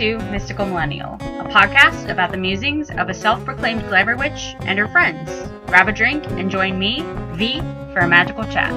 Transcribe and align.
to 0.00 0.18
Mystical 0.30 0.64
Millennial, 0.64 1.12
a 1.16 1.44
podcast 1.50 2.08
about 2.08 2.30
the 2.30 2.38
musings 2.38 2.88
of 2.88 3.10
a 3.10 3.12
self 3.12 3.44
proclaimed 3.44 3.82
glamour 3.82 4.16
witch 4.16 4.54
and 4.60 4.78
her 4.78 4.88
friends. 4.88 5.30
Grab 5.66 5.88
a 5.88 5.92
drink 5.92 6.24
and 6.30 6.50
join 6.50 6.78
me, 6.78 7.04
Vee, 7.32 7.60
for 7.92 7.98
a 7.98 8.08
magical 8.08 8.44
chat. 8.44 8.72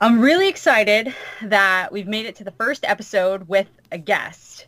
I'm 0.00 0.18
really 0.18 0.48
excited 0.48 1.14
that 1.42 1.92
we've 1.92 2.08
made 2.08 2.26
it 2.26 2.34
to 2.34 2.44
the 2.44 2.50
first 2.50 2.84
episode 2.84 3.46
with 3.46 3.68
a 3.92 3.98
guest. 3.98 4.66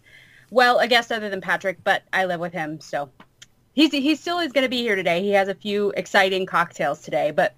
Well, 0.53 0.79
a 0.79 0.87
guest 0.87 1.11
other 1.11 1.29
than 1.29 1.41
Patrick, 1.41 1.83
but 1.83 2.05
I 2.13 2.27
live 2.27 2.39
with 2.39 2.53
him, 2.53 2.79
so 2.79 3.11
he's 3.77 3.93
he 3.93 4.17
still 4.17 4.41
is 4.41 4.51
going 4.51 4.65
to 4.65 4.69
be 4.69 4.79
here 4.79 4.97
today. 4.97 5.23
He 5.23 5.31
has 5.31 5.47
a 5.47 5.55
few 5.55 5.93
exciting 5.97 6.47
cocktails 6.47 7.03
today, 7.03 7.31
but 7.31 7.55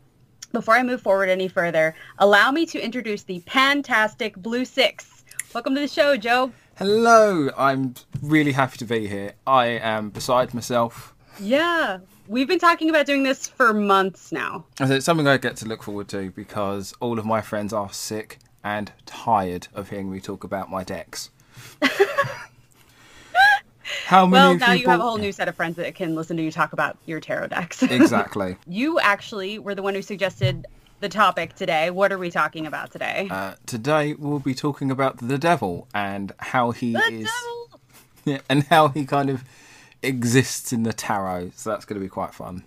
before 0.53 0.75
I 0.75 0.83
move 0.83 1.01
forward 1.01 1.31
any 1.31 1.49
further, 1.49 1.95
allow 2.19 2.51
me 2.51 2.67
to 2.67 2.79
introduce 2.79 3.23
the 3.23 3.39
fantastic 3.41 4.37
Blue 4.37 4.67
Sicx. 4.67 5.25
Welcome 5.55 5.75
to 5.77 5.81
the 5.81 5.89
show, 5.89 6.19
Jobe. 6.19 6.53
Hello, 6.77 7.51
I'm 7.57 7.95
really 8.21 8.53
happy 8.53 8.77
to 8.79 8.85
be 8.85 9.07
here. 9.07 9.33
I 9.47 9.67
am 9.67 10.11
beside 10.11 10.53
myself. 10.53 11.15
Yeah, 11.41 11.99
we've 12.27 12.49
been 12.49 12.59
talking 12.59 12.91
about 12.91 13.07
doing 13.07 13.23
this 13.23 13.47
for 13.47 13.73
months 13.73 14.33
now. 14.33 14.65
And 14.81 14.93
It's 14.93 15.07
something 15.07 15.27
I 15.27 15.39
get 15.39 15.57
to 15.57 15.67
look 15.67 15.83
forward 15.83 16.09
to 16.09 16.31
because 16.33 16.95
all 17.01 17.19
of 17.19 17.25
my 17.25 17.41
friends 17.41 17.73
are 17.73 17.93
sick 17.93 18.39
and 18.65 18.93
tired 19.07 19.69
of 19.73 19.91
hearing 19.91 20.11
me 20.11 20.21
talk 20.21 20.45
about 20.45 20.71
my 20.71 20.83
decks. 20.83 21.31
How 24.07 24.27
many 24.27 24.33
Well, 24.33 24.59
now 24.59 24.73
you 24.73 24.89
have 24.89 25.01
a 25.01 25.03
whole 25.03 25.19
new 25.19 25.33
set 25.33 25.49
of 25.49 25.57
friends 25.57 25.77
that 25.77 25.95
can 25.95 26.15
listen 26.15 26.37
to 26.37 26.43
you 26.43 26.51
talk 26.51 26.73
about 26.73 26.99
your 27.07 27.21
tarot 27.21 27.49
decks. 27.49 27.83
Exactly. 27.99 28.57
you 28.67 28.99
actually 29.01 29.59
were 29.59 29.75
the 29.75 29.83
one 29.83 29.95
who 29.95 30.03
suggested 30.03 30.67
the 31.01 31.09
topic 31.09 31.55
today. 31.55 31.91
What 31.91 32.13
are 32.13 32.19
we 32.19 32.31
talking 32.31 32.67
about 32.67 32.91
today? 32.91 33.29
Uh, 33.31 33.55
today 33.67 34.15
we'll 34.15 34.39
be 34.39 34.55
talking 34.55 34.91
about 34.91 35.19
the 35.19 35.39
devil 35.39 35.89
and 35.95 36.33
how 36.39 36.71
he 36.71 36.93
the 36.93 37.05
is, 37.13 37.31
devil! 37.31 37.81
yeah, 38.25 38.39
and 38.49 38.63
how 38.65 38.89
he 38.89 39.05
kind 39.05 39.31
of 39.31 39.45
exists 40.03 40.73
in 40.73 40.83
the 40.83 40.93
tarot. 40.93 41.53
So 41.55 41.71
that's 41.71 41.85
going 41.85 42.01
to 42.01 42.05
be 42.05 42.09
quite 42.11 42.35
fun. 42.35 42.65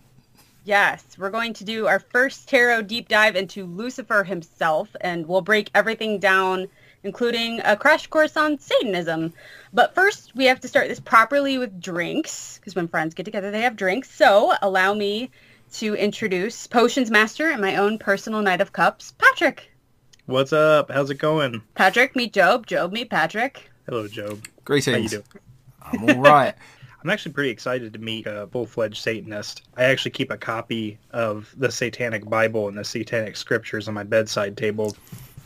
Yes, 0.64 1.04
we're 1.18 1.32
going 1.32 1.54
to 1.54 1.64
do 1.64 1.88
our 1.88 2.00
first 2.00 2.48
tarot 2.48 2.84
deep 2.84 3.08
dive 3.10 3.36
into 3.36 3.66
Lucifer 3.66 4.24
himself, 4.24 4.96
and 5.02 5.28
we'll 5.28 5.42
break 5.42 5.72
everything 5.74 6.20
down, 6.20 6.68
including 7.04 7.62
a 7.64 7.76
crash 7.76 8.08
course 8.08 8.38
on 8.38 8.60
Satanism. 8.60 9.34
But 9.74 9.96
first, 9.96 10.36
we 10.36 10.46
have 10.46 10.60
to 10.62 10.68
start 10.68 10.88
this 10.88 11.00
properly 11.00 11.58
with 11.58 11.82
drinks, 11.82 12.58
because 12.58 12.76
when 12.76 12.88
friends 12.88 13.14
get 13.14 13.24
together, 13.24 13.52
they 13.52 13.62
have 13.62 13.76
drinks. 13.76 14.12
So 14.12 14.54
allow 14.62 14.94
me 14.94 15.32
to 15.74 15.96
introduce 15.96 16.68
Potions 16.68 17.10
Master 17.10 17.50
and 17.50 17.62
my 17.62 17.78
own 17.78 17.98
personal 17.98 18.42
Knight 18.42 18.62
of 18.62 18.74
Cups, 18.74 19.14
Patrick. 19.18 19.72
What's 20.26 20.54
up? 20.54 20.92
How's 20.92 21.10
it 21.10 21.16
going? 21.16 21.62
Patrick, 21.76 22.16
meet 22.16 22.34
Jobe. 22.34 22.66
Jobe, 22.66 22.92
meet 22.92 23.10
Patrick. 23.10 23.70
Hello, 23.86 24.08
Jobe. 24.08 24.46
Greetings. 24.66 24.96
How 24.96 25.02
you 25.02 25.10
doing? 25.10 25.24
I'm 25.82 26.18
all 26.18 26.22
right. 26.22 26.54
I'm 27.04 27.10
actually 27.10 27.32
pretty 27.32 27.50
excited 27.50 27.94
to 27.94 28.00
meet 28.00 28.28
a 28.28 28.48
full-fledged 28.52 29.02
Satanist. 29.02 29.64
I 29.76 29.86
actually 29.86 30.12
keep 30.12 30.30
a 30.30 30.38
copy 30.38 31.00
of 31.10 31.52
the 31.58 31.72
Satanic 31.72 32.30
Bible 32.30 32.68
and 32.68 32.78
the 32.78 32.84
Satanic 32.84 33.36
Scriptures 33.36 33.88
on 33.88 33.96
my 33.96 34.04
bedside 34.04 34.56
table. 34.56 34.96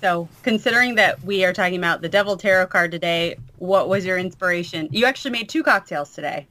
So, 0.02 0.28
considering 0.44 0.96
that 0.96 1.24
we 1.24 1.46
are 1.46 1.54
talking 1.54 1.78
about 1.78 2.02
the 2.02 2.10
Devil 2.10 2.38
Tarot 2.38 2.68
card 2.68 2.92
today, 2.92 3.38
what 3.58 3.90
was 3.90 4.06
your 4.06 4.18
inspiration? 4.18 4.88
You 4.92 5.06
actually 5.06 5.32
made 5.32 5.50
two 5.50 5.64
cocktails 5.64 6.14
today. 6.14 6.48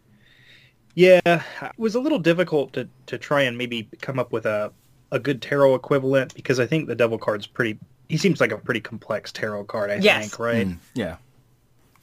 Yeah, 0.94 1.20
it 1.26 1.72
was 1.78 1.94
a 1.94 2.00
little 2.00 2.18
difficult 2.18 2.72
to, 2.72 2.88
to 3.06 3.18
try 3.18 3.42
and 3.42 3.58
maybe 3.58 3.88
come 4.00 4.18
up 4.18 4.32
with 4.32 4.46
a, 4.46 4.72
a 5.12 5.18
good 5.18 5.42
tarot 5.42 5.74
equivalent 5.74 6.34
because 6.34 6.58
I 6.58 6.66
think 6.66 6.88
the 6.88 6.94
Devil 6.94 7.18
card's 7.18 7.46
pretty... 7.46 7.78
He 8.08 8.16
seems 8.16 8.40
like 8.40 8.52
a 8.52 8.58
pretty 8.58 8.80
complex 8.80 9.32
tarot 9.32 9.64
card, 9.64 9.90
I 9.90 9.96
Yes. 9.96 10.22
think, 10.22 10.38
right? 10.38 10.66
Mm, 10.68 10.78
yeah, 10.94 11.16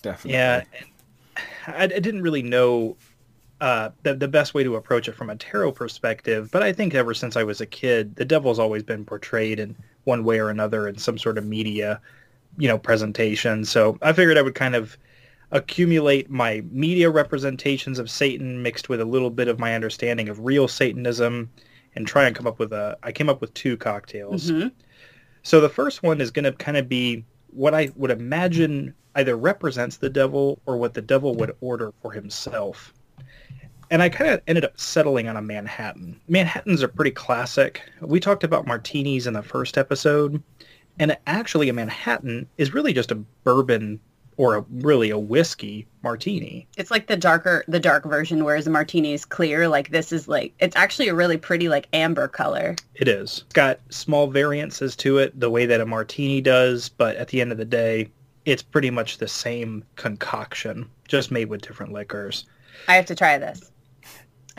definitely. 0.01 0.33
Yeah, 0.33 0.63
I, 1.67 1.83
I 1.83 1.87
didn't 1.87 2.21
really 2.21 2.43
know 2.43 2.97
uh, 3.61 3.91
the 4.01 4.15
the 4.15 4.27
best 4.27 4.55
way 4.55 4.63
to 4.63 4.75
approach 4.75 5.07
it 5.07 5.15
from 5.15 5.29
a 5.29 5.35
tarot 5.35 5.73
perspective, 5.73 6.49
but 6.51 6.63
I 6.63 6.73
think 6.73 6.95
ever 6.95 7.13
since 7.13 7.37
I 7.37 7.43
was 7.43 7.61
a 7.61 7.67
kid, 7.67 8.15
the 8.15 8.25
devil's 8.25 8.57
always 8.57 8.81
been 8.81 9.05
portrayed 9.05 9.59
in 9.59 9.75
one 10.03 10.23
way 10.23 10.39
or 10.39 10.49
another 10.49 10.87
in 10.87 10.97
some 10.97 11.17
sort 11.17 11.37
of 11.37 11.45
media, 11.45 12.01
you 12.57 12.67
know, 12.67 12.77
presentation. 12.77 13.65
So 13.65 13.97
I 14.01 14.13
figured 14.13 14.37
I 14.37 14.41
would 14.41 14.55
kind 14.55 14.75
of 14.75 14.97
accumulate 15.51 16.29
my 16.29 16.63
media 16.71 17.09
representations 17.09 17.99
of 17.99 18.09
Satan 18.09 18.61
mixed 18.63 18.89
with 18.89 19.01
a 19.01 19.05
little 19.05 19.29
bit 19.29 19.47
of 19.47 19.59
my 19.59 19.75
understanding 19.75 20.29
of 20.29 20.39
real 20.39 20.67
Satanism 20.67 21.49
and 21.95 22.07
try 22.07 22.25
and 22.25 22.35
come 22.35 22.47
up 22.47 22.57
with 22.59 22.71
a 22.73 22.97
I 23.03 23.11
came 23.11 23.29
up 23.29 23.41
with 23.41 23.53
two 23.53 23.77
cocktails. 23.77 24.49
hmm 24.49 24.67
So 25.43 25.59
the 25.61 25.69
first 25.69 26.03
one 26.03 26.21
is 26.21 26.31
going 26.31 26.45
to 26.45 26.53
kind 26.53 26.77
of 26.77 26.87
be 26.87 27.25
what 27.47 27.73
I 27.73 27.89
would 27.95 28.11
imagine 28.11 28.93
either 29.15 29.35
represents 29.35 29.97
the 29.97 30.09
devil 30.09 30.61
or 30.65 30.77
what 30.77 30.93
the 30.93 31.01
devil 31.01 31.35
would 31.35 31.55
order 31.59 31.91
for 32.01 32.11
himself. 32.11 32.93
And 33.91 34.01
I 34.01 34.07
kind 34.07 34.31
of 34.31 34.41
ended 34.47 34.63
up 34.63 34.79
settling 34.79 35.27
on 35.27 35.35
a 35.35 35.41
Manhattan. 35.41 36.17
Manhattans 36.29 36.81
are 36.81 36.87
pretty 36.87 37.11
classic. 37.11 37.81
We 37.99 38.21
talked 38.21 38.45
about 38.45 38.65
martinis 38.65 39.27
in 39.27 39.33
the 39.33 39.43
first 39.43 39.77
episode, 39.77 40.41
and 40.97 41.17
actually 41.27 41.67
a 41.67 41.73
Manhattan 41.73 42.47
is 42.57 42.73
really 42.73 42.93
just 42.93 43.11
a 43.11 43.15
bourbon 43.15 43.99
or 44.37 44.55
a, 44.55 44.65
really 44.71 45.09
a 45.09 45.19
whiskey 45.19 45.85
martini. 46.03 46.65
It's 46.77 46.89
like 46.89 47.07
the 47.07 47.17
darker, 47.17 47.65
the 47.67 47.81
dark 47.81 48.05
version, 48.05 48.45
whereas 48.45 48.65
a 48.65 48.69
martini 48.69 49.11
is 49.13 49.25
clear. 49.25 49.67
Like 49.67 49.89
this 49.91 50.13
is 50.13 50.29
like, 50.29 50.53
it's 50.59 50.77
actually 50.77 51.09
a 51.09 51.13
really 51.13 51.37
pretty 51.37 51.67
like 51.67 51.87
amber 51.91 52.29
color. 52.29 52.77
It 52.95 53.09
is. 53.09 53.43
It's 53.45 53.53
got 53.53 53.81
small 53.89 54.27
variances 54.27 54.95
to 54.95 55.17
it, 55.17 55.37
the 55.37 55.49
way 55.49 55.65
that 55.65 55.81
a 55.81 55.85
martini 55.85 56.39
does, 56.39 56.87
but 56.87 57.17
at 57.17 57.27
the 57.27 57.41
end 57.41 57.51
of 57.51 57.57
the 57.57 57.65
day, 57.65 58.09
it's 58.45 58.63
pretty 58.63 58.89
much 58.89 59.17
the 59.17 59.27
same 59.27 59.83
concoction, 59.97 60.89
just 61.09 61.29
made 61.29 61.49
with 61.49 61.61
different 61.61 61.91
liquors. 61.91 62.45
I 62.87 62.95
have 62.95 63.05
to 63.07 63.15
try 63.15 63.37
this. 63.37 63.70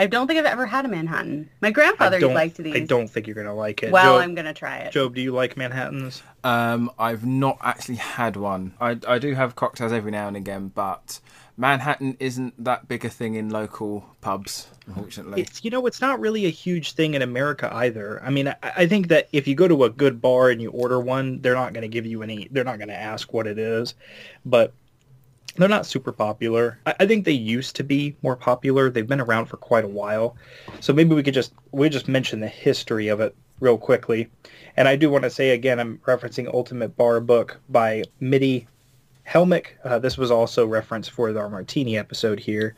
I 0.03 0.07
don't 0.07 0.27
think 0.27 0.41
I've 0.41 0.47
ever 0.47 0.67
had 0.67 0.85
a 0.85 0.89
Manhattan. 0.89 1.49
My 1.61 1.71
grandfather 1.71 2.19
liked 2.27 2.57
these. 2.57 2.75
I 2.75 2.81
don't 2.81 3.07
think 3.07 3.29
you're 3.29 3.37
gonna 3.37 3.55
like 3.55 3.85
it. 3.85 3.93
Well, 3.93 4.19
Jobe, 4.19 4.23
I'm 4.23 4.35
gonna 4.35 4.53
try 4.53 4.79
it. 4.79 4.93
Jobe, 4.93 5.15
do 5.15 5.21
you 5.21 5.31
like 5.31 5.57
Manhattans? 5.57 6.25
Um, 6.43 6.91
I've 6.99 7.25
not 7.25 7.59
actually 7.61 7.95
had 7.97 8.35
one. 8.35 8.75
I, 8.81 8.99
I 9.07 9.21
do 9.21 9.33
have 9.35 9.55
cocktails 9.55 9.93
every 9.93 10.11
now 10.11 10.27
and 10.27 10.37
again, 10.37 10.73
but 10.75 11.21
Manhattan 11.57 12.17
isn't 12.19 12.65
that 12.65 12.89
big 12.89 13.05
a 13.05 13.09
thing 13.09 13.37
in 13.37 13.51
local 13.51 14.05
pubs, 14.23 14.67
unfortunately. 14.89 15.41
It's 15.41 15.63
you 15.65 15.71
know, 15.71 15.87
it's 15.87 16.01
not 16.01 16.19
really 16.19 16.47
a 16.47 16.51
huge 16.51 16.95
thing 16.95 17.15
in 17.15 17.23
America 17.23 17.73
either. 17.73 18.21
I 18.25 18.31
mean, 18.31 18.49
I, 18.49 18.57
I 18.61 18.87
think 18.89 19.07
that 19.07 19.29
if 19.31 19.47
you 19.47 19.55
go 19.55 19.69
to 19.69 19.85
a 19.85 19.91
good 19.91 20.21
bar 20.21 20.51
and 20.51 20.61
you 20.61 20.73
order 20.73 20.99
one, 20.99 21.41
they're 21.43 21.55
not 21.55 21.75
gonna 21.75 21.87
give 21.87 22.07
you 22.07 22.25
any. 22.25 22.49
They're 22.51 22.65
not 22.65 22.81
gonna 22.81 22.93
ask 22.93 23.33
what 23.33 23.47
it 23.47 23.57
is, 23.57 23.95
but 24.45 24.75
they're 25.57 25.69
not 25.69 25.87
super 25.87 26.13
popular. 26.13 26.79
I, 26.87 26.95
I 27.01 27.07
think 27.07 27.25
they 27.25 27.33
used 27.33 27.77
to 27.77 27.85
be 27.85 28.17
more 28.23 28.37
popular. 28.37 28.91
They've 28.91 29.07
been 29.07 29.21
around 29.21 29.47
for 29.47 29.57
quite 29.57 29.85
a 29.85 29.89
while, 29.89 30.37
so 30.81 30.93
maybe 30.93 31.15
we 31.15 31.23
could 31.23 31.35
just 31.35 31.53
we 31.73 31.89
just 31.89 32.09
mention 32.09 32.41
the 32.41 32.49
history 32.49 33.09
of 33.09 33.21
it 33.21 33.35
real 33.61 33.79
quickly. 33.79 34.29
And 34.77 34.89
I 34.89 34.97
do 34.97 35.11
want 35.11 35.25
to 35.25 35.31
say 35.31 35.51
again, 35.51 35.79
I'm 35.79 35.99
referencing 36.07 36.53
Ultimate 36.53 36.97
Bar 36.97 37.21
Book 37.21 37.61
by 37.69 38.03
Mittie 38.21 38.67
Hellmich. 39.29 39.67
Uh, 39.85 39.99
this 39.99 40.19
was 40.19 40.31
also 40.31 40.67
referenced 40.67 41.11
for 41.11 41.37
our 41.39 41.49
Martini 41.49 41.97
episode 41.97 42.41
here. 42.41 42.75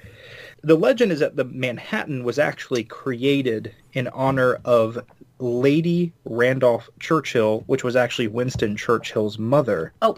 The 0.63 0.77
legend 0.77 1.13
is 1.13 1.21
that 1.21 1.37
the 1.37 1.45
Manhattan 1.45 2.25
was 2.25 2.39
actually 2.39 2.85
created 2.85 3.75
in 3.93 4.09
honor 4.09 4.61
of 4.65 4.99
Lady 5.39 6.13
Randolph 6.25 6.89
Churchill, 7.01 7.65
which 7.67 7.83
was 7.85 7.97
actually 7.97 8.29
Winston 8.29 8.77
Churchill's 8.77 9.39
mother. 9.39 9.93
Oh, 10.01 10.17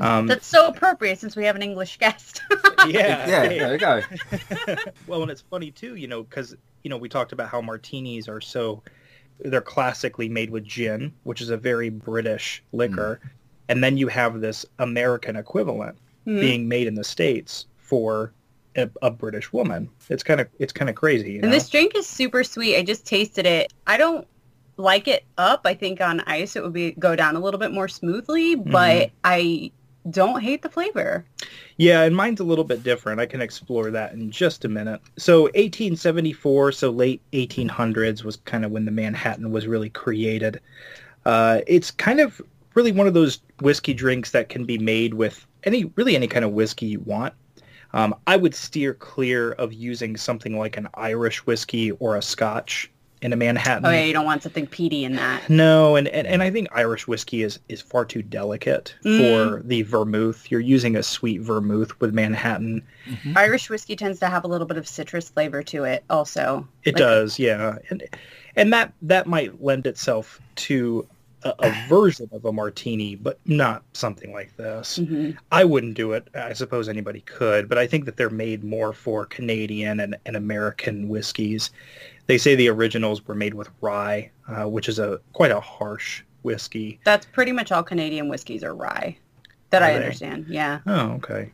Um, 0.00 0.26
that's 0.26 0.46
so 0.46 0.66
appropriate 0.68 1.18
since 1.18 1.36
we 1.36 1.44
have 1.44 1.56
an 1.56 1.62
English 1.62 1.98
guest. 1.98 2.42
yeah, 2.88 3.28
yeah, 3.28 3.48
there 3.48 3.72
you 3.72 3.78
go. 3.78 4.00
well, 5.06 5.22
and 5.22 5.30
it's 5.30 5.42
funny 5.42 5.70
too, 5.70 5.96
you 5.96 6.08
know, 6.08 6.22
because 6.22 6.56
you 6.84 6.90
know 6.90 6.96
we 6.96 7.08
talked 7.08 7.32
about 7.32 7.48
how 7.50 7.60
martinis 7.60 8.28
are 8.28 8.40
so 8.40 8.82
they're 9.40 9.60
classically 9.60 10.28
made 10.28 10.48
with 10.50 10.64
gin, 10.64 11.12
which 11.24 11.40
is 11.42 11.50
a 11.50 11.56
very 11.58 11.90
British 11.90 12.62
liquor, 12.72 13.20
and 13.68 13.84
then 13.84 13.96
you 13.98 14.08
have 14.08 14.40
this 14.40 14.64
American 14.78 15.36
equivalent 15.36 15.98
Mhm. 16.26 16.40
being 16.40 16.68
made 16.68 16.86
in 16.86 16.94
the 16.94 17.04
states 17.04 17.66
for 17.76 18.32
a, 18.76 18.88
a 19.02 19.10
British 19.10 19.52
woman. 19.52 19.88
It's 20.08 20.22
kind 20.22 20.40
of 20.40 20.48
it's 20.58 20.72
kind 20.72 20.88
of 20.88 20.96
crazy. 20.96 21.32
You 21.32 21.40
And 21.42 21.50
know? 21.50 21.50
this 21.50 21.68
drink 21.68 21.94
is 21.94 22.06
super 22.06 22.42
sweet. 22.42 22.76
I 22.78 22.82
just 22.82 23.06
tasted 23.06 23.44
it. 23.46 23.72
I 23.86 23.96
don't 23.98 24.26
like 24.76 25.08
it 25.08 25.24
up. 25.38 25.62
I 25.64 25.74
think 25.74 26.00
on 26.00 26.20
ice 26.20 26.56
it 26.56 26.62
would 26.62 26.72
be 26.72 26.92
go 26.92 27.16
down 27.16 27.36
a 27.36 27.40
little 27.40 27.60
bit 27.60 27.72
more 27.72 27.88
smoothly, 27.88 28.54
but 28.54 29.10
I 29.24 29.72
don't 30.10 30.40
hate 30.40 30.62
the 30.62 30.68
flavor. 30.68 31.24
Yeah, 31.76 32.02
and 32.02 32.14
mine's 32.14 32.40
a 32.40 32.44
little 32.44 32.64
bit 32.64 32.82
different. 32.82 33.20
I 33.20 33.26
can 33.26 33.40
explore 33.40 33.90
that 33.90 34.12
in 34.12 34.30
just 34.30 34.64
a 34.64 34.68
minute. 34.68 35.00
So 35.16 35.42
1874, 35.42 36.72
so 36.72 36.90
late 36.90 37.20
1800s 37.32 38.24
was 38.24 38.36
kind 38.36 38.64
of 38.64 38.70
when 38.70 38.84
the 38.84 38.90
Manhattan 38.90 39.50
was 39.50 39.66
really 39.66 39.90
created. 39.90 40.60
Uh, 41.24 41.60
it's 41.66 41.90
kind 41.90 42.20
of 42.20 42.40
really 42.74 42.92
one 42.92 43.06
of 43.06 43.14
those 43.14 43.40
whiskey 43.60 43.94
drinks 43.94 44.30
that 44.30 44.48
can 44.48 44.64
be 44.64 44.78
made 44.78 45.14
with 45.14 45.46
any 45.64 45.84
really 45.96 46.14
any 46.14 46.28
kind 46.28 46.44
of 46.44 46.52
whiskey 46.52 46.86
you 46.86 47.00
want. 47.00 47.34
Um, 47.92 48.14
I 48.26 48.36
would 48.36 48.54
steer 48.54 48.94
clear 48.94 49.52
of 49.52 49.72
using 49.72 50.16
something 50.16 50.58
like 50.58 50.76
an 50.76 50.88
Irish 50.94 51.46
whiskey 51.46 51.92
or 51.92 52.16
a 52.16 52.22
Scotch 52.22 52.90
in 53.22 53.32
a 53.32 53.36
Manhattan. 53.36 53.86
Oh 53.86 53.90
yeah, 53.90 54.04
you 54.04 54.12
don't 54.12 54.24
want 54.26 54.42
something 54.42 54.66
peaty 54.66 55.04
in 55.04 55.16
that. 55.16 55.48
No, 55.48 55.96
and, 55.96 56.06
and, 56.08 56.26
and 56.26 56.42
I 56.42 56.50
think 56.50 56.68
Irish 56.72 57.08
whiskey 57.08 57.42
is, 57.42 57.58
is 57.68 57.80
far 57.80 58.04
too 58.04 58.22
delicate 58.22 58.94
Mm. 59.04 59.18
for 59.56 59.62
the 59.62 59.82
vermouth. 59.82 60.50
You're 60.50 60.60
using 60.60 60.96
a 60.96 61.02
sweet 61.02 61.40
vermouth 61.40 61.98
with 62.00 62.12
Manhattan. 62.14 62.82
Irish 63.34 63.70
whiskey 63.70 63.96
tends 63.96 64.18
to 64.20 64.26
have 64.28 64.44
a 64.44 64.48
little 64.48 64.66
bit 64.66 64.76
of 64.76 64.86
citrus 64.86 65.28
flavor 65.30 65.62
to 65.64 65.84
it, 65.84 66.04
also. 66.10 66.66
It 66.84 66.94
Like- 66.94 66.98
does, 66.98 67.38
yeah, 67.38 67.78
and 67.90 68.02
and 68.54 68.72
that 68.72 68.92
that 69.02 69.26
might 69.26 69.62
lend 69.62 69.86
itself 69.86 70.40
to 70.56 71.06
a, 71.42 71.54
a 71.60 71.86
version 71.88 72.28
of 72.32 72.44
a 72.44 72.52
martini, 72.52 73.14
but 73.14 73.38
not 73.46 73.82
something 73.92 74.32
like 74.32 74.56
this. 74.56 74.98
Mhm. 74.98 75.36
I 75.52 75.64
wouldn't 75.64 75.94
do 75.94 76.12
it. 76.12 76.26
I 76.34 76.52
suppose 76.54 76.88
anybody 76.88 77.20
could, 77.20 77.68
but 77.68 77.78
I 77.78 77.86
think 77.86 78.04
that 78.06 78.16
they're 78.16 78.30
made 78.30 78.64
more 78.64 78.92
for 78.92 79.26
Canadian 79.26 80.00
and, 80.00 80.16
and 80.26 80.36
American 80.36 81.08
whiskeys. 81.08 81.70
They 82.26 82.38
say 82.38 82.54
the 82.54 82.68
originals 82.68 83.26
were 83.26 83.34
made 83.34 83.54
with 83.54 83.68
rye, 83.80 84.30
uh, 84.48 84.68
which 84.68 84.88
is 84.88 84.98
a 84.98 85.20
quite 85.32 85.50
a 85.52 85.60
harsh 85.60 86.22
whiskey. 86.42 86.98
That's 87.04 87.26
pretty 87.26 87.52
much 87.52 87.70
all 87.70 87.82
Canadian 87.82 88.28
whiskeys 88.28 88.64
are 88.64 88.74
rye. 88.74 89.16
That 89.70 89.82
Are 89.82 89.86
I 89.86 89.92
they? 89.92 89.96
understand. 89.98 90.46
Yeah. 90.48 90.80
Oh, 90.86 91.12
okay. 91.12 91.50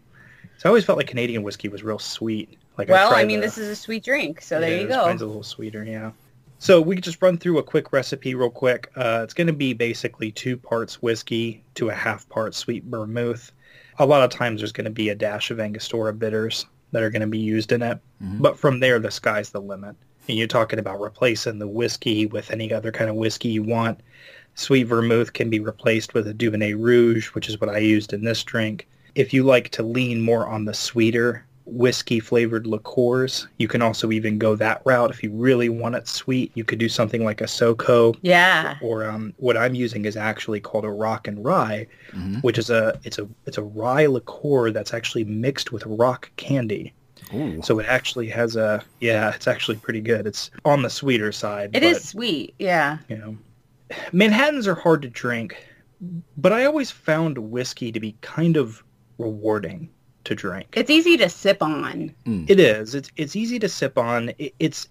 So 0.59 0.69
I 0.69 0.71
always 0.71 0.85
felt 0.85 0.97
like 0.99 1.09
Canadian 1.09 1.43
whiskey 1.43 1.69
was 1.69 1.83
real 1.83 1.99
sweet. 1.99 2.59
Like 2.79 2.89
well, 2.89 3.09
I 3.09 3.13
tried 3.15 3.27
mean, 3.27 3.41
the- 3.41 3.47
this 3.47 3.59
is 3.59 3.69
a 3.69 3.77
sweet 3.77 4.05
drink, 4.05 4.41
so 4.41 4.61
there 4.61 4.71
Yeah, 4.77 4.83
you 4.83 4.89
go. 4.89 5.07
Mine's 5.07 5.23
a 5.23 5.27
little 5.27 5.43
sweeter, 5.43 5.85
yeah. 5.85 6.13
So 6.63 6.81
we 6.81 7.01
just 7.01 7.21
run 7.21 7.39
through 7.39 7.59
a 7.59 7.63
quick 7.65 7.93
recipe 7.93 8.37
real 8.37 8.49
quick. 8.49 8.93
Uh, 8.95 9.23
it's 9.25 9.35
going 9.35 9.49
to 9.49 9.53
be 9.53 9.73
basically 9.73 10.31
two 10.31 10.57
parts 10.57 11.03
whiskey 11.03 11.65
to 11.75 11.91
a 11.91 11.93
half 11.93 12.29
part 12.29 12.55
sweet 12.55 12.85
vermouth. 12.85 13.51
A 13.99 14.07
lot 14.07 14.23
of 14.23 14.31
times 14.31 14.61
there's 14.61 14.71
going 14.71 14.85
to 14.85 14.91
be 14.91 15.09
a 15.09 15.15
dash 15.17 15.51
of 15.51 15.59
Angostura 15.59 16.13
bitters 16.13 16.67
that 16.93 17.03
are 17.03 17.11
going 17.11 17.23
to 17.23 17.27
be 17.27 17.41
used 17.41 17.73
in 17.73 17.83
it. 17.83 17.99
But 18.41 18.61
from 18.61 18.79
there, 18.79 19.01
the 19.01 19.11
sky's 19.11 19.51
the 19.51 19.61
limit. 19.61 19.97
And 20.29 20.39
you're 20.39 20.47
talking 20.47 20.79
about 20.79 21.01
replacing 21.01 21.59
the 21.59 21.67
whiskey 21.67 22.27
with 22.27 22.53
any 22.53 22.73
other 22.73 22.93
kind 22.93 23.11
of 23.11 23.17
whiskey 23.17 23.49
you 23.49 23.65
want. 23.65 23.99
Sweet 24.55 24.85
vermouth 24.85 25.33
can 25.33 25.51
be 25.51 25.59
replaced 25.59 26.15
with 26.15 26.29
a 26.29 26.33
Dubonnet 26.33 26.81
Rouge, 26.81 27.31
which 27.31 27.49
is 27.49 27.61
what 27.61 27.71
I 27.71 27.79
used 27.79 28.13
in 28.13 28.23
this 28.23 28.45
drink. 28.45 28.87
If 29.17 29.35
you 29.35 29.43
like 29.43 29.71
to 29.71 29.83
lean 29.83 30.21
more 30.21 30.47
on 30.47 30.67
the 30.67 30.75
sweeter 30.75 31.45
whiskey 31.73 32.21
flavored 32.21 32.67
liqueurs, 32.67 33.49
you 33.59 33.67
can 33.67 33.83
also 33.83 34.11
even 34.13 34.39
go 34.39 34.55
that 34.57 34.83
route. 34.85 35.11
If 35.11 35.23
you 35.23 35.31
really 35.33 35.69
want 35.69 35.95
it 35.95 36.07
sweet, 36.07 36.53
you 36.55 36.65
could 36.65 36.79
do 36.79 36.89
something 36.89 37.25
like 37.25 37.41
a 37.41 37.45
SoCo 37.47 38.17
Yeah. 38.23 38.77
or 38.83 39.05
um, 39.05 39.33
what 39.39 39.57
I'm 39.57 39.75
using 39.75 40.05
is 40.05 40.17
actually 40.17 40.61
called 40.61 40.85
a 40.85 40.91
rock 40.91 41.27
and 41.27 41.45
rye, 41.45 41.87
Mhm. 42.13 42.43
which 42.43 42.59
is 42.59 42.69
a 42.71 42.99
it's 43.05 43.19
a 43.19 43.27
it's 43.47 43.59
a 43.59 43.63
rye 43.63 44.07
liqueur 44.07 44.71
that's 44.71 44.93
actually 44.93 45.25
mixed 45.25 45.73
with 45.73 45.85
rock 45.87 46.31
candy. 46.37 46.93
Ooh. 47.35 47.63
So 47.63 47.79
it 47.79 47.87
actually 47.89 48.29
has 48.29 48.57
a 48.57 48.83
yeah, 49.01 49.31
it's 49.35 49.47
actually 49.49 49.79
pretty 49.79 50.01
good. 50.01 50.27
It's 50.27 50.51
on 50.65 50.83
the 50.83 50.91
sweeter 50.91 51.33
side. 51.33 51.71
It 51.73 51.81
but, 51.81 51.83
is 51.85 52.07
sweet. 52.09 52.55
Yeah. 52.59 52.99
You 53.09 53.17
know, 53.17 53.37
Manhattans 54.13 54.67
are 54.67 54.75
hard 54.75 55.03
to 55.03 55.09
drink, 55.09 55.57
but 56.37 56.53
I 56.53 56.65
always 56.65 56.91
found 56.91 57.39
whiskey 57.39 57.93
to 57.93 58.01
be 58.01 58.15
kind 58.21 58.57
of 58.57 58.83
rewarding 59.19 59.89
to 60.25 60.35
drink. 60.35 60.69
It's 60.75 60.91
easy 60.91 61.17
to 61.19 61.29
sip 61.29 61.63
on. 61.63 62.15
It 62.27 62.59
is. 62.61 62.95
It's 62.95 63.11
it's 63.17 63.37
easy 63.37 63.59
to 63.59 63.69
sip 63.69 63.99
on. 63.99 64.33
It, 64.39 64.55
it's. 64.59 64.89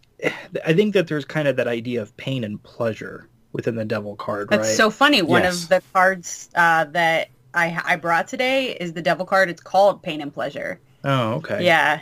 I 0.66 0.74
think 0.74 0.94
that 0.94 1.08
there's 1.08 1.26
kind 1.26 1.48
of 1.48 1.56
that 1.56 1.68
idea 1.68 2.02
of 2.02 2.16
pain 2.18 2.44
and 2.44 2.62
pleasure 2.62 3.28
within 3.54 3.76
the 3.76 3.84
devil 3.86 4.16
card, 4.16 4.50
That's 4.50 4.68
right? 4.68 4.78
so 4.78 4.90
funny. 4.92 5.22
One 5.22 5.42
Yes. 5.44 5.64
of 5.64 5.70
the 5.70 5.82
cards 5.94 6.50
uh, 6.56 6.86
that 6.86 7.30
I 7.54 7.82
I 7.86 7.96
brought 7.96 8.28
today 8.28 8.74
is 8.80 8.94
the 8.94 9.02
devil 9.02 9.26
card. 9.26 9.50
It's 9.50 9.62
called 9.62 10.02
Pain 10.04 10.22
and 10.22 10.34
Pleasure. 10.34 10.80
oh, 11.04 11.34
okay. 11.34 11.66
Yeah. 11.66 12.02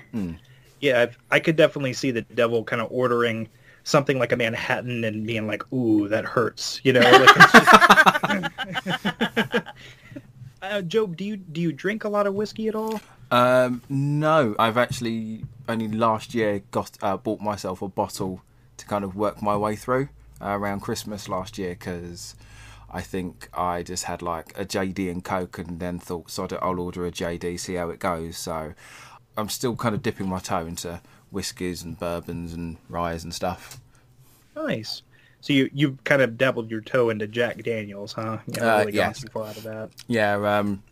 yeah. 0.81 1.02
I've, 1.02 1.18
I 1.31 1.40
could 1.40 1.56
definitely 1.56 1.94
see 1.94 2.12
the 2.12 2.22
devil 2.24 2.64
kind 2.66 2.81
of 2.81 2.90
ordering 2.92 3.48
something 3.86 4.20
like 4.20 4.31
a 4.34 4.36
Manhattan 4.36 5.04
and 5.06 5.26
being 5.26 5.48
like, 5.48 5.64
"Ooh, 5.74 6.08
that 6.10 6.26
hurts," 6.26 6.81
you 6.84 6.92
know. 6.94 7.00
Like 7.00 7.30
it's 7.38 7.52
just- 7.54 9.29
uh, 10.62 10.82
Jobe, 10.82 11.16
do 11.16 11.24
you 11.24 11.38
do 11.38 11.62
you 11.62 11.72
drink 11.72 12.04
a 12.04 12.10
lot 12.10 12.28
of 12.28 12.34
whiskey 12.34 12.68
at 12.68 12.76
all? 12.76 13.00
Um, 13.32 13.82
no, 13.90 14.56
I've 14.58 14.78
actually 14.78 15.46
only 15.68 15.88
last 15.88 16.34
year 16.34 16.64
got 16.72 16.92
uh, 17.02 17.18
bought 17.18 17.42
myself 17.42 17.82
a 17.82 17.88
bottle 17.88 18.42
to 18.78 18.86
kind 18.86 19.04
of 19.04 19.16
work 19.16 19.42
my 19.42 19.56
way 19.56 19.76
through 19.76 20.10
uh, 20.42 20.50
around 20.50 20.82
Christmas 20.82 21.30
last 21.30 21.58
year 21.58 21.72
because 21.72 22.36
I 22.92 23.02
think 23.02 23.50
I 23.54 23.84
just 23.84 24.06
had 24.06 24.22
like 24.22 24.58
a 24.58 24.66
JD 24.66 25.12
and 25.12 25.24
Coke 25.24 25.60
and 25.60 25.80
then 25.80 26.00
thought, 26.00 26.32
sod 26.32 26.54
it, 26.54 26.60
I'll 26.62 26.80
order 26.80 27.06
a 27.06 27.12
JD, 27.12 27.60
see 27.60 27.76
how 27.76 27.90
it 27.90 28.00
goes. 28.00 28.38
So 28.38 28.74
I'm 29.38 29.50
still 29.50 29.76
kind 29.76 29.94
of 29.94 30.02
dipping 30.02 30.28
my 30.28 30.40
toe 30.40 30.66
into 30.66 31.02
whiskies 31.30 31.84
and 31.84 32.00
bourbons 32.00 32.54
and 32.54 32.78
ryes 32.90 33.24
and 33.24 33.34
stuff. 33.34 33.80
Nice. 34.56 35.04
So 35.42 35.54
you 35.54 35.70
you 35.74 35.98
kind 36.04 36.22
of 36.22 36.38
dabbled 36.38 36.70
your 36.70 36.82
toe 36.82 37.10
into 37.10 37.28
Jack 37.28 37.64
Daniels, 37.64 38.14
huh? 38.14 38.40
You 38.48 38.54
haven't 38.62 38.70
Uh, 38.70 38.78
really 38.80 38.92
gone 38.92 38.94
yes. 39.10 39.22
too 39.22 39.28
far 39.30 39.48
out 39.48 39.58
of 39.58 39.64
that. 39.64 39.90
Yeah, 40.08 40.58
um, 40.60 40.84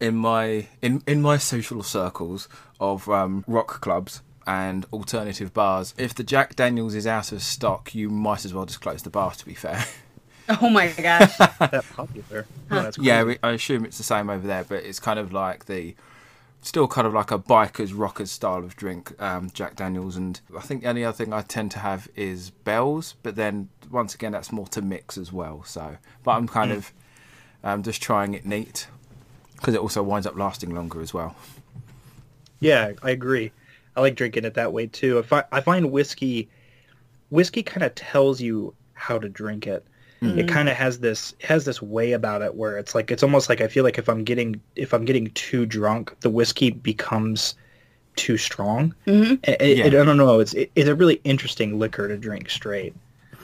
in 0.00 0.16
my 0.16 0.66
in 0.82 1.02
in 1.06 1.22
my 1.22 1.36
social 1.38 1.82
circles 1.82 2.48
of 2.80 3.08
um, 3.08 3.44
rock 3.46 3.80
clubs 3.80 4.22
and 4.46 4.84
alternative 4.92 5.54
bars, 5.54 5.94
if 5.96 6.14
the 6.14 6.24
Jack 6.24 6.56
Daniels 6.56 6.94
is 6.94 7.06
out 7.06 7.32
of 7.32 7.42
stock, 7.42 7.94
you 7.94 8.10
might 8.10 8.44
as 8.44 8.52
well 8.52 8.66
just 8.66 8.80
close 8.80 9.02
the 9.02 9.10
bar. 9.10 9.30
To 9.32 9.46
be 9.46 9.54
fair, 9.54 9.84
Oh 10.60 10.68
my 10.68 10.88
gosh. 10.88 11.38
That 11.38 11.84
popular. 11.94 12.46
Oh, 12.70 12.82
that's 12.82 12.98
yeah, 12.98 13.22
we- 13.22 13.38
I 13.42 13.52
assume 13.52 13.84
it's 13.84 13.96
the 13.98 14.04
same 14.04 14.28
over 14.28 14.46
there, 14.46 14.64
but 14.64 14.82
it's 14.84 14.98
kind 15.00 15.18
of 15.18 15.32
like 15.32 15.66
the 15.66 15.94
still 16.64 16.88
kind 16.88 17.06
of 17.06 17.12
like 17.12 17.30
a 17.30 17.38
bikers 17.38 17.92
rockers 17.94 18.30
style 18.30 18.64
of 18.64 18.74
drink, 18.74 19.20
um, 19.22 19.50
Jack 19.50 19.76
Daniels, 19.76 20.16
and 20.16 20.40
I 20.56 20.60
think 20.60 20.82
the 20.82 20.88
only 20.88 21.04
other 21.04 21.16
thing 21.16 21.32
I 21.32 21.42
tend 21.42 21.70
to 21.72 21.78
have 21.80 22.08
is 22.16 22.50
Bells, 22.50 23.16
but 23.22 23.36
then 23.36 23.68
once 23.90 24.14
again 24.14 24.32
that's 24.32 24.50
more 24.50 24.66
to 24.68 24.82
mix 24.82 25.18
as 25.18 25.32
well. 25.32 25.62
So, 25.64 25.98
but 26.22 26.32
I'm 26.32 26.48
kind 26.48 26.72
of 26.72 26.92
um, 27.62 27.82
just 27.82 28.02
trying 28.02 28.34
it 28.34 28.46
neat 28.46 28.86
because 29.56 29.74
it 29.74 29.80
also 29.80 30.02
winds 30.02 30.26
up 30.26 30.36
lasting 30.36 30.74
longer 30.74 31.00
as 31.00 31.12
well. 31.12 31.36
Yeah, 32.60 32.92
I 33.02 33.10
agree. 33.10 33.52
I 33.94 34.00
like 34.00 34.14
drinking 34.16 34.44
it 34.44 34.54
that 34.54 34.72
way 34.72 34.86
too. 34.86 35.18
If 35.18 35.32
I, 35.32 35.44
I 35.52 35.60
find 35.60 35.92
whiskey, 35.92 36.48
whiskey 37.30 37.62
kind 37.62 37.84
of 37.84 37.94
tells 37.94 38.40
you 38.40 38.74
how 38.94 39.18
to 39.18 39.28
drink 39.28 39.66
it. 39.66 39.86
It 40.26 40.46
kind 40.48 40.68
of 40.68 40.76
has 40.76 41.00
this 41.00 41.34
has 41.42 41.64
this 41.64 41.82
way 41.82 42.12
about 42.12 42.42
it 42.42 42.54
where 42.54 42.78
it's 42.78 42.94
like 42.94 43.10
it's 43.10 43.22
almost 43.22 43.48
like 43.48 43.60
I 43.60 43.68
feel 43.68 43.84
like 43.84 43.98
if 43.98 44.08
I'm 44.08 44.24
getting 44.24 44.62
if 44.76 44.92
I'm 44.94 45.04
getting 45.04 45.30
too 45.32 45.66
drunk, 45.66 46.14
the 46.20 46.30
whiskey 46.30 46.70
becomes 46.70 47.54
too 48.16 48.38
strong. 48.38 48.94
hmm 49.06 49.34
It, 49.44 49.60
it- 49.62 49.86
I 49.86 49.90
don't 49.90 50.16
know. 50.18 50.40
It's 50.40 50.54
it, 50.54 50.72
it's 50.76 50.88
a 50.88 50.94
really 50.96 51.20
interesting 51.24 51.78
liquor 51.78 52.08
to 52.08 52.18
drink 52.18 52.50
straight. 52.50 52.94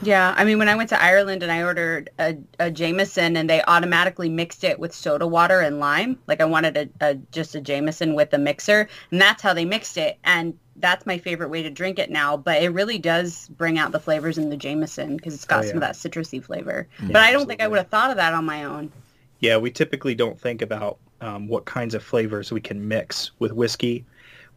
Yeah, 0.03 0.33
I 0.35 0.43
mean, 0.45 0.57
when 0.57 0.67
I 0.67 0.75
went 0.75 0.89
to 0.89 1.01
Ireland 1.01 1.43
and 1.43 1.51
I 1.51 1.61
ordered 1.61 2.09
a, 2.17 2.35
a 2.59 2.71
Jameson 2.71 3.37
and 3.37 3.47
they 3.49 3.61
automatically 3.63 4.29
mixed 4.29 4.63
it 4.63 4.79
with 4.79 4.95
soda 4.95 5.27
water 5.27 5.59
and 5.59 5.79
lime, 5.79 6.17
like 6.27 6.41
I 6.41 6.45
wanted 6.45 6.75
a, 6.77 6.89
a 7.11 7.15
just 7.31 7.53
a 7.53 7.61
Jameson 7.61 8.15
with 8.15 8.33
a 8.33 8.39
mixer, 8.39 8.89
and 9.11 9.21
that's 9.21 9.43
how 9.43 9.53
they 9.53 9.65
mixed 9.65 9.97
it, 9.97 10.17
and 10.23 10.57
that's 10.77 11.05
my 11.05 11.19
favorite 11.19 11.49
way 11.49 11.61
to 11.61 11.69
drink 11.69 11.99
it 11.99 12.09
now. 12.09 12.35
But 12.35 12.63
it 12.63 12.69
really 12.69 12.97
does 12.97 13.47
bring 13.49 13.77
out 13.77 13.91
the 13.91 13.99
flavors 13.99 14.39
in 14.39 14.49
the 14.49 14.57
Jameson 14.57 15.17
because 15.17 15.35
it's 15.35 15.45
got 15.45 15.65
Oh, 15.65 15.67
some 15.67 15.77
of 15.77 15.81
that 15.81 15.93
citrusy 15.93 16.43
flavor. 16.43 16.87
but 16.99 17.17
I 17.17 17.31
don't 17.31 17.45
think 17.47 17.61
I 17.61 17.67
would 17.67 17.77
have 17.77 17.89
thought 17.89 18.09
of 18.09 18.17
that 18.17 18.33
on 18.33 18.43
my 18.45 18.63
own. 18.63 18.91
Yeah, 19.39 19.57
we 19.57 19.69
typically 19.69 20.15
don't 20.15 20.39
think 20.39 20.61
about 20.63 20.97
um, 21.19 21.47
what 21.47 21.65
kinds 21.65 21.93
of 21.93 22.03
flavors 22.03 22.51
we 22.51 22.61
can 22.61 22.87
mix 22.87 23.31
with 23.37 23.51
whiskey. 23.51 24.03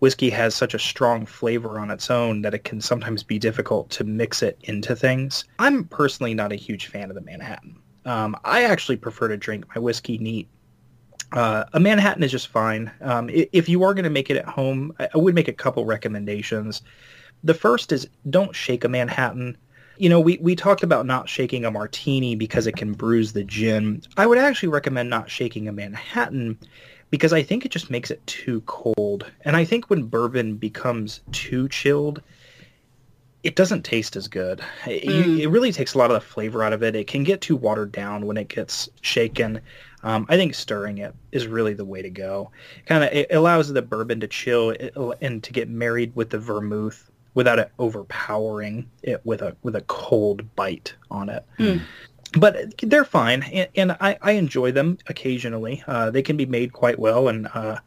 Whiskey 0.05 0.29
has 0.29 0.55
such 0.55 0.75
a 0.75 0.79
strong 0.79 1.25
flavor 1.25 1.79
on 1.79 1.91
its 1.91 2.11
own 2.11 2.43
that 2.43 2.53
it 2.53 2.63
can 2.63 2.79
sometimes 2.79 3.23
be 3.23 3.39
difficult 3.39 3.89
to 3.89 4.05
mix 4.05 4.43
it 4.43 4.59
into 4.65 4.95
things. 4.95 5.47
I'm 5.59 5.85
personally 5.85 6.35
not 6.35 6.53
a 6.53 6.57
huge 6.57 6.89
fan 6.89 7.09
of 7.09 7.15
the 7.15 7.23
Manhattan. 7.23 7.79
Um, 8.05 8.37
I 8.45 8.65
actually 8.65 8.99
prefer 8.99 9.29
to 9.29 9.39
drink 9.39 9.65
my 9.75 9.81
whiskey 9.81 10.19
neat. 10.19 10.47
Uh, 11.33 11.65
a 11.73 11.81
Manhattan 11.81 12.23
is 12.23 12.31
just 12.31 12.49
fine. 12.49 12.93
Um, 13.01 13.31
if 13.33 13.67
you 13.67 13.83
are 13.83 13.95
going 13.95 14.05
to 14.05 14.11
make 14.11 14.29
it 14.29 14.37
at 14.37 14.45
home, 14.45 14.93
I 14.99 15.09
I 15.15 15.17
would 15.17 15.35
make 15.35 15.49
a 15.49 15.55
couple 15.55 15.87
recommendations. 15.87 16.83
The 17.43 17.55
first 17.55 17.91
is 17.91 18.07
don't 18.29 18.55
shake 18.55 18.85
a 18.85 18.91
Manhattan. 18.91 19.57
You 19.97 20.11
know, 20.11 20.21
we, 20.21 20.37
we 20.37 20.55
talked 20.55 20.83
about 20.83 21.07
not 21.07 21.31
shaking 21.31 21.65
a 21.65 21.71
martini 21.71 22.37
because 22.37 22.67
it 22.67 22.77
can 22.77 22.93
bruise 22.93 23.33
the 23.33 23.45
gin. 23.45 24.03
I 24.19 24.27
would 24.27 24.37
actually 24.37 24.69
recommend 24.69 25.09
not 25.09 25.31
shaking 25.31 25.67
a 25.67 25.73
Manhattan 25.73 26.59
because 27.15 27.33
I 27.33 27.45
think 27.45 27.65
it 27.65 27.71
just 27.71 27.91
makes 27.91 28.11
it 28.11 28.27
too 28.27 28.61
cold. 28.67 29.31
And 29.45 29.55
I 29.55 29.65
think 29.65 29.89
when 29.89 30.03
bourbon 30.03 30.57
becomes 30.57 31.21
too 31.31 31.69
chilled, 31.69 32.21
it 33.45 33.55
doesn't 33.55 33.85
taste 33.85 34.17
as 34.17 34.27
good. 34.27 34.61
It, 34.85 35.05
Mm. 35.05 35.39
it 35.39 35.47
really 35.47 35.71
takes 35.71 35.95
a 35.95 35.99
lot 35.99 36.11
of 36.11 36.15
the 36.15 36.27
flavor 36.27 36.65
out 36.65 36.73
of 36.73 36.83
it. 36.83 36.97
It 36.97 37.07
can 37.07 37.23
get 37.23 37.41
too 37.41 37.55
watered 37.55 37.93
down 37.93 38.27
when 38.27 38.37
it 38.37 38.49
gets 38.49 38.89
shaken. 39.03 39.61
Um, 40.03 40.27
I 40.29 40.37
think 40.37 40.57
stirring 40.57 40.99
it 40.99 41.15
is 41.31 41.47
really 41.47 41.73
the 41.73 41.85
way 41.85 42.03
to 42.03 42.11
go. 42.11 42.51
Kind 42.87 43.05
of 43.05 43.13
it 43.13 43.29
allows 43.33 43.73
the 43.73 43.81
bourbon 43.81 44.19
to 44.19 44.27
chill 44.27 44.75
and 45.21 45.41
to 45.45 45.53
get 45.53 45.69
married 45.69 46.17
with 46.17 46.31
the 46.31 46.39
vermouth 46.41 47.09
without 47.35 47.61
it 47.61 47.71
overpowering 47.79 48.91
it 49.05 49.21
with 49.25 49.41
a 49.41 49.55
with 49.63 49.77
a 49.77 49.83
cold 49.83 50.53
bite 50.57 50.95
on 51.13 51.29
it. 51.29 51.45
Mm. 51.61 51.81
But 52.37 52.77
they're 52.81 53.05
fine, 53.05 53.43
and, 53.45 53.69
and 53.77 53.93
I, 54.01 54.19
I 54.23 54.33
enjoy 54.33 54.73
them 54.73 54.99
occasionally. 55.07 55.83
Uh, 55.87 56.11
they 56.11 56.23
can 56.23 56.37
be 56.37 56.47
made 56.47 56.73
quite 56.73 56.99
well, 56.99 57.29
and 57.29 57.49
uh, 57.55 57.79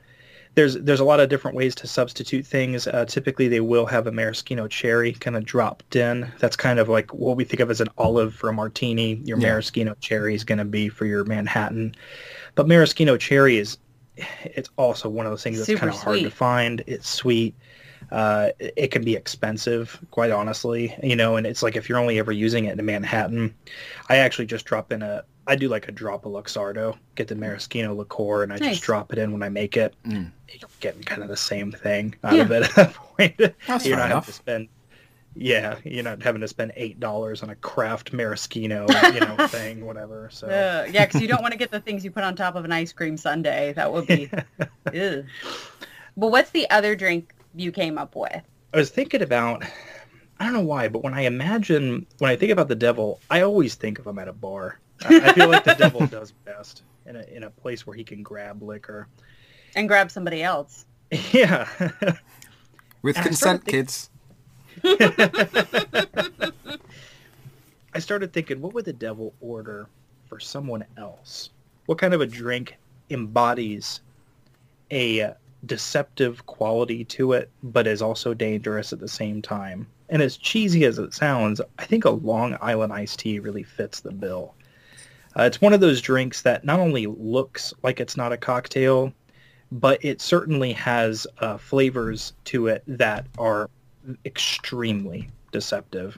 there's 0.55 0.75
there's 0.75 0.99
a 0.99 1.03
lot 1.05 1.19
of 1.19 1.29
different 1.29 1.55
ways 1.55 1.75
to 1.75 1.87
substitute 1.87 2.45
things. 2.45 2.87
Uh, 2.87 3.05
typically, 3.05 3.47
they 3.47 3.59
will 3.59 3.85
have 3.85 4.07
a 4.07 4.11
maraschino 4.11 4.67
cherry 4.67 5.13
kind 5.13 5.35
of 5.35 5.45
dropped 5.45 5.95
in. 5.95 6.31
That's 6.39 6.55
kind 6.55 6.79
of 6.79 6.87
like 6.89 7.13
what 7.13 7.35
we 7.37 7.43
think 7.43 7.59
of 7.59 7.69
as 7.69 7.81
an 7.81 7.89
olive 7.97 8.33
for 8.33 8.49
a 8.49 8.53
martini. 8.53 9.15
Your 9.25 9.37
Yeah. 9.37 9.49
maraschino 9.49 9.95
cherry 9.99 10.33
is 10.33 10.43
going 10.43 10.57
to 10.59 10.65
be 10.65 10.89
for 10.89 11.05
your 11.05 11.23
Manhattan, 11.25 11.93
but 12.55 12.67
maraschino 12.67 13.17
cherry 13.17 13.57
is 13.57 13.77
it's 14.43 14.69
also 14.77 15.09
one 15.09 15.25
of 15.25 15.31
those 15.31 15.43
things 15.43 15.57
that's 15.57 15.67
Super 15.67 15.79
kind 15.81 15.91
of 15.91 15.99
hard 15.99 16.19
to 16.21 16.31
find. 16.31 16.83
It's 16.87 17.09
sweet. 17.09 17.53
Uh, 18.11 18.49
it 18.59 18.73
it 18.77 18.91
can 18.91 19.03
be 19.03 19.15
expensive, 19.15 19.99
quite 20.11 20.31
honestly, 20.31 20.95
you 21.03 21.15
know, 21.15 21.35
and 21.35 21.45
it's 21.45 21.61
like 21.61 21.75
if 21.75 21.89
you're 21.89 21.97
only 21.99 22.19
ever 22.19 22.31
using 22.31 22.65
it 22.65 22.79
in 22.79 22.85
Manhattan, 22.85 23.53
I 24.09 24.17
actually 24.17 24.45
just 24.45 24.65
drop 24.65 24.91
in 24.91 25.01
a, 25.01 25.23
I 25.45 25.55
do 25.55 25.67
like 25.67 25.87
a 25.87 25.91
drop 25.91 26.25
of 26.25 26.31
Luxardo, 26.31 26.97
get 27.15 27.27
the 27.27 27.35
maraschino 27.35 27.93
liqueur, 27.93 28.43
and 28.43 28.53
I 28.53 28.57
Nice. 28.57 28.69
just 28.71 28.83
drop 28.83 29.11
it 29.13 29.19
in 29.19 29.31
when 29.33 29.43
I 29.43 29.49
make 29.49 29.75
it. 29.77 29.93
Mm. 30.05 30.31
You're 30.49 30.69
getting 30.79 31.03
kind 31.03 31.21
of 31.21 31.27
the 31.27 31.37
same 31.37 31.71
thing 31.71 32.15
out 32.23 32.39
of 32.39 32.51
it 32.51 32.63
at 32.63 32.75
that 32.75 32.93
point. 33.17 33.37
That's 33.67 33.85
you're 33.85 33.97
fair 33.97 34.07
not 34.07 34.09
having 34.09 34.23
to 34.23 34.31
spend, 34.33 34.67
yeah, 35.35 35.75
you're 35.83 36.03
not 36.03 36.21
having 36.23 36.41
to 36.41 36.47
spend 36.47 36.71
eight 36.77 36.99
dollars 37.01 37.43
on 37.43 37.49
a 37.49 37.55
craft 37.55 38.13
maraschino, 38.13 38.87
you 39.13 39.19
know, 39.19 39.47
thing, 39.47 39.85
whatever. 39.85 40.29
So 40.31 40.47
Uh, 40.47 40.87
yeah, 40.91 41.05
because 41.05 41.21
you 41.21 41.27
don't 41.27 41.41
want 41.41 41.51
to 41.51 41.57
get 41.57 41.71
the 41.71 41.81
things 41.81 42.05
you 42.05 42.11
put 42.11 42.23
on 42.23 42.35
top 42.37 42.55
of 42.55 42.63
an 42.63 42.71
ice 42.71 42.93
cream 42.93 43.17
sundae. 43.17 43.73
That 43.73 43.91
would 43.91 44.07
be. 44.07 44.29
ew. 44.93 45.25
But 46.15 46.27
what's 46.31 46.49
the 46.51 46.69
other 46.69 46.95
drink 46.95 47.33
you 47.59 47.71
came 47.71 47.97
up 47.97 48.15
with? 48.15 48.41
I 48.73 48.77
was 48.77 48.89
thinking 48.89 49.21
about, 49.21 49.63
I 50.39 50.43
don't 50.43 50.53
know 50.53 50.61
why, 50.61 50.87
but 50.87 51.03
when 51.03 51.13
I 51.13 51.21
imagine, 51.21 52.05
when 52.19 52.29
I 52.31 52.35
think 52.35 52.51
about 52.51 52.67
the 52.67 52.75
devil, 52.75 53.19
I 53.29 53.41
always 53.41 53.75
think 53.75 53.99
of 53.99 54.05
him 54.07 54.19
at 54.19 54.27
a 54.27 54.33
bar. 54.33 54.79
I 55.05 55.21
I 55.29 55.33
feel 55.33 55.47
like 55.49 55.63
the 55.63 55.73
devil 55.75 56.05
does 56.07 56.31
best 56.31 56.83
in 57.05 57.15
a, 57.15 57.23
in 57.23 57.43
a 57.43 57.49
place 57.49 57.85
where 57.87 57.95
he 57.95 58.03
can 58.03 58.23
grab 58.23 58.61
liquor. 58.61 59.07
And 59.75 59.87
grab 59.87 60.11
somebody 60.11 60.43
else. 60.43 60.85
Yeah. 61.31 61.67
With 63.01 63.15
And 63.17 63.25
consent, 63.27 63.63
started 63.63 63.63
think- 63.63 63.87
kids. 63.87 64.09
I 67.93 67.99
started 67.99 68.33
thinking, 68.33 68.61
what 68.61 68.73
would 68.73 68.85
the 68.85 68.93
devil 68.93 69.33
order 69.41 69.87
for 70.27 70.39
someone 70.39 70.83
else? 70.97 71.49
What 71.85 71.97
kind 71.97 72.13
of 72.13 72.21
a 72.21 72.25
drink 72.27 72.77
embodies 73.09 74.01
a 74.91 75.33
deceptive 75.65 76.45
quality 76.45 77.03
to 77.05 77.33
it, 77.33 77.49
but 77.63 77.87
is 77.87 78.01
also 78.01 78.33
dangerous 78.33 78.93
at 78.93 78.99
the 78.99 79.07
same 79.07 79.41
time? 79.41 79.87
And 80.09 80.21
as 80.21 80.37
cheesy 80.37 80.85
as 80.85 80.99
it 80.99 81.13
sounds, 81.13 81.59
I 81.79 81.85
think 81.85 82.05
a 82.05 82.11
Long 82.11 82.57
Island 82.61 82.93
iced 82.93 83.19
tea 83.19 83.39
really 83.39 83.63
fits 83.63 83.99
the 83.99 84.11
bill. 84.11 84.53
Uh, 85.37 85.43
it's 85.43 85.61
one 85.61 85.73
of 85.73 85.81
those 85.81 86.01
drinks 86.01 86.41
that 86.43 86.63
not 86.63 86.79
only 86.79 87.05
looks 87.07 87.73
like 87.83 87.99
it's 87.99 88.17
not 88.17 88.31
a 88.31 88.37
cocktail, 88.37 89.13
but 89.71 90.03
it 90.03 90.21
certainly 90.21 90.73
has 90.73 91.27
uh, 91.39 91.57
flavors 91.57 92.33
to 92.45 92.67
it 92.67 92.83
that 92.87 93.27
are 93.37 93.69
extremely 94.25 95.29
deceptive. 95.51 96.17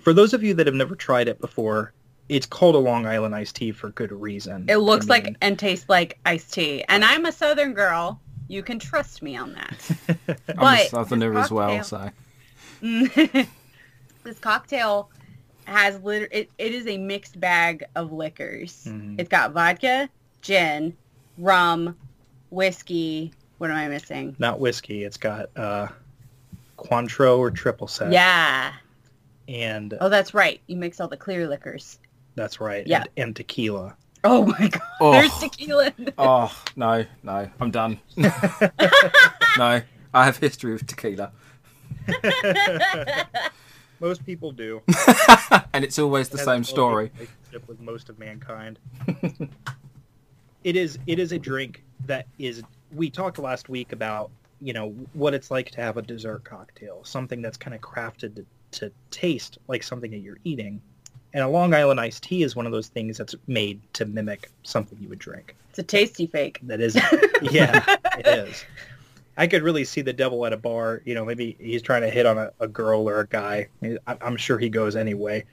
For 0.00 0.12
those 0.12 0.34
of 0.34 0.42
you 0.42 0.54
that 0.54 0.66
have 0.66 0.74
never 0.74 0.96
tried 0.96 1.28
it 1.28 1.40
before, 1.40 1.92
it's 2.28 2.46
called 2.46 2.74
a 2.74 2.78
Long 2.78 3.06
Island 3.06 3.34
iced 3.34 3.56
tea 3.56 3.72
for 3.72 3.90
good 3.90 4.10
reason. 4.12 4.66
It 4.68 4.78
looks 4.78 5.06
I 5.08 5.14
like 5.14 5.36
and 5.40 5.58
tastes 5.58 5.88
like 5.88 6.18
iced 6.26 6.52
tea. 6.52 6.84
And 6.88 7.04
I'm 7.04 7.26
a 7.26 7.32
Southern 7.32 7.74
girl. 7.74 8.20
You 8.54 8.62
can 8.62 8.78
trust 8.78 9.20
me 9.20 9.36
on 9.36 9.52
that. 9.54 10.38
I'm 10.58 10.78
a 10.78 10.88
southerner 10.88 11.36
as 11.36 11.50
well, 11.50 11.82
so 11.82 12.08
this 12.80 14.38
cocktail 14.40 15.10
has 15.64 16.00
lit- 16.02 16.28
it, 16.30 16.50
it 16.58 16.72
is 16.72 16.86
a 16.86 16.96
mixed 16.96 17.40
bag 17.40 17.84
of 17.96 18.12
liquors. 18.12 18.84
Mhm. 18.88 19.16
It's 19.18 19.28
got 19.28 19.52
vodka, 19.52 20.08
gin, 20.40 20.96
rum, 21.36 21.96
whiskey. 22.50 23.32
What 23.58 23.70
am 23.70 23.76
I 23.76 23.88
missing? 23.88 24.36
not 24.38 24.60
whiskey. 24.60 25.02
It's 25.04 25.16
got 25.16 25.50
uh, 25.56 25.88
Cointreau 26.78 27.38
or 27.38 27.50
triple 27.50 27.88
sec. 27.88 28.12
Yeah. 28.12 28.72
And 29.48 29.96
Oh, 30.00 30.08
that's 30.08 30.32
right. 30.32 30.60
You 30.68 30.76
mix 30.76 31.00
all 31.00 31.08
the 31.08 31.16
clear 31.16 31.48
liquors. 31.48 31.98
that's 32.36 32.60
right. 32.60 32.86
Yeah. 32.86 33.00
And, 33.00 33.08
and 33.16 33.36
tequila. 33.36 33.96
Oh 34.24 34.46
my 34.46 34.68
god. 34.68 34.82
Oh. 35.00 35.12
There's 35.12 35.36
tequila. 35.38 35.92
oh 36.16 36.64
no, 36.76 37.04
no, 37.22 37.48
I'm 37.60 37.70
done. 37.70 38.00
no, 38.16 38.30
I 39.58 40.24
have 40.24 40.38
history 40.38 40.72
with 40.72 40.86
tequila, 40.86 41.30
Most 44.00 44.24
people 44.26 44.50
do. 44.52 44.82
and 45.72 45.84
it's 45.84 45.98
always 45.98 46.28
the 46.30 46.38
has 46.38 46.46
same 46.46 46.64
story. 46.64 47.10
relationship 47.14 47.68
with 47.68 47.80
most 47.80 48.08
of 48.08 48.18
mankind. 48.18 48.78
it 50.64 50.76
is 50.76 50.98
it 51.06 51.18
is 51.18 51.32
a 51.32 51.38
drink 51.38 51.84
that 52.06 52.26
is 52.38 52.62
we 52.92 53.10
talked 53.10 53.38
last 53.38 53.68
week 53.68 53.92
about 53.92 54.30
you 54.60 54.72
know 54.72 54.90
what 55.12 55.34
it's 55.34 55.50
like 55.50 55.70
to 55.72 55.80
have 55.80 55.96
a 55.96 56.02
dessert 56.02 56.44
cocktail 56.44 57.02
something 57.04 57.42
that's 57.42 57.56
kind 57.56 57.74
of 57.74 57.80
crafted 57.80 58.34
to, 58.36 58.46
to 58.70 58.92
taste 59.10 59.58
like 59.68 59.82
something 59.82 60.10
that 60.10 60.18
you're 60.18 60.38
eating 60.44 60.80
and 61.34 61.42
a 61.44 61.48
long 61.48 61.74
island 61.74 62.00
iced 62.00 62.22
tea 62.22 62.42
is 62.44 62.56
one 62.56 62.64
of 62.64 62.72
those 62.72 62.86
things 62.88 63.18
that's 63.18 63.34
made 63.46 63.80
to 63.94 64.06
mimic 64.06 64.50
something 64.62 64.96
you 65.00 65.08
would 65.08 65.18
drink. 65.18 65.54
It's 65.70 65.78
a 65.80 65.82
tasty 65.82 66.26
fake. 66.28 66.60
that 66.62 66.80
is 66.80 66.94
yeah 67.42 67.84
it 68.18 68.26
is. 68.26 68.64
I 69.36 69.48
could 69.48 69.64
really 69.64 69.82
see 69.84 70.00
the 70.00 70.12
devil 70.12 70.46
at 70.46 70.52
a 70.52 70.56
bar 70.56 71.02
you 71.04 71.14
know 71.14 71.24
maybe 71.24 71.56
he's 71.58 71.82
trying 71.82 72.02
to 72.02 72.08
hit 72.10 72.24
on 72.24 72.38
a, 72.38 72.52
a 72.60 72.68
girl 72.68 73.08
or 73.08 73.20
a 73.20 73.26
guy. 73.26 73.66
I- 73.82 74.16
i'm 74.22 74.36
sure 74.36 74.58
he 74.58 74.68
goes 74.70 74.94
anyway. 74.96 75.44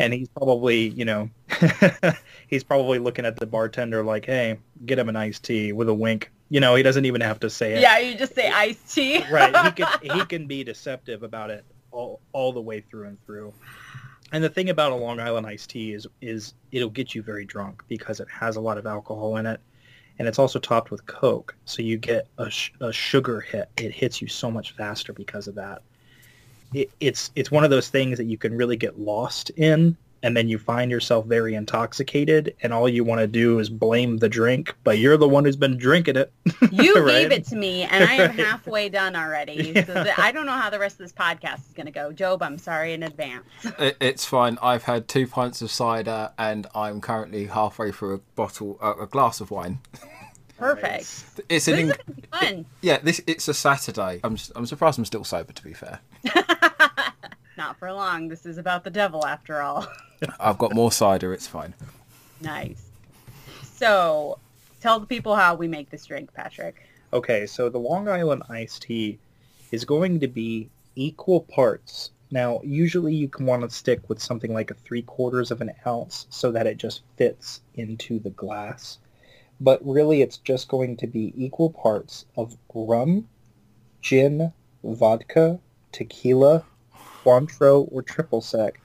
And 0.00 0.12
he's 0.12 0.28
probably 0.28 0.88
you 0.88 1.04
know 1.04 1.30
he's 2.48 2.64
probably 2.64 2.98
looking 2.98 3.24
at 3.24 3.36
the 3.36 3.46
bartender 3.46 4.02
like 4.04 4.26
hey 4.26 4.58
get 4.86 4.98
him 4.98 5.08
an 5.08 5.16
iced 5.16 5.44
tea 5.44 5.72
with 5.72 5.88
a 5.88 5.94
wink. 5.94 6.30
You 6.50 6.58
know 6.60 6.74
he 6.74 6.82
doesn't 6.82 7.04
even 7.04 7.20
have 7.20 7.38
to 7.40 7.50
say 7.50 7.74
it. 7.74 7.80
Yeah, 7.80 7.98
you 7.98 8.16
just 8.18 8.34
say 8.34 8.50
iced 8.50 8.92
tea. 8.92 9.24
right 9.30 9.54
he 9.66 9.70
can 9.84 10.18
he 10.18 10.24
can 10.24 10.46
be 10.48 10.64
deceptive 10.64 11.22
about 11.22 11.50
it 11.50 11.64
all 11.92 12.18
all 12.32 12.52
the 12.52 12.60
way 12.60 12.80
through 12.80 13.06
and 13.06 13.24
through 13.24 13.54
and 14.32 14.44
the 14.44 14.48
thing 14.48 14.70
about 14.70 14.92
a 14.92 14.94
long 14.94 15.20
island 15.20 15.46
iced 15.46 15.70
tea 15.70 15.92
is 15.92 16.06
is 16.20 16.54
it'll 16.72 16.90
get 16.90 17.14
you 17.14 17.22
very 17.22 17.44
drunk 17.44 17.82
because 17.88 18.20
it 18.20 18.28
has 18.28 18.56
a 18.56 18.60
lot 18.60 18.78
of 18.78 18.86
alcohol 18.86 19.36
in 19.36 19.46
it 19.46 19.60
and 20.18 20.26
it's 20.26 20.38
also 20.38 20.58
topped 20.58 20.90
with 20.90 21.06
coke. 21.06 21.54
So 21.64 21.82
you 21.82 21.96
get 21.96 22.26
a, 22.38 22.50
sh- 22.50 22.72
a 22.80 22.92
sugar 22.92 23.40
hit. 23.40 23.68
It 23.76 23.92
hits 23.92 24.20
you 24.20 24.28
so 24.28 24.50
much 24.50 24.72
faster 24.72 25.12
because 25.12 25.46
of 25.46 25.54
that. 25.54 25.82
It, 26.74 26.90
it's 27.00 27.30
it's 27.34 27.50
one 27.50 27.64
of 27.64 27.70
those 27.70 27.88
things 27.88 28.18
that 28.18 28.24
you 28.24 28.36
can 28.36 28.54
really 28.54 28.76
get 28.76 28.98
lost 28.98 29.50
in 29.50 29.96
and 30.22 30.36
then 30.36 30.48
you 30.48 30.58
find 30.58 30.90
yourself 30.90 31.26
very 31.26 31.54
intoxicated 31.54 32.54
and 32.62 32.72
all 32.72 32.88
you 32.88 33.04
want 33.04 33.20
to 33.20 33.26
do 33.26 33.58
is 33.58 33.68
blame 33.70 34.18
the 34.18 34.28
drink 34.28 34.74
but 34.84 34.98
you're 34.98 35.16
the 35.16 35.28
one 35.28 35.44
who's 35.44 35.56
been 35.56 35.76
drinking 35.78 36.16
it 36.16 36.32
You 36.72 36.94
Right. 37.04 37.22
gave 37.28 37.32
it 37.32 37.44
to 37.46 37.56
me, 37.56 37.82
and 37.84 38.04
I 38.04 38.14
am 38.14 38.20
Right. 38.36 38.38
halfway 38.46 38.88
done 38.88 39.14
already. 39.16 39.72
Yeah. 39.74 39.84
So 39.84 39.94
that 39.94 40.18
I 40.18 40.32
don't 40.32 40.46
know 40.46 40.52
how 40.52 40.70
the 40.70 40.78
rest 40.78 40.94
of 40.94 40.98
this 41.00 41.12
podcast 41.12 41.66
is 41.68 41.72
going 41.74 41.86
to 41.86 41.92
go. 41.92 42.12
Jobe, 42.12 42.42
I'm 42.42 42.58
sorry 42.58 42.92
in 42.92 43.02
advance. 43.02 43.44
It, 43.78 43.96
it's 44.00 44.24
fine. 44.24 44.58
I've 44.62 44.82
had 44.84 45.06
two 45.08 45.26
pints 45.26 45.62
of 45.62 45.70
cider, 45.70 46.32
and 46.38 46.66
I'm 46.74 47.00
currently 47.00 47.46
halfway 47.46 47.92
through 47.92 48.14
a 48.16 48.18
bottle, 48.34 48.78
uh, 48.82 48.94
a 49.00 49.06
glass 49.06 49.40
of 49.40 49.50
wine. 49.50 49.78
Perfect. 50.58 51.00
It's 51.00 51.38
an 51.38 51.44
This 51.48 51.68
is 51.68 51.78
in- 51.78 51.86
gonna 51.88 51.98
be 52.16 52.22
fun. 52.32 52.66
yeah. 52.82 52.98
This 52.98 53.20
it's 53.26 53.46
a 53.48 53.54
Saturday. 53.54 54.20
I'm 54.24 54.34
s- 54.34 54.50
I'm 54.56 54.66
surprised 54.66 54.98
I'm 54.98 55.04
still 55.04 55.24
sober. 55.24 55.52
To 55.52 55.62
be 55.62 55.72
fair, 55.74 56.00
Not 57.58 57.76
for 57.76 57.92
long. 57.92 58.28
This 58.28 58.46
is 58.46 58.56
about 58.56 58.84
the 58.84 58.90
devil, 58.90 59.26
after 59.26 59.60
all. 59.62 59.84
I've 60.38 60.58
got 60.58 60.74
more 60.74 60.92
cider. 60.92 61.32
It's 61.32 61.48
fine. 61.48 61.74
nice. 62.40 62.88
So, 63.64 64.38
tell 64.80 65.00
the 65.00 65.06
people 65.06 65.34
how 65.34 65.56
we 65.56 65.66
make 65.66 65.90
this 65.90 66.06
drink, 66.06 66.32
Patrick. 66.32 66.86
Okay, 67.12 67.46
so 67.46 67.68
the 67.68 67.78
Long 67.78 68.08
Island 68.08 68.44
iced 68.48 68.82
tea 68.82 69.18
is 69.72 69.84
going 69.84 70.20
to 70.20 70.28
be 70.28 70.70
equal 70.94 71.40
parts. 71.40 72.12
Now, 72.30 72.60
usually 72.62 73.12
you 73.12 73.26
can 73.26 73.44
want 73.44 73.62
to 73.62 73.70
stick 73.70 74.08
with 74.08 74.22
something 74.22 74.54
like 74.54 74.70
a 74.70 74.74
three 74.74 75.02
quarters 75.02 75.50
of 75.50 75.60
an 75.60 75.72
ounce 75.84 76.28
so 76.30 76.52
that 76.52 76.68
it 76.68 76.76
just 76.76 77.00
fits 77.16 77.60
into 77.74 78.20
the 78.20 78.30
glass. 78.30 78.98
But 79.60 79.84
really, 79.84 80.22
it's 80.22 80.38
just 80.38 80.68
going 80.68 80.96
to 80.98 81.08
be 81.08 81.32
equal 81.36 81.70
parts 81.70 82.24
of 82.36 82.56
rum, 82.72 83.26
gin, 84.00 84.52
vodka, 84.84 85.58
tequila, 85.90 86.64
Cointreau, 87.24 87.88
or 87.90 88.02
triple 88.02 88.40
sec. 88.40 88.80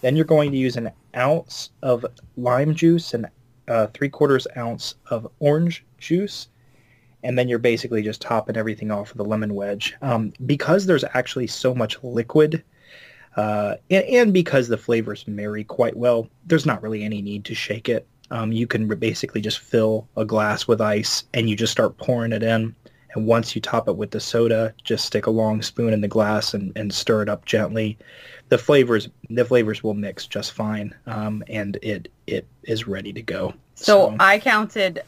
Then 0.00 0.16
you're 0.16 0.24
going 0.24 0.50
to 0.50 0.56
use 0.56 0.76
an 0.76 0.90
ounce 1.16 1.70
of 1.82 2.06
lime 2.36 2.74
juice 2.74 3.14
and 3.14 3.26
uh, 3.68 3.86
three 3.88 4.08
quarters 4.08 4.46
ounce 4.56 4.94
of 5.10 5.30
orange 5.38 5.84
juice, 5.98 6.48
and 7.22 7.38
then 7.38 7.48
you're 7.48 7.58
basically 7.58 8.02
just 8.02 8.20
topping 8.20 8.56
everything 8.56 8.90
off 8.90 9.12
with 9.12 9.20
a 9.20 9.28
lemon 9.28 9.54
wedge. 9.54 9.94
Um, 10.02 10.32
because 10.46 10.86
there's 10.86 11.04
actually 11.14 11.46
so 11.46 11.74
much 11.74 12.02
liquid, 12.02 12.64
uh, 13.36 13.76
and, 13.90 14.04
and 14.04 14.32
because 14.32 14.68
the 14.68 14.78
flavors 14.78 15.28
marry 15.28 15.64
quite 15.64 15.96
well, 15.96 16.28
there's 16.46 16.66
not 16.66 16.82
really 16.82 17.04
any 17.04 17.22
need 17.22 17.44
to 17.44 17.54
shake 17.54 17.88
it. 17.88 18.06
Um, 18.32 18.52
you 18.52 18.66
can 18.66 18.86
basically 18.86 19.40
just 19.40 19.58
fill 19.58 20.08
a 20.16 20.24
glass 20.24 20.68
with 20.68 20.80
ice 20.80 21.24
and 21.34 21.50
you 21.50 21.56
just 21.56 21.72
start 21.72 21.96
pouring 21.98 22.32
it 22.32 22.42
in. 22.42 22.74
And 23.14 23.26
once 23.26 23.54
you 23.54 23.60
top 23.60 23.88
it 23.88 23.96
with 23.96 24.10
the 24.12 24.20
soda, 24.20 24.74
just 24.84 25.04
stick 25.04 25.26
a 25.26 25.30
long 25.30 25.62
spoon 25.62 25.92
in 25.92 26.00
the 26.00 26.08
glass 26.08 26.54
and, 26.54 26.72
and 26.76 26.92
stir 26.92 27.22
it 27.22 27.28
up 27.28 27.44
gently. 27.44 27.98
The 28.48 28.58
flavors 28.58 29.08
the 29.28 29.44
flavors 29.44 29.82
will 29.82 29.94
mix 29.94 30.26
just 30.26 30.52
fine, 30.52 30.94
um, 31.06 31.42
and 31.48 31.78
it 31.82 32.10
it 32.26 32.46
is 32.64 32.86
ready 32.86 33.12
to 33.12 33.22
go. 33.22 33.54
So, 33.74 34.16
I 34.20 34.38
counted 34.38 35.02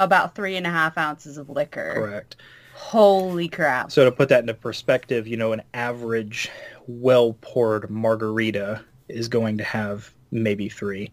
about 0.00 0.34
three 0.34 0.56
and 0.56 0.66
a 0.66 0.70
half 0.70 0.96
ounces 0.96 1.36
of 1.36 1.50
liquor. 1.50 1.92
Correct. 1.94 2.36
Holy 2.74 3.48
crap. 3.48 3.90
So 3.90 4.04
to 4.04 4.12
put 4.12 4.28
that 4.28 4.40
into 4.40 4.54
perspective, 4.54 5.26
you 5.26 5.36
know, 5.36 5.52
an 5.52 5.62
average 5.74 6.50
well-poured 6.86 7.90
margarita 7.90 8.84
is 9.08 9.28
going 9.28 9.58
to 9.58 9.64
have 9.64 10.12
maybe 10.30 10.68
three. 10.68 11.10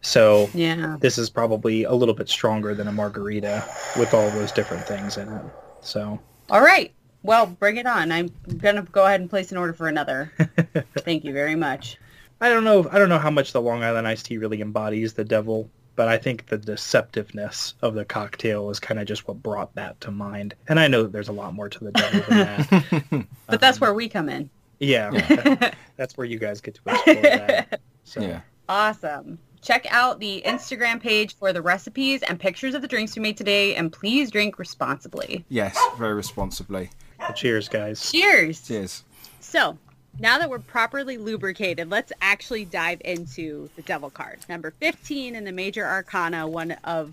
So 0.00 0.50
Yeah. 0.52 0.96
this 1.00 1.16
is 1.18 1.30
probably 1.30 1.84
a 1.84 1.92
little 1.92 2.14
bit 2.14 2.28
stronger 2.28 2.74
than 2.74 2.88
a 2.88 2.92
margarita 2.92 3.64
with 3.98 4.14
all 4.14 4.30
those 4.30 4.52
different 4.52 4.86
things 4.86 5.16
in 5.16 5.28
it. 5.32 5.42
So 5.86 6.20
All 6.50 6.60
right. 6.60 6.92
Well, 7.22 7.46
bring 7.46 7.76
it 7.76 7.86
on. 7.86 8.12
I'm 8.12 8.30
gonna 8.58 8.82
go 8.82 9.04
ahead 9.04 9.20
and 9.20 9.28
place 9.30 9.50
an 9.50 9.58
order 9.58 9.72
for 9.72 9.88
another. 9.88 10.30
Thank 10.98 11.24
you 11.24 11.32
very 11.32 11.54
much. 11.56 11.96
I 12.40 12.48
don't 12.50 12.64
know. 12.64 12.88
I 12.92 12.98
don't 12.98 13.08
know 13.08 13.18
how 13.18 13.30
much 13.30 13.52
the 13.52 13.60
Long 13.62 13.82
Island 13.82 14.06
iced 14.06 14.26
tea 14.26 14.38
really 14.38 14.60
embodies 14.60 15.14
the 15.14 15.24
devil, 15.24 15.68
but 15.96 16.06
I 16.06 16.18
think 16.18 16.46
the 16.46 16.58
deceptiveness 16.58 17.74
of 17.82 17.94
the 17.94 18.04
cocktail 18.04 18.68
is 18.70 18.78
kind 18.78 19.00
of 19.00 19.06
just 19.06 19.26
what 19.26 19.42
brought 19.42 19.74
that 19.74 20.00
to 20.02 20.10
mind. 20.10 20.54
And 20.68 20.78
I 20.78 20.86
know 20.86 21.02
that 21.04 21.12
there's 21.12 21.28
a 21.28 21.32
lot 21.32 21.54
more 21.54 21.68
to 21.68 21.78
the 21.84 21.92
devil 21.92 22.20
than 22.28 22.38
that. 22.38 23.26
But 23.48 23.60
that's 23.60 23.78
um, 23.78 23.80
where 23.80 23.94
we 23.94 24.08
come 24.08 24.28
in. 24.28 24.50
yeah, 24.80 25.10
that- 25.10 25.74
that's 25.96 26.16
where 26.16 26.26
you 26.26 26.38
guys 26.38 26.60
get 26.60 26.74
to 26.74 26.80
explore 26.86 27.22
that. 27.22 27.80
So, 28.04 28.20
Yeah. 28.20 28.40
Awesome. 28.68 29.38
Check 29.66 29.84
out 29.90 30.20
the 30.20 30.44
Instagram 30.46 31.00
page 31.00 31.34
for 31.34 31.52
the 31.52 31.60
recipes 31.60 32.22
and 32.22 32.38
pictures 32.38 32.76
of 32.76 32.82
the 32.82 32.86
drinks 32.86 33.16
we 33.16 33.22
made 33.22 33.36
today, 33.36 33.74
and 33.74 33.92
please 33.92 34.30
drink 34.30 34.60
responsibly. 34.60 35.44
Yes, 35.48 35.76
very 35.98 36.14
responsibly. 36.14 36.88
cheers, 37.34 37.68
guys. 37.68 38.12
Cheers. 38.12 38.60
Cheers. 38.64 39.02
So, 39.40 39.76
now 40.20 40.38
that 40.38 40.48
we're 40.48 40.60
properly 40.60 41.18
lubricated, 41.18 41.90
let's 41.90 42.12
actually 42.22 42.64
dive 42.64 43.02
into 43.04 43.68
the 43.74 43.82
devil 43.82 44.08
card. 44.08 44.38
Number 44.48 44.70
15 44.70 45.34
in 45.34 45.42
the 45.42 45.50
major 45.50 45.84
arcana, 45.84 46.46
one 46.46 46.70
of 46.84 47.12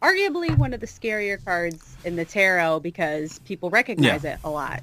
arguably 0.00 0.56
one 0.56 0.72
of 0.72 0.80
the 0.80 0.86
scarier 0.86 1.44
cards 1.44 1.98
in 2.06 2.16
the 2.16 2.24
tarot 2.24 2.80
because 2.80 3.40
people 3.40 3.68
recognize 3.68 4.24
it 4.24 4.38
a 4.42 4.48
lot. 4.48 4.82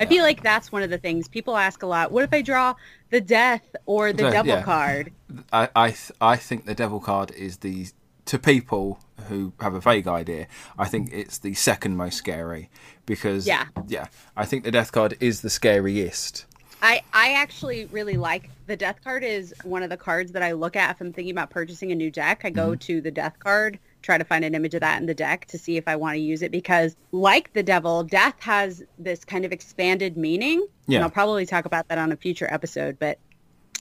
I 0.00 0.06
feel 0.06 0.22
like 0.22 0.42
that's 0.42 0.70
one 0.70 0.82
of 0.82 0.90
the 0.90 0.98
things 0.98 1.28
people 1.28 1.56
ask 1.56 1.82
a 1.82 1.86
lot. 1.86 2.12
What 2.12 2.24
if 2.24 2.32
I 2.32 2.40
draw 2.40 2.74
the 3.10 3.20
death 3.20 3.76
or 3.86 4.12
the 4.12 4.30
devil 4.30 4.54
yeah. 4.54 4.62
card? 4.62 5.12
I 5.52 5.68
I, 5.74 5.88
th- 5.88 6.12
I 6.20 6.36
think 6.36 6.66
the 6.66 6.74
devil 6.74 7.00
card 7.00 7.30
is 7.32 7.58
the 7.58 7.86
to 8.26 8.38
people 8.38 9.00
who 9.28 9.52
have 9.60 9.74
a 9.74 9.80
vague 9.80 10.06
idea. 10.06 10.46
I 10.78 10.86
think 10.86 11.10
it's 11.12 11.38
the 11.38 11.54
second 11.54 11.96
most 11.96 12.16
scary 12.16 12.68
because 13.06 13.46
Yeah. 13.46 13.64
yeah. 13.86 14.08
I 14.36 14.44
think 14.44 14.64
the 14.64 14.70
death 14.70 14.92
card 14.92 15.16
is 15.18 15.40
the 15.40 15.48
scariest. 15.48 16.44
I, 16.82 17.02
I 17.12 17.32
actually 17.32 17.86
really 17.86 18.16
like 18.16 18.50
the 18.66 18.76
death 18.76 19.02
card 19.02 19.24
is 19.24 19.54
one 19.64 19.82
of 19.82 19.90
the 19.90 19.96
cards 19.96 20.32
that 20.32 20.42
I 20.42 20.52
look 20.52 20.76
at 20.76 20.90
if 20.90 21.00
I'm 21.00 21.12
thinking 21.12 21.32
about 21.32 21.50
purchasing 21.50 21.90
a 21.90 21.94
new 21.94 22.10
deck. 22.10 22.42
I 22.44 22.50
go 22.50 22.70
mm-hmm. 22.70 22.78
to 22.78 23.00
the 23.00 23.10
death 23.10 23.38
card, 23.38 23.78
try 24.02 24.18
to 24.18 24.24
find 24.24 24.44
an 24.44 24.54
image 24.54 24.74
of 24.74 24.80
that 24.80 25.00
in 25.00 25.06
the 25.06 25.14
deck 25.14 25.46
to 25.46 25.58
see 25.58 25.76
if 25.76 25.86
I 25.88 25.96
want 25.96 26.14
to 26.14 26.20
use 26.20 26.42
it 26.42 26.50
because 26.52 26.96
like 27.12 27.52
the 27.52 27.62
devil, 27.62 28.04
death 28.04 28.36
has 28.40 28.82
this 28.98 29.24
kind 29.24 29.44
of 29.44 29.52
expanded 29.52 30.16
meaning. 30.16 30.66
Yeah. 30.86 30.96
And 30.98 31.04
I'll 31.04 31.10
probably 31.10 31.46
talk 31.46 31.64
about 31.64 31.88
that 31.88 31.98
on 31.98 32.12
a 32.12 32.16
future 32.16 32.46
episode, 32.50 32.98
but 32.98 33.18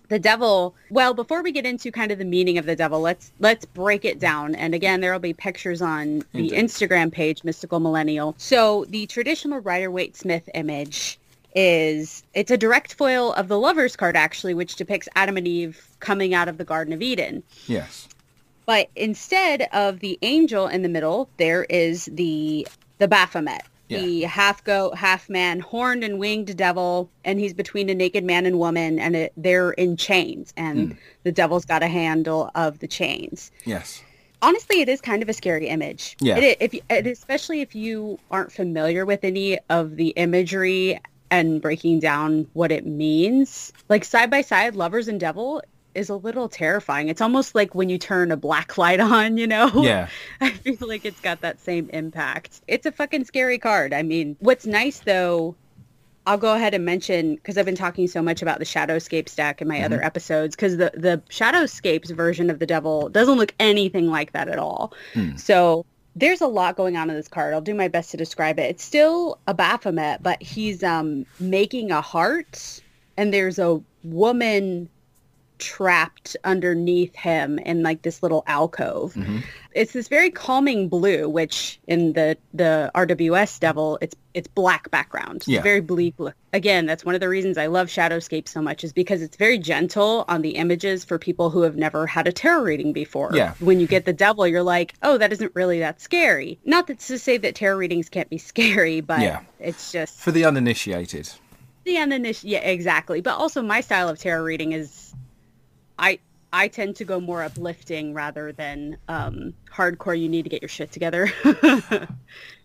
the 0.10 0.20
devil 0.20 0.74
well 0.90 1.14
before 1.14 1.44
we 1.44 1.52
get 1.52 1.66
into 1.66 1.92
kind 1.92 2.12
of 2.14 2.18
the 2.18 2.24
meaning 2.24 2.58
of 2.58 2.66
the 2.66 2.78
devil 2.78 3.02
let's 3.02 3.32
let's 3.40 3.66
break 3.66 4.06
it 4.06 4.20
down 4.20 4.56
and 4.56 4.74
again 4.74 5.02
there 5.02 5.12
will 5.12 5.20
be 5.20 5.34
pictures 5.34 5.82
on 5.82 6.20
the 6.32 6.54
Indeed. 6.54 6.54
instagram 6.54 7.12
page 7.12 7.44
mystical 7.44 7.82
millennial 7.82 8.34
so 8.38 8.86
the 8.88 9.06
traditional 9.08 9.60
rider 9.60 9.92
waite 9.92 10.16
smith 10.16 10.48
image 10.54 11.20
is 11.56 12.24
it's 12.34 12.52
a 12.52 12.58
direct 12.58 12.94
foil 12.94 13.34
of 13.34 13.50
the 13.50 13.60
lover's 13.60 13.98
card 13.98 14.16
actually 14.16 14.54
which 14.54 14.78
depicts 14.78 15.10
adam 15.18 15.36
and 15.36 15.46
eve 15.46 15.90
coming 16.00 16.34
out 16.34 16.48
of 16.48 16.58
the 16.58 16.64
garden 16.64 16.94
of 16.94 17.02
eden 17.02 17.44
Yes. 17.68 18.08
But 18.68 18.90
instead 18.96 19.68
of 19.74 20.02
the 20.02 20.20
angel 20.22 20.68
in 20.68 20.84
the 20.84 20.90
middle 20.90 21.28
there 21.38 21.64
is 21.64 22.06
the 22.06 22.68
the 23.00 23.08
baphomet. 23.08 23.64
The 23.90 24.24
half 24.24 24.66
goat 24.66 24.98
half 24.98 25.30
man 25.30 25.62
horned 25.62 26.04
and 26.04 26.20
winged 26.20 26.56
devil 26.58 27.10
and 27.24 27.39
he's 27.39 27.54
between 27.54 27.89
a 27.89 27.96
naked 27.96 28.24
man 28.26 28.46
and 28.46 28.60
woman 28.60 29.00
and 29.00 29.15
it, 29.15 29.34
they're 29.38 29.72
in 29.72 29.96
chains 29.96 30.54
and 30.58 30.91
hmm. 30.91 30.98
the 31.24 31.32
devil's 31.32 31.63
got 31.63 31.82
a 31.84 31.88
handle 31.88 32.52
of 32.54 32.80
the 32.80 32.88
chains. 32.88 33.50
Yes. 33.65 34.04
honestly 34.41 34.82
it 34.82 34.89
is 34.89 35.00
kind 35.00 35.24
of 35.24 35.30
a 35.30 35.34
scary 35.34 35.70
image. 35.70 36.18
Yeah. 36.20 36.38
it, 36.38 36.58
if 36.60 36.74
you- 36.74 36.82
and 36.89 37.08
especially 37.08 37.62
if 37.62 37.74
you 37.76 38.20
aren't 38.30 38.52
familiar 38.52 39.06
with 39.06 39.24
any 39.24 39.58
of 39.70 39.96
the 39.96 40.10
imagery 40.10 41.00
and 41.32 41.62
breaking 41.62 42.00
down 42.00 42.48
what 42.54 42.72
it 42.74 42.86
means. 42.86 43.72
Like 43.88 44.04
side 44.04 44.30
by 44.30 44.41
side 44.41 44.76
lovers 44.76 45.08
and 45.08 45.20
devil 45.20 45.62
is 45.98 46.10
a 46.10 46.16
little 46.16 46.48
terrifying 46.48 47.10
it's 47.10 47.22
almost 47.22 47.56
like 47.56 47.74
when 47.76 47.90
you 47.90 47.98
turn 47.98 48.32
a 48.32 48.38
black 48.38 48.78
light 48.78 49.00
on 49.16 49.38
you 49.38 49.48
know 49.48 49.70
Yeah. 49.84 50.08
I 50.42 50.52
feel 50.52 50.88
like 50.88 51.06
it's 51.06 51.20
got 51.20 51.42
that 51.42 51.60
same 51.60 51.90
impact. 51.92 52.62
It's 52.68 52.86
a 52.86 52.92
fucking 52.92 53.26
scary 53.26 53.58
card. 53.58 53.94
I 53.94 54.04
mean, 54.04 54.36
what's 54.40 54.66
nice 54.66 55.00
though, 55.00 55.56
I'll 56.26 56.38
go 56.38 56.54
ahead 56.56 56.74
and 56.74 56.84
mention 56.84 57.36
because 57.36 57.58
I've 57.58 57.66
been 57.66 57.76
talking 57.76 58.08
so 58.08 58.22
much 58.22 58.42
about 58.42 58.60
the 58.60 58.66
Shadowscapes 58.66 59.36
deck 59.36 59.62
in 59.62 59.68
my 59.68 59.82
other 59.84 60.04
episodes 60.04 60.56
because 60.56 60.78
the 60.78 60.92
the 60.94 61.22
Shadowscapes 61.30 62.14
version 62.14 62.50
of 62.50 62.60
the 62.60 62.66
Devil 62.66 63.10
doesn't 63.10 63.38
look 63.38 63.54
anything 63.60 64.08
like 64.08 64.34
that 64.34 64.48
at 64.50 64.60
all. 64.60 64.94
So 65.38 65.86
there's 66.16 66.42
a 66.42 66.48
lot 66.48 66.76
going 66.76 66.98
on 66.98 67.10
in 67.10 67.16
this 67.16 67.28
card. 67.30 67.54
I'll 67.54 67.62
do 67.62 67.74
my 67.76 67.88
best 67.88 68.12
to 68.12 68.18
describe 68.18 68.60
it. 68.60 68.70
It's 68.72 68.84
still 68.84 69.40
a 69.48 69.54
Baphomet, 69.54 70.22
but 70.22 70.42
he's 70.42 70.84
um 70.84 71.26
making 71.40 71.92
a 71.92 72.02
heart, 72.02 72.82
and 73.16 73.34
there's 73.34 73.58
a 73.58 73.82
woman 74.04 74.90
trapped 75.60 76.36
underneath 76.43 77.15
him 77.15 77.60
in 77.60 77.84
like 77.84 78.02
this 78.02 78.22
little 78.24 78.43
alcove. 78.48 79.13
Mm-hmm. 79.13 79.39
It's 79.74 79.93
this 79.93 80.08
very 80.08 80.32
calming 80.32 80.89
blue, 80.89 81.30
which 81.30 81.80
in 81.88 82.13
the 82.13 82.38
the 82.54 82.91
RWS 82.96 83.60
Devil, 83.60 83.98
it's 84.02 84.15
it's 84.34 84.48
black 84.48 84.89
background. 84.91 85.38
It's 85.38 85.48
Yeah. 85.48 85.62
very 85.62 85.82
bleak. 85.82 86.15
look. 86.17 86.36
Again, 86.54 86.86
that's 86.86 87.04
one 87.06 87.15
of 87.15 87.22
the 87.22 87.30
reasons 87.30 87.58
I 87.58 87.67
love 87.67 87.88
Shadowscape 87.88 88.48
so 88.48 88.62
much 88.62 88.84
is 88.84 88.93
because 88.93 89.22
it's 89.22 89.36
very 89.38 89.58
gentle 89.58 90.26
on 90.28 90.41
the 90.41 90.52
images 90.52 91.04
for 91.04 91.17
people 91.20 91.50
who 91.50 91.62
have 91.62 91.76
never 91.76 92.08
had 92.08 92.28
a 92.28 92.32
tarot 92.32 92.63
reading 92.63 92.93
before. 92.93 93.32
Yeah. 93.34 93.54
When 93.60 93.80
you 93.80 93.88
get 93.88 94.06
the 94.06 94.13
devil, 94.13 94.48
you're 94.48 94.63
like, 94.63 94.93
oh, 95.04 95.17
that 95.17 95.32
isn't 95.32 95.52
really 95.56 95.80
that 95.80 96.02
scary. 96.02 96.60
Not 96.65 96.88
that's 96.88 97.08
to 97.08 97.17
say 97.20 97.38
that 97.38 97.56
tarot 97.56 97.78
readings 97.78 98.10
can't 98.10 98.30
be 98.30 98.38
scary, 98.38 99.02
but 99.02 99.22
Yeah. 99.22 99.41
it's 99.60 99.91
just 99.91 100.20
For 100.20 100.32
the 100.32 100.46
uninitiated. 100.46 101.30
the 101.84 101.96
uniniti- 101.96 102.41
yeah 102.43 102.60
exactly 102.60 103.22
but 103.22 103.34
also 103.38 103.62
my 103.62 103.80
style 103.80 104.10
of 104.10 104.20
tarot 104.20 104.43
reading 104.43 104.74
is 104.74 105.13
i 106.00 106.20
i 106.54 106.68
tend 106.68 106.96
to 106.96 107.04
go 107.06 107.20
more 107.20 107.44
uplifting 107.44 108.14
rather 108.14 108.52
than 108.52 108.98
um 109.08 109.54
hardcore 109.72 110.20
you 110.20 110.30
need 110.30 110.44
to 110.44 110.50
get 110.50 110.62
your 110.62 110.70
shit 110.70 110.92
together 110.92 111.30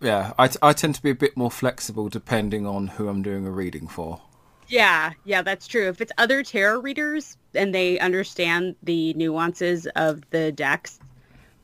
Yeah. 0.01 0.33
I, 0.39 0.49
t- 0.49 0.59
I 0.63 0.73
tend 0.73 0.95
to 0.97 1.03
be 1.03 1.11
a 1.11 1.15
bit 1.15 1.37
more 1.37 1.51
flexible 1.51 2.09
depending 2.09 2.67
on 2.67 2.89
who 2.89 3.09
I'm 3.09 3.23
doing 3.23 3.47
a 3.47 3.51
reading 3.51 3.87
for. 3.87 4.21
yeah 4.69 5.13
yeah 5.25 5.43
that's 5.43 5.67
true 5.67 5.89
if 5.89 6.01
it's 6.01 6.13
other 6.19 6.43
tarot 6.43 6.81
readers 6.81 7.37
and 7.55 7.75
they 7.75 7.99
understand 7.99 8.75
the 8.83 9.13
nuances 9.15 9.87
of 9.97 10.23
the 10.31 10.51
decks 10.53 10.99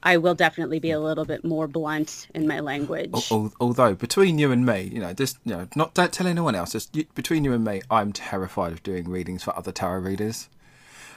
i 0.02 0.16
will 0.16 0.34
definitely 0.34 0.78
be 0.78 0.90
a 0.92 1.00
little 1.00 1.24
bit 1.24 1.44
more 1.44 1.66
blunt 1.66 2.28
in 2.34 2.46
my 2.46 2.60
language 2.60 3.12
although 3.60 3.94
between 3.94 4.38
you 4.38 4.52
and 4.52 4.64
me, 4.66 4.82
you 4.92 5.00
know, 5.00 5.12
just 5.12 5.38
you 5.44 5.52
know, 5.56 5.66
not 5.74 5.94
don't 5.94 6.12
tell 6.12 6.26
anyone 6.26 6.54
else. 6.54 6.72
Just 6.72 6.92
between 7.14 7.44
you 7.44 7.52
and 7.52 7.64
me, 7.64 7.80
I'm 7.90 8.12
terrified 8.12 8.72
of 8.72 8.82
doing 8.82 9.08
readings 9.08 9.42
for 9.42 9.56
other 9.56 9.72
tarot 9.72 10.00
readers. 10.00 10.48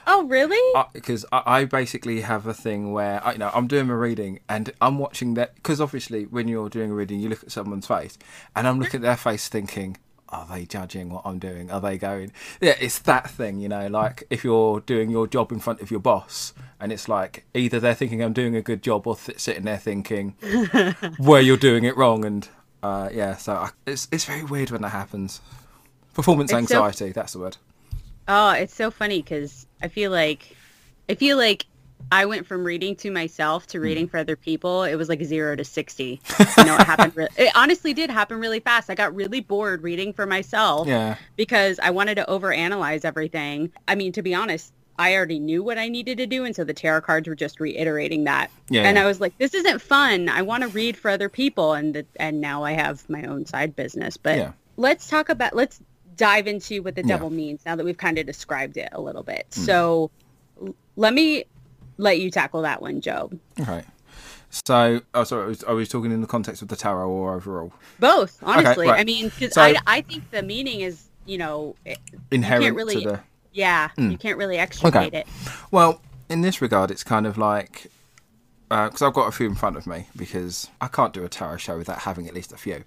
Oh 0.06 0.24
really? 0.26 0.60
Because 0.92 1.24
I, 1.32 1.42
I 1.46 1.64
basically 1.64 2.20
have 2.22 2.46
a 2.46 2.54
thing 2.54 2.92
where 2.92 3.24
I, 3.26 3.32
you 3.32 3.38
know 3.38 3.50
I'm 3.54 3.66
doing 3.66 3.88
a 3.90 3.96
reading 3.96 4.40
and 4.48 4.72
I'm 4.80 4.98
watching 4.98 5.34
that 5.34 5.54
because 5.56 5.80
obviously 5.80 6.24
when 6.24 6.48
you're 6.48 6.68
doing 6.68 6.90
a 6.90 6.94
reading 6.94 7.20
you 7.20 7.28
look 7.28 7.42
at 7.42 7.52
someone's 7.52 7.86
face 7.86 8.18
and 8.56 8.66
I'm 8.68 8.78
looking 8.78 8.98
at 8.98 9.02
their 9.02 9.16
face 9.16 9.48
thinking 9.48 9.96
are 10.28 10.46
they 10.50 10.64
judging 10.64 11.10
what 11.10 11.22
I'm 11.26 11.38
doing? 11.38 11.70
Are 11.70 11.80
they 11.80 11.98
going? 11.98 12.32
Yeah 12.60 12.74
it's 12.80 12.98
that 13.00 13.28
thing 13.30 13.60
you 13.60 13.68
know 13.68 13.86
like 13.88 14.24
if 14.30 14.44
you're 14.44 14.80
doing 14.80 15.10
your 15.10 15.26
job 15.26 15.52
in 15.52 15.60
front 15.60 15.80
of 15.82 15.90
your 15.90 16.00
boss 16.00 16.54
and 16.80 16.90
it's 16.90 17.08
like 17.08 17.44
either 17.54 17.78
they're 17.78 17.94
thinking 17.94 18.22
I'm 18.22 18.32
doing 18.32 18.56
a 18.56 18.62
good 18.62 18.82
job 18.82 19.06
or 19.06 19.16
th- 19.16 19.38
sitting 19.38 19.64
there 19.64 19.78
thinking 19.78 20.30
where 21.18 21.40
you're 21.42 21.56
doing 21.56 21.84
it 21.84 21.96
wrong 21.96 22.24
and 22.24 22.48
uh, 22.82 23.08
yeah 23.12 23.36
so 23.36 23.52
I, 23.54 23.70
it's 23.86 24.08
it's 24.10 24.24
very 24.24 24.42
weird 24.42 24.70
when 24.70 24.82
that 24.82 24.88
happens. 24.88 25.40
Performance 26.14 26.50
It's 26.50 26.68
so- 26.68 26.76
anxiety 26.84 27.12
that's 27.12 27.34
the 27.34 27.38
word 27.38 27.56
Oh, 28.28 28.50
it's 28.52 28.74
so 28.74 28.90
funny 28.90 29.20
because 29.22 29.66
I 29.82 29.88
feel 29.88 30.10
like 30.10 30.56
I 31.08 31.14
feel 31.14 31.36
like 31.36 31.66
I 32.10 32.26
went 32.26 32.46
from 32.46 32.64
reading 32.64 32.96
to 32.96 33.10
myself 33.10 33.66
to 33.68 33.80
reading 33.80 34.06
mm. 34.06 34.10
for 34.10 34.18
other 34.18 34.36
people. 34.36 34.84
It 34.84 34.96
was 34.96 35.08
like 35.08 35.22
zero 35.22 35.56
to 35.56 35.64
sixty. 35.64 36.20
You 36.58 36.64
know, 36.64 36.76
it 36.76 36.82
happened. 36.86 37.16
Re- 37.16 37.28
it 37.36 37.50
honestly 37.54 37.94
did 37.94 38.10
happen 38.10 38.38
really 38.38 38.60
fast. 38.60 38.90
I 38.90 38.94
got 38.94 39.14
really 39.14 39.40
bored 39.40 39.82
reading 39.82 40.12
for 40.12 40.26
myself 40.26 40.86
yeah 40.86 41.16
because 41.36 41.80
I 41.80 41.90
wanted 41.90 42.16
to 42.16 42.24
overanalyze 42.28 43.04
everything. 43.04 43.72
I 43.88 43.94
mean, 43.94 44.12
to 44.12 44.22
be 44.22 44.34
honest, 44.34 44.72
I 44.98 45.16
already 45.16 45.38
knew 45.38 45.62
what 45.62 45.78
I 45.78 45.88
needed 45.88 46.18
to 46.18 46.26
do, 46.26 46.44
and 46.44 46.54
so 46.54 46.64
the 46.64 46.74
tarot 46.74 47.00
cards 47.00 47.26
were 47.26 47.34
just 47.34 47.60
reiterating 47.60 48.24
that. 48.24 48.50
Yeah, 48.68 48.82
And 48.82 48.96
yeah. 48.96 49.02
I 49.02 49.06
was 49.06 49.20
like, 49.20 49.36
this 49.38 49.54
isn't 49.54 49.80
fun. 49.80 50.28
I 50.28 50.42
want 50.42 50.62
to 50.62 50.68
read 50.68 50.96
for 50.96 51.10
other 51.10 51.28
people, 51.28 51.72
and 51.72 51.94
the, 51.94 52.06
and 52.16 52.40
now 52.40 52.62
I 52.62 52.72
have 52.72 53.08
my 53.08 53.24
own 53.24 53.46
side 53.46 53.74
business. 53.74 54.16
But 54.16 54.36
Yeah. 54.38 54.52
let's 54.76 55.08
talk 55.08 55.28
about 55.30 55.56
let's 55.56 55.80
dive 56.22 56.46
into 56.46 56.82
what 56.82 56.94
the 56.94 57.00
Yeah. 57.02 57.08
devil 57.16 57.30
means 57.30 57.60
now 57.66 57.74
that 57.74 57.84
we've 57.84 57.96
kind 57.96 58.16
of 58.16 58.26
described 58.26 58.76
it 58.76 58.88
a 58.92 59.00
little 59.00 59.24
bit. 59.24 59.46
Hmm. 59.54 59.60
So 59.62 60.10
l- 60.64 60.74
let 60.96 61.12
me 61.14 61.44
let 61.98 62.20
you 62.20 62.30
tackle 62.30 62.62
that 62.62 62.80
one, 62.80 63.00
Jobe. 63.00 63.38
Okay. 63.60 63.82
So, 64.50 65.00
oh, 65.14 65.24
sorry, 65.24 65.44
I 65.44 65.46
was, 65.48 65.64
I 65.64 65.72
was 65.72 65.88
talking 65.88 66.12
in 66.12 66.20
the 66.20 66.26
context 66.26 66.62
of 66.62 66.68
the 66.68 66.76
tarot 66.76 67.08
or 67.10 67.34
overall. 67.34 67.72
Both, 67.98 68.38
honestly. 68.42 68.86
right. 68.86 69.00
I 69.00 69.04
mean, 69.04 69.30
'cause 69.30 69.54
So- 69.54 69.62
I, 69.62 69.76
I 69.86 70.00
think 70.02 70.30
the 70.30 70.42
meaning 70.42 70.80
is, 70.82 71.04
you 71.26 71.38
know, 71.38 71.74
it- 71.84 71.98
Inherent 72.30 72.76
really- 72.76 73.02
to 73.02 73.08
the. 73.12 73.20
yeah, 73.52 73.88
you 73.96 74.16
can't 74.18 74.38
really 74.38 74.58
extricate 74.58 75.14
it. 75.14 75.26
Well, 75.70 76.00
in 76.28 76.42
this 76.42 76.62
regard, 76.62 76.90
it's 76.92 77.02
kind 77.04 77.26
of 77.26 77.36
like 77.36 77.90
because 78.68 79.02
I've 79.02 79.12
got 79.12 79.28
a 79.28 79.32
few 79.32 79.46
in 79.46 79.54
front 79.54 79.76
of 79.76 79.86
me 79.86 80.08
because 80.16 80.68
I 80.80 80.86
can't 80.88 81.12
do 81.12 81.24
a 81.24 81.28
tarot 81.28 81.58
show 81.58 81.76
without 81.76 81.98
having 82.00 82.26
at 82.26 82.32
least 82.32 82.52
a 82.52 82.56
few. 82.56 82.84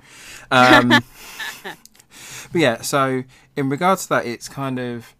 Um, 0.50 0.94
but 2.52 2.62
yeah, 2.62 2.82
so 2.82 3.24
in 3.56 3.70
regards 3.70 4.04
to 4.04 4.10
that, 4.10 4.26
it's 4.26 4.48
kind 4.50 4.80
of 4.80 5.14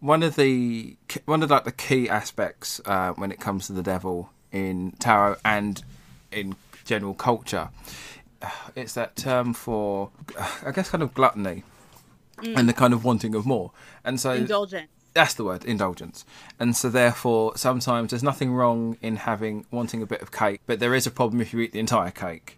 one 0.00 0.22
of 0.22 0.36
the 0.36 0.96
one 1.24 1.42
of 1.42 1.50
like 1.50 1.64
the 1.64 1.72
key 1.72 2.08
aspects 2.08 2.80
uh, 2.84 3.12
when 3.12 3.32
it 3.32 3.40
comes 3.40 3.66
to 3.66 3.72
the 3.72 3.82
devil 3.82 4.30
in 4.52 4.92
tarot 4.98 5.36
and 5.44 5.82
in 6.30 6.56
general 6.84 7.14
culture. 7.14 7.70
It's 8.76 8.94
that 8.94 9.16
term 9.16 9.52
for, 9.52 10.10
I 10.64 10.70
guess, 10.70 10.90
kind 10.90 11.02
of 11.02 11.12
gluttony 11.12 11.64
and 12.42 12.68
the 12.68 12.72
kind 12.72 12.94
of 12.94 13.04
wanting 13.04 13.34
of 13.34 13.44
more. 13.44 13.72
And 14.04 14.20
so 14.20 14.32
Indulgence. 14.32 14.88
that's 15.12 15.34
the 15.34 15.42
word, 15.44 15.64
indulgence. 15.64 16.24
And 16.60 16.76
so 16.76 16.88
therefore 16.88 17.56
sometimes 17.56 18.10
there's 18.10 18.22
nothing 18.22 18.52
wrong 18.52 18.96
in 19.02 19.16
having 19.16 19.66
wanting 19.72 20.02
a 20.02 20.06
bit 20.06 20.22
of 20.22 20.30
cake, 20.30 20.60
but 20.66 20.78
there 20.78 20.94
is 20.94 21.06
a 21.06 21.10
problem 21.10 21.40
if 21.40 21.52
you 21.52 21.58
eat 21.60 21.72
the 21.72 21.80
entire 21.80 22.12
cake. 22.12 22.57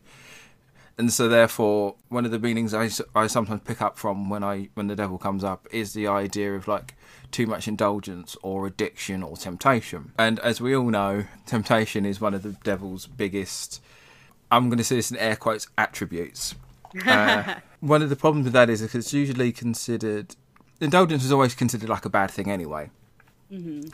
And 1.01 1.11
so 1.11 1.31
therefore 1.31 1.95
one 2.11 2.27
of 2.27 2.31
the 2.31 2.39
meanings 2.39 2.75
I, 2.75 2.91
I 3.19 3.27
sometimes 3.27 3.63
pick 3.65 3.81
up 3.81 3.97
from 3.97 4.29
when 4.29 4.45
I 4.45 4.69
when 4.75 4.87
the 4.87 4.95
devil 4.95 5.17
comes 5.17 5.43
up 5.43 5.67
is 5.73 5.95
the 5.95 6.07
idea 6.07 6.55
of 6.55 6.69
like 6.69 6.95
too 7.31 7.47
much 7.47 7.67
indulgence 7.67 8.37
or 8.43 8.67
addiction 8.67 9.23
or 9.23 9.39
temptation. 9.39 10.13
And 10.19 10.39
as 10.41 10.61
we 10.61 10.77
all 10.77 10.91
know, 10.91 11.25
temptation 11.47 12.05
is 12.05 12.21
one 12.21 12.35
of 12.35 12.43
the 12.43 12.53
devil's 12.53 13.07
biggest 13.07 13.81
I'm 14.53 14.69
going 14.69 14.77
to 14.77 14.85
say 14.85 14.97
this 14.97 15.11
in 15.11 15.17
air 15.17 15.37
quotes 15.37 15.67
attributes. 15.79 16.55
Uh, 17.07 17.61
one 17.79 18.03
of 18.03 18.11
the 18.11 18.17
problems 18.17 18.45
with 18.45 18.53
that 18.53 18.69
is 18.69 18.83
it's 18.83 19.13
usually 19.15 19.53
considered 19.53 20.35
indulgence 20.81 21.25
is 21.25 21.31
always 21.31 21.55
considered 21.55 21.89
like 21.89 22.05
a 22.05 22.11
bad 22.11 22.31
thing 22.33 22.51
anyway. 22.51 22.91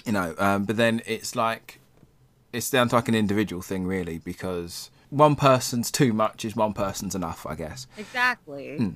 You 0.07 0.12
know, 0.12 0.35
um, 0.38 0.64
but 0.64 0.77
then 0.77 1.03
it's 1.07 1.37
like 1.37 1.79
it's 2.55 2.71
down 2.71 2.88
to 2.88 2.97
like 2.97 3.09
an 3.09 3.14
individual 3.14 3.61
thing 3.61 3.87
really 3.87 4.19
because 4.19 4.90
one 5.11 5.37
person's 5.37 5.90
too 5.90 6.12
much 6.12 6.45
is 6.45 6.57
one 6.57 6.73
person's 6.73 7.14
enough, 7.14 7.47
I 7.47 7.55
guess. 7.55 7.87
Exactly. 7.97 8.77
Hmm. 8.77 8.88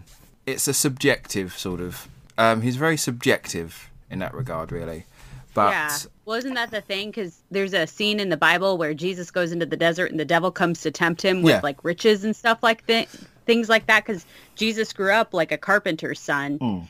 It's 0.46 0.66
a 0.68 0.74
subjective 0.74 1.56
sort 1.56 1.80
of. 1.80 2.08
Um, 2.38 2.62
he's 2.62 2.76
very 2.76 2.96
subjective 2.96 3.90
in 4.10 4.18
that 4.20 4.34
regard, 4.34 4.72
really. 4.72 5.04
But 5.52 5.70
yeah. 5.70 5.96
Well, 6.24 6.38
isn't 6.38 6.54
that 6.54 6.70
the 6.70 6.80
thing? 6.80 7.08
Because 7.10 7.40
there's 7.50 7.74
a 7.74 7.86
scene 7.86 8.20
in 8.20 8.28
the 8.28 8.36
Bible 8.36 8.78
where 8.78 8.94
Jesus 8.94 9.30
goes 9.30 9.52
into 9.52 9.66
the 9.66 9.76
desert 9.76 10.10
and 10.10 10.18
the 10.18 10.24
devil 10.24 10.50
comes 10.50 10.80
to 10.82 10.90
tempt 10.90 11.22
him 11.22 11.42
with 11.42 11.54
Yeah. 11.54 11.60
like 11.62 11.82
riches 11.84 12.24
and 12.24 12.34
stuff 12.34 12.62
like 12.62 12.86
that, 12.86 13.08
things 13.46 13.68
like 13.68 13.86
that. 13.86 14.06
Because 14.06 14.24
Jesus 14.54 14.92
grew 14.92 15.12
up 15.12 15.34
like 15.34 15.52
a 15.52 15.58
carpenter's 15.58 16.20
son. 16.20 16.58
Mm. 16.58 16.86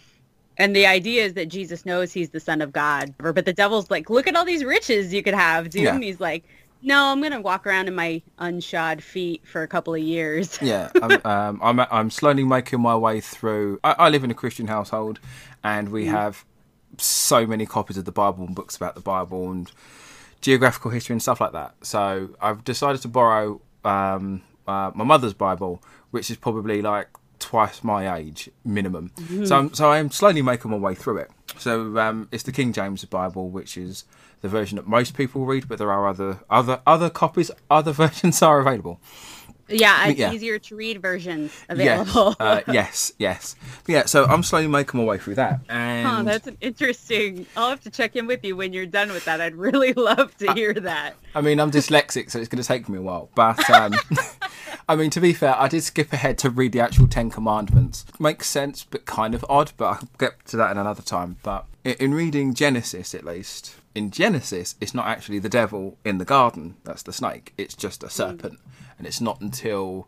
And 0.59 0.77
the 0.77 0.85
idea 0.87 1.25
is 1.25 1.35
that 1.35 1.49
Jesus 1.49 1.87
knows 1.87 2.13
he's 2.13 2.31
the 2.31 2.41
son 2.41 2.61
of 2.61 2.71
God. 2.71 3.15
But 3.19 3.47
the 3.47 3.53
devil's 3.53 3.91
like, 3.91 4.11
look 4.11 4.27
at 4.27 4.37
all 4.37 4.45
these 4.45 4.63
riches 4.63 5.13
you 5.13 5.23
could 5.23 5.33
have, 5.35 5.71
dude. 5.71 5.83
Yeah. 5.85 5.95
And 5.95 6.05
he's 6.05 6.21
like, 6.21 6.45
no, 6.83 7.07
I'm 7.07 7.21
going 7.21 7.33
to 7.33 7.41
walk 7.41 7.67
around 7.67 7.89
in 7.89 7.95
my 7.95 8.23
unshod 8.39 9.03
feet 9.03 9.47
for 9.47 9.63
a 9.63 9.69
couple 9.69 9.95
of 9.95 10.01
years. 10.01 10.59
yeah, 10.63 10.91
I'm, 11.03 11.21
um, 11.25 11.61
I'm 11.63 11.81
I'm 11.81 12.11
slowly 12.11 12.45
making 12.45 12.81
my 12.81 12.97
way 12.97 13.21
through. 13.21 13.81
I, 13.85 13.93
I 13.99 14.09
live 14.09 14.25
in 14.25 14.31
a 14.31 14.35
Christian 14.35 14.67
household, 14.67 15.21
and 15.63 15.91
we 15.91 16.07
have 16.07 16.45
so 16.99 17.47
many 17.47 17.67
copies 17.67 17.97
of 17.97 18.05
the 18.05 18.13
Bible 18.13 18.45
and 18.45 18.55
books 18.55 18.77
about 18.77 18.95
the 18.95 19.01
Bible 19.01 19.51
and 19.51 19.71
geographical 20.41 20.91
history 20.91 21.15
and 21.15 21.23
stuff 21.23 21.41
like 21.41 21.53
that. 21.53 21.75
So 21.83 22.31
I've 22.41 22.65
decided 22.65 23.03
to 23.03 23.09
borrow 23.09 23.61
um, 23.85 24.43
uh, 24.67 24.91
my 24.95 25.05
mother's 25.05 25.35
Bible, 25.35 25.83
which 26.11 26.31
is 26.31 26.37
probably 26.37 26.83
like 26.83 27.09
twice 27.39 27.83
my 27.83 28.17
age 28.17 28.51
minimum. 28.65 29.13
So 29.47 29.57
I'm, 29.59 29.75
so 29.75 29.91
I'm 29.91 30.11
slowly 30.11 30.43
making 30.43 30.71
my 30.71 30.77
way 30.77 30.95
through 30.95 31.19
it. 31.19 31.31
So 31.59 31.99
um, 31.99 32.29
it's 32.33 32.45
the 32.45 32.53
King 32.53 32.73
James 32.73 33.05
Bible, 33.05 33.51
which 33.51 33.77
is 33.77 34.05
the 34.41 34.49
version 34.49 34.77
that 34.77 34.87
most 34.87 35.17
people 35.17 35.45
read, 35.45 35.69
but 35.69 35.79
there 35.79 35.93
are 35.93 36.09
other 36.09 36.41
other 36.49 36.81
other 36.87 37.11
copies, 37.11 37.51
other 37.71 37.93
versions 38.05 38.43
are 38.43 38.61
available. 38.61 39.01
Yeah, 39.71 40.09
it's 40.09 40.19
Yeah. 40.19 40.33
easier 40.33 40.59
to 40.59 40.77
read 40.77 41.01
versions 41.01 41.53
available. 41.69 42.37
Yes, 42.41 42.41
uh, 42.41 42.61
yes, 42.73 43.13
yes. 43.19 43.57
But 43.85 43.93
yeah, 43.93 44.05
so 44.07 44.25
I'm 44.27 44.43
slowly 44.43 44.67
making 44.69 44.99
my 45.01 45.05
way 45.07 45.19
through 45.19 45.37
that, 45.37 45.61
and 45.69 46.07
Oh, 46.07 46.23
that's 46.23 46.47
an 46.47 46.57
interesting. 46.61 47.47
I'll 47.57 47.71
have 47.71 47.83
to 47.83 47.91
check 47.91 48.17
in 48.17 48.27
with 48.27 48.45
you 48.45 48.57
when 48.57 48.73
you're 48.73 48.87
done 48.87 49.13
with 49.13 49.25
that. 49.27 49.41
I'd 49.41 49.55
really 49.57 49.93
love 49.95 50.37
to 50.39 50.53
hear 50.53 50.75
that. 50.75 51.15
I 51.35 51.41
mean, 51.41 51.61
I'm 51.61 51.71
dyslexic, 51.71 52.31
so 52.31 52.39
it's 52.39 52.49
going 52.49 52.63
to 52.63 52.67
take 52.67 52.89
me 52.89 52.99
a 52.99 53.03
while. 53.03 53.31
But 53.35 53.69
um, 53.71 53.95
I 54.89 54.97
mean, 54.97 55.11
to 55.11 55.21
be 55.21 55.33
fair, 55.33 55.55
I 55.57 55.69
did 55.69 55.83
skip 55.83 56.13
ahead 56.13 56.39
to 56.39 56.51
read 56.51 56.73
the 56.73 56.81
actual 56.81 57.07
Ten 57.07 57.31
Commandments. 57.31 58.05
Makes 58.19 58.49
sense, 58.49 58.85
but 58.89 59.07
kind 59.07 59.35
of 59.35 59.45
odd. 59.49 59.73
But 59.77 59.85
I'll 59.87 60.09
get 60.19 60.45
to 60.47 60.57
that 60.57 60.71
in 60.73 60.79
another 60.79 61.03
time. 61.03 61.37
But 61.43 61.67
in 61.85 62.13
reading 62.15 62.55
Genesis, 62.55 63.15
at 63.15 63.25
least 63.25 63.77
in 63.95 64.11
Genesis, 64.11 64.75
it's 64.81 64.95
not 64.95 65.07
actually 65.07 65.39
the 65.39 65.49
devil 65.49 65.97
in 66.05 66.19
the 66.19 66.25
garden. 66.25 66.77
That's 66.85 67.03
the 67.03 67.13
snake. 67.13 67.53
It's 67.57 67.75
just 67.75 68.03
a 68.03 68.11
serpent, 68.11 68.59
and 69.01 69.07
it's 69.07 69.21
not 69.21 69.41
until 69.41 70.07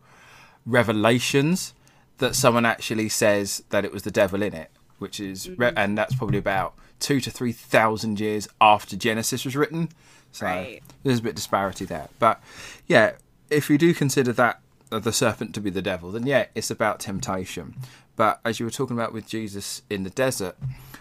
Revelations 0.67 1.75
that 2.19 2.37
someone 2.37 2.65
actually 2.65 3.09
says 3.09 3.65
that 3.71 3.85
it 3.85 3.93
was 3.93 4.05
the 4.05 4.11
devil 4.11 4.43
in 4.43 4.55
it, 4.55 4.71
which 4.99 5.19
is, 5.19 5.51
re- 5.51 5.73
and 5.77 5.99
that's 5.99 6.15
probably 6.15 6.39
about 6.39 6.75
two 7.01 7.19
to 7.21 7.31
three 7.31 7.51
thousand 7.53 8.21
years 8.21 8.47
after 8.61 8.97
Genesis 8.97 9.45
was 9.45 9.57
written. 9.57 9.89
So 10.31 10.47
Right. 10.47 10.81
there's 11.03 11.19
a 11.19 11.23
bit 11.23 11.31
of 11.31 11.35
disparity 11.37 11.85
there. 11.85 12.09
But 12.21 12.41
yeah, 12.87 13.13
if 13.51 13.69
you 13.69 13.77
do 13.77 13.93
consider 13.93 14.33
that 14.35 14.61
uh, 14.93 15.01
the 15.01 15.13
serpent 15.13 15.53
to 15.57 15.61
be 15.61 15.69
the 15.71 15.83
devil, 15.83 16.13
then 16.13 16.27
yeah, 16.27 16.47
it's 16.55 16.71
about 16.71 17.01
temptation. 17.01 17.75
But 18.15 18.41
as 18.45 18.61
you 18.61 18.67
were 18.67 18.71
talking 18.71 18.97
about 18.97 19.13
with 19.13 19.27
Jesus 19.27 19.83
in 19.91 20.05
the 20.05 20.11
desert, 20.11 20.57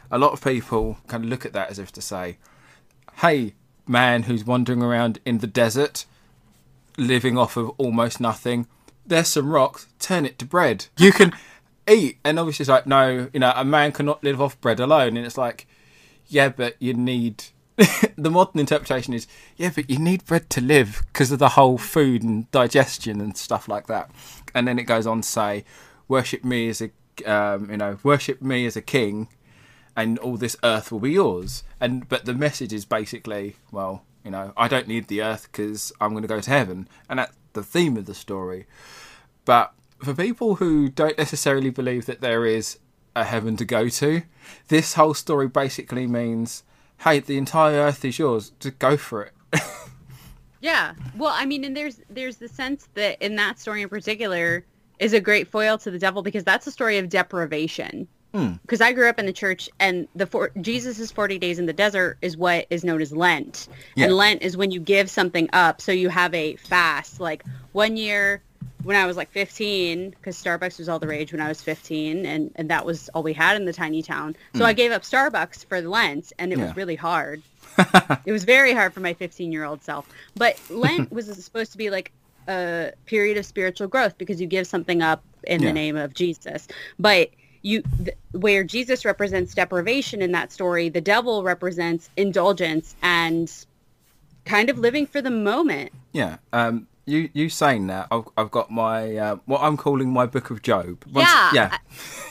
a 0.10 0.18
lot 0.18 0.34
of 0.34 0.44
people 0.44 0.98
kind 1.08 1.24
of 1.24 1.30
look 1.30 1.46
at 1.46 1.54
that 1.54 1.70
as 1.70 1.78
if 1.78 1.92
to 1.94 2.02
say, 2.02 2.38
hey, 3.18 3.54
man 3.88 4.24
who's 4.24 4.44
wandering 4.44 4.82
around 4.82 5.20
in 5.26 5.38
the 5.38 5.48
desert, 5.48 6.06
living 6.98 7.38
off 7.38 7.58
of 7.58 7.70
almost 7.78 8.20
nothing, 8.20 8.68
there's 9.06 9.30
some 9.30 9.50
rocks, 9.50 9.88
turn 10.00 10.26
it 10.26 10.40
to 10.40 10.46
bread. 10.46 10.88
You 10.98 11.12
can 11.12 11.34
eat. 11.88 12.18
And 12.24 12.40
obviously, 12.40 12.64
it's 12.64 12.70
like, 12.70 12.88
no, 12.88 13.30
you 13.34 13.40
know, 13.40 13.54
a 13.56 13.66
man 13.66 13.92
cannot 13.92 14.24
live 14.24 14.42
off 14.42 14.60
bread 14.62 14.80
alone. 14.80 15.18
And 15.18 15.26
it's 15.26 15.38
like, 15.38 15.68
yeah, 16.28 16.50
but 16.50 16.76
you 16.80 16.94
need. 16.94 17.46
the 18.16 18.30
modern 18.30 18.60
interpretation 18.60 19.14
is, 19.14 19.28
yeah, 19.58 19.72
but 19.74 19.90
you 19.90 19.98
need 19.98 20.26
bread 20.26 20.50
to 20.52 20.62
live 20.62 21.04
because 21.08 21.32
of 21.32 21.40
the 21.40 21.50
whole 21.50 21.78
food 21.78 22.22
and 22.22 22.50
digestion 22.52 23.20
and 23.20 23.36
stuff 23.36 23.68
like 23.68 23.88
that. 23.88 24.12
And 24.54 24.68
then 24.68 24.78
it 24.78 24.84
goes 24.84 25.08
on 25.08 25.22
to 25.22 25.28
say, 25.28 25.66
worship 26.08 26.44
me 26.44 26.70
as 26.70 26.82
a, 26.82 26.92
um, 27.26 27.72
you 27.72 27.78
know, 27.78 27.98
worship 28.04 28.42
me 28.42 28.66
as 28.66 28.76
a 28.76 28.82
king, 28.82 29.30
and 29.96 30.20
all 30.20 30.38
this 30.38 30.56
earth 30.64 30.92
will 30.92 31.00
be 31.00 31.12
yours. 31.12 31.64
And 31.80 32.08
but 32.08 32.26
the 32.26 32.34
message 32.34 32.74
is 32.74 32.86
basically, 32.86 33.56
well, 33.72 34.04
you 34.24 34.32
know, 34.32 34.54
I 34.56 34.68
don't 34.68 34.88
need 34.88 35.08
the 35.08 35.22
earth 35.22 35.50
because 35.52 35.92
I'm 36.00 36.12
going 36.12 36.24
to 36.24 36.28
go 36.28 36.40
to 36.40 36.50
heaven, 36.50 36.88
and 37.10 37.20
that's 37.20 37.36
the 37.54 37.64
theme 37.64 37.98
of 37.98 38.06
the 38.06 38.14
story. 38.14 38.68
But 39.46 39.74
for 40.00 40.14
people 40.14 40.56
who 40.56 40.90
don't 40.90 41.18
necessarily 41.18 41.70
believe 41.70 42.06
that 42.06 42.22
there 42.22 42.46
is 42.46 42.80
a 43.16 43.24
heaven 43.24 43.58
to 43.58 43.66
go 43.66 43.90
to, 43.90 44.24
this 44.68 44.94
whole 44.94 45.14
story 45.14 45.48
basically 45.48 46.08
means, 46.08 46.64
hey, 47.00 47.20
the 47.20 47.38
entire 47.38 47.82
earth 47.82 48.06
is 48.06 48.20
yours. 48.20 48.52
Just 48.60 48.80
go 48.80 48.98
for 48.98 49.24
it. 49.24 49.34
Yeah. 50.62 50.94
Well, 51.18 51.34
I 51.36 51.46
mean, 51.46 51.66
and 51.66 51.76
there's 51.76 52.00
there's 52.10 52.38
the 52.38 52.48
sense 52.48 52.88
that 52.94 53.22
in 53.22 53.36
that 53.36 53.60
story 53.60 53.82
in 53.82 53.90
particular 53.90 54.64
is 55.00 55.14
a 55.14 55.20
great 55.20 55.48
foil 55.48 55.78
to 55.80 55.90
the 55.92 55.98
devil 55.98 56.22
because 56.22 56.44
that's 56.44 56.68
a 56.68 56.72
story 56.72 57.00
of 57.00 57.10
deprivation. 57.10 58.08
Hmm. 58.34 58.54
Because 58.62 58.80
I 58.82 58.94
grew 58.94 59.10
up 59.10 59.20
in 59.20 59.26
the 59.26 59.34
church, 59.34 59.70
and 59.80 60.08
the 60.16 60.26
for- 60.26 60.52
Jesus' 60.62 61.12
forty 61.12 61.38
days 61.38 61.60
in 61.60 61.66
the 61.66 61.74
desert 61.74 62.18
is 62.22 62.38
what 62.38 62.66
is 62.70 62.84
known 62.84 63.02
as 63.02 63.12
Lent, 63.12 63.68
Yeah. 63.96 64.06
and 64.06 64.14
Lent 64.16 64.42
is 64.42 64.56
when 64.56 64.72
you 64.72 64.80
give 64.80 65.10
something 65.10 65.50
up. 65.54 65.82
So 65.82 65.92
you 65.92 66.08
have 66.10 66.34
a 66.34 66.56
fast. 66.56 67.20
Like 67.20 67.44
one 67.74 67.98
year, 67.98 68.42
when 68.84 68.96
I 68.96 69.06
was 69.06 69.18
like 69.18 69.30
fifteen, 69.32 70.12
because 70.12 70.42
Starbucks 70.42 70.78
was 70.80 70.88
all 70.88 70.98
the 70.98 71.08
rage 71.08 71.34
when 71.34 71.42
I 71.42 71.50
was 71.50 71.62
fifteen, 71.62 72.26
and 72.26 72.52
and 72.56 72.70
that 72.70 72.86
was 72.86 73.10
all 73.10 73.22
we 73.22 73.34
had 73.34 73.58
in 73.58 73.66
the 73.66 73.74
tiny 73.74 74.02
town. 74.02 74.36
So 74.56 74.64
I 74.64 74.72
gave 74.74 74.92
up 74.94 75.02
Starbucks 75.02 75.66
for 75.66 75.82
Lent, 75.82 76.32
and 76.40 76.54
it. 76.54 76.58
Yeah. 76.58 76.68
was 76.68 76.78
really 76.78 76.96
hard. 76.96 77.42
it 78.26 78.32
was 78.32 78.44
very 78.46 78.74
hard 78.74 78.94
for 78.94 79.00
my 79.02 79.14
15 79.14 79.52
year 79.52 79.64
old 79.66 79.82
self. 79.84 80.08
But 80.36 80.58
Lent 80.70 81.12
was 81.12 81.26
supposed 81.44 81.72
to 81.74 81.78
be 81.78 81.90
like 81.90 82.12
a 82.48 82.92
period 83.06 83.38
of 83.38 83.46
spiritual 83.46 83.88
growth 83.88 84.18
because 84.18 84.42
you 84.42 84.48
give 84.48 84.68
something 84.68 85.02
up 85.02 85.24
in 85.44 85.62
Yeah. 85.62 85.68
the 85.70 85.74
name 85.74 85.96
of 85.96 86.14
Jesus. 86.14 86.68
But 87.00 87.30
you, 87.62 87.84
th- 88.04 88.18
where 88.32 88.64
Jesus 88.64 89.06
represents 89.06 89.54
deprivation 89.54 90.22
in 90.22 90.32
that 90.32 90.52
story, 90.52 90.90
the 90.90 91.02
devil 91.02 91.44
represents 91.44 92.10
indulgence 92.18 92.96
and 93.02 93.52
kind 94.46 94.70
of 94.70 94.80
living 94.80 95.06
for 95.06 95.22
the 95.22 95.32
moment. 95.32 95.92
Yeah. 96.14 96.38
Um. 96.54 96.88
You 97.08 97.30
you 97.34 97.50
saying 97.50 97.88
that? 97.88 98.08
I've 98.12 98.26
I've 98.38 98.52
got 98.52 98.70
my 98.70 99.16
uh, 99.18 99.36
what 99.46 99.62
I'm 99.62 99.76
calling 99.76 100.14
my 100.14 100.28
book 100.28 100.52
of 100.52 100.62
Jobe. 100.62 101.06
Once- 101.08 101.28
yeah. 101.28 101.52
Yeah. 101.54 101.78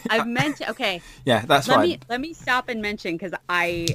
I, 0.08 0.16
have 0.18 0.26
mentioned, 0.42 0.70
okay, 0.70 1.02
yeah. 1.24 1.44
That's 1.44 1.66
let 1.66 1.74
fine. 1.76 1.88
me 1.88 1.98
let 2.08 2.20
me 2.20 2.32
stop 2.32 2.68
and 2.68 2.80
mention 2.80 3.16
because 3.16 3.34
I 3.48 3.88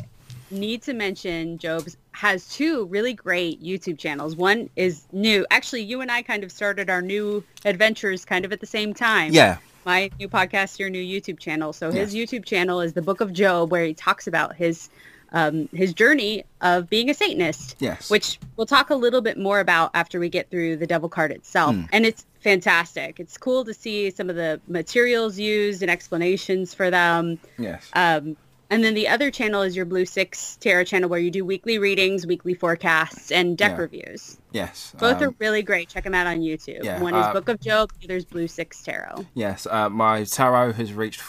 need 0.52 0.82
to 0.84 0.94
mention 0.94 1.58
Jobe's 1.58 1.96
has 2.12 2.48
two 2.50 2.86
really 2.86 3.14
great 3.14 3.64
YouTube 3.64 3.98
channels. 3.98 4.36
One 4.36 4.70
is 4.76 5.04
new. 5.14 5.46
Actually, 5.50 5.84
you 5.84 6.02
and 6.02 6.12
I 6.12 6.22
kind 6.22 6.44
of 6.44 6.52
started 6.52 6.90
our 6.90 7.02
new 7.02 7.44
adventures 7.64 8.26
kind 8.26 8.44
of 8.46 8.52
at 8.52 8.60
the 8.60 8.66
same 8.68 8.94
time. 8.94 9.34
Yeah. 9.34 9.58
My 9.86 10.10
new 10.20 10.28
podcast, 10.28 10.80
your 10.80 10.90
new 10.90 11.02
YouTube 11.04 11.40
channel. 11.40 11.72
So 11.72 11.92
his 11.92 12.16
Yes. 12.16 12.32
YouTube 12.32 12.46
channel 12.46 12.82
is 12.82 12.94
the 12.94 13.02
Book 13.02 13.22
of 13.22 13.30
Jobe, 13.32 13.70
where 13.70 13.86
he 13.86 13.94
talks 13.94 14.26
about 14.28 14.56
his 14.56 14.90
um, 15.32 15.68
his 15.74 15.94
journey 15.94 16.46
of 16.62 16.90
being 16.90 17.10
a 17.10 17.14
Satanist. 17.14 17.76
Yes. 17.80 18.10
Which 18.10 18.40
we'll 18.56 18.68
talk 18.68 18.90
a 18.90 18.96
little 18.96 19.22
bit 19.22 19.38
more 19.38 19.60
about 19.60 19.92
after 19.94 20.18
we 20.20 20.30
get 20.30 20.50
through 20.50 20.78
the 20.78 20.88
devil 20.88 21.10
card 21.10 21.32
itself. 21.32 21.76
Hmm. 21.76 21.84
And 21.92 22.06
it's 22.06 22.26
fantastic. 22.40 23.20
It's 23.20 23.38
cool 23.38 23.66
to 23.66 23.74
see 23.74 24.12
some 24.12 24.30
of 24.30 24.36
the 24.38 24.62
materials 24.68 25.38
used 25.38 25.82
and 25.82 25.92
explanations 25.92 26.74
for 26.74 26.90
them. 26.90 27.38
Yes. 27.58 27.90
Um, 27.94 28.38
and 28.70 28.84
then 28.84 28.94
the 28.94 29.08
other 29.08 29.30
channel 29.32 29.62
is 29.62 29.76
your 29.76 29.86
Blue 29.86 30.06
Sicx 30.06 30.58
Tarot 30.58 30.86
channel, 30.86 31.08
where 31.10 31.20
you 31.20 31.30
do 31.32 31.46
weekly 31.46 31.78
readings, 31.78 32.26
weekly 32.26 32.54
forecasts, 32.54 33.32
and 33.32 33.58
deck 33.58 33.72
Yeah. 33.74 33.78
reviews. 33.78 34.38
yes. 34.52 34.94
Both 34.98 35.22
are 35.22 35.28
um, 35.28 35.36
really 35.40 35.62
great. 35.62 35.90
Check 35.90 36.04
them 36.04 36.14
out 36.16 36.28
on 36.28 36.40
YouTube. 36.40 36.84
yeah, 36.84 37.00
One 37.02 37.14
is 37.16 37.26
uh, 37.26 37.34
Book 37.34 37.50
of 37.50 37.60
Jobe, 37.60 37.90
the 38.00 38.06
other 38.08 38.16
is 38.18 38.26
Blue 38.26 38.48
Sicx 38.48 38.82
Tarot. 38.84 39.26
Yes, 39.34 39.68
uh, 39.70 39.90
my 39.90 40.24
tarot 40.24 40.74
has 40.74 40.94
reached 40.94 41.22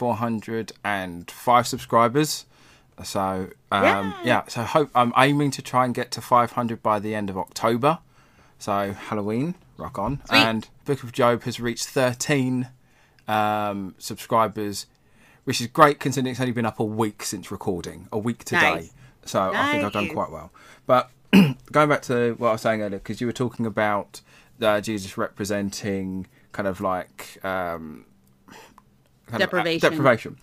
405 0.84 1.66
subscribers. 1.66 2.46
So 3.04 3.50
um, 3.70 3.82
Yeah. 3.84 4.12
yeah. 4.24 4.42
so 4.48 4.62
hope 4.62 4.90
I'm 4.94 5.12
aiming 5.16 5.50
to 5.52 5.62
try 5.62 5.84
and 5.84 5.94
get 5.94 6.10
to 6.12 6.20
500 6.20 6.82
by 6.82 6.98
the 6.98 7.14
end 7.14 7.28
of 7.30 7.36
October. 7.36 7.98
So 8.58 8.92
Halloween, 8.92 9.54
rock 9.76 9.98
on. 9.98 10.22
Sweet. 10.28 10.38
And 10.38 10.68
Book 10.86 11.02
of 11.02 11.12
Jobe 11.12 11.42
has 11.42 11.60
reached 11.60 11.86
13 11.88 12.68
um, 13.28 13.94
subscribers, 13.98 14.86
which 15.46 15.60
is 15.60 15.68
great 15.68 16.00
considering 16.00 16.32
it's 16.32 16.40
only 16.40 16.52
been 16.52 16.66
up 16.66 16.80
a 16.80 16.84
week 16.84 17.22
since 17.22 17.52
recording, 17.52 18.08
a 18.10 18.18
week 18.18 18.42
today. 18.42 18.74
Nice. 18.74 18.92
So 19.26 19.52
I 19.54 19.70
think 19.70 19.84
I've 19.84 19.92
done 19.92 20.08
quite 20.08 20.32
well. 20.32 20.50
But 20.86 21.08
going 21.72 21.88
back 21.88 22.02
to 22.02 22.34
what 22.38 22.48
I 22.48 22.52
was 22.52 22.62
saying 22.62 22.82
earlier, 22.82 22.98
because 22.98 23.20
you 23.20 23.28
were 23.28 23.32
talking 23.32 23.64
about 23.64 24.22
uh, 24.60 24.80
Jesus 24.80 25.16
representing 25.16 26.26
kind 26.50 26.66
of 26.66 26.80
like 26.80 27.38
um, 27.44 28.06
kind 29.26 29.34
of, 29.34 29.34
uh, 29.34 29.38
Deprivation. 29.38 29.90
deprivation. 29.90 30.36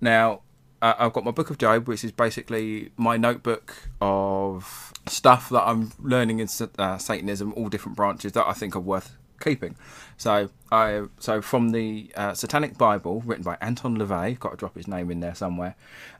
Now, 0.00 0.40
uh, 0.82 0.94
I've 0.98 1.12
got 1.12 1.24
my 1.24 1.30
book 1.30 1.50
of 1.50 1.58
Jobe, 1.58 1.86
which 1.86 2.02
is 2.02 2.10
basically 2.10 2.90
my 2.96 3.16
notebook 3.16 3.76
of 4.00 4.92
stuff 5.06 5.48
that 5.50 5.62
I'm 5.62 5.92
learning 6.00 6.40
in 6.40 6.48
uh, 6.76 6.98
Satanism, 6.98 7.54
all 7.54 7.68
different 7.68 7.96
branches 7.96 8.32
that 8.32 8.48
I 8.48 8.52
think 8.52 8.74
are 8.74 8.80
worth 8.80 9.16
keeping. 9.40 9.76
So, 10.16 10.50
I 10.70 11.04
so 11.18 11.42
from 11.42 11.70
the 11.70 12.12
uh, 12.14 12.34
Satanic 12.34 12.78
Bible, 12.78 13.22
written 13.24 13.44
by 13.44 13.56
Anton 13.60 13.98
LaVey, 13.98 14.38
got 14.38 14.50
to 14.50 14.56
drop 14.56 14.76
his 14.76 14.86
name 14.86 15.10
in 15.10 15.20
there 15.20 15.34
somewhere. 15.34 15.74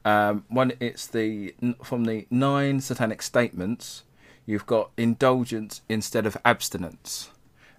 Um, 0.04 0.44
one, 0.48 0.72
it's 0.80 1.06
the 1.06 1.54
from 1.84 2.04
the 2.04 2.26
nine 2.30 2.80
Satanic 2.80 3.22
statements. 3.22 4.04
You've 4.46 4.66
got 4.66 4.90
indulgence 4.96 5.82
instead 5.88 6.26
of 6.26 6.36
abstinence 6.44 7.30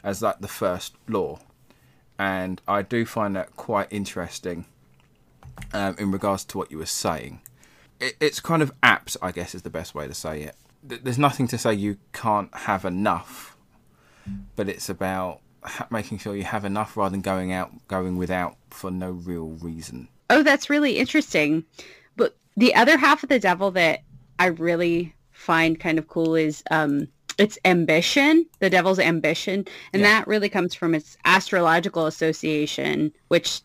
as 0.04 0.22
like 0.22 0.40
the 0.40 0.48
first 0.48 0.96
law 1.08 1.40
and 2.22 2.62
I 2.68 2.84
do 2.84 3.04
find 3.04 3.36
that 3.36 3.56
quite 3.56 3.88
interesting 3.90 4.66
um, 5.74 5.96
in 5.98 6.12
regards 6.12 6.46
to 6.46 6.58
what 6.60 6.70
you 6.70 6.78
were 6.78 6.86
saying. 6.86 7.42
It, 8.00 8.16
it's 8.20 8.40
kind 8.40 8.62
of 8.62 8.72
apt, 8.84 9.18
I 9.24 9.32
guess, 9.32 9.56
is 9.56 9.64
the 9.64 9.72
best 9.72 9.96
way 9.96 10.08
to 10.08 10.14
say 10.14 10.44
it. 10.44 10.56
There's 10.84 11.18
nothing 11.18 11.48
to 11.48 11.58
say 11.58 11.74
you 11.74 11.98
can't 12.14 12.54
have 12.56 12.86
enough, 12.86 13.51
but 14.56 14.70
it's 14.70 14.90
about 14.90 15.42
making 15.90 16.18
sure 16.18 16.36
you 16.36 16.44
have 16.44 16.66
enough 16.66 16.98
rather 16.98 17.12
than 17.12 17.22
going 17.22 17.52
out, 17.52 17.72
going 17.88 18.18
without 18.18 18.56
for 18.70 18.90
no 18.92 19.12
real 19.12 19.50
reason. 19.62 20.08
Oh, 20.30 20.44
that's 20.44 20.70
really 20.70 20.98
interesting. 20.98 21.64
But 22.16 22.36
the 22.58 22.74
other 22.76 22.98
half 22.98 23.24
of 23.24 23.30
the 23.30 23.40
devil 23.40 23.72
that 23.72 24.02
I 24.40 24.48
really 24.48 25.14
find 25.32 25.80
kind 25.80 25.98
of 26.00 26.08
cool 26.08 26.36
is 26.36 26.64
um, 26.72 27.08
its 27.38 27.58
ambition, 27.66 28.46
the 28.60 28.70
devil's 28.70 29.00
ambition. 29.00 29.66
And 29.94 30.02
Yeah. 30.02 30.08
that 30.20 30.28
really 30.28 30.50
comes 30.50 30.74
from 30.74 30.96
its 30.96 31.18
astrological 31.26 32.06
association, 32.08 33.12
which 33.28 33.62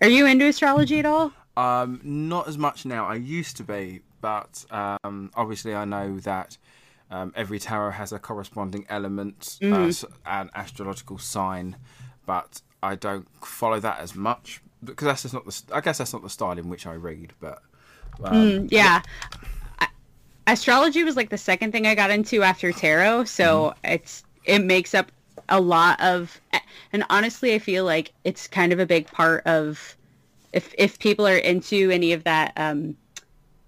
are 0.00 0.08
you 0.08 0.26
into 0.26 0.46
astrology 0.46 0.98
at 0.98 1.06
all? 1.06 1.32
Um, 1.56 2.00
not 2.02 2.48
as 2.48 2.56
much 2.58 2.84
now. 2.84 3.06
I 3.06 3.14
used 3.16 3.56
to 3.58 3.62
be, 3.64 4.00
but 4.20 4.64
um, 4.70 5.30
obviously 5.34 5.74
I 5.74 5.84
know 5.84 6.18
that 6.20 6.56
um, 7.12 7.32
every 7.36 7.58
tarot 7.58 7.92
has 7.92 8.12
a 8.12 8.18
corresponding 8.18 8.86
element, 8.88 9.58
uh, 9.62 9.92
an 10.26 10.50
astrological 10.54 11.18
sign, 11.18 11.76
but 12.26 12.62
I 12.82 12.94
don't 12.96 13.28
follow 13.44 13.78
that 13.80 14.00
as 14.00 14.14
much 14.16 14.60
because 14.82 15.06
that's 15.06 15.22
just 15.22 15.34
not 15.34 15.44
the. 15.44 15.62
I 15.72 15.80
guess 15.80 15.98
that's 15.98 16.12
not 16.12 16.22
the 16.22 16.30
style 16.30 16.58
in 16.58 16.68
which 16.68 16.86
I 16.86 16.94
read, 16.94 17.34
but 17.40 17.62
um, 18.24 18.32
Mm, 18.32 18.72
yeah. 18.72 19.02
I- 19.78 19.88
Astrology 20.46 21.04
was 21.04 21.14
like 21.16 21.28
the 21.30 21.38
second 21.38 21.70
thing 21.72 21.86
I 21.86 21.94
got 21.94 22.10
into 22.10 22.42
after 22.42 22.72
tarot, 22.72 23.24
so 23.24 23.74
it's 23.84 24.24
it 24.44 24.60
makes 24.64 24.94
up 24.94 25.12
a 25.48 25.60
lot 25.60 26.00
of 26.00 26.40
and 26.92 27.04
honestly 27.10 27.54
I 27.54 27.58
feel 27.58 27.84
like 27.84 28.12
it's 28.24 28.46
kind 28.46 28.72
of 28.72 28.80
a 28.80 28.86
big 28.86 29.06
part 29.06 29.46
of 29.46 29.96
if 30.52 30.74
if 30.78 30.98
people 30.98 31.26
are 31.26 31.36
into 31.36 31.90
any 31.90 32.12
of 32.12 32.24
that 32.24 32.52
um 32.56 32.96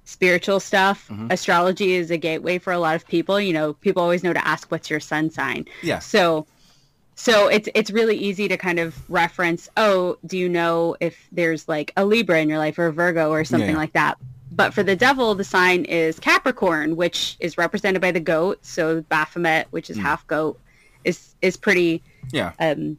spiritual 0.05 0.61
stuff, 0.61 1.11
astrology 1.31 1.93
is 1.95 2.11
a 2.11 2.17
gateway 2.17 2.59
for 2.59 2.73
a 2.73 2.79
lot 2.79 2.95
of 2.97 3.07
people. 3.07 3.41
You 3.41 3.53
know, 3.53 3.73
people 3.75 4.03
always 4.03 4.23
know 4.23 4.33
to 4.33 4.47
ask 4.47 4.71
what's 4.71 4.91
your 4.91 5.01
sun 5.01 5.31
sign. 5.31 5.67
yeah, 5.83 5.99
So 5.99 6.47
so 7.17 7.47
it's 7.49 7.69
it's 7.75 7.91
really 7.91 8.17
easy 8.17 8.49
to 8.49 8.57
kind 8.57 8.79
of 8.79 8.95
reference, 9.09 9.69
oh, 9.77 10.19
do 10.27 10.37
you 10.37 10.49
know 10.49 10.97
if 11.01 11.29
there's 11.33 11.69
like 11.69 11.93
a 11.97 12.05
Libra 12.05 12.41
in 12.41 12.49
your 12.49 12.59
life 12.59 12.79
or 12.79 12.87
a 12.87 12.93
Virgo 12.93 13.31
or 13.31 13.45
something 13.45 13.71
Yeah. 13.71 13.77
like 13.77 13.93
that? 13.93 14.19
But 14.51 14.75
for 14.75 14.83
the 14.83 14.95
devil, 14.97 15.35
the 15.35 15.45
sign 15.45 15.85
is 15.85 16.19
Capricorn, 16.21 16.97
which 16.97 17.37
is 17.41 17.57
represented 17.59 18.01
by 18.03 18.11
the 18.13 18.21
goat. 18.21 18.59
So 18.65 19.01
Baphomet, 19.03 19.67
which 19.71 19.91
is 19.91 19.97
half 19.97 20.27
goat, 20.27 20.59
is 21.05 21.35
is 21.41 21.57
pretty 21.57 22.03
yeah, 22.33 22.53
um, 22.59 22.99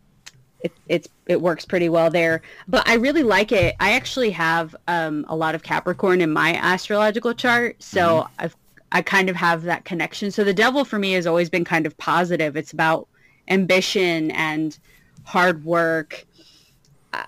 it, 0.63 0.71
it's 0.87 1.07
it 1.27 1.41
works 1.41 1.65
pretty 1.65 1.89
well 1.89 2.09
there. 2.09 2.41
But 2.67 2.87
I 2.87 2.95
really 2.95 3.23
like 3.23 3.51
it. 3.51 3.75
I 3.79 3.93
actually 3.93 4.31
have 4.31 4.75
um, 4.87 5.25
a 5.27 5.35
lot 5.35 5.55
of 5.55 5.63
Capricorn 5.63 6.21
in 6.21 6.31
my 6.31 6.53
astrological 6.55 7.33
chart, 7.33 7.81
so 7.81 8.27
I've 8.39 8.55
I 8.91 9.01
kind 9.01 9.29
of 9.29 9.35
have 9.35 9.63
that 9.63 9.83
connection. 9.83 10.31
So 10.31 10.43
the 10.43 10.53
devil 10.53 10.85
for 10.85 10.97
me 10.99 11.13
has 11.13 11.27
always 11.27 11.49
been 11.49 11.65
kind 11.65 11.85
of 11.85 11.97
positive. 11.97 12.55
It's 12.55 12.71
about 12.71 13.07
ambition 13.49 14.31
and 14.31 14.77
hard 15.23 15.65
work. 15.65 16.25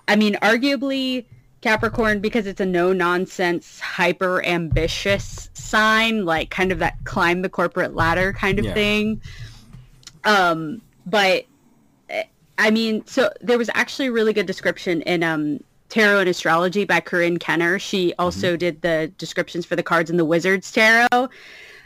I- 0.06 0.16
mean, 0.16 0.34
arguably 0.36 1.26
Capricorn 1.60 2.20
because 2.20 2.46
it's 2.46 2.60
a 2.60 2.64
no 2.66 2.92
nonsense, 2.92 3.80
hyper 3.80 4.42
ambitious 4.44 5.50
sign, 5.52 6.24
like 6.24 6.50
kind 6.50 6.72
of 6.72 6.78
that 6.78 6.96
climb 7.04 7.42
the 7.42 7.48
corporate 7.48 7.94
ladder 7.94 8.32
kind 8.32 8.58
of 8.58 8.64
Yeah. 8.64 8.74
thing. 8.74 9.20
Um, 10.24 10.80
but 11.04 11.44
I 12.58 12.70
mean, 12.70 13.06
so 13.06 13.32
there 13.40 13.56
was 13.56 13.70
actually 13.74 14.08
a 14.08 14.12
really 14.12 14.32
good 14.32 14.46
description 14.46 15.02
in 15.02 15.22
um, 15.22 15.60
Tarot 15.88 16.20
and 16.20 16.28
Astrology 16.28 16.84
by 16.84 17.00
Corrine 17.00 17.38
Kenner. 17.38 17.78
She 17.78 18.12
also 18.18 18.56
did 18.56 18.82
the 18.82 19.12
descriptions 19.16 19.64
for 19.64 19.76
the 19.76 19.82
cards 19.82 20.10
in 20.10 20.16
the 20.16 20.24
Wizards 20.24 20.70
Tarot. 20.70 21.28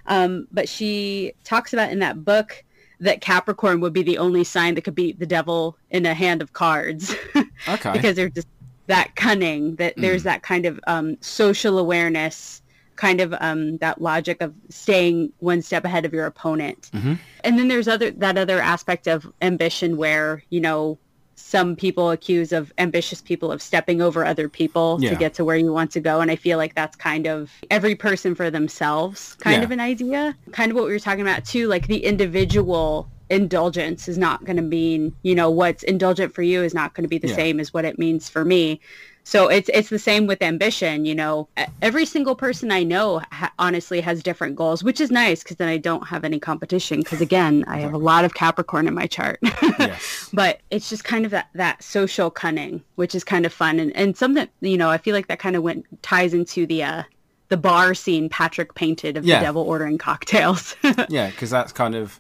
Um, 0.07 0.49
but 0.51 0.69
she 0.69 1.33
talks 1.45 1.73
about 1.73 1.93
in 1.93 2.01
that 2.01 2.25
book 2.25 2.65
that 3.01 3.21
Capricorn 3.21 3.81
would 3.81 3.93
be 3.93 4.03
the 4.03 4.19
only 4.19 4.45
sign 4.45 4.75
that 4.75 4.83
could 4.83 4.95
beat 4.95 5.19
the 5.19 5.27
devil 5.27 5.77
in 5.91 6.07
a 6.07 6.15
hand 6.15 6.41
of 6.41 6.53
cards 6.53 7.15
okay, 7.69 7.93
because 7.93 8.17
they're 8.17 8.29
just 8.29 8.49
that 8.87 9.15
cunning 9.17 9.77
that 9.77 9.95
there's 9.97 10.23
that 10.23 10.43
kind 10.43 10.67
of 10.67 10.81
um, 10.87 11.17
social 11.21 11.79
awareness 11.79 12.62
kind 12.97 13.21
of 13.21 13.35
um, 13.41 13.79
that 13.79 14.01
logic 14.01 14.41
of 14.43 14.53
staying 14.69 15.33
one 15.39 15.63
step 15.63 15.85
ahead 15.85 16.05
of 16.05 16.13
your 16.13 16.27
opponent 16.27 16.91
Mhm. 16.93 17.19
and 17.45 17.59
then 17.59 17.69
there's 17.69 17.89
other 17.89 18.11
that 18.11 18.37
other 18.37 18.61
aspect 18.61 19.07
of 19.07 19.33
ambition 19.41 19.97
where 19.97 20.43
you 20.51 20.61
know 20.61 20.99
some 21.35 21.75
people 21.75 22.11
accuse 22.11 22.53
of 22.53 22.73
ambitious 22.79 23.21
people 23.21 23.51
of 23.51 23.61
stepping 23.63 24.01
over 24.03 24.25
other 24.25 24.49
people 24.49 24.99
Yeah. 25.01 25.11
to 25.11 25.17
get 25.17 25.35
to 25.35 25.45
where 25.45 25.57
you 25.57 25.73
want 25.73 25.91
to 25.93 26.01
go 26.01 26.21
and 26.21 26.31
i 26.31 26.37
feel 26.37 26.59
like 26.59 26.75
that's 26.75 26.95
kind 26.97 27.27
of 27.27 27.51
every 27.71 27.95
person 27.95 28.35
for 28.35 28.51
themselves 28.51 29.35
kind 29.41 29.59
Yeah. 29.61 29.65
of 29.65 29.71
an 29.71 29.81
idea 29.81 30.37
kind 30.53 30.71
of 30.71 30.77
what 30.77 30.85
we 30.85 30.93
were 30.93 30.99
talking 30.99 31.23
about 31.23 31.45
too 31.45 31.69
like 31.69 31.87
the 31.89 32.05
individual 32.05 33.09
indulgence 33.31 34.09
is 34.09 34.19
not 34.19 34.45
going 34.45 34.57
to 34.57 34.63
mean 34.63 35.15
you 35.23 35.35
know 35.35 35.51
what's 35.51 35.83
indulgent 35.85 36.35
for 36.35 36.43
you 36.43 36.63
is 36.63 36.75
not 36.75 36.93
going 36.95 37.03
to 37.05 37.09
be 37.09 37.19
the 37.19 37.29
Yeah. 37.29 37.35
same 37.37 37.61
as 37.61 37.73
what 37.73 37.85
it 37.87 37.99
means 37.99 38.29
for 38.29 38.45
me 38.45 38.79
so 39.25 39.49
it's 39.49 39.71
it's 39.73 39.89
the 39.89 39.99
same 39.99 40.27
with 40.27 40.43
ambition 40.43 41.05
you 41.05 41.15
know. 41.15 41.49
Every 41.81 42.05
single 42.07 42.35
person 42.37 42.71
i 42.73 42.83
know 42.83 43.21
ha- 43.33 43.53
honestly 43.59 44.01
has 44.01 44.23
different 44.23 44.57
goals 44.57 44.83
which 44.85 45.01
is 45.01 45.11
nice 45.11 45.43
because 45.43 45.57
then 45.57 45.69
i 45.69 45.77
don't 45.77 46.07
have 46.09 46.25
any 46.25 46.39
competition 46.39 47.01
because 47.01 47.21
again 47.21 47.65
i 47.69 47.79
have 47.79 47.93
a 47.93 47.99
lot 47.99 48.25
of 48.25 48.35
capricorn 48.35 48.87
in 48.89 48.95
my 48.95 49.07
chart. 49.07 49.39
Yes, 49.79 50.29
but 50.33 50.61
it's 50.71 50.89
just 50.89 51.05
kind 51.05 51.25
of 51.25 51.31
that, 51.33 51.49
that 51.55 51.83
social 51.83 52.31
cunning 52.31 52.83
which 52.97 53.15
is 53.15 53.25
kind 53.25 53.45
of 53.47 53.53
fun. 53.53 53.81
And, 53.81 53.95
and 53.97 54.17
something 54.17 54.49
you 54.61 54.77
know 54.77 54.91
i 54.91 54.99
feel 54.99 55.15
like 55.15 55.29
that 55.29 55.39
kind 55.39 55.57
of 55.57 55.63
went 55.63 55.87
ties 56.03 56.35
into 56.35 56.67
the 56.67 56.83
uh 56.85 57.03
the 57.49 57.57
bar 57.57 57.95
scene 57.95 58.29
patrick 58.29 58.75
painted 58.75 59.17
of 59.17 59.25
Yeah. 59.25 59.39
the 59.41 59.45
devil 59.47 59.63
ordering 59.63 59.99
cocktails. 59.99 60.75
Yeah, 61.09 61.29
because 61.31 61.51
that's 61.51 61.73
kind 61.73 61.95
of 61.95 62.19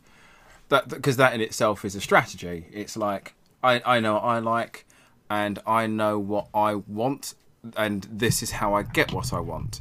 that 0.68 0.88
because 0.88 1.16
that 1.18 1.34
in 1.34 1.40
itself 1.40 1.84
is 1.84 1.94
a 1.94 2.00
strategy. 2.00 2.66
It's 2.72 2.96
like 2.96 3.34
I 3.62 3.80
I 3.84 4.00
know 4.00 4.18
I 4.18 4.38
like, 4.40 4.84
and 5.33 5.59
I 5.66 5.87
know 5.87 6.18
what 6.18 6.49
I 6.53 6.75
want, 6.75 7.35
and 7.75 8.07
this 8.11 8.42
is 8.42 8.51
how 8.51 8.75
I 8.75 8.83
get 8.83 9.12
what 9.14 9.33
I 9.33 9.40
want. 9.40 9.81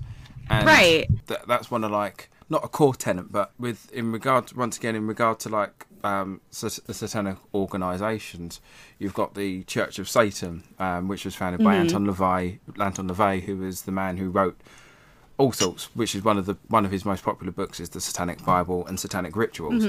And 0.50 0.66
Right. 0.66 1.08
That, 1.28 1.46
that's 1.46 1.70
one 1.70 1.84
of 1.84 1.92
like 1.92 2.30
not 2.50 2.64
a 2.64 2.70
core 2.70 2.96
tenant, 2.96 3.34
but 3.34 3.52
with 3.60 3.92
in 3.92 4.14
regard 4.14 4.54
once 4.54 4.78
again 4.78 4.96
in 4.96 5.08
regard 5.08 5.40
to 5.42 5.50
like 5.50 5.88
um, 6.06 6.40
sat- 6.52 6.80
satanic 6.96 7.38
organisations, 7.54 8.62
you've 8.98 9.14
got 9.14 9.36
the 9.36 9.64
Church 9.66 10.00
of 10.00 10.08
Satan, 10.08 10.64
um, 10.80 11.10
which 11.10 11.26
was 11.26 11.36
founded 11.36 11.62
by 11.64 11.76
Anton 11.76 12.06
LaVey, 12.08 12.60
Anton 12.80 13.10
LaVey, 13.10 13.42
who 13.42 13.58
was 13.58 13.82
the 13.82 13.92
man 13.92 14.16
who 14.18 14.30
wrote 14.30 14.58
all 15.38 15.52
sorts, 15.52 15.94
which 15.96 16.16
is 16.16 16.24
one 16.24 16.38
of 16.38 16.46
the 16.46 16.56
one 16.70 16.86
of 16.86 16.92
his 16.92 17.04
most 17.04 17.24
popular 17.26 17.52
books, 17.52 17.82
is 17.82 17.90
the 17.90 18.00
Satanic 18.00 18.44
Bible 18.46 18.88
and 18.88 18.98
Satanic 18.98 19.36
Rituals, 19.36 19.84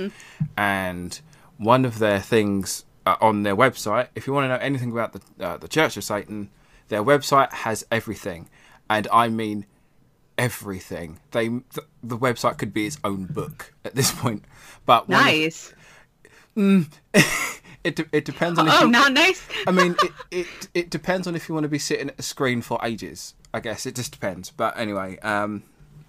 and 0.57 1.21
one 1.57 1.85
of 1.85 2.01
their 2.01 2.19
things 2.19 2.85
uh, 3.07 3.17
on 3.21 3.43
their 3.43 3.57
website, 3.57 4.09
if 4.15 4.27
you 4.27 4.33
want 4.33 4.45
to 4.45 4.49
know 4.49 4.57
anything 4.57 4.91
about 4.93 5.13
the 5.13 5.21
uh, 5.45 5.57
the 5.57 5.69
Church 5.69 5.97
of 5.97 6.05
Satan, 6.05 6.51
their 6.89 7.03
website 7.03 7.53
has 7.53 7.85
everything, 7.91 8.49
and 8.89 9.09
I 9.13 9.29
mean 9.29 9.67
everything. 10.39 11.19
They 11.33 11.49
th- 11.49 11.87
the 12.03 12.19
website 12.19 12.59
could 12.59 12.73
be 12.73 12.87
its 12.87 12.99
own 13.05 13.27
book 13.27 13.73
at 13.85 13.95
this 13.95 14.13
point, 14.21 14.45
but 14.87 15.03
of- 15.05 15.09
Nice. 15.11 15.75
it 16.55 17.97
de- 17.97 18.07
it 18.13 18.25
depends 18.25 18.59
on 18.59 18.69
if 18.69 18.75
Oh, 18.75 18.85
you, 18.85 18.91
not 18.91 19.13
nice. 19.13 19.47
I 19.67 19.71
mean, 19.71 19.97
it, 20.03 20.13
it 20.31 20.47
it 20.75 20.91
depends 20.91 21.27
on 21.27 21.35
if 21.35 21.49
you 21.49 21.55
want 21.55 21.65
to 21.65 21.69
be 21.69 21.79
sitting 21.79 22.09
at 22.11 22.19
a 22.19 22.23
screen 22.23 22.63
for 22.63 22.79
ages. 22.83 23.35
I 23.55 23.61
guess 23.61 23.87
it 23.87 23.95
just 23.95 24.13
depends. 24.13 24.51
But 24.51 24.79
anyway, 24.79 25.19
um, 25.21 25.63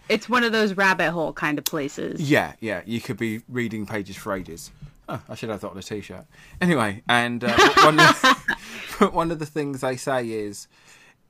It's 0.09 0.29
one 0.29 0.43
of 0.43 0.51
those 0.51 0.75
rabbit 0.75 1.11
hole 1.11 1.33
kind 1.33 1.57
of 1.57 1.65
places. 1.65 2.21
yeah, 2.29 2.53
yeah, 2.59 2.81
you 2.85 3.01
could 3.01 3.17
be 3.17 3.41
reading 3.49 3.85
pages 3.85 4.15
for 4.15 4.33
ages. 4.33 4.71
Oh, 5.13 5.21
I 5.29 5.35
should 5.35 5.49
have 5.49 5.61
that 5.61 5.69
on 5.69 5.77
a 5.77 5.83
t-shirt. 5.83 6.25
Anyway, 6.59 7.03
and 7.07 7.43
uh, 7.43 7.55
one, 7.83 7.99
of, 7.99 9.13
one 9.13 9.29
of 9.29 9.37
the 9.37 9.45
things 9.45 9.81
they 9.81 9.95
say 9.95 10.27
is, 10.27 10.67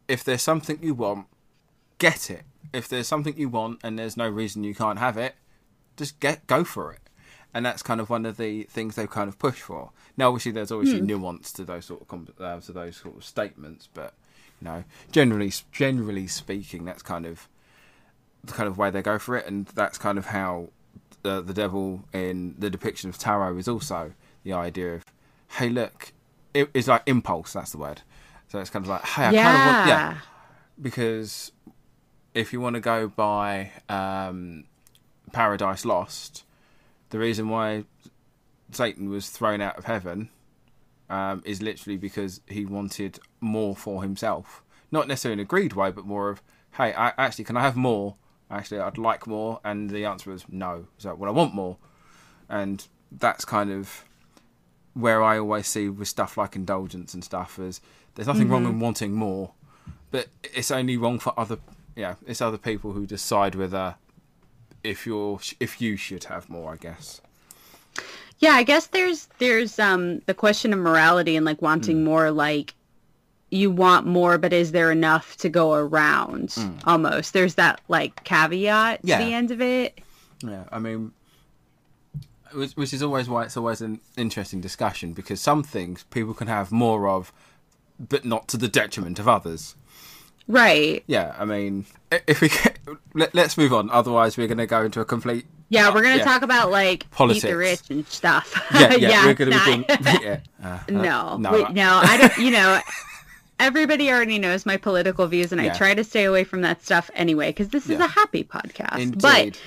if 0.08 0.24
there's 0.24 0.42
something 0.42 0.80
you 0.82 0.94
want, 0.94 1.28
get 1.98 2.30
it. 2.30 2.44
If 2.72 2.88
there's 2.88 3.10
something 3.10 3.38
you 3.38 3.50
want 3.50 3.82
and 3.84 4.00
there's 4.00 4.16
no 4.16 4.30
reason 4.30 4.64
you 4.64 4.74
can't 4.74 5.00
have 5.00 5.18
it, 5.18 5.36
just 5.98 6.18
get 6.22 6.48
go 6.48 6.64
for 6.64 6.94
it. 6.94 7.02
And 7.54 7.66
that's 7.66 7.84
kind 7.84 8.00
of 8.00 8.10
one 8.10 8.26
of 8.26 8.38
the 8.38 8.64
things 8.64 8.96
they 8.96 9.06
kind 9.06 9.28
of 9.28 9.38
push 9.38 9.60
for. 9.60 9.92
Now, 10.16 10.30
obviously, 10.30 10.54
there's 10.54 10.72
obviously 10.72 11.02
nuance 11.02 11.52
to 11.52 11.66
those 11.66 11.84
sort 11.84 12.06
of 12.10 12.30
uh, 12.40 12.62
to 12.62 12.72
those 12.72 12.96
sort 12.96 13.18
of 13.18 13.26
statements, 13.26 13.90
but 13.94 14.14
you 14.62 14.66
know, 14.66 14.86
generally 15.12 15.52
generally 15.74 16.28
speaking, 16.28 16.86
that's 16.86 17.04
kind 17.04 17.26
of 17.26 17.50
the 18.46 18.54
kind 18.54 18.68
of 18.68 18.78
way 18.78 18.90
they 18.92 19.02
go 19.02 19.20
for 19.20 19.36
it, 19.36 19.46
and 19.46 19.66
that's 19.68 19.98
kind 19.98 20.18
of 20.18 20.28
how 20.28 20.70
uh, 21.24 21.42
the 21.42 21.54
devil 21.54 22.04
in 22.14 22.56
the 22.58 22.70
depiction 22.70 23.10
of 23.10 23.18
tarot 23.18 23.58
is 23.58 23.68
also 23.68 24.14
the 24.44 24.54
idea 24.54 24.96
of, 24.96 25.06
hey, 25.58 25.70
look, 25.70 26.14
it, 26.54 26.70
it's 26.74 26.88
like 26.88 27.04
impulse. 27.06 27.54
That's 27.54 27.72
the 27.72 27.78
word. 27.78 28.02
So 28.48 28.60
it's 28.60 28.70
kind 28.70 28.86
of 28.86 28.90
like, 28.90 29.04
hey, 29.04 29.26
I 29.26 29.32
yeah. 29.32 29.44
kind 29.44 29.58
of 29.58 29.76
want, 29.76 29.88
yeah, 29.88 30.18
because 30.82 31.52
if 32.34 32.54
you 32.54 32.62
want 32.62 32.76
to 32.76 32.80
go 32.80 33.08
by 33.08 33.72
um, 33.90 34.66
Paradise 35.32 35.86
Lost, 35.86 36.44
the 37.10 37.20
reason 37.20 37.50
why 37.50 37.86
Satan 38.72 39.10
was 39.10 39.30
thrown 39.30 39.62
out 39.62 39.78
of 39.78 39.86
heaven 39.86 40.30
um, 41.10 41.42
is 41.46 41.62
literally 41.62 41.98
because 41.98 42.42
he 42.48 42.66
wanted 42.66 43.20
more 43.40 43.76
for 43.76 44.02
himself. 44.02 44.64
Not 44.92 45.08
necessarily 45.08 45.42
in 45.42 45.46
a 45.46 45.48
greed 45.48 45.74
way, 45.74 45.92
but 45.92 46.06
more 46.06 46.30
of, 46.30 46.42
hey, 46.78 46.94
I, 46.94 47.14
actually, 47.18 47.46
can 47.46 47.58
I 47.58 47.62
have 47.62 47.76
more? 47.76 48.16
Actually, 48.54 48.80
I'd 48.82 48.98
like 48.98 49.28
more. 49.28 49.60
And 49.64 49.90
the 49.90 50.06
answer 50.06 50.30
was 50.32 50.46
no. 50.50 50.86
So, 50.98 51.14
well, 51.16 51.30
I 51.30 51.34
want 51.34 51.54
more. 51.54 51.78
And 52.50 52.86
that's 53.12 53.46
kind 53.46 53.72
of 53.72 54.06
where 54.94 55.24
I 55.24 55.40
always 55.40 55.68
see 55.68 55.90
with 55.90 56.08
stuff 56.08 56.38
like 56.38 56.56
indulgence 56.56 57.14
and 57.14 57.24
stuff 57.24 57.58
is 57.58 57.82
there's 58.16 58.28
nothing 58.28 58.48
wrong 58.50 58.66
in 58.66 58.80
wanting 58.80 59.14
more, 59.14 59.52
but 60.12 60.28
it's 60.44 60.70
only 60.70 60.98
wrong 60.98 61.18
for 61.18 61.34
other, 61.36 61.58
yeah, 61.96 62.16
it's 62.28 62.42
other 62.42 62.60
people 62.60 62.92
who 62.92 63.08
decide 63.08 63.56
whether 63.56 63.96
if 64.84 65.08
you're 65.08 65.40
if 65.60 65.82
you 65.82 65.98
should 65.98 66.26
have 66.26 66.48
more, 66.48 66.74
I 66.74 66.76
guess. 66.78 67.22
Yeah, 68.38 68.52
I 68.52 68.64
guess 68.64 68.88
there's 68.88 69.30
there's 69.40 69.80
um 69.80 70.20
the 70.28 70.34
question 70.36 70.74
of 70.74 70.80
morality 70.80 71.36
and 71.36 71.46
like 71.46 71.62
wanting 71.62 71.98
Hmm. 71.98 72.04
more 72.04 72.30
like 72.32 72.76
you 73.54 73.70
want 73.72 74.06
more 74.06 74.38
but 74.38 74.52
is 74.52 74.72
there 74.72 74.92
enough 74.92 75.38
to 75.38 75.50
go 75.50 75.74
around 75.74 76.56
almost. 76.86 77.34
There's 77.34 77.56
that 77.56 77.82
like 77.88 78.24
caveat. 78.24 79.02
Yeah. 79.04 79.20
to 79.20 79.24
the 79.26 79.34
end 79.34 79.52
of 79.52 79.62
it. 79.62 80.00
Yeah, 80.44 80.64
I 80.72 80.80
mean, 80.80 81.12
which, 82.54 82.74
which 82.74 82.94
is 82.94 83.02
always 83.02 83.28
why 83.30 83.44
it's 83.44 83.58
always 83.58 83.82
an 83.82 84.00
interesting 84.18 84.62
discussion 84.62 85.14
because 85.14 85.40
some 85.42 85.64
things 85.64 86.04
people 86.12 86.34
can 86.34 86.48
have 86.48 86.72
more 86.72 87.08
of, 87.08 87.32
but 88.00 88.26
not 88.26 88.48
to 88.50 88.58
the 88.58 88.68
detriment 88.68 89.20
of 89.20 89.28
others. 89.28 89.76
Right. 90.48 91.04
Yeah, 91.08 91.34
I 91.38 91.46
mean, 91.46 91.86
if 92.28 92.42
we 92.42 92.50
get, 92.50 92.78
let, 93.14 93.34
let's 93.34 93.58
move 93.58 93.72
on. 93.74 93.90
Otherwise, 93.90 94.36
we're 94.38 94.48
going 94.48 94.58
to 94.58 94.66
go 94.68 94.84
into 94.84 95.00
a 95.00 95.06
complete. 95.06 95.46
Yeah, 95.70 95.92
we're 95.94 96.04
gonna 96.04 96.18
Yeah. 96.18 96.26
talk 96.26 96.42
about 96.44 96.70
like 96.70 97.10
Politics. 97.10 97.44
the 97.44 97.56
rich 97.58 97.80
and 97.90 98.06
stuff. 98.08 98.54
Yeah, 98.74 98.94
yeah, 98.98 99.26
we're 99.26 99.34
going 99.34 99.52
to 99.52 99.58
be 99.58 99.66
doing. 99.66 99.86
Yeah, 100.22 100.40
uh, 100.64 100.68
uh, 100.68 100.80
no, 100.90 101.38
no, 101.38 101.52
we- 101.54 101.64
I- 101.66 101.72
no, 101.72 102.00
I 102.04 102.18
don't. 102.18 102.38
You 102.38 102.52
know, 102.52 102.80
everybody 103.60 104.12
already 104.12 104.40
knows 104.40 104.66
my 104.66 104.78
political 104.78 105.28
views, 105.28 105.52
and 105.52 105.62
Yeah. 105.64 105.74
I 105.74 105.78
try 105.78 105.94
to 105.94 106.04
stay 106.04 106.26
away 106.26 106.44
from 106.44 106.62
that 106.62 106.84
stuff 106.84 107.10
anyway 107.16 107.50
because 107.50 107.70
this 107.70 107.86
is 107.86 107.92
Yeah. 108.00 108.06
a 108.06 108.08
happy 108.08 108.44
podcast. 108.44 109.00
Indeed. 109.00 109.22
But 109.22 109.60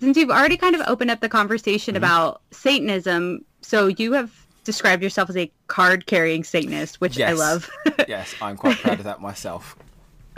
since 0.00 0.16
you've 0.16 0.30
already 0.30 0.56
kind 0.56 0.74
of 0.74 0.82
opened 0.86 1.10
up 1.10 1.20
the 1.20 1.28
conversation 1.28 1.94
Mm-hmm. 1.94 2.04
about 2.04 2.42
Satanism, 2.50 3.44
so 3.62 3.86
you 3.88 4.12
have 4.12 4.30
described 4.64 5.02
yourself 5.02 5.30
as 5.30 5.36
a 5.36 5.50
card-carrying 5.68 6.42
Satanist, 6.44 7.00
which 7.00 7.20
I 7.20 7.32
love. 7.32 7.70
yes, 8.08 8.34
I'm 8.42 8.56
quite 8.56 8.76
proud 8.78 8.98
of 8.98 9.04
that 9.04 9.20
myself. 9.20 9.76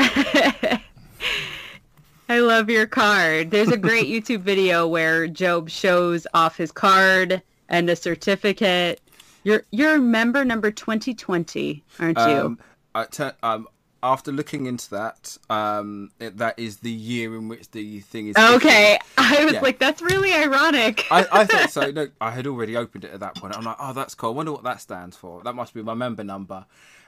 I 2.31 2.41
love 2.41 2.69
your 2.69 2.87
card. 2.87 3.51
There's 3.51 3.71
a 3.71 3.77
great 3.79 4.07
YouTube 4.09 4.41
video 4.43 4.87
where 4.87 5.27
Jobe 5.27 5.71
shows 5.71 6.27
off 6.35 6.57
his 6.59 6.71
card 6.71 7.43
and 7.71 7.89
a 7.89 7.97
certificate. 7.97 9.01
You're 9.49 9.63
you're 9.71 9.99
member 9.99 10.45
number 10.45 10.71
2020, 10.71 11.83
aren't 11.99 12.19
you? 12.19 12.23
Um, 12.25 12.59
I 12.95 13.05
tu- 13.05 13.31
um, 13.43 13.67
after 14.03 14.31
looking 14.31 14.67
into 14.67 14.91
that, 14.91 15.39
um, 15.49 16.11
it, 16.21 16.37
that 16.37 16.59
is 16.59 16.79
the 16.81 16.91
year 16.91 17.35
in 17.35 17.49
which 17.49 17.71
the 17.71 18.01
thing 18.01 18.29
is. 18.29 18.37
okay, 18.37 18.99
I 19.17 19.45
was 19.47 19.55
Yeah. 19.55 19.61
like, 19.63 19.79
that's 19.79 20.03
really 20.03 20.35
ironic. 20.35 21.07
I, 21.11 21.27
I 21.33 21.45
thought 21.47 21.71
so. 21.79 21.91
No, 21.91 22.09
I 22.21 22.31
had 22.31 22.47
already 22.47 22.77
opened 22.77 23.05
it 23.05 23.13
at 23.13 23.21
that 23.21 23.37
point. 23.37 23.57
I'm 23.57 23.65
like, 23.65 23.77
oh, 23.81 23.95
that's 23.95 24.15
cool. 24.15 24.31
I 24.31 24.33
wonder 24.35 24.53
what 24.53 24.65
that 24.65 24.83
stands 24.83 25.17
for. 25.17 25.43
That 25.43 25.55
must 25.55 25.73
be 25.73 25.83
my 25.83 25.95
member 25.95 26.23
number. 26.25 26.67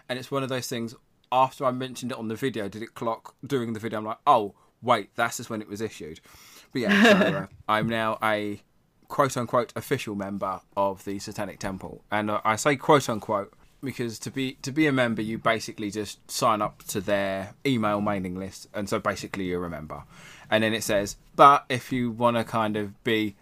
And 0.09 0.19
it's 0.19 0.31
one 0.31 0.43
of 0.43 0.49
those 0.49 0.67
things. 0.67 0.95
After 1.31 1.67
I 1.67 1.73
mentioned 1.73 2.11
it 2.11 2.17
on 2.19 2.29
the 2.29 2.37
video, 2.37 2.71
did 2.71 2.83
it 2.83 2.95
clock 2.95 3.35
during 3.47 3.75
the 3.75 3.81
video? 3.81 3.99
I'm 3.99 4.07
like, 4.07 4.19
oh, 4.27 4.55
wait, 4.81 5.11
that's 5.15 5.37
just 5.37 5.51
when 5.51 5.61
it 5.61 5.69
was 5.69 5.83
issued. 5.83 6.21
But 6.73 6.81
yeah, 6.81 7.03
so, 7.05 7.11
uh, 7.37 7.47
I'm 7.69 7.87
now 7.87 8.19
a 8.23 8.61
quote 9.11 9.37
unquote 9.37 9.73
official 9.77 10.15
member 10.15 10.61
of 10.77 11.05
the 11.05 11.19
Satanic 11.19 11.59
Temple, 11.59 12.03
and 12.11 12.31
uh, 12.31 12.41
I 12.45 12.57
say 12.57 12.77
quote 12.77 13.11
unquote 13.11 13.53
because 13.83 14.19
to 14.21 14.31
be 14.31 14.53
to 14.63 14.73
be 14.73 14.87
a 14.87 14.93
member, 14.93 15.21
you 15.21 15.37
basically 15.37 15.91
just 15.91 16.31
sign 16.31 16.63
up 16.63 16.83
to 16.85 17.01
their 17.03 17.55
email 17.67 18.01
mailing 18.01 18.37
list, 18.39 18.69
and 18.73 18.89
so 18.89 18.99
basically 18.99 19.45
you're 19.45 19.67
a 19.67 19.71
member. 19.71 20.05
And 20.51 20.65
then 20.65 20.75
it 20.75 20.83
says, 20.83 21.17
but 21.37 21.65
if 21.69 21.93
you 21.93 22.11
want 22.11 22.37
to 22.37 22.45
kind 22.45 22.77
of 22.77 23.03
be 23.05 23.37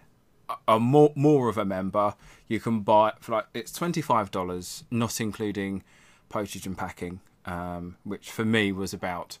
a- 0.67 0.79
more 0.79 1.11
more 1.15 1.49
of 1.49 1.57
a 1.57 1.65
member, 1.65 2.15
you 2.47 2.59
can 2.59 2.81
buy 2.81 3.09
it 3.09 3.15
for 3.21 3.31
like 3.33 3.45
it's 3.53 3.71
twenty 3.71 4.01
five 4.01 4.31
dollars, 4.31 4.83
not 4.91 5.21
including 5.21 5.83
postage 6.29 6.65
and 6.65 6.77
packing, 6.77 7.19
um, 7.45 7.97
which 8.03 8.31
for 8.31 8.45
me 8.45 8.71
was 8.71 8.93
about 8.93 9.37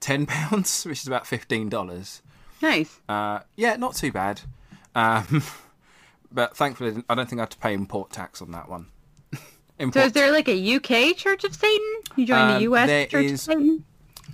ten 0.00 0.26
pounds, 0.34 0.84
which 0.84 1.00
is 1.00 1.06
about 1.06 1.26
fifteen 1.26 1.68
dollars. 1.68 2.22
nice. 2.60 3.00
Uh, 3.08 3.40
yeah, 3.56 3.76
not 3.76 3.94
too 3.94 4.12
bad. 4.12 4.42
Um, 4.94 5.42
but 6.32 6.56
thankfully, 6.56 7.02
I 7.08 7.14
don't 7.14 7.28
think 7.28 7.40
I 7.40 7.42
had 7.42 7.50
to 7.50 7.58
pay 7.58 7.74
import 7.74 8.10
tax 8.10 8.40
on 8.42 8.50
that 8.52 8.68
one. 8.68 8.86
So 9.94 10.00
is 10.00 10.12
there 10.12 10.30
like 10.30 10.46
a 10.48 10.74
UK 10.76 11.16
Church 11.16 11.42
of 11.44 11.54
Satan? 11.54 11.94
You 12.14 12.26
joined 12.26 12.42
Um, 12.50 12.54
the 12.56 12.60
US 12.70 13.10
Church 13.10 13.24
is- 13.24 13.32
of 13.32 13.40
Satan? 13.40 13.84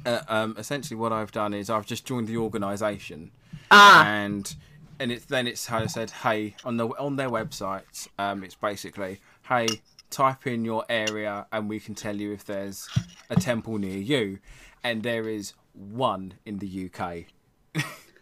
uh, 0.04 0.20
um, 0.28 0.56
essentially, 0.58 0.96
what 0.96 1.12
I've 1.12 1.30
done 1.30 1.54
is 1.54 1.70
I've 1.70 1.86
just 1.86 2.04
joined 2.04 2.26
the 2.26 2.36
organisation, 2.36 3.30
Ah, 3.70 4.04
and 4.06 4.56
and 4.98 5.12
it's 5.12 5.24
then 5.26 5.46
it's 5.46 5.66
how 5.66 5.78
I 5.78 5.86
said, 5.86 6.10
hey, 6.10 6.56
on 6.64 6.76
the 6.78 6.88
on 6.98 7.14
their 7.14 7.30
website, 7.30 8.08
um, 8.18 8.42
it's 8.42 8.56
basically, 8.56 9.20
hey, 9.48 9.68
type 10.10 10.48
in 10.48 10.64
your 10.64 10.84
area, 10.88 11.46
and 11.52 11.68
we 11.68 11.78
can 11.78 11.94
tell 11.94 12.16
you 12.16 12.32
if 12.32 12.44
there's 12.44 12.88
a 13.30 13.36
temple 13.36 13.78
near 13.78 13.98
you, 13.98 14.40
and 14.82 15.04
there 15.04 15.28
is 15.28 15.52
one 15.74 16.34
in 16.44 16.58
the 16.58 16.86
UK. 16.90 17.26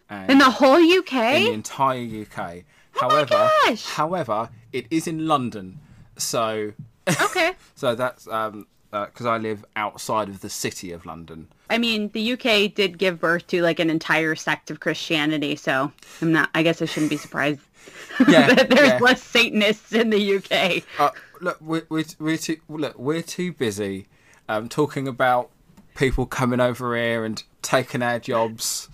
and 0.09 0.29
in 0.31 0.37
the 0.37 0.51
whole 0.51 0.77
UK? 0.77 1.13
in 1.13 1.43
the 1.45 1.51
entire 1.53 2.01
UK. 2.21 2.63
However, 2.95 3.49
gosh! 3.65 3.85
however, 3.85 4.49
it 4.71 4.87
is 4.89 5.07
in 5.07 5.27
London, 5.27 5.79
so 6.17 6.73
okay. 7.21 7.53
so 7.75 7.95
that's 7.95 8.27
um 8.27 8.67
because 8.91 9.25
I 9.25 9.37
live 9.37 9.65
outside 9.75 10.29
of 10.29 10.39
the 10.39 10.49
city 10.49 10.91
of 10.93 11.05
London. 11.05 11.49
I 11.69 11.77
mean, 11.77 12.09
the 12.13 12.33
UK 12.33 12.73
did 12.73 12.97
give 12.97 13.19
birth 13.19 13.47
to 13.47 13.61
like 13.61 13.79
an 13.79 13.89
entire 13.89 14.35
sect 14.35 14.71
of 14.71 14.79
Christianity, 14.79 15.55
so 15.57 15.91
I'm 16.21 16.31
not. 16.31 16.49
I 16.55 16.63
guess 16.63 16.81
I 16.81 16.85
shouldn't 16.85 17.09
be 17.09 17.17
surprised 17.17 17.59
Yeah, 18.27 18.53
that 18.53 18.69
there's 18.69 18.89
yeah. 18.89 18.99
less 18.99 19.21
Satanists 19.21 19.91
in 19.93 20.09
the 20.09 20.37
UK. 20.37 20.83
Uh, 20.97 21.11
look, 21.41 21.59
we're, 21.59 21.85
we're 21.89 22.05
we're 22.19 22.37
too 22.37 22.57
look 22.69 22.97
we're 22.97 23.21
too 23.21 23.51
busy 23.51 24.07
um 24.47 24.69
talking 24.69 25.07
about 25.07 25.49
people 25.95 26.25
coming 26.25 26.59
over 26.61 26.95
here 26.95 27.25
and 27.25 27.43
taking 27.61 28.01
our 28.01 28.19
jobs. 28.19 28.89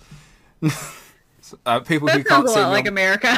Uh, 1.66 1.80
people 1.80 2.06
That 2.06 2.16
who 2.16 2.24
can't 2.24 2.46
a 2.46 2.48
see 2.48 2.60
lot 2.60 2.70
like 2.70 2.86
America. 2.86 3.36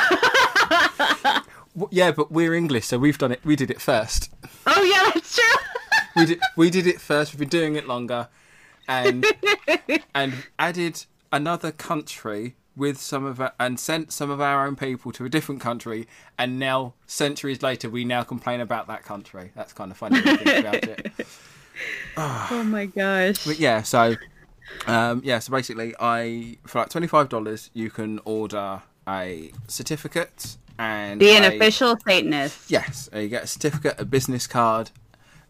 Yeah, 1.91 2.13
but 2.13 2.31
we're 2.31 2.55
English, 2.55 2.87
so 2.87 2.99
we've 2.99 3.19
done 3.19 3.33
it. 3.33 3.41
We 3.45 3.57
did 3.57 3.71
it 3.71 3.81
first. 3.81 4.33
oh 4.67 4.83
yeah, 4.83 5.11
that's 5.13 5.35
true. 5.35 5.61
We 6.17 6.27
did. 6.27 6.41
We 6.57 6.71
did 6.71 6.87
it 6.87 7.01
first. 7.01 7.33
We've 7.33 7.41
been 7.41 7.49
doing 7.49 7.77
it 7.77 7.87
longer, 7.87 8.29
and 8.87 9.27
and 10.15 10.35
added 10.59 11.05
another 11.33 11.73
country 11.73 12.55
with 12.77 13.01
some 13.01 13.25
of 13.25 13.41
our, 13.41 13.53
and 13.59 13.79
sent 13.79 14.13
some 14.13 14.31
of 14.31 14.41
our 14.41 14.67
own 14.67 14.77
people 14.77 15.13
to 15.13 15.25
a 15.25 15.29
different 15.29 15.61
country, 15.61 16.07
and 16.39 16.59
now 16.59 16.95
centuries 17.07 17.63
later, 17.63 17.91
we 17.91 18.05
now 18.05 18.23
complain 18.23 18.61
about 18.61 18.87
that 18.87 19.05
country. 19.05 19.51
That's 19.55 19.73
kind 19.73 19.91
of 19.91 19.97
funny 19.97 20.21
when 20.21 20.39
you 20.39 20.45
think 20.45 20.67
about 20.67 20.85
it. 20.85 21.27
oh 22.17 22.63
my 22.65 22.87
gosh. 22.87 23.45
But 23.45 23.59
yeah, 23.59 23.83
so 23.83 24.15
um, 24.87 25.23
yeah, 25.25 25.39
so 25.39 25.51
basically, 25.51 25.95
I 25.99 26.59
for 26.67 26.81
like 26.81 26.91
twenty 26.91 27.07
five 27.07 27.29
dollars, 27.29 27.71
you 27.75 27.91
can 27.91 28.21
order 28.25 28.83
a 29.09 29.53
certificate 29.69 30.57
and 30.79 31.21
Be 31.21 31.37
an 31.37 31.45
a- 31.45 31.57
official 31.57 31.97
Satanist. 32.07 32.71
Yes, 32.71 33.09
you 33.15 33.29
get 33.29 33.45
a 33.45 33.47
certificate, 33.47 33.95
a 33.99 34.05
business 34.05 34.47
card, 34.47 34.91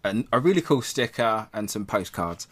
and 0.02 0.26
a 0.32 0.38
really 0.40 0.60
cool 0.60 0.82
sticker, 0.82 1.48
and 1.52 1.70
some 1.70 1.86
postcards. 1.86 2.46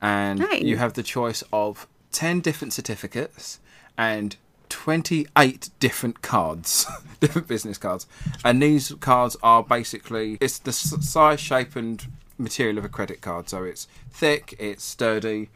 And 0.00 0.40
Nice. 0.40 0.62
you 0.62 0.76
have 0.78 0.94
the 0.94 1.02
choice 1.02 1.42
of 1.52 1.86
10 2.12 2.40
different 2.40 2.72
certificates 2.72 3.58
and 3.96 4.36
28 4.68 5.70
different 5.80 6.22
cards, 6.22 6.86
different 7.20 7.46
business 7.48 7.78
cards. 7.78 8.06
And 8.44 8.62
these 8.62 8.92
cards 9.00 9.36
are 9.42 9.62
basically 9.62 10.38
it's 10.40 10.58
the 10.58 10.72
size, 10.72 11.40
shape, 11.40 11.76
and 11.76 12.04
material 12.38 12.78
of 12.78 12.84
a 12.84 12.88
credit 12.88 13.20
card. 13.20 13.48
So 13.48 13.64
it's 13.64 13.86
thick, 14.10 14.54
it's 14.58 14.84
sturdy. 14.84 15.50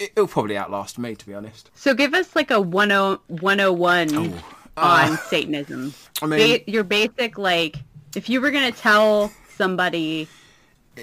It- 0.00 0.12
It'll 0.16 0.26
probably 0.28 0.56
outlast 0.56 0.98
me, 0.98 1.14
to 1.14 1.26
be 1.26 1.34
honest. 1.34 1.70
So 1.74 1.94
give 1.94 2.14
us 2.14 2.34
like 2.36 2.50
a 2.50 2.54
10 2.62 3.18
101 3.40 4.16
on 4.16 4.40
Uh, 4.76 5.16
Satanism. 5.16 5.92
I 6.22 6.26
mean, 6.26 6.58
Ba- 6.64 6.70
your 6.70 6.84
basic 6.84 7.36
like 7.38 7.76
if 8.16 8.28
you 8.28 8.40
were 8.40 8.50
going 8.50 8.72
to 8.72 8.78
tell 8.78 9.30
somebody 9.56 10.28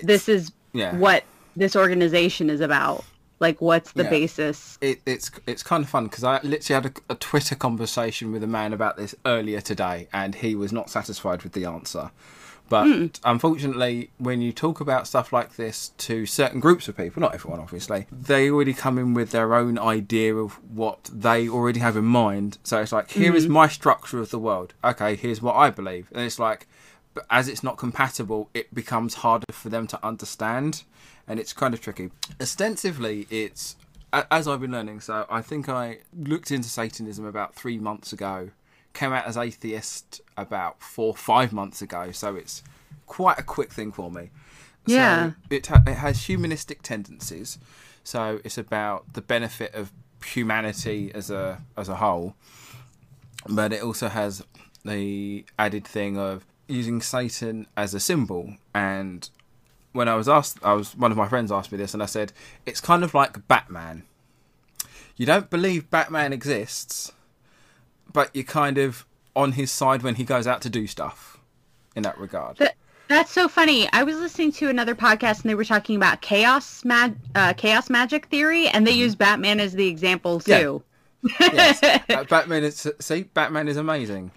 this 0.03 0.27
is 0.27 0.51
yeah. 0.73 0.95
what 0.97 1.23
this 1.55 1.75
organization 1.75 2.49
is 2.49 2.59
about, 2.61 3.03
like 3.39 3.61
what's 3.61 3.91
the 3.93 4.03
Yeah. 4.03 4.09
basis? 4.09 4.77
it, 4.81 5.01
it's 5.05 5.29
it's 5.45 5.63
kind 5.63 5.83
of 5.83 5.89
fun 5.89 6.05
because 6.05 6.23
I 6.23 6.39
literally 6.43 6.83
had 6.83 6.85
a, 7.09 7.13
a 7.13 7.15
Twitter 7.15 7.55
conversation 7.55 8.31
with 8.31 8.43
a 8.43 8.47
man 8.47 8.73
about 8.73 8.97
this 8.97 9.13
earlier 9.25 9.61
today, 9.61 10.07
and 10.13 10.35
he 10.35 10.55
was 10.55 10.71
not 10.73 10.89
satisfied 10.89 11.43
with 11.43 11.53
the 11.53 11.65
answer. 11.65 12.11
But 12.70 12.86
hmm. 12.86 13.05
unfortunately, 13.24 14.11
when 14.18 14.41
you 14.41 14.51
talk 14.51 14.80
about 14.80 15.07
stuff 15.07 15.32
like 15.32 15.55
this 15.55 15.89
to 15.99 16.26
certain 16.26 16.59
groups 16.59 16.88
of 16.88 16.97
people, 16.97 17.22
not 17.22 17.34
everyone 17.34 17.59
obviously, 17.59 18.07
they 18.11 18.49
already 18.49 18.74
come 18.74 18.97
in 18.97 19.13
with 19.13 19.32
their 19.32 19.55
own 19.55 19.80
idea 19.80 20.36
of 20.36 20.53
what 20.70 21.09
they 21.13 21.47
already 21.47 21.80
have 21.80 21.95
in 21.95 22.05
mind. 22.05 22.57
So 22.63 22.82
it's 22.82 22.91
like, 22.91 23.11
here 23.11 23.36
is 23.36 23.45
hmm. 23.45 23.53
my 23.53 23.68
structure 23.68 24.20
of 24.20 24.32
the 24.32 24.39
world. 24.39 24.74
Okay, 24.84 25.15
here's 25.15 25.41
what 25.41 25.55
I 25.55 25.70
believe. 25.70 26.09
And 26.11 26.22
it's 26.22 26.39
like, 26.39 26.68
but 27.13 27.26
as 27.32 27.47
it's 27.47 27.63
not 27.63 27.78
compatible, 27.78 28.49
it 28.53 28.74
becomes 28.74 29.15
harder 29.15 29.51
for 29.51 29.70
them 29.70 29.88
to 29.88 30.05
understand, 30.05 30.84
and 31.28 31.39
it's 31.39 31.51
kind 31.51 31.74
of 31.74 31.82
tricky. 31.82 32.11
Ostensibly, 32.39 33.26
it's 33.32 33.76
as 34.13 34.47
I've 34.47 34.61
been 34.61 34.72
learning. 34.72 35.01
So 35.01 35.26
I 35.30 35.41
think 35.41 35.70
I 35.70 35.99
looked 36.15 36.51
into 36.51 36.70
Satanism 36.70 37.26
about 37.26 37.55
three 37.55 37.80
months 37.80 38.13
ago, 38.13 38.51
came 38.97 39.13
out 39.13 39.25
as 39.25 39.37
atheist 39.37 40.21
about 40.35 40.81
four 40.81 41.15
five 41.15 41.53
months 41.53 41.81
ago. 41.81 42.11
So 42.11 42.35
it's 42.35 42.63
quite 43.05 43.39
a 43.39 43.43
quick 43.43 43.71
thing 43.71 43.91
for 43.91 44.11
me. 44.11 44.31
Yeah. 44.85 45.29
So 45.29 45.33
it 45.49 45.67
ha- 45.67 45.83
it 45.87 45.95
has 45.95 46.25
humanistic 46.25 46.81
tendencies. 46.81 47.57
So 48.03 48.39
it's 48.43 48.57
about 48.57 49.13
the 49.13 49.21
benefit 49.21 49.73
of 49.73 49.91
humanity 50.25 51.11
as 51.13 51.29
a 51.29 51.61
as 51.77 51.89
a 51.89 51.95
whole 51.95 52.35
but 53.47 53.73
it 53.73 53.81
also 53.81 54.09
has 54.09 54.43
the 54.83 55.45
added 55.57 55.85
thing 55.85 56.17
of 56.17 56.45
using 56.67 57.01
Satan 57.01 57.67
as 57.75 57.93
a 57.93 57.99
symbol. 57.99 58.55
And 58.73 59.29
when 59.93 60.07
I 60.07 60.15
was 60.15 60.27
asked, 60.27 60.59
I 60.63 60.73
was 60.73 60.95
one 60.95 61.11
of 61.11 61.17
my 61.17 61.27
friends 61.27 61.51
asked 61.51 61.71
me 61.71 61.77
this, 61.77 61.93
and 61.93 62.03
I 62.03 62.07
said 62.07 62.33
it's 62.65 62.81
kind 62.81 63.03
of 63.03 63.13
like 63.13 63.47
Batman. 63.47 64.03
You 65.15 65.25
don't 65.25 65.49
believe 65.49 65.89
Batman 65.89 66.33
exists, 66.33 67.11
but 68.13 68.29
you're 68.33 68.43
kind 68.43 68.77
of 68.77 69.05
on 69.35 69.53
his 69.53 69.71
side 69.71 70.01
when 70.03 70.15
he 70.15 70.23
goes 70.23 70.47
out 70.47 70.61
to 70.63 70.69
do 70.69 70.87
stuff. 70.87 71.33
In 71.95 72.03
that 72.03 72.19
regard, 72.19 72.57
That, 72.57 72.75
that's 73.07 73.31
so 73.31 73.47
funny. 73.47 73.89
I 73.91 74.03
was 74.03 74.17
listening 74.17 74.51
to 74.53 74.69
another 74.69 74.93
podcast 74.93 75.41
and 75.41 75.49
they 75.49 75.55
were 75.55 75.65
talking 75.65 75.95
about 75.95 76.21
chaos 76.21 76.85
mag- 76.85 77.17
uh, 77.33 77.53
chaos 77.53 77.89
magic 77.89 78.27
theory 78.27 78.67
and 78.67 78.85
they 78.85 78.91
use 78.91 79.15
Batman 79.15 79.59
as 79.59 79.73
the 79.73 79.87
example 79.87 80.39
Yeah. 80.45 80.59
too. 80.59 80.83
yes, 81.39 81.79
Uh, 82.09 82.23
Batman 82.25 82.63
is 82.63 82.87
see, 82.99 83.23
Batman 83.23 83.67
is 83.67 83.77
amazing. 83.77 84.29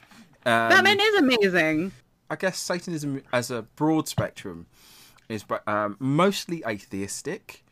Um, 0.47 0.71
Batman 0.71 0.99
is 1.01 1.15
amazing. 1.17 1.93
I 2.31 2.37
guess 2.37 2.59
Satanism 2.59 3.23
as 3.31 3.51
a 3.51 3.61
broad 3.77 4.09
spectrum 4.09 4.67
is 5.29 5.45
um, 5.67 5.97
mostly 5.99 6.63
atheistic. 6.67 7.63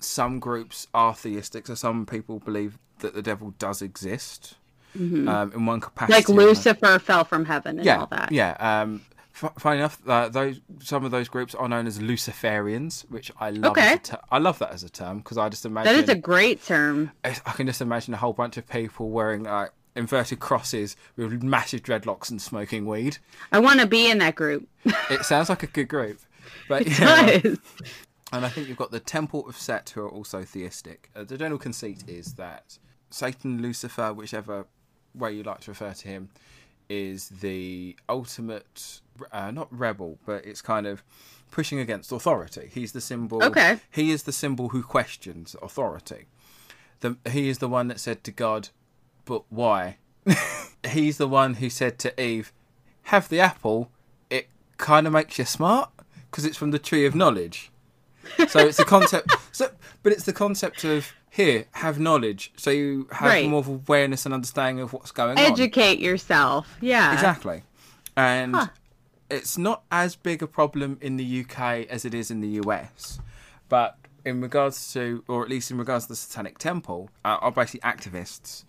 Some 0.00 0.38
groups 0.38 0.86
are 0.92 1.14
theistic, 1.14 1.66
so 1.66 1.74
some 1.74 2.04
people 2.04 2.40
believe 2.40 2.78
that 2.98 3.14
the 3.14 3.22
devil 3.22 3.54
does 3.58 3.80
exist 3.80 4.56
um, 4.94 5.52
in 5.54 5.66
one 5.66 5.80
capacity. 5.80 6.12
Like. 6.12 6.28
Lucifer 6.28 6.98
fell 6.98 7.24
from 7.24 7.44
heaven 7.44 7.78
and 7.78 7.84
Yeah, 7.86 8.00
all 8.00 8.06
that. 8.06 8.32
yeah. 8.32 8.56
Um, 8.58 9.02
f- 9.42 9.52
funny 9.58 9.78
enough, 9.78 9.98
uh, 10.06 10.28
those 10.28 10.60
some 10.82 11.04
of 11.04 11.10
those 11.10 11.28
groups 11.28 11.54
are 11.54 11.68
known 11.68 11.86
as 11.86 11.98
Luciferians, 11.98 13.02
which 13.10 13.30
I 13.40 13.50
love. 13.50 13.72
Okay. 13.72 13.98
Ter- 14.02 14.18
I 14.30 14.38
love 14.38 14.58
that 14.60 14.72
as 14.72 14.82
a 14.82 14.88
term 14.90 15.18
because 15.18 15.38
I 15.38 15.48
just 15.48 15.64
imagine 15.66 15.92
That 15.94 16.02
is 16.02 16.08
a 16.08 16.14
great 16.14 16.64
term. 16.64 17.12
I 17.24 17.30
can 17.32 17.66
just 17.66 17.80
imagine 17.80 18.14
a 18.14 18.18
whole 18.18 18.32
bunch 18.32 18.56
of 18.56 18.66
people 18.68 19.10
wearing 19.10 19.44
like 19.44 19.70
inverted 19.96 20.38
crosses 20.40 20.96
with 21.16 21.42
massive 21.42 21.82
dreadlocks 21.82 22.30
and 22.30 22.40
smoking 22.40 22.86
weed. 22.86 23.18
I 23.52 23.58
want 23.58 23.80
to 23.80 23.86
be 23.86 24.08
in 24.10 24.18
that 24.18 24.34
group. 24.36 24.68
It 25.10 25.24
sounds 25.24 25.48
like 25.48 25.62
a 25.62 25.66
good 25.66 25.88
group. 25.88 26.20
But 26.68 26.86
yeah, 27.00 27.38
Does. 27.38 27.58
and 28.32 28.44
I 28.46 28.48
think 28.48 28.68
you've 28.68 28.76
got 28.78 28.92
the 28.92 29.00
Temple 29.00 29.48
of 29.48 29.56
Set, 29.56 29.90
who 29.90 30.02
are 30.02 30.08
also 30.08 30.42
theistic. 30.44 31.10
Uh, 31.16 31.24
the 31.24 31.36
general 31.36 31.58
conceit 31.58 32.04
is 32.06 32.34
that 32.34 32.78
Satan, 33.10 33.60
Lucifer, 33.60 34.12
whichever 34.14 34.66
way 35.14 35.32
you 35.32 35.42
like 35.42 35.60
to 35.60 35.70
refer 35.70 35.92
to 35.92 36.08
him, 36.08 36.30
is 36.88 37.28
the 37.28 37.96
ultimate, 38.08 39.00
uh, 39.32 39.50
not 39.50 39.68
rebel, 39.70 40.18
but 40.26 40.44
it's 40.44 40.60
kind 40.60 40.86
of 40.86 41.02
pushing 41.50 41.78
against 41.78 42.12
authority. 42.12 42.68
He's 42.72 42.92
the 42.92 43.00
symbol. 43.00 43.42
Okay. 43.42 43.80
He 43.90 44.10
is 44.10 44.24
the 44.24 44.32
symbol 44.32 44.70
who 44.70 44.82
questions 44.82 45.56
authority. 45.62 46.26
The, 47.00 47.16
he 47.30 47.48
is 47.48 47.58
the 47.58 47.68
one 47.68 47.88
that 47.88 48.00
said 48.00 48.24
to 48.24 48.32
God, 48.32 48.68
"But 49.24 49.44
why?" 49.48 49.96
He's 50.88 51.16
the 51.16 51.28
one 51.28 51.54
who 51.54 51.70
said 51.70 51.98
to 52.00 52.20
Eve, 52.20 52.52
"Have 53.04 53.28
the 53.28 53.40
apple. 53.40 53.90
It 54.28 54.48
kind 54.76 55.06
of 55.06 55.12
makes 55.12 55.38
you 55.38 55.44
smart 55.44 55.90
because 56.30 56.44
it's 56.44 56.56
from 56.58 56.72
the 56.72 56.78
tree 56.78 57.06
of 57.06 57.14
knowledge." 57.14 57.70
So 58.48 58.60
it's 58.60 58.78
a 58.78 58.84
concept. 58.84 59.30
so, 59.52 59.70
but 60.02 60.12
it's 60.12 60.24
the 60.24 60.32
concept 60.32 60.84
of 60.84 61.12
here 61.30 61.66
have 61.72 61.98
knowledge, 62.00 62.52
so 62.56 62.70
you 62.70 63.06
have 63.12 63.28
Right. 63.28 63.48
more 63.48 63.60
of 63.60 63.68
awareness 63.68 64.24
and 64.26 64.34
understanding 64.34 64.82
of 64.82 64.92
what's 64.92 65.12
going 65.12 65.38
on. 65.38 65.44
Educate 65.44 65.98
yourself. 66.00 66.76
Yeah. 66.80 67.12
Exactly. 67.12 67.62
And 68.16 68.56
Huh. 68.56 68.66
it's 69.30 69.56
not 69.56 69.82
as 69.92 70.16
big 70.16 70.42
a 70.42 70.46
problem 70.48 70.98
in 71.00 71.16
the 71.16 71.24
UK 71.24 71.86
as 71.88 72.04
it 72.04 72.14
is 72.14 72.30
in 72.30 72.40
the 72.40 72.60
US. 72.64 73.20
But 73.68 73.96
in 74.24 74.40
regards 74.40 74.92
to, 74.94 75.22
or 75.28 75.42
at 75.44 75.48
least 75.48 75.70
in 75.70 75.78
regards 75.78 76.06
to 76.06 76.08
the 76.10 76.16
Satanic 76.16 76.58
Temple, 76.58 77.10
uh, 77.24 77.38
are 77.40 77.52
basically 77.52 77.80
activists 77.80 78.64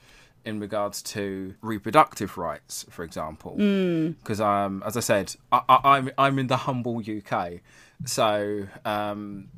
in 0.45 0.59
regards 0.59 1.01
to 1.03 1.55
reproductive 1.61 2.37
rights, 2.37 2.85
for 2.89 3.03
example. 3.03 3.55
Because, 3.55 4.39
um, 4.39 4.81
as 4.85 4.95
I 4.95 4.99
said, 5.01 5.35
I, 5.51 5.61
I, 5.67 5.79
I'm 5.97 6.11
I'm 6.17 6.39
in 6.39 6.47
the 6.47 6.57
humble 6.57 6.99
UK, 6.99 7.61
so 8.05 8.67
um, 8.85 9.49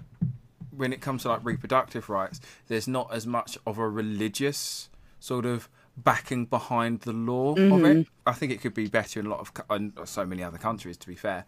when 0.76 0.94
it 0.94 1.02
comes 1.02 1.24
to 1.24 1.30
like 1.30 1.41
reproductive 1.44 2.10
rights, 2.10 2.39
there's 2.68 2.88
not 2.88 3.14
as 3.14 3.26
much 3.28 3.58
of 3.66 3.78
a 3.78 3.88
religious 3.88 4.89
sort 5.20 5.46
of 5.46 5.70
backing 5.96 6.46
behind 6.46 7.02
the 7.02 7.14
law 7.14 7.54
of 7.56 7.86
it. 7.86 8.08
I 8.26 8.32
think 8.34 8.52
it 8.52 8.62
could 8.62 8.74
be 8.74 8.88
better 8.88 9.20
in 9.20 9.28
a 9.28 9.30
lot 9.30 9.39
of 9.39 9.52
in 9.80 9.94
so 10.06 10.26
many 10.26 10.44
other 10.44 10.58
countries, 10.58 10.98
to 10.98 11.08
be 11.08 11.16
fair. 11.16 11.46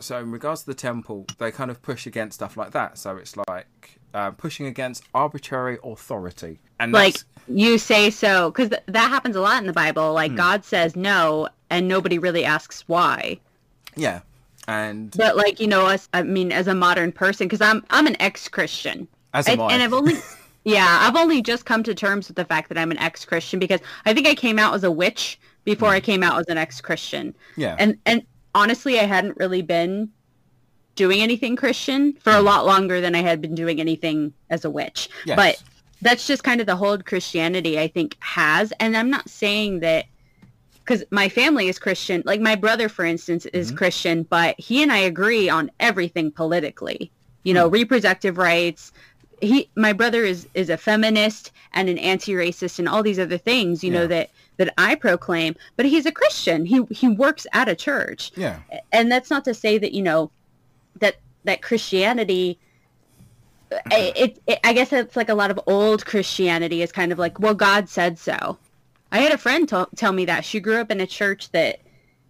So 0.00 0.18
in 0.18 0.32
regards 0.32 0.62
to 0.62 0.66
the 0.66 0.74
temple, 0.74 1.26
they 1.38 1.52
kind 1.52 1.70
of 1.70 1.80
push 1.80 2.04
against 2.04 2.34
stuff 2.36 2.56
like 2.56 2.72
that. 2.72 2.98
So 2.98 3.16
it's 3.16 3.36
like 3.48 4.00
uh, 4.12 4.32
pushing 4.32 4.66
against 4.66 5.04
arbitrary 5.14 5.78
authority, 5.84 6.58
and 6.80 6.90
Like 6.92 7.16
you 7.46 7.78
say 7.78 8.10
so 8.10 8.50
because 8.50 8.70
th- 8.70 8.82
that 8.86 9.08
happens 9.10 9.36
a 9.36 9.40
lot 9.40 9.60
in 9.60 9.66
the 9.68 9.72
Bible. 9.72 10.12
Like 10.12 10.32
Hmm. 10.32 10.36
God 10.38 10.64
says 10.64 10.96
no, 10.96 11.48
and 11.70 11.86
nobody 11.86 12.18
really 12.18 12.44
asks 12.44 12.82
why. 12.88 13.38
yeah, 13.94 14.20
and 14.68 15.10
But 15.16 15.36
like 15.36 15.60
you 15.60 15.66
know, 15.66 15.86
us. 15.86 16.08
I 16.14 16.22
mean, 16.22 16.52
as 16.52 16.66
a 16.68 16.74
modern 16.74 17.12
person, 17.12 17.46
because 17.46 17.60
I'm 17.60 17.84
I'm 17.90 18.06
an 18.06 18.20
ex-Christian, 18.20 19.08
as 19.32 19.46
am 19.48 19.52
and, 19.54 19.62
I. 19.62 19.72
and 19.74 19.82
I've 19.82 19.92
only. 19.92 20.14
Yeah, 20.66 20.96
I've 21.02 21.14
only 21.14 21.42
just 21.42 21.66
come 21.66 21.82
to 21.82 21.94
terms 21.94 22.26
with 22.28 22.38
the 22.38 22.44
fact 22.46 22.70
that 22.70 22.78
I'm 22.78 22.90
an 22.90 22.96
ex-Christian 22.96 23.58
because 23.58 23.80
I 24.06 24.14
think 24.14 24.26
I 24.26 24.34
came 24.34 24.58
out 24.58 24.72
as 24.72 24.82
a 24.82 24.90
witch 24.90 25.38
before 25.64 25.90
Hmm. 25.90 25.96
I 25.96 26.00
came 26.00 26.22
out 26.22 26.38
as 26.40 26.46
an 26.48 26.56
ex-Christian. 26.56 27.34
yeah, 27.54 27.76
And 27.78 27.98
and 28.06 28.22
honestly, 28.54 28.98
I 28.98 29.02
hadn't 29.04 29.36
really 29.36 29.60
been 29.60 30.08
doing 30.94 31.20
anything 31.20 31.54
Christian 31.54 32.14
for 32.14 32.30
a 32.30 32.38
Hmm. 32.38 32.46
lot 32.46 32.64
longer 32.64 33.02
than 33.02 33.14
I 33.14 33.20
had 33.20 33.42
been 33.42 33.54
doing 33.54 33.78
anything 33.78 34.32
as 34.48 34.64
a 34.64 34.70
witch. 34.70 35.10
Yes. 35.26 35.36
But 35.36 35.62
that's 36.00 36.26
just 36.26 36.44
kind 36.44 36.62
of 36.62 36.66
the 36.66 36.76
hold 36.76 37.04
Christianity 37.04 37.78
I 37.78 37.88
think 37.88 38.16
has. 38.20 38.72
And 38.80 38.96
I'm 38.96 39.10
not 39.10 39.28
saying 39.28 39.80
that 39.80 40.06
because 40.84 41.02
my 41.10 41.28
family 41.28 41.68
is 41.68 41.78
Christian. 41.78 42.22
Like 42.26 42.40
my 42.40 42.54
brother, 42.54 42.88
for 42.88 43.04
instance, 43.04 43.46
is 43.46 43.72
Mhm. 43.72 43.76
Christian, 43.76 44.22
but 44.24 44.54
he 44.58 44.82
and 44.82 44.92
I 44.92 44.98
agree 44.98 45.48
on 45.48 45.70
everything 45.80 46.30
politically. 46.30 47.10
You 47.42 47.54
know, 47.54 47.68
reproductive 47.68 48.38
rights. 48.38 48.92
He, 49.40 49.68
my 49.76 49.92
brother 49.92 50.24
is 50.24 50.46
is 50.54 50.70
a 50.70 50.76
feminist 50.76 51.52
and 51.72 51.88
an 51.88 51.98
anti-racist 51.98 52.78
and 52.78 52.88
all 52.88 53.02
these 53.02 53.18
other 53.18 53.36
things. 53.38 53.82
You 53.84 53.90
know 53.90 54.06
that 54.06 54.30
that 54.58 54.72
I 54.78 54.94
proclaim. 54.94 55.56
But 55.76 55.86
he's 55.86 56.06
a 56.06 56.12
Christian. 56.12 56.64
He 56.64 56.82
he 56.90 57.08
works 57.08 57.46
at 57.52 57.68
a 57.68 57.74
church 57.74 58.30
Yeah. 58.36 58.58
and 58.92 59.10
that's 59.10 59.30
not 59.30 59.44
to 59.46 59.54
say 59.54 59.78
that 59.78 59.92
you 59.92 60.02
know 60.02 60.30
that 61.00 61.16
that 61.44 61.60
Christianity 61.62 62.58
it, 63.90 64.38
it 64.46 64.60
I 64.64 64.72
guess 64.72 64.92
it's 64.92 65.16
like 65.16 65.28
a 65.28 65.34
lot 65.34 65.50
of 65.50 65.58
old 65.66 66.06
Christianity 66.06 66.82
is 66.82 66.92
kind 66.92 67.12
of 67.12 67.18
like 67.18 67.38
well 67.40 67.54
God 67.54 67.88
said 67.88 68.18
so. 68.18 68.58
I 69.14 69.18
had 69.18 69.30
a 69.32 69.38
friend 69.38 69.68
t- 69.68 69.84
tell 69.94 70.12
me 70.12 70.24
that 70.24 70.44
she 70.44 70.58
grew 70.58 70.78
up 70.80 70.90
in 70.90 71.00
a 71.00 71.06
church 71.06 71.50
that 71.52 71.80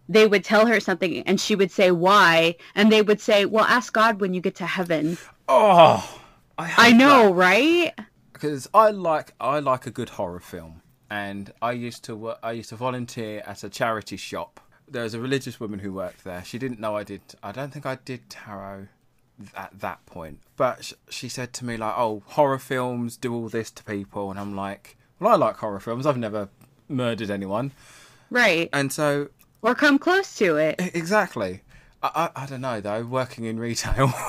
they 0.07 0.27
would 0.27 0.45
tell 0.45 0.67
her 0.67 0.81
something 0.81 1.21
and 1.27 1.41
she 1.41 1.57
would 1.57 1.71
say 1.71 1.91
why 1.91 2.57
and 2.75 2.93
they 2.93 3.01
would 3.01 3.23
say 3.23 3.47
well 3.47 3.65
ask 3.65 3.91
God 3.95 4.21
when 4.21 4.35
you 4.35 4.43
get 4.43 4.55
to 4.57 4.67
heaven. 4.67 5.17
Oh, 5.49 6.21
I, 6.59 6.91
I 6.91 6.93
know, 6.93 7.29
that. 7.29 7.35
right? 7.35 7.93
because 8.35 8.69
I 8.75 8.91
like 8.91 9.33
I 9.41 9.61
like 9.61 9.87
a 9.87 9.91
good 9.91 10.11
horror 10.11 10.41
film, 10.41 10.83
and 11.09 11.51
I 11.63 11.73
used 11.73 12.05
to 12.05 12.15
work, 12.17 12.39
I 12.43 12.53
used 12.53 12.69
to 12.69 12.77
volunteer 12.77 13.43
at 13.47 13.65
a 13.65 13.71
charity 13.71 14.19
shop. 14.19 14.61
There 14.87 15.05
was 15.05 15.15
a 15.15 15.21
religious 15.21 15.59
woman 15.59 15.79
who 15.79 15.93
worked 15.95 16.25
there. 16.25 16.45
She 16.45 16.59
didn't 16.59 16.81
know 16.81 16.97
I 16.97 17.05
did. 17.05 17.23
I 17.43 17.53
don't 17.53 17.73
think 17.73 17.87
I 17.87 17.97
did 18.05 18.29
tarot 18.29 18.89
at 19.57 19.81
that 19.81 20.05
point, 20.05 20.41
but 20.57 20.85
sh- 20.85 20.93
she 21.09 21.29
said 21.31 21.55
to 21.55 21.65
me 21.65 21.79
like, 21.79 21.95
"Oh, 21.97 22.23
horror 22.27 22.59
films 22.59 23.17
do 23.17 23.33
all 23.35 23.49
this 23.49 23.71
to 23.71 23.85
people," 23.85 24.31
and 24.31 24.39
I'm 24.39 24.55
like, 24.55 24.99
"Well, 25.19 25.33
I 25.33 25.37
like 25.37 25.57
horror 25.57 25.81
films. 25.81 26.05
I've 26.07 26.19
never 26.19 26.51
murdered 26.89 27.31
anyone," 27.31 27.73
Right. 28.31 28.69
and 28.73 28.93
so 28.93 29.29
Or 29.63 29.75
come 29.75 29.99
close 29.99 30.35
to 30.37 30.57
it. 30.57 30.77
exactly. 30.95 31.63
I, 32.03 32.31
I, 32.35 32.43
I 32.43 32.47
don't 32.47 32.61
know 32.61 32.81
though. 32.81 33.05
Working 33.05 33.45
in 33.45 33.59
retail, 33.59 34.13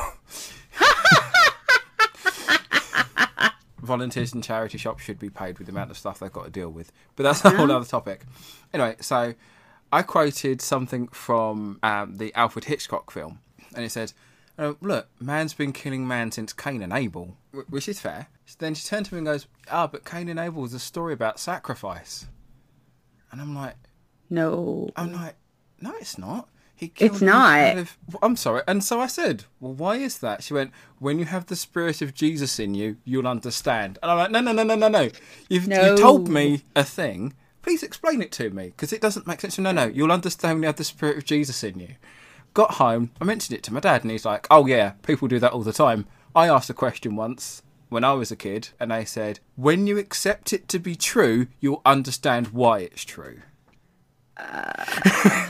volunteers 3.81 4.33
in 4.33 4.41
charity 4.41 4.77
shops 4.77 5.03
should 5.03 5.19
be 5.19 5.29
paid 5.29 5.57
with 5.59 5.67
the 5.67 5.71
amount 5.71 5.91
of 5.91 5.97
stuff 5.97 6.19
they've 6.19 6.31
got 6.31 6.45
to 6.45 6.49
deal 6.51 6.69
with. 6.69 6.91
But 7.15 7.23
that's 7.23 7.43
a 7.45 7.51
whole 7.51 7.71
other 7.71 7.85
topic. 7.85 8.21
Anyway, 8.73 8.95
so 8.99 9.33
I 9.91 10.01
quoted 10.01 10.61
something 10.61 11.07
from 11.09 11.79
um, 11.83 12.17
the 12.17 12.33
Alfred 12.33 12.65
Hitchcock 12.65 13.11
film, 13.11 13.39
and 13.75 13.85
it 13.85 13.91
said, 13.91 14.13
oh, 14.57 14.77
"Look, 14.81 15.07
man's 15.19 15.53
been 15.53 15.71
killing 15.73 16.07
man 16.07 16.31
since 16.31 16.51
Cain 16.53 16.81
and 16.81 16.91
Abel," 16.93 17.37
which 17.69 17.87
is 17.87 17.99
fair. 17.99 18.27
Then 18.59 18.73
she 18.75 18.87
turned 18.87 19.05
to 19.07 19.13
me 19.13 19.19
and 19.19 19.27
goes, 19.27 19.47
"Ah, 19.71 19.87
but 19.87 20.05
Cain 20.05 20.29
and 20.29 20.39
Abel 20.39 20.65
is 20.65 20.73
a 20.73 20.79
story 20.79 21.13
about 21.13 21.39
sacrifice," 21.39 22.25
and 23.35 23.41
I'm 23.41 23.53
like. 23.55 23.75
No. 24.29 24.89
I'm 24.95 25.13
like, 25.13 25.35
no, 25.81 25.93
it's 25.99 26.17
not. 26.17 26.47
He 26.73 26.91
It's 26.97 27.21
not. 27.21 27.77
of- 27.77 27.97
I'm 28.23 28.35
sorry. 28.35 28.63
And 28.67 28.83
so 28.83 28.99
I 28.99 29.07
said, 29.07 29.43
well, 29.59 29.73
why 29.73 29.97
is 29.97 30.17
that? 30.19 30.41
She 30.41 30.53
went, 30.53 30.71
when 30.99 31.19
you 31.19 31.25
have 31.25 31.45
the 31.45 31.55
spirit 31.55 32.01
of 32.01 32.13
Jesus 32.13 32.59
in 32.59 32.73
you, 32.73 32.97
you'll 33.05 33.27
understand. 33.27 33.99
And 34.01 34.11
I'm 34.11 34.17
like, 34.17 34.31
no, 34.31 34.39
no, 34.41 34.51
no, 34.51 34.63
no, 34.63 34.75
no, 34.75 34.87
no. 34.87 35.09
You've, 35.47 35.67
No. 35.67 35.91
you 35.91 35.97
told 35.97 36.27
me 36.27 36.63
a 36.75 36.83
thing. 36.83 37.33
Please 37.61 37.83
explain 37.83 38.21
it 38.21 38.31
to 38.33 38.49
me 38.49 38.67
because 38.67 38.91
it 38.91 39.01
doesn't 39.01 39.27
make 39.27 39.41
sense. 39.41 39.57
No, 39.59 39.71
no, 39.71 39.85
you'll 39.85 40.11
understand 40.11 40.55
when 40.55 40.63
you 40.63 40.67
have 40.67 40.75
the 40.77 40.83
spirit 40.83 41.17
of 41.17 41.25
Jesus 41.25 41.63
in 41.63 41.79
you. 41.79 41.95
Got 42.53 42.71
home, 42.75 43.11
I 43.21 43.25
mentioned 43.25 43.57
it 43.57 43.63
to 43.63 43.73
my 43.73 43.79
dad, 43.81 44.01
and 44.03 44.11
he's 44.11 44.25
like, 44.25 44.47
oh, 44.49 44.65
yeah, 44.65 44.91
people 45.03 45.27
do 45.27 45.39
that 45.39 45.51
all 45.51 45.61
the 45.63 45.73
time. 45.73 46.07
I 46.35 46.47
asked 46.47 46.69
a 46.69 46.73
question 46.73 47.15
once 47.15 47.61
when 47.89 48.03
I 48.03 48.13
was 48.13 48.31
a 48.31 48.35
kid, 48.35 48.69
and 48.79 48.91
they 48.91 49.05
said, 49.05 49.39
when 49.55 49.87
you 49.87 49.97
accept 49.97 50.53
it 50.53 50.67
to 50.69 50.79
be 50.79 50.95
true, 50.95 51.47
you'll 51.59 51.81
understand 51.85 52.47
why 52.47 52.79
it's 52.79 53.03
true. 53.05 53.41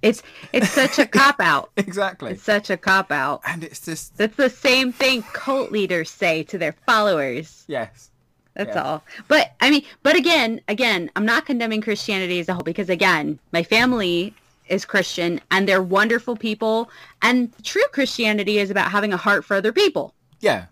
It's 0.00 0.22
it's 0.52 0.70
such 0.70 1.00
a 1.00 1.06
cop 1.06 1.40
out. 1.40 1.70
Exactly. 1.76 2.30
It's 2.32 2.42
such 2.44 2.70
a 2.70 2.76
cop 2.76 3.10
out. 3.10 3.40
And 3.44 3.64
it's 3.64 3.80
just 3.84 4.16
That's 4.16 4.36
the 4.36 4.48
same 4.48 4.92
thing 4.92 5.22
cult 5.32 5.72
leaders 5.72 6.08
say 6.08 6.44
to 6.44 6.56
their 6.58 6.72
followers. 6.86 7.64
yes, 7.66 8.10
That's 8.54 8.76
Yeah. 8.76 8.82
all. 8.82 9.04
But 9.26 9.54
I 9.60 9.70
mean, 9.72 9.82
but 10.04 10.14
again, 10.14 10.60
again, 10.68 11.10
I'm 11.16 11.26
not 11.26 11.46
condemning 11.46 11.80
Christianity 11.80 12.38
as 12.38 12.48
a 12.48 12.54
whole 12.54 12.62
because 12.62 12.88
again, 12.88 13.40
my 13.52 13.64
family 13.64 14.34
is 14.68 14.84
Christian 14.84 15.40
and 15.50 15.68
they're 15.68 15.82
wonderful 15.82 16.36
people 16.36 16.90
and 17.20 17.52
true 17.64 17.82
Christianity 17.90 18.58
is 18.58 18.70
about 18.70 18.92
having 18.92 19.12
a 19.12 19.16
heart 19.16 19.44
for 19.44 19.56
other 19.56 19.72
people. 19.72 20.14
yeah, 20.40 20.66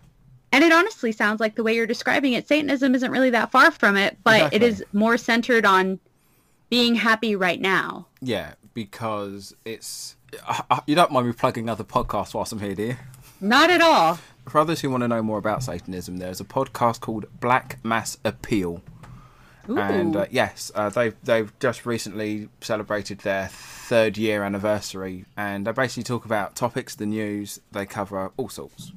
And 0.51 0.63
it 0.63 0.71
honestly 0.71 1.11
sounds 1.11 1.39
like 1.39 1.55
the 1.55 1.63
way 1.63 1.75
you're 1.75 1.85
describing 1.87 2.33
it, 2.33 2.47
Satanism 2.47 2.95
isn't 2.95 3.11
really 3.11 3.29
that 3.31 3.51
far 3.51 3.69
from 3.71 3.97
it, 3.97 4.17
but 4.23 4.53
it 4.53 4.63
Exactly. 4.63 4.67
is 4.69 4.83
more 4.93 5.17
centered 5.17 5.65
on 5.65 5.99
being 6.69 6.95
happy 6.95 7.35
right 7.35 7.59
now. 7.61 8.07
yeah, 8.21 8.53
because 8.73 9.55
it's 9.65 10.15
I, 10.47 10.63
I, 10.69 10.79
you 10.85 10.93
don't 10.95 11.11
mind 11.11 11.25
me 11.27 11.33
plugging 11.33 11.67
other 11.69 11.83
podcasts 11.83 12.33
whilst 12.33 12.51
I'm 12.51 12.59
here, 12.59 12.75
do 12.75 12.83
you? 12.83 12.95
Not 13.41 13.69
at 13.69 13.81
all. 13.81 14.19
For 14.49 14.59
others 14.59 14.81
who 14.81 14.89
want 14.89 15.01
to 15.01 15.07
know 15.07 15.21
more 15.23 15.37
about 15.37 15.63
Satanism, 15.63 16.17
there's 16.17 16.39
a 16.39 16.43
podcast 16.45 16.99
called 17.01 17.25
Black 17.39 17.79
Mass 17.83 18.17
Appeal, 18.23 18.81
Ooh. 19.69 19.77
and 19.77 20.15
uh, 20.15 20.25
yes, 20.31 20.71
uh, 20.75 20.89
they've 20.89 21.15
they've 21.23 21.51
just 21.59 21.85
recently 21.85 22.47
celebrated 22.61 23.19
their 23.19 23.47
third 23.51 24.17
year 24.17 24.43
anniversary, 24.43 25.25
and 25.35 25.67
they 25.67 25.71
basically 25.71 26.03
talk 26.03 26.23
about 26.25 26.55
topics, 26.55 26.95
the 26.95 27.05
news. 27.05 27.59
They 27.71 27.85
cover 27.85 28.31
all 28.37 28.49
sorts. 28.49 28.91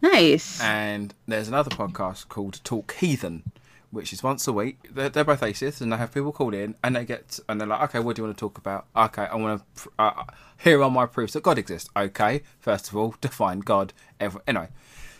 Nice. 0.00 0.60
And 0.60 1.14
there's 1.26 1.48
another 1.48 1.70
podcast 1.70 2.28
called 2.28 2.60
Talk 2.64 2.94
Heathen, 2.94 3.42
which 3.90 4.12
is 4.12 4.22
once 4.22 4.46
a 4.46 4.52
week. 4.52 4.78
They're, 4.92 5.08
they're 5.08 5.24
both 5.24 5.42
atheists, 5.42 5.80
and 5.80 5.92
they 5.92 5.96
have 5.96 6.12
people 6.12 6.32
call 6.32 6.54
in, 6.54 6.74
and 6.82 6.96
they 6.96 7.04
get 7.04 7.38
and 7.48 7.60
they're 7.60 7.68
like, 7.68 7.82
okay, 7.90 7.98
what 7.98 8.16
do 8.16 8.22
you 8.22 8.26
want 8.26 8.36
to 8.36 8.40
talk 8.40 8.58
about? 8.58 8.86
Okay, 8.96 9.24
I 9.24 9.36
want 9.36 9.62
to. 9.76 9.90
Uh, 9.98 10.24
here 10.58 10.82
are 10.82 10.90
my 10.90 11.06
proofs 11.06 11.34
that 11.34 11.42
God 11.42 11.58
exists. 11.58 11.90
Okay, 11.96 12.42
first 12.58 12.88
of 12.88 12.96
all, 12.96 13.14
define 13.20 13.60
God. 13.60 13.92
Every, 14.20 14.40
anyway, 14.46 14.68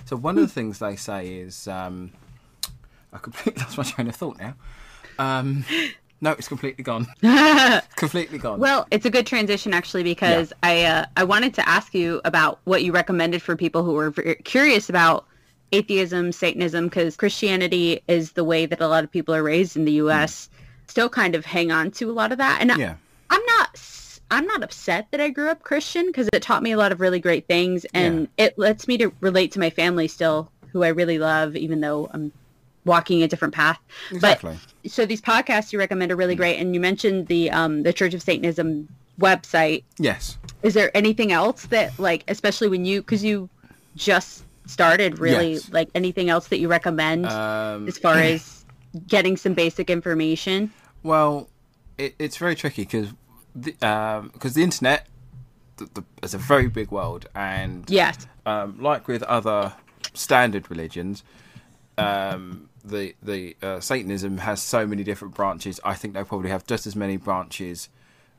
so 0.05 0.17
one 0.17 0.39
of 0.39 0.43
the 0.43 0.53
things 0.53 0.79
they 0.79 0.97
say 0.97 1.29
is, 1.29 1.69
um, 1.69 2.13
I 3.13 3.19
completely 3.19 3.63
lost 3.65 3.79
my 3.79 3.85
train 3.85 4.09
of 4.09 4.17
thought 4.17 4.39
now. 4.39 4.55
Um, 5.19 5.65
no, 6.21 6.33
it's 6.33 6.49
completely 6.49 6.83
gone. 6.83 7.07
completely 7.97 8.39
gone. 8.39 8.59
Well, 8.61 8.87
it's 8.91 9.05
a 9.05 9.11
good 9.11 9.27
transition 9.27 9.75
actually 9.75 10.03
because 10.03 10.53
I 10.63 10.85
uh, 10.85 11.07
I 11.17 11.25
wanted 11.25 11.55
to 11.55 11.69
ask 11.69 11.95
you 11.95 12.21
about 12.25 12.61
what 12.65 12.83
you 12.83 12.93
recommended 12.93 13.43
for 13.43 13.57
people 13.57 13.83
who 13.83 13.93
were 13.93 14.13
curious 14.45 14.89
about 14.89 15.27
atheism, 15.73 16.33
Satanism, 16.33 16.87
because 16.87 17.17
Christianity 17.17 18.01
is 18.09 18.33
the 18.33 18.45
way 18.45 18.67
that 18.67 18.81
a 18.81 18.89
lot 18.89 19.05
of 19.05 19.11
people 19.11 19.35
are 19.35 19.43
raised 19.43 19.77
in 19.77 19.85
the 19.85 19.93
U.S. 19.93 20.49
Still, 20.87 21.09
kind 21.09 21.35
of 21.35 21.45
hang 21.45 21.73
on 21.73 21.91
to 21.93 22.11
a 22.11 22.15
lot 22.15 22.33
of 22.33 22.39
that, 22.39 22.59
and 22.61 22.73
I- 22.73 22.77
yeah, 22.77 22.95
I'm 23.31 23.45
not 23.47 23.81
I'm 24.31 24.47
not 24.47 24.63
upset 24.63 25.09
that 25.11 25.21
I 25.21 25.29
grew 25.29 25.49
up 25.49 25.63
Christian 25.63 26.07
because 26.07 26.29
it 26.33 26.43
taught 26.43 26.63
me 26.63 26.73
a 26.73 26.77
lot 26.77 26.93
of 26.93 27.01
really 27.01 27.21
great 27.21 27.47
things, 27.47 27.85
and 27.93 28.29
it 28.37 28.59
lets 28.59 28.89
me 28.89 28.99
to 28.99 29.13
relate 29.21 29.53
to 29.53 29.61
my 29.61 29.71
family 29.71 30.09
still, 30.09 30.51
who 30.73 30.83
I 30.83 30.89
really 30.89 31.19
love, 31.19 31.57
even 31.57 31.81
though 31.81 32.09
I'm 32.13 32.33
walking 32.87 33.23
a 33.23 33.29
different 33.29 33.53
path. 33.53 33.79
exactly. 34.11 34.57
But 34.83 34.91
so 34.91 35.05
these 35.05 35.21
podcasts 35.21 35.73
you 35.73 35.79
recommend 35.79 36.11
are 36.13 36.17
really 36.17 36.35
great, 36.37 36.59
and 36.59 36.73
you 36.75 36.81
mentioned 36.81 37.27
the 37.27 37.51
um, 37.51 37.83
the 37.83 37.93
Church 37.93 38.15
of 38.15 38.23
Satanism 38.23 38.89
website. 39.21 39.85
yes. 39.99 40.39
Is 40.63 40.73
there 40.75 40.91
anything 40.97 41.31
else 41.33 41.67
that 41.67 41.99
like, 41.99 42.25
especially 42.29 42.69
when 42.69 42.85
you 42.85 43.03
because 43.03 43.23
you 43.23 43.49
just 43.95 44.45
started, 44.67 45.19
really 45.19 45.55
Yes. 45.55 45.71
like 45.73 45.89
anything 45.95 46.29
else 46.31 46.49
that 46.49 46.59
you 46.59 46.69
recommend 46.69 47.27
Um, 47.27 47.87
as 47.89 47.99
far 47.99 48.15
as 48.33 48.65
getting 49.07 49.37
some 49.37 49.55
basic 49.55 49.91
information? 49.91 50.73
Well, 51.03 51.49
it, 51.99 52.15
it's 52.19 52.37
very 52.37 52.55
tricky 52.57 52.83
because 52.83 53.09
the, 53.55 53.75
um, 53.87 54.33
the 54.43 54.63
internet 54.63 55.07
the, 55.77 55.85
the, 55.95 56.05
is 56.23 56.35
a 56.35 56.39
very 56.39 56.69
big 56.69 56.91
world, 56.91 57.27
and 57.35 57.89
Yes. 57.91 58.27
um, 58.47 58.77
like 58.81 59.07
with 59.09 59.23
other 59.25 59.73
standard 60.15 60.71
religions, 60.71 61.23
um, 61.99 62.69
the 62.85 63.15
the 63.23 63.57
uh, 63.63 63.81
Satanism 63.81 64.39
has 64.39 64.63
so 64.63 64.87
many 64.87 65.05
different 65.05 65.35
branches. 65.35 65.81
I 65.85 65.95
think 65.95 66.15
they 66.15 66.25
probably 66.25 66.51
have 66.51 66.67
just 66.67 66.87
as 66.87 66.97
many 66.97 67.17
branches 67.17 67.89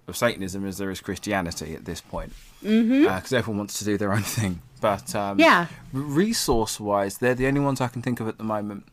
of 0.08 0.16
Satanism 0.16 0.66
as 0.66 0.78
there 0.78 0.90
is 0.90 1.02
Christianity 1.02 1.76
at 1.76 1.86
this 1.86 2.00
point, 2.02 2.32
because 2.62 2.74
mm-hmm. 2.74 3.36
everyone 3.36 3.58
wants 3.58 3.80
to 3.80 3.86
do 3.86 3.98
their 3.98 4.14
own 4.14 4.22
thing. 4.24 4.62
But 4.80 5.14
um, 5.16 5.40
Yeah. 5.40 5.68
resource 5.92 6.80
wise, 6.80 7.18
they're 7.18 7.36
the 7.36 7.48
only 7.48 7.60
ones 7.60 7.82
I 7.82 7.88
can 7.88 8.02
think 8.02 8.20
of 8.20 8.28
at 8.28 8.38
the 8.38 8.44
moment. 8.44 8.88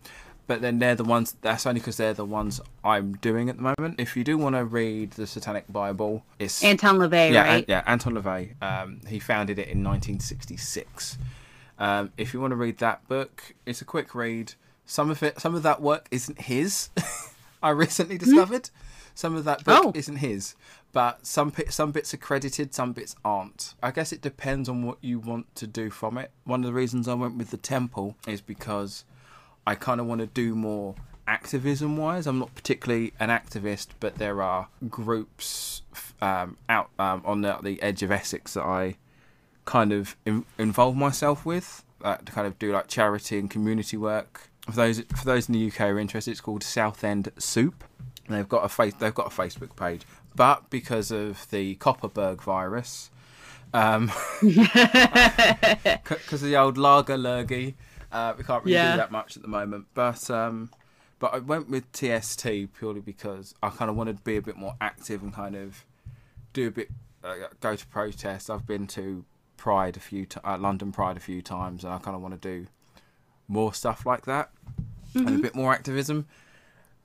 But 0.47 0.61
then 0.61 0.79
they're 0.79 0.95
the 0.95 1.05
ones. 1.05 1.37
That's 1.41 1.65
only 1.67 1.81
because 1.81 1.97
they're 1.97 2.13
the 2.13 2.25
ones 2.25 2.61
I'm 2.85 3.15
doing 3.15 3.49
at 3.49 3.57
the 3.57 3.63
moment. 3.63 3.99
If 3.99 4.15
you 4.15 4.25
do 4.25 4.37
want 4.37 4.57
to 4.57 4.65
read 4.65 5.13
the 5.13 5.27
Satanic 5.27 5.65
Bible, 5.73 6.23
it's 6.39 6.63
Anton 6.63 6.99
LaVey, 6.99 7.33
yeah, 7.33 7.47
right? 7.47 7.59
An- 7.61 7.65
yeah, 7.67 7.83
Anton 7.87 8.15
LaVey. 8.15 8.63
Um, 8.63 9.01
he 9.09 9.19
founded 9.19 9.59
it 9.59 9.69
in 9.69 9.83
1966. 9.83 11.17
Um, 11.79 12.13
if 12.17 12.33
you 12.33 12.41
want 12.41 12.53
to 12.53 12.57
read 12.57 12.79
that 12.79 13.07
book, 13.09 13.55
it's 13.67 13.81
a 13.81 13.85
quick 13.85 14.15
read. 14.15 14.55
Some 14.87 15.11
of 15.11 15.23
it, 15.23 15.41
some 15.41 15.55
of 15.55 15.63
that 15.63 15.81
work 15.81 16.09
isn't 16.11 16.43
his. 16.43 16.91
I 17.63 17.71
recently 17.71 18.19
discovered 18.19 18.71
some 19.15 19.37
of 19.37 19.45
that 19.45 19.65
book 19.65 19.83
Oh. 19.87 19.93
isn't 19.95 20.17
his, 20.17 20.55
but 20.93 21.25
some 21.25 21.53
some 21.69 21.93
bits 21.93 22.13
are 22.13 22.19
credited, 22.19 22.75
some 22.75 22.93
bits 22.93 23.17
aren't. 23.25 23.75
I 23.83 23.91
guess 23.91 24.13
it 24.13 24.21
depends 24.21 24.69
on 24.69 24.85
what 24.85 24.99
you 25.01 25.19
want 25.19 25.55
to 25.57 25.67
do 25.67 25.89
from 25.91 26.19
it. 26.19 26.31
One 26.45 26.61
of 26.61 26.67
the 26.67 26.73
reasons 26.75 27.09
I 27.09 27.15
went 27.15 27.37
with 27.37 27.51
the 27.51 27.57
temple 27.57 28.17
is 28.27 28.41
because 28.41 29.05
I 29.67 29.77
kind 29.77 30.01
of 30.01 30.07
want 30.07 30.21
to 30.21 30.27
do 30.27 30.55
more 30.55 30.95
activism 31.27 31.97
wise. 31.97 32.27
I'm 32.27 32.39
not 32.39 32.55
particularly 32.55 33.15
an 33.19 33.31
activist, 33.31 33.89
but 34.01 34.17
there 34.17 34.43
are 34.43 34.69
groups 34.91 35.83
um, 36.21 36.59
out 36.69 36.91
um, 36.99 37.23
on 37.25 37.41
the, 37.41 37.57
the, 37.63 37.81
edge 37.83 38.03
of 38.03 38.11
Essex 38.11 38.55
that 38.55 38.65
I 38.65 38.97
kind 39.65 39.93
of 39.93 40.17
in, 40.25 40.45
involve 40.59 40.97
myself 40.97 41.47
with 41.47 41.85
uh, 42.03 42.17
to 42.17 42.33
kind 42.33 42.47
of 42.47 42.59
do 42.59 42.73
like 42.73 42.89
charity 42.89 43.39
and 43.39 43.51
community 43.51 43.97
work. 43.97 44.51
For 44.67 44.73
those 44.73 45.01
for 45.01 45.25
those 45.25 45.49
in 45.49 45.55
the 45.55 45.67
UK 45.67 45.77
who 45.77 45.85
are 45.85 45.99
interested, 45.99 46.31
it's 46.31 46.41
called 46.41 46.63
Southend 46.63 47.31
Soup. 47.39 47.85
And 48.27 48.37
they've 48.37 48.49
got 48.49 48.65
a 48.65 48.69
face 48.69 48.95
they've 48.95 49.15
got 49.15 49.27
a 49.27 49.37
Facebook 49.37 49.77
page, 49.77 50.03
but 50.35 50.71
because 50.71 51.11
of 51.11 51.47
the 51.51 51.77
Kopparberg 51.77 52.41
virus, 52.41 53.11
um, 53.75 54.11
because 54.41 56.43
of 56.43 56.49
the 56.49 56.57
old 56.57 56.79
lager 56.79 57.19
lurgy, 57.19 57.75
uh, 58.11 58.33
we 58.39 58.45
can't 58.45 58.65
really 58.65 58.77
yeah. 58.77 58.93
do 58.93 58.99
that 58.99 59.11
much 59.11 59.37
at 59.37 59.43
the 59.43 59.49
moment. 59.49 59.87
But 59.93 60.31
um, 60.31 60.71
but 61.19 61.35
I 61.35 61.39
went 61.39 61.69
with 61.69 61.91
TST 61.93 62.47
purely 62.79 63.01
because 63.01 63.55
I 63.63 63.71
kind 63.71 63.91
of 63.91 63.97
wanted 63.97 64.19
to 64.19 64.23
be 64.23 64.37
a 64.37 64.43
bit 64.43 64.57
more 64.57 64.77
active 64.81 65.23
and 65.23 65.35
kind 65.35 65.57
of 65.57 65.85
do 66.53 66.69
a 66.69 66.71
bit 66.71 66.89
uh, 67.23 67.35
go 67.61 67.77
to 67.77 67.87
protests. 67.89 68.49
I've 68.49 68.67
been 68.67 68.87
to 68.89 69.25
Pride 69.57 69.97
a 69.97 70.01
few 70.01 70.27
t- 70.27 70.41
uh, 70.45 70.59
London 70.59 70.93
Pride 70.93 71.17
a 71.17 71.21
few 71.21 71.43
times, 71.43 71.85
and 71.85 71.93
I 71.93 71.99
kind 71.99 72.15
of 72.15 72.23
want 72.23 72.41
to 72.41 72.49
do 72.49 72.67
more 73.49 73.75
stuff 73.75 74.07
like 74.07 74.25
that 74.27 74.51
mm-hmm. 75.15 75.19
and 75.19 75.29
a 75.29 75.33
mm-hmm. 75.33 75.43
bit 75.43 75.55
more 75.55 75.73
activism. 75.73 76.27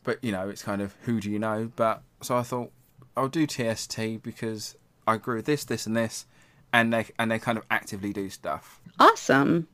But 0.04 0.24
you 0.24 0.32
know, 0.32 0.50
it's 0.50 0.64
kind 0.64 0.82
of 0.82 0.96
who 1.04 1.20
do 1.20 1.30
you 1.30 1.40
know? 1.40 1.72
But 1.76 2.02
so 2.22 2.38
I 2.38 2.44
thought 2.44 2.72
I'll 3.16 3.28
do 3.28 3.46
TST 3.46 4.22
because 4.24 4.76
I 5.06 5.16
agree 5.16 5.38
with 5.38 5.46
this, 5.46 5.64
this, 5.66 5.86
and 5.86 5.96
this, 5.96 6.26
and 6.72 6.94
they 6.94 7.08
and 7.18 7.32
they 7.32 7.40
kind 7.40 7.58
of 7.58 7.66
actively 7.70 8.14
do 8.14 8.30
stuff. 8.30 8.80
Awesome. 9.00 9.68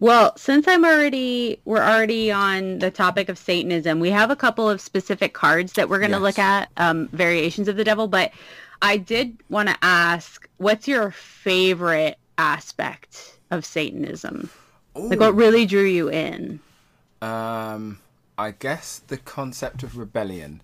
Well, 0.00 0.34
since 0.38 0.66
I'm 0.66 0.84
already 0.84 1.60
we're 1.66 1.82
already 1.82 2.32
on 2.32 2.78
the 2.78 2.90
topic 2.90 3.28
of 3.28 3.36
Satanism, 3.36 4.00
we 4.00 4.10
have 4.10 4.30
a 4.30 4.36
couple 4.36 4.68
of 4.68 4.80
specific 4.80 5.34
cards 5.34 5.74
that 5.74 5.88
we're 5.90 5.98
going 5.98 6.12
to 6.12 6.16
yes. 6.16 6.22
look 6.22 6.38
at, 6.38 6.70
um, 6.78 7.08
variations 7.08 7.68
of 7.68 7.76
the 7.76 7.84
devil. 7.84 8.08
But 8.08 8.32
I 8.82 8.96
did 8.96 9.38
want 9.48 9.68
to 9.68 9.76
ask, 9.82 10.48
what's 10.56 10.88
your 10.88 11.10
favorite 11.10 12.18
aspect 12.38 13.38
of 13.50 13.64
Satanism? 13.64 14.50
Ooh. 14.98 15.08
Like, 15.08 15.20
what 15.20 15.34
really 15.34 15.66
drew 15.66 15.84
you 15.84 16.08
in? 16.08 16.60
Um, 17.22 18.00
I 18.38 18.52
guess 18.52 19.00
the 19.06 19.18
concept 19.18 19.82
of 19.82 19.98
rebellion. 19.98 20.62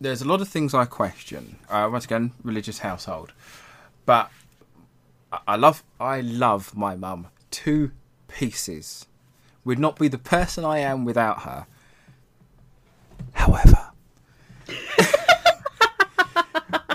There's 0.00 0.20
a 0.20 0.28
lot 0.28 0.40
of 0.40 0.48
things 0.48 0.74
I 0.74 0.84
question. 0.84 1.56
Uh, 1.68 1.88
once 1.90 2.04
again, 2.04 2.32
religious 2.42 2.80
household, 2.80 3.32
but 4.04 4.30
I 5.48 5.56
love 5.56 5.82
I 5.98 6.20
love 6.20 6.76
my 6.76 6.94
mum 6.94 7.28
to 7.52 7.92
pieces. 8.28 9.06
Would 9.64 9.78
not 9.78 9.98
be 9.98 10.08
the 10.08 10.18
person 10.18 10.64
I 10.64 10.78
am 10.80 11.04
without 11.04 11.42
her. 11.42 11.66
However, 13.32 13.90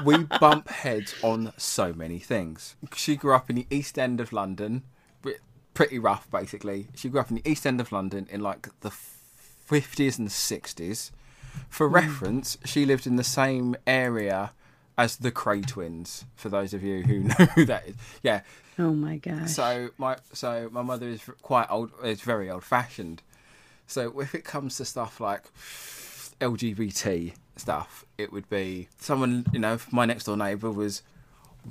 we 0.03 0.23
bump 0.39 0.69
heads 0.69 1.15
on 1.23 1.53
so 1.57 1.93
many 1.93 2.19
things. 2.19 2.75
She 2.95 3.15
grew 3.15 3.33
up 3.33 3.49
in 3.49 3.55
the 3.55 3.67
East 3.69 3.97
End 3.97 4.19
of 4.19 4.33
London, 4.33 4.83
pretty 5.73 5.99
rough 5.99 6.29
basically. 6.29 6.87
She 6.95 7.09
grew 7.09 7.21
up 7.21 7.29
in 7.29 7.37
the 7.37 7.49
East 7.49 7.65
End 7.65 7.79
of 7.79 7.91
London 7.91 8.27
in 8.29 8.41
like 8.41 8.67
the 8.81 8.91
50s 9.69 10.19
and 10.19 10.27
60s. 10.27 11.11
For 11.69 11.89
mm. 11.89 11.93
reference, 11.93 12.57
she 12.65 12.85
lived 12.85 13.07
in 13.07 13.15
the 13.15 13.23
same 13.23 13.75
area 13.87 14.51
as 14.97 15.15
the 15.17 15.31
Kray 15.31 15.65
twins. 15.65 16.25
For 16.35 16.49
those 16.49 16.73
of 16.73 16.83
you 16.83 17.03
who 17.03 17.19
know 17.19 17.45
who 17.55 17.65
that 17.65 17.87
is, 17.87 17.95
yeah. 18.23 18.41
Oh 18.77 18.93
my 18.93 19.17
gosh. 19.17 19.51
So 19.51 19.89
my 19.97 20.17
so 20.33 20.69
my 20.71 20.81
mother 20.81 21.07
is 21.07 21.21
quite 21.41 21.67
old. 21.69 21.91
Is 22.03 22.21
very 22.21 22.49
old 22.49 22.63
fashioned. 22.63 23.21
So 23.87 24.19
if 24.19 24.35
it 24.35 24.43
comes 24.43 24.77
to 24.77 24.85
stuff 24.85 25.19
like 25.19 25.43
LGBT 26.39 27.33
stuff, 27.55 28.05
it 28.17 28.31
would 28.31 28.49
be 28.49 28.89
someone 28.99 29.45
you 29.53 29.59
know. 29.59 29.73
If 29.73 29.91
my 29.91 30.05
next 30.05 30.25
door 30.25 30.37
neighbour 30.37 30.71
was 30.71 31.01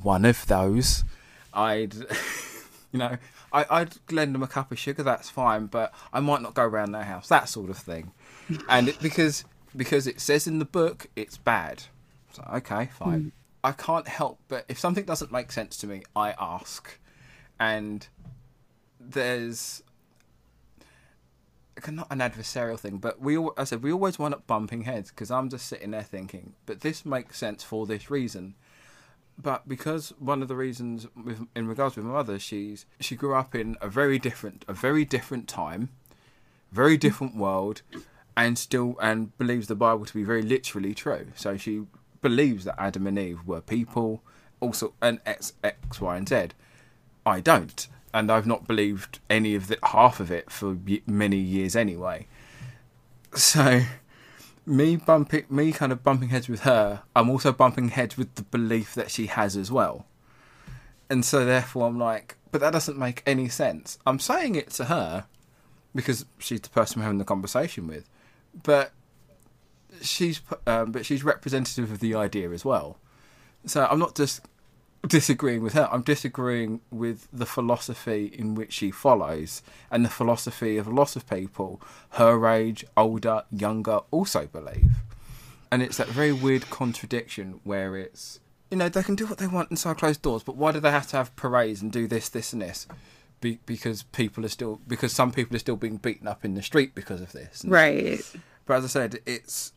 one 0.03 0.25
of 0.25 0.47
those, 0.47 1.05
I'd 1.53 1.95
you 2.93 2.99
know 2.99 3.17
I, 3.53 3.67
I'd 3.71 3.95
lend 4.11 4.35
them 4.35 4.43
a 4.43 4.49
cup 4.49 4.71
of 4.73 4.79
sugar. 4.79 5.03
That's 5.03 5.31
fine, 5.31 5.67
but 5.67 5.93
I 6.13 6.21
might 6.21 6.43
not 6.43 6.55
go 6.55 6.65
around 6.65 6.93
their 6.93 7.05
house. 7.05 7.29
That 7.29 7.49
sort 7.49 7.71
of 7.71 7.79
thing, 7.79 8.13
and 8.69 8.89
it, 8.89 9.01
because 9.01 9.45
because 9.77 10.07
it 10.07 10.21
says 10.21 10.47
in 10.47 10.59
the 10.59 10.65
book 10.65 11.07
it's 11.15 11.37
bad 11.37 11.85
so, 12.33 12.49
okay, 12.55 12.89
fine. 12.93 13.25
Mm. 13.25 13.33
I 13.65 13.73
can't 13.73 14.07
help 14.07 14.39
but 14.49 14.65
if 14.69 14.79
something 14.79 15.05
doesn't 15.05 15.33
make 15.33 15.53
sense 15.53 15.77
to 15.79 15.87
me, 15.87 16.03
I 16.15 16.35
ask. 16.39 16.99
And 17.59 18.07
there's 19.01 19.83
not 21.87 22.09
an 22.11 22.19
adversarial 22.19 22.79
thing, 22.79 22.99
but 22.99 23.21
we 23.21 23.39
I 23.57 23.65
said 23.65 23.83
we 23.83 23.93
always 23.93 24.19
wind 24.19 24.35
up 24.35 24.47
bumping 24.47 24.83
heads 24.83 25.11
because 25.11 25.31
I'm 25.31 25.49
just 25.49 25.67
sitting 25.67 25.93
there 25.93 26.03
thinking, 26.03 26.55
but 26.67 26.81
this 26.81 27.05
makes 27.05 27.39
sense 27.39 27.63
for 27.63 27.87
this 27.87 28.11
reason. 28.11 28.55
But 29.41 29.69
because 29.69 30.13
one 30.19 30.43
of 30.43 30.49
the 30.49 30.57
reasons, 30.57 31.07
with, 31.15 31.47
in 31.55 31.69
regards 31.69 31.95
with 31.95 32.05
my 32.05 32.13
mother, 32.13 32.39
she's 32.39 32.87
she 32.99 33.15
grew 33.15 33.35
up 33.35 33.55
in 33.55 33.77
a 33.81 33.89
very 33.89 34.19
different, 34.19 34.65
a 34.67 34.73
very 34.73 35.05
different 35.05 35.47
time, 35.47 35.91
very 36.73 36.97
different 36.97 37.37
world, 37.37 37.83
and 38.37 38.59
still 38.59 38.97
and 39.01 39.37
believes 39.39 39.69
the 39.69 39.77
Bible 39.77 40.05
to 40.07 40.15
be 40.15 40.25
very 40.25 40.43
literally 40.43 40.95
true. 40.95 41.29
So 41.37 41.57
she 41.57 41.85
believes 42.21 42.65
that 42.65 42.81
Adam 42.81 43.07
and 43.07 43.19
Eve 43.19 43.47
were 43.47 43.61
people, 43.61 44.23
also 44.61 44.95
and 45.01 45.21
X, 45.25 45.53
X, 45.63 46.01
Y, 46.01 46.17
and 46.17 46.29
Z. 46.29 46.49
I 47.25 47.41
don't, 47.41 47.87
and 48.13 48.31
I've 48.31 48.47
not 48.47 48.67
believed 48.67 49.21
any 49.29 49.55
of 49.55 49.69
the 49.69 49.79
half 49.83 50.21
of 50.21 50.31
it 50.31 50.51
for 50.51 50.77
many 51.07 51.37
years 51.37 51.77
anyway. 51.77 52.27
So, 53.35 53.83
me 54.65 54.97
bumping, 54.97 55.45
me 55.51 55.73
kind 55.73 55.93
of 55.93 56.03
bumping 56.03 56.31
heads 56.31 56.49
with 56.49 56.61
her, 56.61 57.03
I'm 57.15 57.31
also 57.31 57.53
bumping 57.53 57.89
heads 57.89 58.17
with 58.17 58.35
the 58.37 58.43
belief 58.43 58.95
that 58.95 59.11
she 59.11 59.27
has 59.27 59.57
as 59.57 59.71
well. 59.71 60.07
And 61.11 61.25
so, 61.25 61.45
therefore, 61.45 61.87
I'm 61.87 61.99
like, 61.99 62.37
but 62.51 62.61
that 62.61 62.73
doesn't 62.73 62.99
make 62.99 63.23
any 63.27 63.49
sense. 63.49 63.99
I'm 64.07 64.19
saying 64.19 64.55
it 64.55 64.71
to 64.71 64.87
her 64.87 65.27
because 65.95 66.25
she's 66.39 66.61
the 66.61 66.69
person 66.71 67.01
I'm 67.01 67.05
having 67.05 67.19
the 67.19 67.25
conversation 67.25 67.87
with, 67.87 68.09
but 68.63 68.93
she's 70.01 70.41
um, 70.67 70.93
but 70.93 71.05
she's 71.05 71.25
representative 71.25 71.91
of 71.91 72.01
the 72.01 72.15
idea 72.15 72.51
as 72.51 72.65
well. 72.65 72.99
So 73.67 73.87
I'm 73.91 73.99
not 73.99 74.15
just 74.15 74.41
disagreeing 75.09 75.63
with 75.63 75.73
her. 75.73 75.89
I'm 75.91 76.03
disagreeing 76.03 76.81
with 76.91 77.27
the 77.33 77.47
philosophy 77.47 78.33
in 78.33 78.55
which 78.55 78.73
she 78.73 78.91
follows 78.91 79.63
and 79.91 80.05
the 80.05 80.11
philosophy 80.11 80.77
of 80.77 80.87
a 80.87 80.91
lot 80.91 81.17
of 81.17 81.29
people 81.29 81.81
her 82.11 82.47
age, 82.49 82.85
older, 82.97 83.43
younger 83.51 84.01
also 84.11 84.47
believe. 84.47 84.93
And 85.71 85.83
it's 85.83 85.97
that 85.97 86.09
very 86.09 86.33
weird 86.33 86.71
contradiction 86.71 87.61
where 87.65 87.97
it's 87.97 88.41
you 88.71 88.77
know 88.77 88.89
they 88.89 89.03
can 89.03 89.15
do 89.15 89.27
what 89.27 89.39
they 89.39 89.47
want 89.47 89.71
inside 89.71 89.99
closed 89.99 90.23
doors, 90.23 90.43
but 90.43 90.57
why 90.57 90.73
do 90.73 90.81
they 90.81 90.91
have 90.91 91.09
to 91.09 91.17
have 91.17 91.35
parades 91.37 91.83
and 91.83 91.91
do 91.91 92.07
this, 92.07 92.29
this, 92.29 92.53
and 92.53 92.63
this? 92.63 92.87
Be- 93.41 93.61
because 93.67 94.03
people 94.03 94.45
are 94.45 94.49
still 94.49 94.81
because 94.87 95.13
some 95.13 95.33
people 95.33 95.57
are 95.57 95.61
still 95.61 95.77
being 95.77 95.97
beaten 95.97 96.27
up 96.27 96.45
in 96.45 96.55
the 96.55 96.63
street 96.63 96.95
because 96.95 97.21
of 97.21 97.33
this. 97.33 97.63
And, 97.63 97.73
right. 97.73 98.21
But 98.67 98.79
as 98.79 98.85
I 98.85 98.89
said, 98.89 99.21
it's 99.27 99.73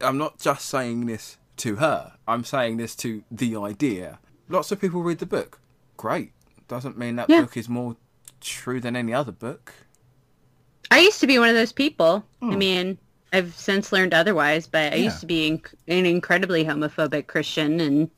I'm 0.00 0.18
not 0.18 0.38
just 0.38 0.66
saying 0.66 1.06
this 1.06 1.36
to 1.58 1.76
her. 1.76 2.14
I'm 2.26 2.44
saying 2.44 2.78
this 2.78 2.96
to 2.96 3.22
the 3.30 3.56
idea. 3.56 4.18
Lots 4.50 4.72
of 4.72 4.80
people 4.80 5.02
read 5.02 5.18
the 5.18 5.26
book. 5.26 5.60
Great. 5.96 6.32
Doesn't 6.66 6.98
mean 6.98 7.16
that 7.16 7.30
yeah. 7.30 7.42
book 7.42 7.56
is 7.56 7.68
more 7.68 7.96
true 8.40 8.80
than 8.80 8.96
any 8.96 9.14
other 9.14 9.32
book. 9.32 9.72
I 10.90 10.98
used 10.98 11.20
to 11.20 11.26
be 11.26 11.38
one 11.38 11.48
of 11.48 11.54
those 11.54 11.72
people. 11.72 12.24
I 12.42 12.46
hmm. 12.46 12.58
mean, 12.58 12.98
I've 13.32 13.54
since 13.54 13.92
learned 13.92 14.12
otherwise, 14.12 14.66
but 14.66 14.92
I 14.92 14.96
yeah. 14.96 15.04
used 15.04 15.20
to 15.20 15.26
be 15.26 15.50
inc- 15.50 15.74
an 15.86 16.04
incredibly 16.04 16.64
homophobic 16.64 17.28
Christian, 17.28 17.80
and 17.80 18.10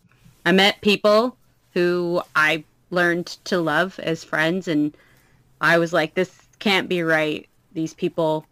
I 0.46 0.52
met 0.52 0.80
people 0.80 1.36
who 1.74 2.22
I 2.34 2.64
learned 2.90 3.26
to 3.44 3.58
love 3.58 3.98
as 3.98 4.24
friends, 4.24 4.68
and 4.68 4.96
I 5.60 5.76
was 5.76 5.92
like, 5.92 6.14
this 6.14 6.34
can't 6.60 6.88
be 6.88 7.02
right. 7.02 7.46
These 7.74 7.92
people, 7.92 8.46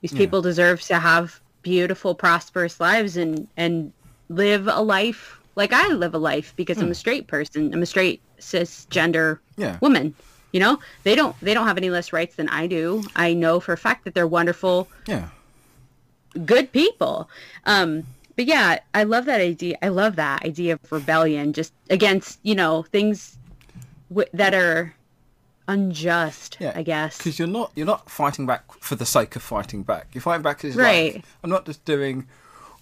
these 0.00 0.12
people 0.12 0.38
yeah. 0.38 0.50
deserve 0.50 0.80
to 0.82 0.98
have 0.98 1.38
beautiful, 1.62 2.14
prosperous 2.14 2.80
lives 2.80 3.16
and 3.16 3.46
and 3.56 3.92
live 4.30 4.68
a 4.68 4.80
life 4.80 5.38
like 5.56 5.72
I 5.72 5.88
live 5.88 6.14
a 6.14 6.18
life 6.18 6.54
because 6.56 6.78
I'm 6.78 6.84
a 6.84 6.88
hmm. 6.88 6.94
straight 6.94 7.26
person. 7.26 7.72
I'm 7.72 7.82
a 7.82 7.86
straight 7.86 8.20
cisgender 8.38 9.38
yeah. 9.56 9.78
woman. 9.80 10.14
You 10.52 10.60
know, 10.60 10.78
they 11.02 11.14
don't 11.14 11.34
they 11.40 11.52
don't 11.52 11.66
have 11.66 11.78
any 11.78 11.90
less 11.90 12.12
rights 12.12 12.36
than 12.36 12.48
I 12.48 12.66
do. 12.68 13.02
I 13.16 13.34
know 13.34 13.58
for 13.58 13.72
a 13.72 13.76
fact 13.76 14.04
that 14.04 14.14
they're 14.14 14.26
wonderful, 14.26 14.88
yeah, 15.06 15.28
good 16.44 16.70
people. 16.70 17.28
Um, 17.66 18.04
but 18.36 18.44
yeah, 18.46 18.78
I 18.94 19.02
love 19.02 19.24
that 19.24 19.40
idea. 19.40 19.76
I 19.82 19.88
love 19.88 20.16
that 20.16 20.44
idea 20.44 20.74
of 20.74 20.92
rebellion, 20.92 21.52
just 21.52 21.72
against 21.90 22.38
you 22.44 22.54
know 22.54 22.84
things 22.84 23.36
w- 24.10 24.28
that 24.32 24.54
are 24.54 24.94
unjust, 25.66 26.58
yeah, 26.60 26.72
I 26.76 26.84
guess. 26.84 27.18
Because 27.18 27.38
you're 27.38 27.48
not 27.48 27.72
you're 27.74 27.86
not 27.86 28.08
fighting 28.08 28.46
back 28.46 28.72
for 28.80 28.94
the 28.94 29.06
sake 29.06 29.34
of 29.34 29.42
fighting 29.42 29.82
back. 29.82 30.08
You're 30.12 30.22
fighting 30.22 30.42
back 30.42 30.58
because 30.58 30.76
right. 30.76 31.16
Like, 31.16 31.24
I'm 31.42 31.50
not 31.50 31.66
just 31.66 31.84
doing, 31.84 32.28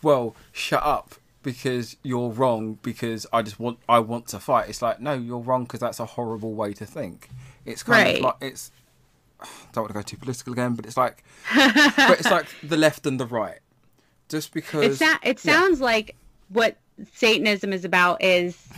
well, 0.02 0.34
shut 0.52 0.82
up 0.82 1.14
because 1.42 1.96
you're 2.02 2.30
wrong 2.30 2.78
because 2.82 3.26
I 3.32 3.42
just 3.42 3.58
want 3.58 3.78
I 3.88 3.98
want 3.98 4.26
to 4.28 4.38
fight. 4.40 4.68
It's 4.68 4.82
like 4.82 5.00
no, 5.00 5.12
you're 5.14 5.38
wrong 5.38 5.64
because 5.64 5.80
that's 5.80 6.00
a 6.00 6.06
horrible 6.06 6.54
way 6.54 6.72
to 6.74 6.86
think. 6.86 7.28
It's 7.64 7.82
kind 7.82 8.06
right. 8.06 8.16
of 8.16 8.22
like 8.22 8.36
it's 8.40 8.70
I 9.40 9.46
don't 9.72 9.82
want 9.84 9.88
to 9.90 9.94
go 9.94 10.02
too 10.02 10.16
political 10.16 10.52
again, 10.52 10.74
but 10.74 10.86
it's 10.86 10.96
like, 10.96 11.24
but 11.54 12.18
it's 12.20 12.30
like 12.30 12.46
the 12.62 12.76
left 12.76 13.06
and 13.06 13.18
the 13.18 13.26
right. 13.26 13.58
Just 14.28 14.52
because 14.54 15.00
It, 15.00 15.04
sa- 15.04 15.18
it 15.22 15.44
yeah. 15.44 15.52
sounds 15.52 15.80
like 15.80 16.14
what 16.48 16.76
Satanism 17.14 17.72
is 17.72 17.84
about 17.84 18.22
is 18.22 18.68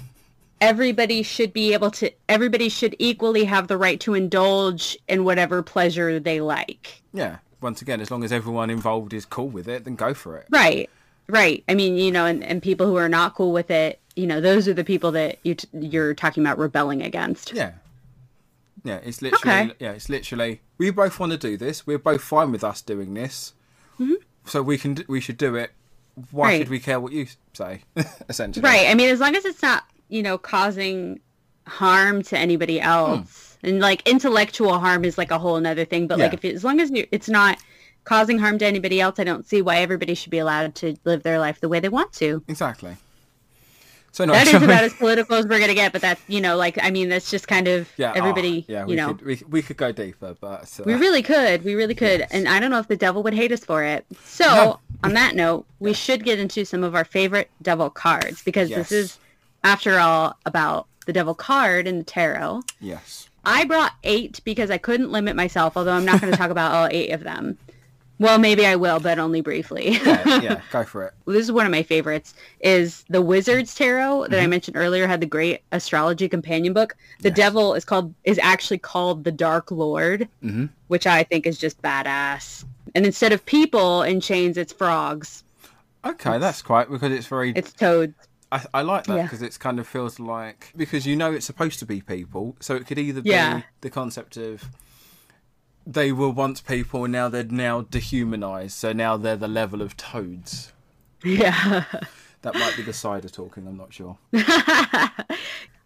everybody 0.61 1.23
should 1.23 1.53
be 1.53 1.73
able 1.75 1.91
to, 1.93 2.11
everybody 2.29 2.69
should 2.69 2.97
equally 2.99 3.45
have 3.45 3.69
the 3.69 3.77
right 3.77 4.01
to 4.01 4.15
indulge 4.15 4.97
in 5.09 5.25
whatever 5.25 5.63
pleasure 5.63 6.19
they 6.19 6.41
like. 6.41 7.03
yeah. 7.13 7.39
Once 7.61 7.81
again, 7.81 7.99
as 7.99 8.11
long 8.11 8.23
as 8.23 8.31
everyone 8.31 8.69
involved 8.69 9.15
is 9.15 9.25
cool 9.25 9.49
with 9.49 9.67
it, 9.69 9.85
then 9.85 9.95
go 9.95 10.13
for 10.13 10.37
it. 10.37 10.47
Right. 10.51 10.91
Right. 11.29 11.65
I 11.69 11.75
mean, 11.75 11.97
you 11.97 12.11
know, 12.13 12.27
and, 12.27 12.45
and 12.45 12.63
people 12.63 12.87
who 12.87 12.97
are 12.97 13.09
not 13.09 13.35
cool 13.35 13.53
with 13.53 13.71
it, 13.71 14.01
you 14.17 14.27
know, 14.27 14.41
those 14.41 14.69
are 14.69 14.75
the 14.75 14.85
people 14.85 15.13
that 15.13 15.39
you 15.43 15.55
t- 15.55 15.69
you're 15.73 16.15
talking 16.15 16.43
about 16.45 16.59
rebelling 16.59 17.03
against. 17.03 17.53
Yeah. 17.53 17.73
Yeah, 18.85 19.01
it's 19.03 19.23
literally 19.23 19.71
Okay. 19.71 19.73
yeah, 19.79 19.93
it's 19.93 20.09
literally 20.11 20.61
we 20.77 20.91
both 20.91 21.19
want 21.19 21.33
to 21.33 21.39
do 21.39 21.57
this. 21.57 21.87
We're 21.87 21.99
both 21.99 22.21
fine 22.23 22.53
with 22.53 22.63
us 22.63 22.83
doing 22.83 23.15
this. 23.15 23.55
So 24.47 24.63
we 24.63 24.77
can 24.77 25.03
we 25.09 25.21
should 25.21 25.39
do 25.39 25.55
it. 25.57 25.71
Why 26.15 26.21
Mm-hmm. 26.23 26.37
Right. 26.39 26.59
should 26.61 26.69
we 26.69 26.81
care 26.81 27.01
what 27.01 27.13
you 27.13 27.27
say? 27.55 27.83
Essentially. 28.29 28.63
Right. 28.63 28.89
I 28.89 28.95
mean, 28.95 29.09
as 29.09 29.21
long 29.21 29.35
as 29.35 29.45
it's 29.47 29.63
not, 29.63 29.85
you 30.09 30.23
know, 30.23 30.37
causing 30.37 31.21
harm 31.67 32.23
to 32.25 32.39
anybody 32.39 32.79
else, 32.81 33.57
and 33.63 33.81
like 33.81 34.07
intellectual 34.07 34.79
harm 34.79 35.05
is 35.07 35.17
like 35.17 35.31
a 35.31 35.39
whole 35.39 35.57
another 35.57 35.87
thing. 35.87 36.07
But 36.07 36.19
like, 36.19 36.35
if 36.35 36.45
it, 36.45 36.55
as 36.55 36.63
long 36.63 36.79
as 36.81 36.91
you, 36.91 37.07
it's 37.11 37.31
not 37.31 37.57
causing 38.05 38.39
harm 38.39 38.59
to 38.59 38.67
anybody 38.67 39.01
else, 39.01 39.19
I 39.19 39.25
don't 39.25 39.47
see 39.47 39.63
why 39.63 39.79
everybody 39.79 40.15
should 40.15 40.31
be 40.31 40.39
allowed 40.39 40.75
to 40.77 40.97
live 41.05 41.23
their 41.23 41.39
life 41.39 41.61
the 41.61 41.69
way 41.69 41.81
they 41.81 41.89
want 41.89 42.13
to. 42.15 42.43
Exactly. 42.49 42.97
So 44.13 44.25
no, 44.25 44.33
That 44.33 44.47
is 44.47 44.63
about 44.63 44.85
as 44.85 44.95
political 44.95 45.35
as 45.35 45.45
we're 45.47 45.59
gonna 45.59 45.75
get. 45.75 45.91
But 45.93 46.01
that's, 46.03 46.21
you 46.29 46.41
know, 46.41 46.57
like, 46.57 46.79
I 46.81 46.91
mean, 46.93 47.09
that's 47.09 47.29
just 47.33 47.49
kind 47.49 47.67
of 47.67 47.91
yeah, 47.97 48.11
ah, 48.11 48.19
everybody, 48.19 48.65
yeah, 48.69 48.83
you 48.83 48.87
we 48.91 48.95
know. 48.95 49.09
could 49.15 49.23
we, 49.27 49.43
we 49.49 49.61
could 49.63 49.77
go 49.77 49.91
deeper, 49.91 50.37
but 50.41 50.79
uh, 50.79 50.85
We 50.87 50.95
really 50.95 51.21
could. 51.23 51.65
We 51.65 51.75
really 51.75 51.97
could. 51.97 52.21
Yes. 52.21 52.31
And 52.31 52.47
I 52.49 52.61
don't 52.61 52.71
know 52.71 52.79
if 52.79 52.87
the 52.87 52.97
devil 52.97 53.25
would 53.25 53.35
hate 53.35 53.51
us 53.51 53.65
for 53.65 53.83
it. 53.83 54.07
So, 54.25 54.45
No. 54.45 54.81
on 55.03 55.15
that 55.15 55.35
note, 55.35 55.67
we 55.81 55.93
should 55.95 56.23
get 56.25 56.39
into 56.39 56.65
some 56.65 56.85
of 56.85 56.95
our 56.95 57.05
favorite 57.05 57.51
devil 57.61 57.91
cards 57.91 58.41
because 58.45 58.71
Yes. 58.71 58.79
this 58.91 58.93
is, 58.93 59.19
after 59.65 59.99
all, 59.99 60.37
about 60.47 60.87
the 61.07 61.13
devil 61.13 61.35
card 61.35 61.89
in 61.89 61.99
the 61.99 62.05
tarot. 62.05 62.63
yes. 62.81 63.29
I 63.47 63.65
brought 63.67 63.93
eight 64.05 64.41
because 64.45 64.71
I 64.71 64.79
couldn't 64.79 65.13
limit 65.13 65.37
myself, 65.37 65.77
although 65.77 65.93
I'm 65.93 66.07
not 66.07 66.19
going 66.21 66.33
to 66.33 66.39
talk 66.39 66.51
about 66.51 66.73
all 66.73 66.89
eight 66.91 67.11
of 67.11 67.23
them. 67.25 67.59
Well, 68.21 68.39
maybe 68.39 68.65
I 68.65 68.77
will, 68.77 69.01
but 69.01 69.19
only 69.19 69.41
briefly. 69.41 69.99
Yeah, 70.05 70.41
yeah, 70.41 70.61
go 70.71 70.85
for 70.85 71.05
it. 71.07 71.15
this 71.27 71.43
is 71.43 71.51
one 71.53 71.67
of 71.67 71.73
my 71.73 71.83
favorites 71.83 72.35
is 72.61 73.05
the 73.09 73.21
wizard's 73.21 73.75
tarot 73.75 74.23
that 74.29 74.31
Mm-hmm. 74.37 74.45
i 74.45 74.47
mentioned 74.47 74.77
earlier 74.77 75.07
had 75.07 75.21
the 75.21 75.27
great 75.27 75.63
astrology 75.73 76.29
companion 76.29 76.73
book 76.73 76.97
the 77.21 77.29
Yes. 77.31 77.37
devil 77.37 77.75
is 77.75 77.85
called 77.85 78.15
is 78.25 78.39
actually 78.43 78.79
called 78.79 79.25
the 79.25 79.33
dark 79.33 79.71
lord 79.71 80.29
Mhm. 80.45 80.69
which 80.89 81.07
i 81.07 81.23
think 81.25 81.47
is 81.47 81.59
just 81.59 81.81
badass 81.83 82.65
and 82.95 83.05
instead 83.05 83.33
of 83.33 83.45
people 83.47 84.03
in 84.03 84.21
chains 84.21 84.57
it's 84.57 84.73
frogs 84.73 85.43
Okay, 86.05 86.37
that's 86.39 86.61
quite 86.63 86.91
because 86.91 87.11
it's 87.13 87.27
very. 87.27 87.53
it's 87.57 87.73
toads 87.73 88.15
I, 88.53 88.65
I 88.75 88.83
like 88.83 89.05
that 89.07 89.17
Yeah. 89.17 89.23
because 89.23 89.43
it's 89.43 89.59
kind 89.59 89.81
of 89.81 89.87
feels 89.89 90.21
like 90.21 90.71
because 90.77 91.07
you 91.07 91.17
know 91.17 91.33
it's 91.33 91.47
supposed 91.47 91.79
to 91.81 91.87
be 91.87 92.01
people, 92.03 92.57
so 92.61 92.77
it 92.77 92.87
could 92.87 92.99
either 92.99 93.23
be 93.23 93.31
Yeah. 93.31 93.63
the 93.81 93.91
concept 93.91 94.37
of 94.37 94.63
they 95.87 96.13
were 96.13 96.31
once 96.31 96.61
people 96.61 97.05
and 97.05 97.13
now 97.13 97.29
they're 97.29 97.45
now 97.45 97.83
dehumanized, 97.83 98.77
so 98.77 98.93
now 98.93 99.17
they're 99.17 99.37
the 99.37 99.49
level 99.49 99.83
of 99.83 99.97
toads. 99.97 100.73
yeah 101.23 101.85
That 102.43 102.55
might 102.55 102.77
be 102.77 102.83
the 102.83 102.93
cider 102.93 103.31
talking. 103.31 103.67
I'm 103.67 103.79
not 103.79 103.95
sure. 103.95 104.19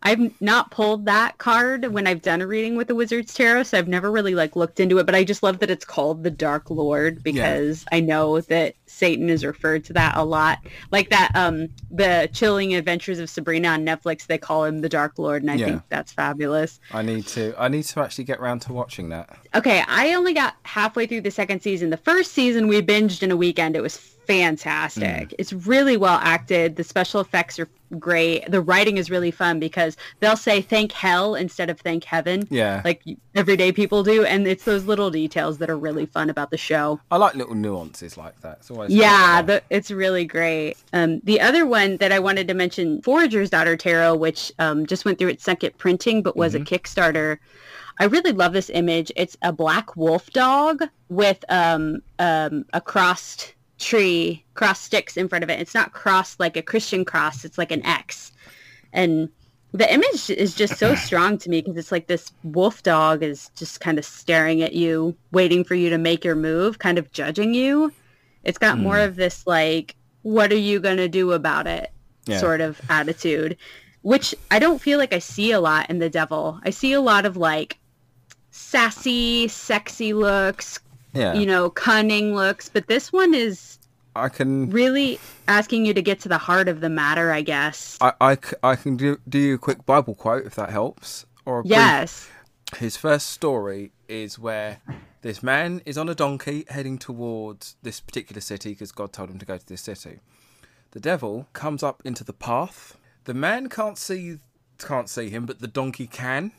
I've 0.03 0.41
not 0.41 0.71
pulled 0.71 1.07
that 1.07 1.39
card 1.39 1.87
when 1.93 2.07
I've 2.07 2.23
done 2.23 2.41
a 2.41 2.47
reading 2.47 2.77
with 2.77 2.89
the 2.89 2.95
Wizard's 2.95 3.35
Tarot, 3.35 3.65
so 3.65 3.79
I've 3.79 3.89
never 3.89 4.11
really 4.11 4.35
like 4.35 4.55
looked 4.55 4.79
into 4.81 4.99
it. 4.99 5.07
But 5.07 5.15
I 5.15 5.25
just 5.25 5.43
love 5.43 5.59
that 5.59 5.71
it's 5.71 5.85
called 5.85 6.23
the 6.23 6.31
Dark 6.31 6.71
Lord 6.71 7.23
because 7.23 7.85
I 7.91 8.01
know 8.01 8.41
that 8.43 8.75
Satan 8.87 9.29
is 9.29 9.45
referred 9.45 9.85
to 9.87 9.93
that 9.95 10.17
a 10.17 10.25
lot. 10.25 10.59
Like 10.93 11.11
that, 11.11 11.33
um, 11.35 11.69
the 11.91 12.31
Chilling 12.33 12.75
Adventures 12.75 13.19
of 13.19 13.29
Sabrina 13.29 13.69
on 13.69 13.85
Netflix, 13.85 14.27
they 14.27 14.39
call 14.39 14.65
him 14.65 14.81
the 14.81 14.89
Dark 14.89 15.19
Lord, 15.19 15.43
and 15.43 15.51
I 15.51 15.57
Yeah. 15.57 15.67
think 15.67 15.83
that's 15.89 16.13
fabulous. 16.13 16.79
I 16.93 17.03
need 17.03 17.27
to. 17.29 17.55
I 17.59 17.69
need 17.69 17.85
to 17.85 18.01
actually 18.01 18.25
get 18.25 18.39
around 18.39 18.61
to 18.63 18.73
watching 18.73 19.09
that. 19.09 19.37
Okay, 19.55 19.83
I 19.89 20.15
only 20.15 20.33
got 20.33 20.55
halfway 20.63 21.07
through 21.07 21.23
the 21.23 21.31
second 21.31 21.61
season. 21.61 21.91
The 21.91 21.97
first 21.97 22.33
season 22.33 22.69
we 22.69 22.81
binged 22.83 23.23
in 23.23 23.31
a 23.31 23.37
weekend. 23.37 23.75
It 23.75 23.83
was 23.83 24.15
fantastic. 24.29 25.35
It's 25.39 25.53
really 25.53 25.97
well 25.97 26.19
acted. 26.23 26.77
The 26.77 26.85
special 26.85 27.21
effects 27.21 27.59
are 27.59 27.69
great. 27.99 28.49
The 28.51 28.61
writing 28.61 28.99
is 28.99 29.11
really 29.11 29.31
fun 29.31 29.59
because 29.59 29.97
they'll 30.21 30.37
say 30.37 30.61
thank 30.61 30.93
hell 30.93 31.35
instead 31.35 31.71
of 31.71 31.81
thank 31.81 32.05
heaven. 32.05 32.47
Yeah, 32.51 32.83
Like 32.85 33.03
everyday 33.35 33.73
people 33.73 34.03
do, 34.03 34.25
and 34.25 34.47
it's 34.47 34.65
those 34.65 34.85
little 34.85 35.11
details 35.11 35.57
that 35.59 35.71
are 35.71 35.79
really 35.79 36.05
fun 36.05 36.29
about 36.29 36.51
the 36.51 36.59
show. 36.59 37.01
I 37.11 37.17
like 37.17 37.35
little 37.35 37.55
nuances 37.55 38.19
like 38.19 38.39
that. 38.43 38.59
It's 38.59 38.71
always 38.71 38.93
Yeah, 38.93 39.41
the, 39.41 39.63
it's 39.71 39.91
really 39.91 40.27
great. 40.27 40.77
Um, 40.93 41.21
the 41.25 41.41
other 41.41 41.65
one 41.65 41.97
that 41.97 42.13
I 42.13 42.19
wanted 42.19 42.47
to 42.49 42.55
mention, 42.55 43.01
Forager's 43.01 43.49
Daughter 43.49 43.77
Tarot, 43.77 44.17
which 44.17 44.53
um, 44.59 44.85
just 44.85 45.07
went 45.07 45.19
through 45.19 45.29
its 45.29 45.43
second 45.43 45.77
printing 45.79 46.23
but 46.23 46.37
was 46.37 46.55
a 46.55 46.61
Kickstarter. 46.61 47.39
I 47.99 48.05
really 48.05 48.33
love 48.33 48.53
this 48.53 48.71
image. 48.71 49.11
It's 49.17 49.37
a 49.43 49.53
black 49.53 49.97
wolf 49.97 50.31
dog 50.31 50.85
with 51.09 51.45
um, 51.49 52.03
um, 52.19 52.67
a 52.73 52.81
crossed 52.81 53.55
tree, 53.79 54.45
cross 54.55 54.81
sticks 54.81 55.17
in 55.17 55.29
front 55.29 55.45
of 55.45 55.51
it. 55.51 55.61
It's 55.61 55.75
not 55.75 55.93
crossed 55.93 56.41
like 56.41 56.57
a 56.57 56.63
Christian 56.63 57.05
cross. 57.05 57.45
It's 57.45 57.59
like 57.59 57.73
an 57.73 57.85
X. 57.87 58.33
And 58.93 59.29
the 59.73 59.93
image 59.93 60.31
is 60.31 60.55
just 60.55 60.77
so 60.77 60.95
strong 60.97 61.39
to 61.39 61.51
me 61.51 61.61
because 61.61 61.77
it's 61.77 61.93
like 61.93 62.07
this 62.07 62.33
wolf 62.43 62.83
dog 62.83 63.23
is 63.23 63.51
just 63.57 63.81
kind 63.81 63.99
of 63.99 64.05
staring 64.05 64.63
at 64.63 64.75
you, 64.75 65.17
waiting 65.33 65.65
for 65.65 65.75
you 65.75 65.91
to 65.91 65.99
make 65.99 66.25
your 66.25 66.35
move, 66.35 66.79
kind 66.79 66.99
of 66.99 67.13
judging 67.13 67.55
you. 67.55 67.93
It's 68.45 68.59
got 68.59 68.79
more 68.79 68.97
hmm. 68.97 69.03
of 69.03 69.17
this 69.17 69.47
like, 69.47 69.95
what 70.23 70.53
are 70.53 70.57
you 70.57 70.81
going 70.81 70.97
to 70.97 71.09
do 71.09 71.33
about 71.33 71.67
it 71.67 71.93
Yeah. 72.27 72.39
sort 72.39 72.61
of 72.61 72.81
attitude, 72.91 73.57
which 74.03 74.35
I 74.51 74.59
don't 74.59 74.81
feel 74.81 74.99
like 74.99 75.13
I 75.13 75.19
see 75.19 75.53
a 75.53 75.61
lot 75.61 75.89
in 75.91 75.99
the 75.99 76.11
devil. 76.11 76.61
I 76.65 76.71
see 76.71 76.93
a 76.93 77.01
lot 77.01 77.27
of 77.27 77.37
like 77.37 77.79
sassy, 78.51 79.49
sexy 79.49 80.13
looks, 80.13 80.81
yeah. 81.13 81.35
you 81.35 81.47
know, 81.47 81.71
cunning 81.71 82.35
looks, 82.35 82.69
but 82.69 82.87
this 82.87 83.13
one 83.13 83.35
is 83.35 83.79
I 84.15 84.29
can. 84.29 84.71
really 84.71 85.19
asking 85.47 85.87
you 85.87 85.95
to 85.95 86.03
get 86.03 86.21
to 86.21 86.29
the 86.29 86.39
heart 86.39 86.69
of 86.69 86.81
the 86.81 86.89
matter, 86.89 87.33
I 87.33 87.43
guess. 87.43 87.99
I—I 88.01 88.77
can 88.77 88.97
do 88.97 89.19
do 89.29 89.39
you 89.39 89.55
a 89.55 89.59
quick 89.59 89.87
Bible 89.87 90.15
quote 90.15 90.47
if 90.47 90.55
that 90.57 90.71
helps, 90.71 91.27
or 91.45 91.61
a 91.61 91.63
brief 91.63 91.71
yes. 91.71 92.29
his 92.77 92.97
first 92.97 93.29
story 93.29 93.93
is 94.09 94.39
where 94.39 94.81
this 95.23 95.43
man 95.43 95.83
is 95.85 95.99
on 95.99 96.09
a 96.09 96.15
donkey 96.15 96.65
heading 96.69 96.99
towards 96.99 97.77
this 97.83 98.01
particular 98.01 98.41
city 98.41 98.71
because 98.71 98.93
God 98.93 99.13
told 99.13 99.31
him 99.31 99.39
to 99.39 99.47
go 99.47 99.59
to 99.59 99.67
this 99.67 99.83
city. 99.83 100.21
The 100.93 101.01
devil 101.01 101.49
comes 101.53 101.83
up 101.83 102.03
into 102.05 102.25
the 102.25 102.33
path. 102.33 102.97
The 103.25 103.35
man 103.35 103.69
can't 103.69 103.99
see 103.99 104.39
can't 104.79 105.09
see 105.09 105.29
him, 105.29 105.45
but 105.45 105.59
the 105.59 105.67
donkey 105.67 106.07
can. 106.07 106.53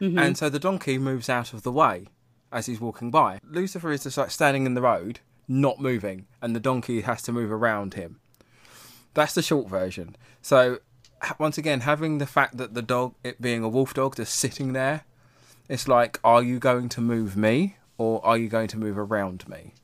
Mm-hmm. 0.00 0.18
And 0.18 0.36
so 0.36 0.48
the 0.48 0.58
donkey 0.58 0.98
moves 0.98 1.28
out 1.28 1.52
of 1.52 1.62
the 1.62 1.70
way 1.70 2.08
as 2.54 2.66
he's 2.66 2.80
walking 2.80 3.10
by. 3.10 3.40
Lucifer 3.44 3.90
is 3.92 4.04
just 4.04 4.16
like 4.16 4.30
standing 4.30 4.64
in 4.64 4.74
the 4.74 4.82
road, 4.82 5.20
not 5.48 5.80
moving, 5.80 6.26
and 6.40 6.54
the 6.54 6.60
donkey 6.60 7.02
has 7.02 7.20
to 7.22 7.32
move 7.32 7.52
around 7.52 7.94
him. 7.94 8.20
That's 9.14 9.34
the 9.34 9.42
short 9.42 9.68
version. 9.68 10.16
So 10.40 10.78
once 11.38 11.58
again, 11.58 11.80
having 11.80 12.18
the 12.18 12.26
fact 12.26 12.56
that 12.56 12.74
the 12.74 12.82
dog, 12.82 13.14
it 13.22 13.40
being 13.40 13.62
a 13.62 13.68
wolf 13.68 13.94
dog, 13.94 14.16
just 14.16 14.34
sitting 14.34 14.72
there, 14.72 15.04
it's 15.68 15.88
like, 15.88 16.20
are 16.22 16.42
you 16.42 16.58
going 16.58 16.88
to 16.90 17.00
move 17.00 17.36
me 17.36 17.76
or 17.98 18.24
are 18.24 18.36
you 18.36 18.48
going 18.48 18.68
to 18.68 18.78
move 18.78 18.98
around 18.98 19.48
me? 19.48 19.74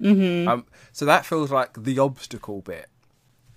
Mm-hmm. 0.00 0.48
Um, 0.48 0.66
so 0.92 1.04
that 1.04 1.24
feels 1.26 1.50
like 1.50 1.82
the 1.82 1.98
obstacle 1.98 2.60
bit. 2.60 2.86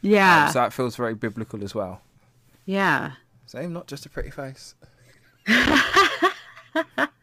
Yeah. 0.01 0.45
Um, 0.45 0.51
so 0.51 0.59
that 0.59 0.73
feels 0.73 0.95
very 0.95 1.15
biblical 1.15 1.63
as 1.63 1.75
well. 1.75 2.01
yeah. 2.65 3.13
Same, 3.45 3.73
not 3.73 3.87
just 3.87 4.05
a 4.05 4.09
pretty 4.09 4.29
face. 4.29 4.75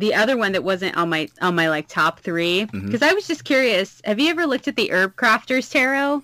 The 0.00 0.14
other 0.14 0.36
one 0.36 0.52
that 0.52 0.64
wasn't 0.64 0.96
on 0.96 1.08
my 1.10 1.28
on 1.40 1.54
my 1.54 1.68
like 1.68 1.86
top 1.88 2.20
3 2.20 2.66
Mm-hmm. 2.66 2.86
because 2.86 3.02
I 3.02 3.12
was 3.12 3.26
just 3.26 3.44
curious, 3.44 4.00
have 4.04 4.18
you 4.18 4.30
ever 4.30 4.46
looked 4.46 4.66
at 4.66 4.76
the 4.76 4.90
Herb 4.90 5.14
Crafters 5.16 5.70
Tarot? 5.70 6.22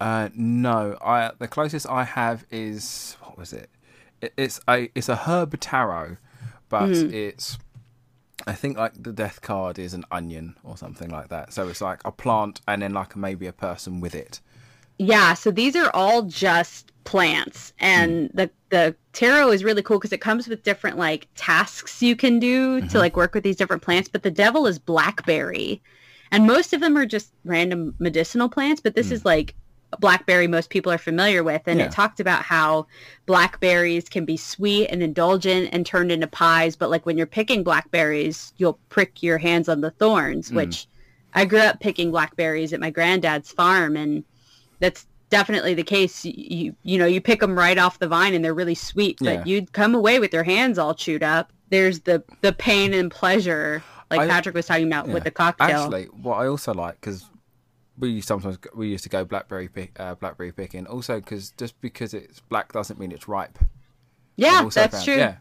Uh, 0.00 0.30
no, 0.34 0.96
I 1.04 1.30
the 1.38 1.46
closest 1.46 1.86
I 1.88 2.04
have 2.04 2.44
is 2.50 3.16
what 3.22 3.36
was 3.38 3.52
it? 3.52 3.68
it 4.22 4.32
it's 4.36 4.58
a 4.66 4.88
it's 4.94 5.08
a 5.10 5.16
herb 5.16 5.60
tarot, 5.60 6.16
but 6.70 6.88
it's 6.90 7.58
I 8.46 8.54
think 8.54 8.78
like 8.78 8.94
the 9.02 9.12
death 9.12 9.42
card 9.42 9.78
is 9.78 9.92
an 9.92 10.04
onion 10.10 10.56
or 10.64 10.78
something 10.78 11.10
like 11.10 11.28
that. 11.28 11.52
So 11.52 11.68
it's 11.68 11.82
like 11.82 12.00
a 12.06 12.12
plant 12.12 12.62
and 12.66 12.80
then 12.80 12.94
like 12.94 13.14
maybe 13.14 13.46
a 13.46 13.52
person 13.52 14.00
with 14.00 14.14
it. 14.14 14.40
Yeah, 15.00 15.32
so 15.32 15.50
these 15.50 15.76
are 15.76 15.90
all 15.94 16.24
just 16.24 16.92
plants, 17.04 17.72
and 17.80 18.28
hmm. 18.28 18.36
the 18.36 18.50
the 18.68 18.94
tarot 19.14 19.50
is 19.50 19.64
really 19.64 19.82
cool 19.82 19.98
because 19.98 20.12
it 20.12 20.20
comes 20.20 20.46
with 20.46 20.62
different 20.62 20.98
like 20.98 21.26
tasks 21.36 22.02
you 22.02 22.14
can 22.14 22.38
do 22.38 22.80
to 22.80 22.86
mm-hmm. 22.86 22.98
like 22.98 23.16
work 23.16 23.34
with 23.34 23.42
these 23.42 23.56
different 23.56 23.80
plants. 23.80 24.10
But 24.10 24.24
the 24.24 24.30
devil 24.30 24.66
is 24.66 24.78
blackberry, 24.78 25.80
and 26.30 26.46
most 26.46 26.74
of 26.74 26.82
them 26.82 26.98
are 26.98 27.06
just 27.06 27.32
random 27.46 27.94
medicinal 27.98 28.50
plants. 28.50 28.82
But 28.82 28.94
this 28.94 29.08
hmm. 29.08 29.14
is 29.14 29.24
like 29.24 29.54
blackberry 30.00 30.46
most 30.46 30.68
people 30.68 30.92
are 30.92 30.98
familiar 30.98 31.42
with 31.42 31.62
and 31.66 31.80
Yeah. 31.80 31.86
it 31.86 31.92
talked 31.92 32.20
about 32.20 32.42
how 32.42 32.86
blackberries 33.26 34.08
can 34.08 34.24
be 34.24 34.36
sweet 34.36 34.86
and 34.86 35.02
indulgent 35.02 35.70
and 35.72 35.84
turned 35.84 36.12
into 36.12 36.28
pies 36.28 36.76
but 36.76 36.90
like 36.90 37.04
when 37.06 37.18
you're 37.18 37.26
picking 37.26 37.64
blackberries 37.64 38.52
you'll 38.56 38.78
prick 38.88 39.20
your 39.20 39.38
hands 39.38 39.68
on 39.68 39.80
the 39.80 39.90
thorns 39.90 40.52
Mm. 40.52 40.54
which 40.54 40.86
i 41.34 41.44
grew 41.44 41.58
up 41.58 41.80
picking 41.80 42.12
blackberries 42.12 42.72
at 42.72 42.78
my 42.78 42.90
granddad's 42.90 43.50
farm 43.50 43.96
and 43.96 44.22
that's 44.80 45.06
definitely 45.30 45.74
the 45.74 45.84
case 45.84 46.24
you 46.24 46.74
you, 46.82 46.98
know 46.98 47.06
you 47.06 47.20
pick 47.20 47.38
them 47.40 47.56
right 47.56 47.78
off 47.78 47.98
the 48.00 48.08
vine 48.08 48.34
and 48.34 48.44
they're 48.44 48.52
really 48.54 48.74
sweet 48.74 49.16
but 49.20 49.26
Yeah. 49.34 49.44
you'd 49.46 49.72
come 49.72 49.94
away 49.94 50.18
with 50.18 50.32
your 50.32 50.42
hands 50.42 50.76
all 50.76 50.92
chewed 50.94 51.22
up 51.22 51.52
there's 51.68 52.00
the 52.00 52.22
the 52.40 52.52
pain 52.52 52.92
and 52.92 53.10
pleasure 53.12 53.82
like 54.10 54.20
I- 54.22 54.26
patrick 54.26 54.56
was 54.56 54.66
talking 54.66 54.88
about 54.88 55.06
Yeah. 55.06 55.14
with 55.14 55.22
the 55.24 55.30
cocktail 55.30 55.82
Actually, 55.84 56.06
what 56.06 56.36
I 56.36 56.46
also 56.48 56.74
like 56.74 56.94
because 57.00 57.26
we 57.98 58.20
sometimes 58.20 58.58
we 58.74 58.88
used 58.88 59.04
to 59.04 59.10
go 59.10 59.24
blackberry 59.26 59.68
pick, 59.68 60.00
uh, 60.00 60.14
blackberry 60.14 60.52
picking. 60.52 60.86
Also, 60.86 61.20
because 61.20 61.50
just 61.50 61.78
because 61.82 62.14
it's 62.14 62.40
black 62.40 62.72
doesn't 62.72 62.98
mean 62.98 63.12
it's 63.12 63.28
ripe. 63.28 63.58
yeah 64.36 64.66
that's 64.72 64.94
found- 64.94 65.04
true 65.04 65.16
Yeah. 65.16 65.36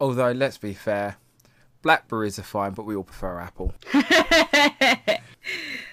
Although 0.00 0.30
let's 0.32 0.58
be 0.58 0.72
fair, 0.74 1.16
blackberries 1.82 2.38
are 2.38 2.44
fine, 2.44 2.72
but 2.72 2.86
we 2.86 2.94
all 2.96 3.02
prefer 3.02 3.40
apple. 3.40 3.74
Uh, 3.92 4.00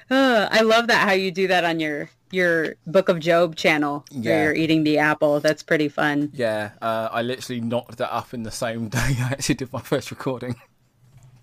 I 0.51 0.61
love 0.61 0.87
that 0.87 1.07
how 1.07 1.13
you 1.13 1.31
do 1.31 1.47
that 1.47 1.63
on 1.65 1.79
your 1.79 2.09
your 2.31 2.75
Book 2.87 3.09
of 3.09 3.17
Jobe 3.17 3.55
channel 3.55 4.05
Yeah. 4.11 4.31
where 4.31 4.43
you're 4.45 4.55
eating 4.55 4.83
the 4.83 4.97
apple. 4.97 5.39
That's 5.39 5.63
pretty 5.63 5.89
fun. 5.89 6.31
Yeah, 6.33 6.71
uh, 6.81 7.09
I 7.11 7.21
literally 7.21 7.61
knocked 7.61 7.97
that 7.97 8.13
up 8.13 8.33
in 8.33 8.43
the 8.43 8.51
same 8.51 8.87
day 8.89 9.15
I 9.19 9.29
actually 9.31 9.55
did 9.55 9.71
my 9.73 9.81
first 9.81 10.11
recording. 10.11 10.55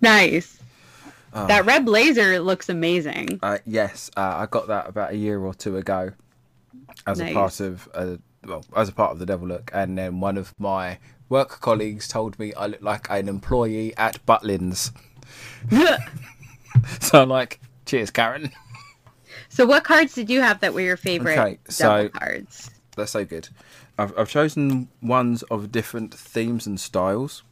Nice. 0.01 0.59
That 1.33 1.67
red 1.67 1.85
blazer 1.85 2.41
looks 2.41 2.71
amazing. 2.71 3.41
Uh, 3.43 3.59
yes, 3.67 4.11
uh, 4.17 4.37
I 4.39 4.47
got 4.47 4.69
that 4.69 4.89
about 4.89 5.13
a 5.13 5.17
year 5.17 5.39
or 5.39 5.53
two 5.53 5.77
ago, 5.77 6.13
as 7.07 7.21
a 7.21 7.31
part 7.35 7.61
of 7.61 7.87
uh, 7.93 8.17
well, 8.47 8.65
as 8.75 8.89
a 8.89 8.93
part 8.93 9.13
of 9.13 9.19
the 9.19 9.27
Devil 9.27 9.49
Look, 9.49 9.71
and 9.75 9.99
then 9.99 10.21
one 10.21 10.39
of 10.39 10.55
my 10.59 10.99
work 11.29 11.61
colleagues 11.61 12.09
told 12.09 12.39
me 12.39 12.55
I 12.55 12.67
look 12.69 12.81
like 12.81 13.07
an 13.11 13.29
employee 13.29 13.95
at 13.99 14.25
Butlins. 14.25 14.93
so 17.01 17.23
I'm 17.23 17.29
like, 17.29 17.61
cheers, 17.85 18.11
Karen. 18.11 18.51
So 19.57 19.65
what 19.67 19.85
cards 19.85 20.15
did 20.15 20.29
you 20.29 20.43
have 20.43 20.61
that 20.61 20.75
were 20.75 20.81
your 20.83 20.97
favorite 20.99 21.39
Okay, 21.39 21.59
so- 21.69 22.09
cards? 22.11 22.71
That's 22.97 23.13
so 23.13 23.25
good. 23.25 23.49
I've, 23.99 24.17
I've 24.19 24.29
chosen 24.29 24.89
ones 25.03 25.43
of 25.45 25.73
different 25.73 26.13
themes 26.15 26.67
and 26.67 26.79
styles. 26.79 27.43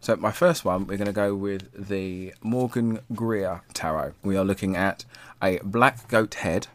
So 0.00 0.16
my 0.16 0.30
first 0.30 0.64
one, 0.64 0.86
we're 0.86 0.98
going 0.98 1.06
to 1.06 1.12
go 1.12 1.34
with 1.34 1.88
the 1.88 2.34
Morgan 2.42 3.00
Greer 3.14 3.62
Tarot. 3.74 4.12
We 4.22 4.36
are 4.36 4.44
looking 4.44 4.76
at 4.76 5.04
a 5.42 5.58
black 5.64 6.08
goat 6.08 6.34
head 6.34 6.68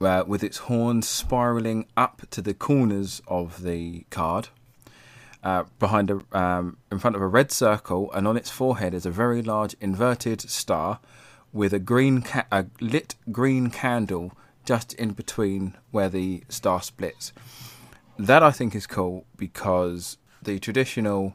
uh, 0.00 0.24
with 0.26 0.42
its 0.44 0.58
horns 0.58 1.08
spiraling 1.08 1.86
up 1.96 2.22
to 2.30 2.42
the 2.42 2.54
corners 2.54 3.22
of 3.26 3.62
the 3.62 4.04
card. 4.10 4.48
Uh, 5.42 5.64
behind 5.78 6.10
a, 6.10 6.20
um, 6.38 6.78
in 6.90 6.98
front 6.98 7.14
of 7.16 7.20
a 7.20 7.26
red 7.26 7.52
circle, 7.52 8.10
and 8.12 8.26
on 8.26 8.34
its 8.34 8.48
forehead 8.48 8.94
is 8.94 9.04
a 9.04 9.10
very 9.10 9.42
large 9.42 9.76
inverted 9.78 10.40
star 10.40 10.98
with 11.54 11.72
a 11.72 11.78
green 11.78 12.20
ca- 12.20 12.44
a 12.52 12.66
lit 12.80 13.14
green 13.32 13.70
candle 13.70 14.32
just 14.66 14.92
in 14.94 15.12
between 15.12 15.74
where 15.92 16.08
the 16.10 16.42
star 16.50 16.82
splits. 16.82 17.32
That 18.18 18.42
I 18.42 18.50
think 18.50 18.74
is 18.74 18.86
cool 18.86 19.24
because 19.36 20.18
the 20.42 20.58
traditional 20.58 21.34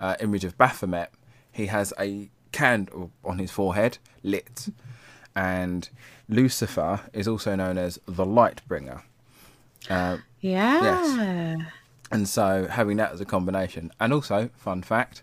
uh, 0.00 0.14
image 0.20 0.44
of 0.44 0.56
Baphomet, 0.58 1.10
he 1.50 1.66
has 1.66 1.92
a 1.98 2.30
candle 2.52 3.10
on 3.24 3.38
his 3.38 3.50
forehead 3.50 3.98
lit, 4.22 4.68
and 5.34 5.88
Lucifer 6.28 7.00
is 7.12 7.26
also 7.26 7.54
known 7.56 7.78
as 7.78 7.98
the 8.06 8.24
light 8.24 8.60
bringer. 8.68 9.02
Uh, 9.90 10.18
Yeah. 10.40 11.56
and 12.10 12.28
so 12.28 12.66
having 12.70 12.96
that 12.98 13.12
as 13.12 13.20
a 13.20 13.24
combination, 13.24 13.92
and 13.98 14.12
also 14.12 14.50
fun 14.56 14.82
fact, 14.82 15.22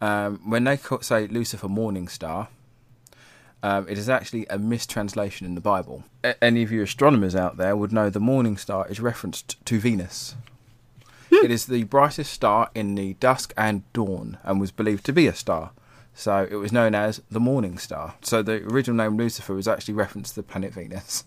um, 0.00 0.40
when 0.48 0.64
they 0.64 0.78
say 1.00 1.26
Lucifer 1.26 1.68
Morning 1.68 2.08
Star, 2.08 2.48
um, 3.62 3.88
it 3.88 3.98
is 3.98 4.08
actually 4.08 4.46
a 4.48 4.58
mistranslation 4.58 5.46
in 5.46 5.54
the 5.54 5.60
Bible. 5.60 6.04
A- 6.24 6.42
any 6.42 6.62
of 6.62 6.70
you 6.72 6.82
astronomers 6.82 7.34
out 7.34 7.56
there 7.56 7.76
would 7.76 7.92
know 7.92 8.10
the 8.10 8.20
morning 8.20 8.56
star 8.56 8.86
is 8.88 9.00
referenced 9.00 9.64
to 9.66 9.78
Venus. 9.80 10.36
it 11.30 11.50
is 11.50 11.66
the 11.66 11.84
brightest 11.84 12.32
star 12.32 12.70
in 12.74 12.94
the 12.94 13.14
dusk 13.14 13.52
and 13.56 13.90
dawn, 13.92 14.38
and 14.44 14.60
was 14.60 14.70
believed 14.70 15.04
to 15.06 15.12
be 15.12 15.26
a 15.26 15.34
star. 15.34 15.70
So 16.14 16.48
it 16.50 16.56
was 16.56 16.72
known 16.72 16.94
as 16.94 17.20
the 17.30 17.38
morning 17.40 17.78
star. 17.78 18.14
So 18.22 18.42
the 18.42 18.64
original 18.64 18.96
name 18.96 19.16
Lucifer 19.16 19.54
was 19.54 19.68
actually 19.68 19.94
referenced 19.94 20.34
to 20.34 20.40
the 20.40 20.42
planet 20.42 20.72
Venus. 20.74 21.24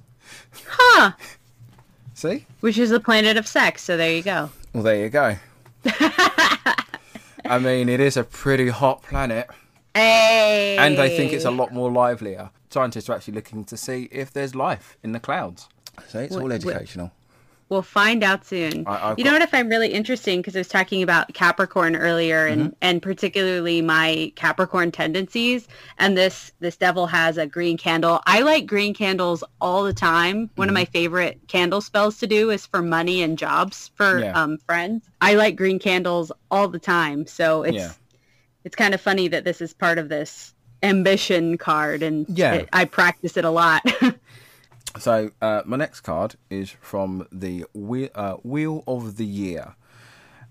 Huh. 0.67 1.11
See? 2.13 2.45
Which 2.59 2.77
is 2.77 2.89
the 2.89 2.99
planet 2.99 3.38
of 3.38 3.47
sex. 3.47 3.84
So 3.84 3.95
there 3.95 4.11
you 4.11 4.21
go. 4.21 4.49
Well, 4.73 4.84
there 4.84 4.97
you 4.97 5.09
go. 5.09 5.38
I 7.45 7.57
mean, 7.59 7.89
it 7.89 7.99
is 7.99 8.17
a 8.17 8.23
pretty 8.23 8.67
hot 8.69 9.01
planet, 9.03 9.49
Hey. 9.96 10.78
and 10.80 11.00
I 11.00 11.10
think 11.10 11.34
it's 11.34 11.46
a 11.46 11.52
lot 11.52 11.74
more 11.74 11.92
livelier. 11.92 12.50
Scientists 12.70 13.10
are 13.10 13.14
actually 13.14 13.34
looking 13.36 13.66
to 13.66 13.76
see 13.78 14.08
if 14.12 14.32
there's 14.32 14.56
life 14.56 14.98
in 15.04 15.12
the 15.12 15.20
clouds. 15.20 15.68
So 16.08 16.20
it's 16.20 16.34
Wh- 16.36 16.42
all 16.42 16.50
wh- 16.50 16.54
educational. 16.54 17.12
We'll 17.68 17.82
find 17.82 18.22
out 18.22 18.46
soon. 18.46 18.86
I- 18.86 19.12
I've 19.12 19.18
you 19.20 19.24
know 19.24 19.32
got- 19.32 19.39
what 19.42 19.48
I 19.48 19.52
find 19.52 19.70
really 19.70 19.94
interesting 19.94 20.39
because 20.39 20.56
I 20.58 20.60
was 20.60 20.68
talking 20.68 21.04
about 21.04 21.34
Capricorn 21.34 21.96
earlier 21.96 22.46
and, 22.46 22.62
Mm-hmm. 22.62 22.74
and 22.82 23.02
particularly 23.02 23.82
my 23.82 24.32
Capricorn 24.36 24.92
tendencies 24.92 25.68
and 25.98 26.18
this 26.18 26.52
this 26.60 26.76
devil 26.76 27.08
has 27.08 27.38
a 27.38 27.46
green 27.48 27.78
candle. 27.78 28.22
I 28.26 28.42
like 28.42 28.66
green 28.68 28.94
candles 28.94 29.42
all 29.62 29.84
the 29.84 29.94
time. 29.94 30.50
One 30.56 30.68
Mm-hmm. 30.68 30.70
of 30.70 30.74
my 30.82 30.86
favorite 30.86 31.39
candle 31.48 31.80
spells 31.80 32.18
to 32.20 32.28
do 32.28 32.50
is 32.50 32.66
for 32.66 32.82
money 32.82 33.22
and 33.24 33.38
jobs 33.38 33.92
for 33.96 34.20
Yeah. 34.20 34.32
um, 34.42 34.58
friends. 34.58 35.06
I 35.22 35.36
like 35.36 35.56
green 35.56 35.80
candles 35.80 36.30
all 36.50 36.68
the 36.68 36.80
time. 36.80 37.26
So 37.26 37.64
it's 37.64 37.76
Yeah. 37.78 37.92
It's 38.64 38.76
kind 38.76 38.93
of 38.93 39.01
funny 39.01 39.28
that 39.28 39.43
this 39.43 39.62
is 39.62 39.74
part 39.74 39.97
of 39.97 40.09
this 40.09 40.53
ambition 40.84 41.57
card 41.57 42.01
and 42.03 42.26
Yeah. 42.30 42.53
it- 42.53 42.70
I 42.74 42.86
practice 42.86 43.38
it 43.38 43.45
a 43.45 43.49
lot. 43.51 43.82
So 44.99 45.32
uh, 45.41 45.62
my 45.64 45.78
next 45.78 46.01
card 46.01 46.36
is 46.49 46.70
from 46.82 47.26
the 47.32 47.64
Wheel, 47.74 48.09
uh, 48.14 48.34
Wheel 48.43 48.84
of 48.86 49.16
the 49.16 49.26
Year, 49.26 49.76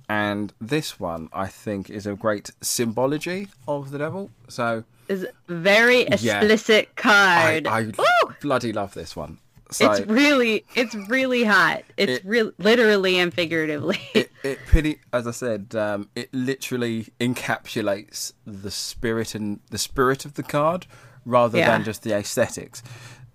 and 0.09 0.55
this 0.59 0.99
one 0.99 1.29
I 1.35 1.47
think 1.47 1.91
is 1.91 2.07
a 2.07 2.15
great 2.15 2.51
symbology 2.63 3.49
of 3.69 3.91
the 3.91 3.99
devil. 3.99 4.31
So 4.49 4.85
is 5.09 5.27
very 5.49 6.03
explicit 6.03 6.89
I, 6.97 7.01
card. 7.03 7.67
I 7.67 7.83
Woo! 7.99 8.35
bloody 8.41 8.73
love 8.73 8.95
this 8.95 9.15
one. 9.15 9.37
So 9.73 9.93
it's 9.93 10.07
really 10.09 10.65
it's 10.75 10.95
really 11.09 11.45
hot 11.45 11.83
it's 11.99 12.13
It- 12.13 12.25
real 12.25 12.51
literally 12.59 13.19
and 13.19 13.35
figuratively 13.35 14.01
it, 14.43 14.59
pretty 14.67 15.01
as 15.13 15.27
I 15.27 15.31
said, 15.33 15.75
um, 15.75 16.09
it 16.15 16.33
literally 16.33 17.09
encapsulates 17.21 18.33
the 18.47 18.71
spirit 18.71 19.35
and 19.35 19.61
the 19.71 19.79
spirit 19.79 20.25
of 20.25 20.35
the 20.35 20.43
card 20.43 20.87
rather 21.25 21.59
Yeah. 21.59 21.71
than 21.73 21.85
just 21.85 22.03
the 22.03 22.13
aesthetics. 22.15 22.83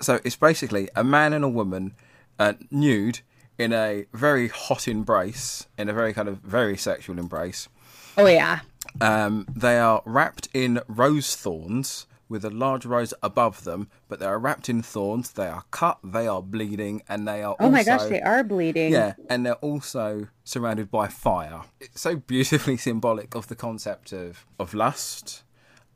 So 0.01 0.19
it's 0.23 0.35
basically 0.35 0.89
a 0.95 1.03
man 1.03 1.33
and 1.33 1.45
a 1.45 1.49
woman 1.49 1.93
uh, 2.39 2.53
nude 2.71 3.19
in 3.57 3.71
a 3.71 4.05
very 4.13 4.49
hot 4.49 4.87
embrace, 4.87 5.67
in 5.77 5.87
a 5.87 5.93
very 5.93 6.13
kind 6.13 6.27
of 6.27 6.39
very 6.39 6.75
sexual 6.75 7.17
embrace. 7.17 7.69
oh 8.17 8.25
yeah 8.27 8.59
Um, 9.01 9.45
they 9.55 9.77
are 9.79 10.01
wrapped 10.05 10.47
in 10.53 10.81
rose 10.87 11.35
thorns 11.35 12.07
with 12.27 12.43
a 12.43 12.49
large 12.49 12.85
rose 12.85 13.13
above 13.21 13.63
them, 13.63 13.89
but 14.07 14.19
they 14.19 14.25
are 14.25 14.39
wrapped 14.39 14.69
in 14.69 14.81
thorns. 14.81 15.31
They 15.31 15.47
are 15.47 15.63
cut, 15.71 15.99
they 16.03 16.27
are 16.27 16.41
bleeding, 16.41 17.01
and 17.07 17.27
they 17.27 17.43
are 17.43 17.55
oh 17.59 17.69
my 17.69 17.83
gosh, 17.83 18.03
they 18.09 18.21
are 18.21 18.43
bleeding 18.43 18.91
yeah, 18.91 19.13
and 19.29 19.45
they're 19.45 19.53
also 19.55 20.27
surrounded 20.43 20.89
by 20.89 21.07
fire. 21.07 21.61
It's 21.79 22.01
so 22.01 22.15
beautifully 22.15 22.77
symbolic 22.89 23.35
of 23.35 23.47
the 23.47 23.55
concept 23.55 24.11
of 24.13 24.45
of 24.59 24.73
lust, 24.73 25.43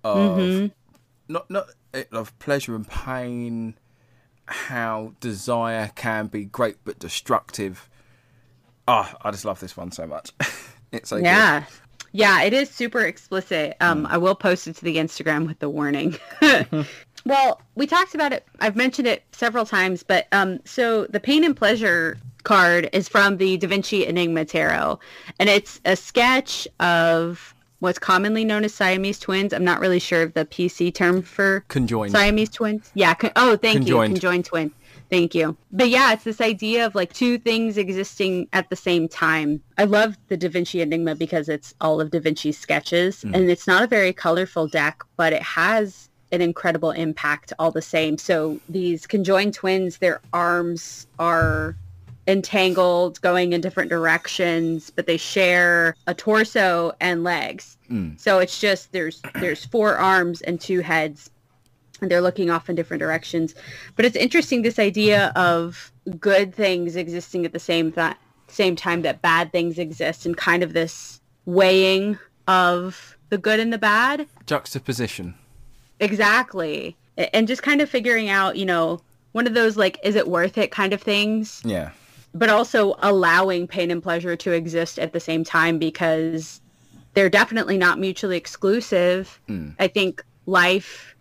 of 0.04 0.38
Mm-hmm. 0.38 0.68
not 1.28 1.50
not 1.50 1.70
of 2.12 2.38
pleasure 2.40 2.76
and 2.76 2.88
pain, 2.88 3.76
how 4.46 5.14
desire 5.20 5.92
can 5.96 6.28
be 6.28 6.46
great 6.46 6.78
but 6.84 7.00
destructive. 7.00 7.90
Ah, 8.88 9.16
I 9.22 9.32
just 9.32 9.46
love 9.46 9.60
this 9.60 9.78
one 9.78 9.92
so 9.92 10.08
much. 10.08 10.32
it's 10.92 11.10
so 11.10 11.18
good. 11.18 11.66
Yeah 12.12 12.42
it 12.44 12.54
is 12.54 12.70
super 12.70 13.02
explicit 13.02 13.76
um 13.82 14.06
Mm. 14.06 14.12
i 14.12 14.18
will 14.18 14.36
post 14.36 14.68
it 14.68 14.76
to 14.78 14.84
the 14.86 14.98
instagram 14.98 15.48
with 15.48 15.60
the 15.60 15.70
warning 15.70 16.18
well 17.26 17.62
we 17.76 17.86
talked 17.86 18.16
about 18.16 18.32
it 18.34 18.46
i've 18.60 18.76
mentioned 18.76 19.08
it 19.08 19.24
several 19.32 19.66
times 19.66 20.04
but 20.04 20.28
um 20.32 20.60
so 20.66 21.06
the 21.08 21.20
pain 21.20 21.44
and 21.44 21.56
pleasure 21.56 22.18
card 22.44 22.90
is 22.94 23.08
from 23.10 23.38
the 23.38 23.58
da 23.58 23.68
vinci 23.68 24.06
enigma 24.06 24.46
tarot 24.46 24.98
and 25.40 25.50
it's 25.50 25.82
a 25.86 25.96
sketch 25.96 26.68
of 26.80 27.54
what's 27.80 28.00
commonly 28.00 28.44
known 28.46 28.64
as 28.64 28.74
siamese 28.74 29.20
twins 29.20 29.54
i'm 29.54 29.64
not 29.66 29.80
really 29.80 30.00
sure 30.00 30.24
of 30.24 30.34
the 30.34 30.46
pc 30.46 30.94
term 30.94 31.22
for 31.22 31.64
Conjoined. 31.68 32.12
Siamese 32.12 32.50
twins. 32.50 32.90
Yeah. 32.94 33.14
Con- 33.14 33.32
oh, 33.36 33.56
thank 33.58 33.78
Conjoined. 33.80 34.12
you. 34.12 34.16
Conjoined 34.16 34.46
twin. 34.46 34.72
Thank 35.10 35.34
you. 35.34 35.58
But 35.72 35.90
yeah, 35.90 36.14
it's 36.14 36.24
this 36.24 36.40
idea 36.40 36.86
of 36.86 36.94
like 36.94 37.14
two 37.14 37.40
things 37.40 37.78
existing 37.78 38.48
at 38.54 38.70
the 38.70 38.76
same 38.76 39.08
time. 39.08 39.62
I 39.78 39.86
love 39.86 40.16
the 40.28 40.38
Da 40.38 40.50
Vinci 40.50 40.82
Enigma 40.82 41.16
because 41.16 41.50
it's 41.50 41.74
all 41.82 42.00
of 42.00 42.12
Da 42.12 42.20
Vinci's 42.20 42.58
sketches, 42.60 43.24
Mm. 43.24 43.36
and 43.36 43.50
it's 43.50 43.66
not 43.66 43.84
a 43.84 43.88
very 43.88 44.14
colorful 44.14 44.68
deck, 44.68 45.02
but 45.18 45.34
it 45.34 45.42
has 45.42 46.10
an 46.32 46.42
incredible 46.42 46.92
impact 46.92 47.54
all 47.58 47.72
the 47.72 47.82
same. 47.82 48.18
So 48.20 48.60
these 48.70 49.08
conjoined 49.08 49.56
twins, 49.56 49.98
their 49.98 50.22
arms 50.32 51.08
are 51.18 51.76
entangled, 52.28 53.20
going 53.22 53.54
in 53.54 53.62
different 53.62 53.90
directions, 53.90 54.92
but 54.92 55.08
they 55.08 55.18
share 55.18 55.96
a 56.06 56.14
torso 56.14 56.92
and 57.02 57.24
legs. 57.24 57.78
Mm. 57.92 58.20
So 58.20 58.38
it's 58.38 58.60
just 58.60 58.92
there's 58.92 59.22
there's 59.40 59.66
four 59.66 59.96
arms 59.98 60.42
and 60.42 60.62
two 60.62 60.82
heads, 60.82 61.32
and 62.02 62.10
they're 62.12 62.22
looking 62.22 62.50
off 62.50 62.70
in 62.70 62.76
different 62.76 63.00
directions. 63.00 63.56
But 63.96 64.06
it's 64.06 64.16
interesting 64.16 64.62
this 64.62 64.80
idea 64.80 65.32
of 65.36 65.92
good 66.20 66.54
things 66.54 66.96
existing 66.96 67.46
at 67.46 67.54
the 67.54 67.60
same 67.60 67.92
th- 67.92 68.16
same 68.48 68.76
time 68.76 69.04
that 69.04 69.22
bad 69.22 69.52
things 69.52 69.78
exist, 69.78 70.26
and 70.26 70.36
kind 70.36 70.64
of 70.64 70.74
this 70.74 71.22
weighing 71.46 72.18
of 72.48 73.16
the 73.30 73.38
good 73.38 73.60
and 73.60 73.72
the 73.72 73.78
bad. 73.78 74.28
Juxtaposition. 74.48 75.36
Exactly. 76.00 76.96
And 77.34 77.48
just 77.48 77.64
kind 77.64 77.82
of 77.82 77.90
figuring 77.90 78.30
out, 78.30 78.58
you 78.58 78.66
know, 78.66 79.02
one 79.34 79.46
of 79.46 79.54
those 79.54 79.78
like, 79.78 80.00
is 80.04 80.16
it 80.16 80.28
worth 80.28 80.58
it 80.58 80.72
kind 80.72 80.94
of 80.94 81.02
things, 81.02 81.62
Yeah. 81.66 81.92
but 82.34 82.50
also 82.50 82.96
allowing 83.00 83.68
pain 83.68 83.92
and 83.92 84.02
pleasure 84.02 84.36
to 84.38 84.52
exist 84.52 84.98
at 84.98 85.14
the 85.14 85.20
same 85.20 85.44
time 85.44 85.78
because 85.78 86.62
they're 87.14 87.30
definitely 87.30 87.78
not 87.78 88.00
mutually 88.00 88.38
exclusive. 88.38 89.40
Mm. 89.50 89.76
I 89.80 89.88
think 89.88 90.24
life 90.46 91.16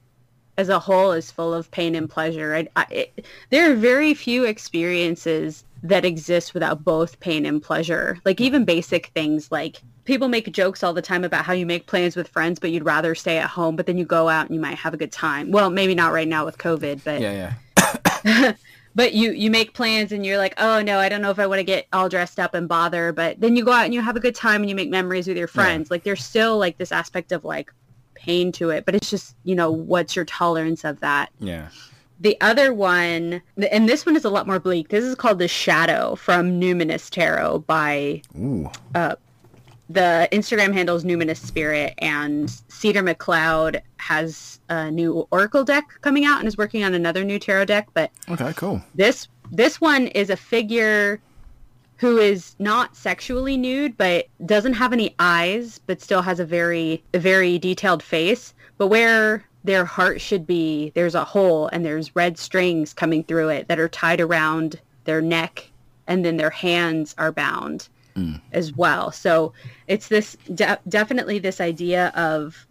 as 0.59 0.68
a 0.68 0.78
whole 0.78 1.12
is 1.12 1.30
full 1.30 1.54
of 1.54 1.70
pain 1.70 1.94
and 1.94 2.11
pleasure. 2.11 2.54
I, 2.54 2.68
I, 2.74 2.86
it, 2.90 3.26
there 3.50 3.70
are 3.70 3.76
very 3.76 4.12
few 4.12 4.44
experiences 4.44 5.64
that 5.84 6.04
exist 6.04 6.52
without 6.52 6.82
both 6.82 7.18
pain 7.20 7.46
and 7.46 7.62
pleasure. 7.62 8.18
Like 8.24 8.40
even 8.40 8.64
basic 8.64 9.06
things 9.14 9.52
like 9.52 9.80
people 10.04 10.26
make 10.26 10.50
jokes 10.50 10.82
all 10.82 10.92
the 10.92 11.00
time 11.00 11.22
about 11.22 11.44
how 11.44 11.52
you 11.52 11.64
make 11.64 11.86
plans 11.86 12.16
with 12.16 12.26
friends, 12.26 12.59
but 12.59 12.72
you'd 12.72 12.84
rather 12.84 13.14
stay 13.14 13.38
at 13.38 13.48
home, 13.48 13.76
but 13.76 13.86
then 13.86 13.96
you 13.96 14.04
go 14.04 14.28
out 14.28 14.46
and 14.46 14.54
you 14.54 14.61
might 14.61 14.76
have 14.76 14.92
a 14.92 14.96
good 14.96 15.12
time. 15.12 15.52
Well, 15.52 15.70
maybe 15.70 15.94
not 15.94 16.12
right 16.12 16.26
now 16.26 16.44
with 16.44 16.59
COVID, 16.59 17.04
but 17.04 17.20
Yeah, 17.20 17.54
yeah. 18.34 18.52
but 18.96 19.12
you 19.12 19.30
you 19.30 19.48
make 19.48 19.74
plans 19.74 20.11
and 20.11 20.26
you're 20.26 20.38
like, 20.38 20.54
oh 20.59 20.82
no, 20.82 20.98
I 20.98 21.09
don't 21.09 21.22
know 21.22 21.30
if 21.30 21.38
I 21.38 21.46
want 21.46 21.61
to 21.61 21.64
get 21.64 21.86
all 21.92 22.09
dressed 22.09 22.40
up 22.40 22.54
and 22.54 22.66
bother. 22.66 23.12
But 23.12 23.40
then 23.40 23.54
you 23.54 23.64
go 23.64 23.70
out 23.70 23.84
and 23.84 23.94
you 23.94 24.00
have 24.00 24.16
a 24.16 24.20
good 24.20 24.34
time 24.34 24.62
and 24.62 24.68
you 24.68 24.74
make 24.74 24.90
memories 24.90 25.28
with 25.28 25.36
your 25.36 25.46
friends. 25.46 25.88
Like 25.88 26.02
there's 26.02 26.24
still 26.24 26.59
like 26.59 26.78
this 26.78 26.90
aspect 26.90 27.30
of 27.30 27.44
like 27.44 27.72
pain 28.18 28.52
to 28.52 28.70
it, 28.70 28.84
but 28.84 28.94
it's 28.94 29.08
just 29.10 29.34
you 29.44 29.54
know 29.54 29.70
what's 29.70 30.14
your 30.16 30.24
tolerance 30.24 30.84
of 30.84 31.00
that. 31.00 31.30
Yeah. 31.40 31.68
The 32.20 32.36
other 32.40 32.74
one, 32.74 33.40
and 33.70 33.88
this 33.88 34.04
one 34.04 34.16
is 34.16 34.24
a 34.24 34.28
lot 34.30 34.46
more 34.48 34.58
bleak. 34.58 34.88
This 34.88 35.04
is 35.04 35.14
called 35.14 35.38
the 35.38 35.46
Shadow 35.46 36.16
from 36.16 36.60
Numinous 36.60 37.08
Tarot 37.08 37.60
by 37.60 38.22
Ooh. 38.36 38.68
Uh, 38.94 39.14
the 39.88 40.28
Instagram 40.32 40.74
handles 40.74 41.04
Numinous 41.04 41.38
Spirit, 41.38 41.94
and 41.98 42.50
Cedar 42.68 43.02
McLeod 43.02 43.80
has 43.98 44.58
a 44.68 44.90
new 44.90 45.26
Oracle 45.30 45.64
deck 45.64 45.84
coming 46.02 46.24
out 46.24 46.40
and 46.40 46.48
is 46.48 46.58
working 46.58 46.82
on 46.84 46.92
another 46.92 47.24
new 47.24 47.38
tarot 47.38 47.66
deck. 47.66 47.88
But 47.94 48.10
Okay, 48.28 48.52
cool. 48.56 48.82
this 48.96 49.28
this 49.52 49.80
one 49.80 50.08
is 50.08 50.28
a 50.28 50.36
figure 50.36 51.20
who 51.99 52.18
is 52.18 52.55
not 52.59 52.96
sexually 52.96 53.57
nude 53.57 53.96
but 53.96 54.26
doesn't 54.46 54.74
have 54.74 54.92
any 54.92 55.14
eyes 55.18 55.80
but 55.86 56.01
still 56.01 56.22
has 56.22 56.40
a 56.40 56.44
very 56.44 57.03
a 57.14 57.18
very 57.18 57.59
detailed 57.59 58.03
face 58.03 58.55
but 58.76 58.88
where 58.88 59.44
their 59.64 59.84
heart 59.84 60.20
should 60.20 60.46
be 60.46 60.90
there's 60.94 61.14
a 61.14 61.24
hole 61.24 61.68
and 61.72 61.84
there's 61.84 62.14
red 62.14 62.38
strings 62.38 62.92
coming 62.92 63.22
through 63.24 63.49
it 63.49 63.68
that 63.68 63.78
are 63.78 63.88
tied 63.88 64.20
around 64.20 64.80
their 65.05 65.20
neck 65.20 65.70
and 66.07 66.24
then 66.24 66.36
their 66.36 66.51
hands 66.51 67.14
are 67.18 67.32
bound 67.32 67.88
mm. 68.16 68.40
as 68.53 68.72
well 68.74 69.11
so 69.11 69.53
it's 69.86 70.09
this 70.09 70.36
de- 70.55 70.78
definitely 70.88 71.38
this 71.38 71.61
idea 71.61 72.09
of 72.14 72.66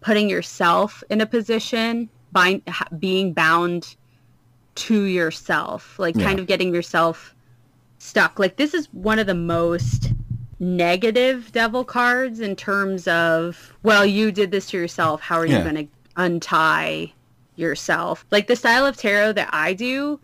putting 0.00 0.28
yourself 0.28 1.02
in 1.10 1.20
a 1.20 1.26
position 1.26 2.08
bind, 2.32 2.62
being 2.98 3.32
bound 3.32 3.96
to 4.76 5.02
yourself, 5.04 5.98
like 5.98 6.14
Yeah. 6.14 6.24
kind 6.24 6.38
of 6.38 6.46
getting 6.46 6.74
yourself 6.74 7.34
stuck. 8.06 8.38
Like 8.38 8.56
this 8.56 8.72
is 8.74 8.86
one 8.92 9.18
of 9.18 9.26
the 9.26 9.34
most 9.34 10.12
negative 10.58 11.52
devil 11.52 11.84
cards 11.84 12.40
in 12.40 12.56
terms 12.56 13.06
of, 13.08 13.74
well, 13.82 14.06
you 14.06 14.32
did 14.32 14.50
this 14.50 14.70
to 14.70 14.78
yourself. 14.78 15.20
How 15.20 15.36
are 15.36 15.46
you 15.46 15.58
going 15.58 15.74
to 15.74 15.86
untie 16.16 17.12
yourself? 17.56 18.24
Like 18.30 18.46
the 18.46 18.56
style 18.56 18.86
of 18.86 18.96
tarot 18.96 19.32
that 19.34 19.50
I 19.52 19.74
do 19.74 20.18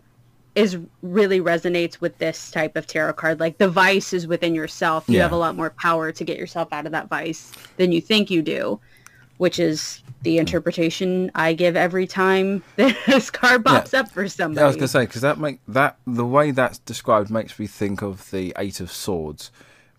is 0.55 0.77
really 1.01 1.39
resonates 1.41 1.99
with 1.99 2.17
this 2.19 2.51
type 2.51 2.75
of 2.75 2.85
tarot 2.85 3.13
card. 3.13 3.39
Like 3.39 3.57
the 3.57 3.67
vice 3.67 4.13
is 4.13 4.27
within 4.27 4.53
yourself. 4.53 5.05
You 5.07 5.17
Yeah. 5.17 5.23
have 5.23 5.31
a 5.31 5.37
lot 5.37 5.55
more 5.55 5.71
power 5.71 6.11
to 6.11 6.23
get 6.23 6.37
yourself 6.37 6.71
out 6.71 6.85
of 6.85 6.91
that 6.91 7.09
vice 7.09 7.51
than 7.77 7.91
you 7.91 7.99
think 8.01 8.29
you 8.29 8.41
do, 8.43 8.79
which 9.37 9.59
is 9.59 10.02
the 10.23 10.37
interpretation 10.39 11.29
I 11.35 11.53
give 11.53 11.75
every 11.75 12.07
time 12.07 12.63
this 12.75 13.29
card 13.29 13.63
pops 13.65 13.93
Yeah. 13.93 13.99
up 14.01 14.11
for 14.11 14.27
somebody. 14.27 14.59
Yeah, 14.61 14.65
I 14.65 14.67
was 14.67 14.75
gonna 14.75 14.87
say 14.87 15.05
because 15.05 15.21
that 15.21 15.37
make 15.37 15.59
that 15.67 15.97
the 16.07 16.25
way 16.25 16.51
that's 16.51 16.79
described 16.79 17.29
makes 17.29 17.57
me 17.59 17.67
think 17.67 18.01
of 18.01 18.29
the 18.31 18.53
Eight 18.57 18.79
of 18.79 18.91
Swords. 18.91 19.51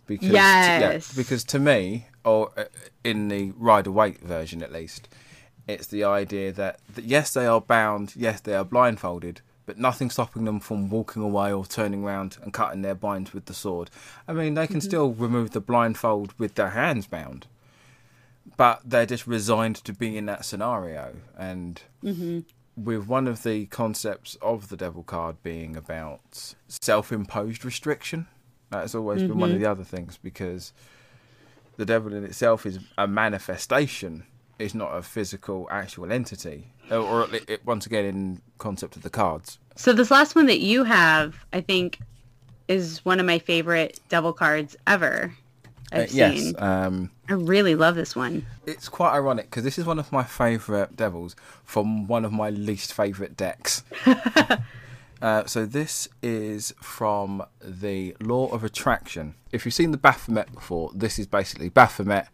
Because 0.07 0.29
Yes. 0.29 1.15
because 1.15 1.45
to 1.45 1.59
me, 1.59 2.09
or 2.25 2.51
uh, 2.57 2.65
in 3.05 3.29
the 3.29 3.53
Rider 3.57 3.91
Waite 3.91 4.21
version 4.21 4.63
at 4.63 4.73
least, 4.73 5.09
it's 5.67 5.87
the 5.87 6.05
idea 6.05 6.53
that, 6.53 6.81
that 6.95 7.05
yes, 7.05 7.33
they 7.33 7.47
are 7.47 7.61
bound, 7.61 8.13
yes, 8.15 8.41
they 8.43 8.55
are 8.55 8.65
blindfolded, 8.67 9.41
but 9.65 9.79
nothing 9.79 10.11
stopping 10.11 10.45
them 10.45 10.61
from 10.61 10.91
walking 10.91 11.23
away 11.23 11.51
or 11.55 11.65
turning 11.65 12.05
around 12.05 12.37
and 12.43 12.53
cutting 12.53 12.83
their 12.83 12.95
binds 12.95 13.33
with 13.33 13.47
the 13.47 13.55
sword. 13.55 13.89
I 14.29 14.35
mean, 14.35 14.53
they 14.55 14.67
can 14.67 14.83
still 14.83 15.13
remove 15.15 15.53
the 15.53 15.61
blindfold 15.61 16.35
with 16.39 16.55
their 16.55 16.71
hands 16.71 17.07
bound, 17.07 17.47
but 18.57 18.81
they're 18.85 19.07
just 19.07 19.27
resigned 19.27 19.77
to 19.77 19.93
being 19.93 20.15
in 20.15 20.27
that 20.27 20.45
scenario. 20.45 21.17
And 21.39 21.81
mm-hmm. 22.03 22.41
with 22.77 23.07
one 23.07 23.27
of 23.27 23.43
the 23.43 23.67
concepts 23.67 24.37
of 24.43 24.69
the 24.69 24.77
devil 24.77 25.03
card 25.03 25.43
being 25.43 25.77
about 25.77 26.55
self-imposed 26.69 27.65
restriction, 27.65 28.27
that's 28.71 28.95
always 28.95 29.23
been 29.23 29.39
one 29.39 29.51
of 29.51 29.55
mm-hmm. 29.55 29.65
the 29.65 29.71
other 29.71 29.85
things 29.85 30.19
because 30.23 30.73
the 31.77 31.85
devil 31.85 32.13
in 32.13 32.25
itself 32.25 32.67
is 32.67 32.79
a 32.99 33.07
manifestation. 33.07 34.25
It's 34.59 34.75
not 34.75 34.97
a 34.97 35.03
physical, 35.03 35.67
actual 35.71 36.13
entity, 36.13 36.73
or, 36.91 36.99
or 36.99 37.23
at 37.25 37.33
le- 37.33 37.41
it, 37.49 37.67
once 37.67 37.87
again 37.87 38.05
in 38.05 38.43
concept 38.59 38.97
of 38.97 39.03
the 39.03 39.11
cards. 39.11 39.59
So 39.77 39.93
this 39.93 40.11
last 40.11 40.37
one 40.37 40.47
that 40.47 40.61
you 40.61 40.85
have, 40.85 41.45
I 41.53 41.61
think, 41.61 41.99
is 42.69 43.05
one 43.05 43.19
of 43.19 43.27
my 43.27 43.39
favorite 43.39 44.01
devil 44.09 44.33
cards 44.33 44.77
ever. 44.87 45.35
I've 45.93 46.03
Uh, 46.11 46.13
yes, 46.13 46.39
seen. 46.41 46.55
um, 46.59 47.11
I 47.29 47.35
really 47.35 47.75
love 47.75 47.95
this 47.95 48.15
one. 48.17 48.45
it's 48.67 48.89
quite 48.89 49.13
ironic 49.15 49.47
because 49.51 49.65
this 49.65 49.79
is 49.79 49.85
one 49.85 49.99
of 49.99 50.11
my 50.13 50.25
favourite 50.25 50.97
devils 50.97 51.37
from 51.65 52.07
one 52.07 52.25
of 52.25 52.33
my 52.33 52.51
least 52.51 52.93
favourite 52.93 53.37
decks. 53.37 53.83
uh, 55.23 55.45
so 55.47 55.65
this 55.67 56.09
is 56.23 56.75
from 56.81 57.43
the 57.63 58.17
Law 58.21 58.49
of 58.49 58.65
Attraction. 58.65 59.35
If 59.53 59.65
you've 59.65 59.75
seen 59.75 59.91
the 59.91 59.97
Baphomet 59.99 60.53
before, 60.53 60.91
this 60.95 61.19
is 61.19 61.27
basically 61.27 61.69
Baphomet, 61.69 62.27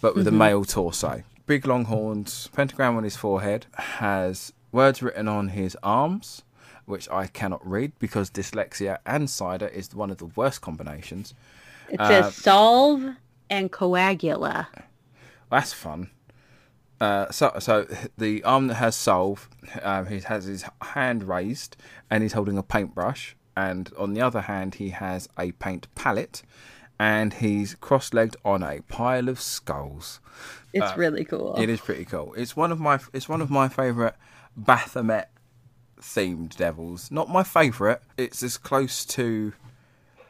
but 0.00 0.14
with 0.14 0.26
a 0.26 0.32
male 0.32 0.64
torso. 0.64 1.22
Big 1.46 1.66
long 1.66 1.84
horns, 1.86 2.48
pentagram 2.52 2.96
on 2.96 3.04
his 3.04 3.16
forehead, 3.16 3.66
has 3.74 4.52
words 4.70 5.02
written 5.02 5.28
on 5.28 5.48
his 5.48 5.76
arms, 5.82 6.42
which 6.86 7.08
I 7.10 7.26
cannot 7.26 7.64
read 7.68 7.92
because 7.98 8.30
dyslexia 8.30 8.98
and 9.04 9.28
cider 9.28 9.66
is 9.68 9.94
one 9.94 10.10
of 10.10 10.18
the 10.18 10.26
worst 10.26 10.60
combinations. 10.60 11.34
It 11.92 12.00
Uh, 12.00 12.08
says 12.08 12.34
solve 12.34 13.04
and 13.48 13.70
coagula. 13.70 14.66
That's 15.50 15.72
fun. 15.72 16.10
Uh, 17.00 17.30
so, 17.30 17.52
so 17.58 17.86
the 18.16 18.42
arm 18.44 18.68
that 18.68 18.74
has 18.76 18.96
solve, 18.96 19.48
um, 19.82 20.06
he 20.06 20.20
has 20.20 20.44
his 20.46 20.64
hand 20.80 21.24
raised 21.24 21.76
and 22.10 22.22
he's 22.22 22.32
holding 22.32 22.56
a 22.56 22.62
paintbrush, 22.62 23.36
and 23.56 23.90
on 23.98 24.14
the 24.14 24.20
other 24.20 24.42
hand 24.42 24.76
he 24.76 24.90
has 24.90 25.28
a 25.38 25.52
paint 25.52 25.86
palette, 25.94 26.42
and 26.98 27.34
he's 27.34 27.74
cross-legged 27.74 28.36
on 28.44 28.62
a 28.62 28.80
pile 28.82 29.28
of 29.28 29.40
skulls. 29.40 30.20
It's 30.72 30.96
really 30.96 31.24
cool. 31.24 31.54
It 31.58 31.68
is 31.68 31.80
pretty 31.80 32.04
cool. 32.06 32.32
It's 32.34 32.56
one 32.56 32.72
of 32.72 32.80
my 32.80 33.00
it's 33.12 33.28
one 33.28 33.42
of 33.42 33.50
my 33.50 33.68
favourite 33.68 34.14
Baphomet 34.56 35.28
themed 36.00 36.56
devils. 36.56 37.10
Not 37.10 37.28
my 37.28 37.42
favourite. 37.42 37.98
It's 38.16 38.42
as 38.42 38.56
close 38.56 39.04
to 39.06 39.52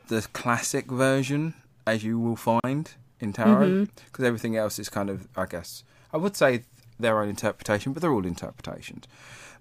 the 0.08 0.26
classic 0.32 0.86
version 0.86 1.54
as 1.86 2.04
you 2.04 2.18
will 2.18 2.36
find 2.36 2.94
in 3.20 3.32
tarot, 3.32 3.68
mm-hmm. 3.68 3.84
because 4.06 4.24
everything 4.24 4.56
else 4.56 4.78
is 4.78 4.88
kind 4.88 5.10
of, 5.10 5.28
I 5.36 5.46
guess, 5.46 5.84
I 6.12 6.16
would 6.16 6.36
say 6.36 6.64
their 6.98 7.20
own 7.20 7.28
interpretation, 7.28 7.92
but 7.92 8.02
they're 8.02 8.12
all 8.12 8.26
interpretations. 8.26 9.06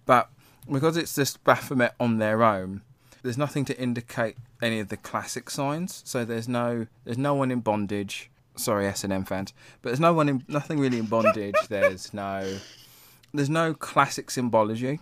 But 0.06 0.30
because 0.72 0.98
it's 0.98 1.16
just 1.16 1.44
Baphomet 1.44 1.94
on 2.00 2.18
their 2.18 2.44
own, 2.44 2.82
there's 3.24 3.38
nothing 3.38 3.66
to 3.66 3.80
indicate 3.80 4.38
any 4.62 4.80
of 4.80 4.90
the 4.90 4.98
classic 4.98 5.50
signs. 5.50 6.02
So 6.06 6.26
there's 6.26 6.48
no 6.48 6.88
there's 7.04 7.18
no 7.18 7.34
one 7.34 7.52
in 7.52 7.60
bondage. 7.60 8.30
Sorry, 8.56 8.86
S 8.86 9.04
and 9.04 9.14
M 9.14 9.26
fans, 9.26 9.54
but 9.82 9.90
there's 9.90 10.00
no 10.00 10.14
one 10.14 10.28
in 10.28 10.44
nothing 10.48 10.80
really 10.80 11.00
in 11.00 11.06
bondage. 11.06 11.56
there's 11.70 12.14
no 12.14 12.58
there's 13.34 13.50
no 13.50 13.74
classic 13.74 14.32
symbology. 14.32 15.00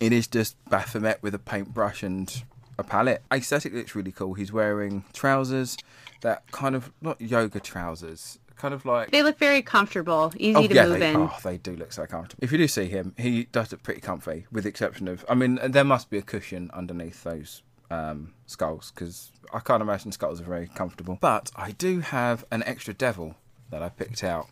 It 0.00 0.12
is 0.12 0.26
just 0.26 0.56
Baphomet 0.70 1.22
with 1.22 1.34
a 1.34 1.38
paintbrush 1.38 2.02
and 2.02 2.42
a 2.80 2.84
palette. 2.84 3.22
Aesthetically, 3.32 3.80
it's 3.80 3.94
really 3.94 4.12
cool. 4.12 4.34
He's 4.34 4.52
wearing 4.52 5.04
trousers 5.12 5.76
that 6.22 6.50
kind 6.50 6.74
of 6.74 6.92
not 7.00 7.20
yoga 7.20 7.60
trousers 7.60 8.38
kind 8.56 8.74
of 8.74 8.84
like 8.84 9.10
They 9.10 9.22
look 9.22 9.38
very 9.38 9.62
comfortable, 9.62 10.32
easy 10.36 10.54
Oh 10.54 10.66
to 10.68 10.74
yeah, 10.74 10.86
move 10.86 10.98
they, 11.00 11.10
in. 11.10 11.16
oh, 11.16 11.36
they 11.42 11.56
do 11.56 11.74
look 11.76 11.92
so 11.92 12.04
comfortable. 12.04 12.44
If 12.44 12.52
you 12.52 12.58
do 12.58 12.68
see 12.68 12.86
him, 12.86 13.14
he 13.16 13.44
does 13.44 13.72
look 13.72 13.82
pretty 13.82 14.02
comfy, 14.02 14.46
with 14.52 14.64
the 14.64 14.68
exception 14.70 15.08
of, 15.08 15.24
I 15.30 15.34
mean, 15.34 15.58
there 15.66 15.84
must 15.84 16.10
be 16.10 16.18
a 16.18 16.22
cushion 16.22 16.70
underneath 16.74 17.22
those 17.24 17.62
um, 17.90 18.34
skulls 18.46 18.92
because 18.94 19.32
I 19.52 19.60
can't 19.60 19.80
imagine 19.82 20.12
skulls 20.12 20.40
are 20.40 20.44
very 20.44 20.66
comfortable. 20.68 21.16
But 21.20 21.50
I 21.56 21.70
do 21.72 22.00
have 22.00 22.44
an 22.50 22.62
extra 22.64 22.92
devil 22.92 23.36
that 23.70 23.82
I 23.82 23.88
picked 23.88 24.22
out. 24.22 24.48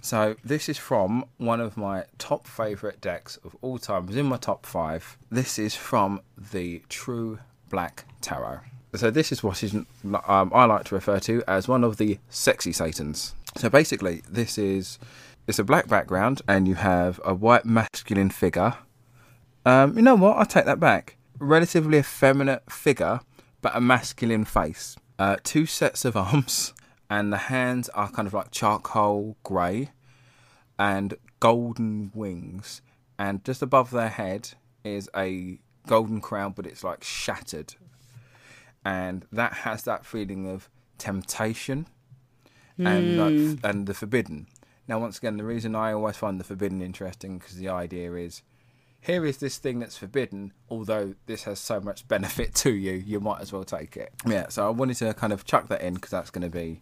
So 0.00 0.36
this 0.44 0.68
is 0.68 0.78
from 0.78 1.24
one 1.38 1.60
of 1.60 1.76
my 1.76 2.04
top 2.18 2.46
favourite 2.46 3.00
decks 3.00 3.36
of 3.44 3.56
all 3.62 3.78
time. 3.78 4.04
It 4.04 4.08
was 4.08 4.16
in 4.16 4.26
my 4.26 4.36
top 4.36 4.64
five. 4.64 5.18
This 5.30 5.58
is 5.58 5.74
from 5.74 6.20
the 6.36 6.82
True 6.88 7.40
Black 7.68 8.04
Tarot. 8.20 8.60
So 8.94 9.10
this 9.10 9.32
is 9.32 9.42
what 9.42 9.62
is 9.62 9.74
um, 9.74 9.86
I 10.54 10.64
like 10.64 10.84
to 10.86 10.94
refer 10.94 11.18
to 11.20 11.42
as 11.46 11.68
one 11.68 11.84
of 11.84 11.98
the 11.98 12.18
sexy 12.30 12.72
satans. 12.72 13.34
So 13.56 13.68
basically, 13.68 14.22
this 14.28 14.56
is 14.56 14.98
it's 15.46 15.58
a 15.58 15.64
black 15.64 15.88
background, 15.88 16.42
and 16.48 16.68
you 16.68 16.74
have 16.74 17.20
a 17.24 17.34
white 17.34 17.64
masculine 17.64 18.30
figure. 18.30 18.76
Um, 19.64 19.96
you 19.96 20.02
know 20.02 20.14
what? 20.14 20.38
I 20.38 20.44
take 20.44 20.64
that 20.64 20.80
back. 20.80 21.16
Relatively 21.38 21.98
effeminate 21.98 22.70
figure, 22.70 23.20
but 23.60 23.76
a 23.76 23.80
masculine 23.80 24.44
face. 24.44 24.96
Uh, 25.18 25.36
two 25.42 25.66
sets 25.66 26.04
of 26.04 26.16
arms, 26.26 26.72
and 27.10 27.32
the 27.32 27.38
hands 27.38 27.88
are 27.90 28.10
kind 28.10 28.28
of 28.28 28.34
like 28.34 28.50
charcoal 28.50 29.36
grey 29.42 29.90
and 30.78 31.14
golden 31.40 32.10
wings. 32.14 32.82
And 33.18 33.44
just 33.44 33.62
above 33.62 33.90
their 33.90 34.08
head 34.08 34.50
is 34.84 35.08
a 35.16 35.58
golden 35.86 36.20
crown, 36.20 36.52
but 36.54 36.66
it's 36.66 36.84
like 36.84 37.02
shattered. 37.02 37.74
And 38.84 39.24
that 39.32 39.52
has 39.52 39.82
that 39.84 40.06
feeling 40.06 40.48
of 40.48 40.68
temptation 40.98 41.86
and 42.78 43.16
like, 43.16 43.32
hmm. 43.32 43.54
and 43.64 43.86
the 43.86 43.94
forbidden. 43.94 44.46
Now, 44.86 45.00
once 45.00 45.18
again, 45.18 45.36
the 45.36 45.44
reason 45.44 45.74
I 45.74 45.92
always 45.92 46.16
find 46.16 46.38
the 46.38 46.44
forbidden 46.44 46.80
interesting 46.80 47.38
because 47.38 47.56
the 47.56 47.68
idea 47.68 48.12
is 48.14 48.42
here 49.00 49.24
is 49.24 49.38
this 49.38 49.58
thing 49.58 49.78
that's 49.78 49.96
forbidden, 49.96 50.52
although 50.68 51.14
this 51.26 51.44
has 51.44 51.58
so 51.58 51.80
much 51.80 52.06
benefit 52.08 52.54
to 52.56 52.72
you, 52.72 52.92
you 52.92 53.20
might 53.20 53.40
as 53.40 53.52
well 53.52 53.64
take 53.64 53.96
it. 53.96 54.12
Yeah, 54.26 54.48
so 54.48 54.66
I 54.66 54.70
wanted 54.70 54.96
to 54.98 55.14
kind 55.14 55.32
of 55.32 55.44
chuck 55.44 55.68
that 55.68 55.82
in 55.82 55.94
because 55.94 56.10
that's 56.10 56.30
going 56.30 56.42
to 56.42 56.50
be 56.50 56.80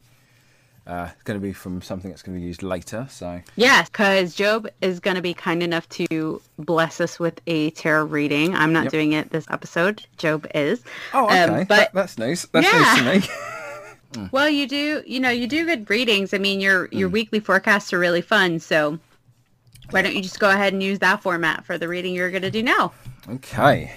uh, 0.87 1.09
it's 1.13 1.23
going 1.25 1.39
to 1.41 1.43
be 1.45 1.53
from 1.53 1.83
something 1.83 2.11
that's 2.11 2.23
going 2.23 2.37
to 2.37 2.41
be 2.41 2.47
used 2.47 2.63
later. 2.63 3.07
So 3.11 3.41
Yes, 3.57 3.89
because 3.89 4.37
Jobe 4.37 4.69
is 4.81 5.01
going 5.01 5.17
to 5.17 5.23
be 5.23 5.35
kind 5.35 5.63
enough 5.63 5.89
to 5.91 6.41
bless 6.59 7.01
us 7.01 7.19
with 7.19 7.41
a 7.47 7.71
tarot 7.71 8.05
reading. 8.05 8.55
I'm 8.55 8.73
not 8.73 8.85
Yep. 8.85 8.93
doing 8.93 9.13
it 9.13 9.31
this 9.31 9.47
episode. 9.51 10.05
Jobe 10.19 10.47
is. 10.55 10.83
oh, 11.13 11.25
okay, 11.27 11.43
Um, 11.43 11.51
that, 11.51 11.69
but 11.69 11.91
that's 11.93 12.19
nice. 12.19 12.47
That's 12.53 12.67
Yeah. 12.73 13.03
news 13.05 13.23
to 13.25 13.31
me. 14.21 14.29
well, 14.33 14.49
you 14.49 14.67
do. 14.69 15.03
You 15.07 15.21
know, 15.21 15.31
you 15.31 15.47
do 15.49 15.67
good 15.67 15.91
readings. 15.91 16.33
I 16.33 16.39
mean, 16.39 16.61
your 16.61 16.87
Hmm. 16.87 16.97
your 16.97 17.09
weekly 17.09 17.41
forecasts 17.41 17.93
are 17.93 17.99
really 17.99 18.23
fun. 18.23 18.61
So 18.61 18.99
why 19.91 20.03
don't 20.03 20.15
you 20.15 20.23
just 20.23 20.39
go 20.41 20.51
ahead 20.51 20.73
and 20.73 20.83
use 20.83 20.99
that 21.01 21.23
format 21.23 21.65
for 21.65 21.79
the 21.79 21.89
reading 21.89 22.15
you're 22.15 22.31
going 22.31 22.43
to 22.43 22.51
do 22.51 22.63
now? 22.63 22.93
okay, 23.29 23.93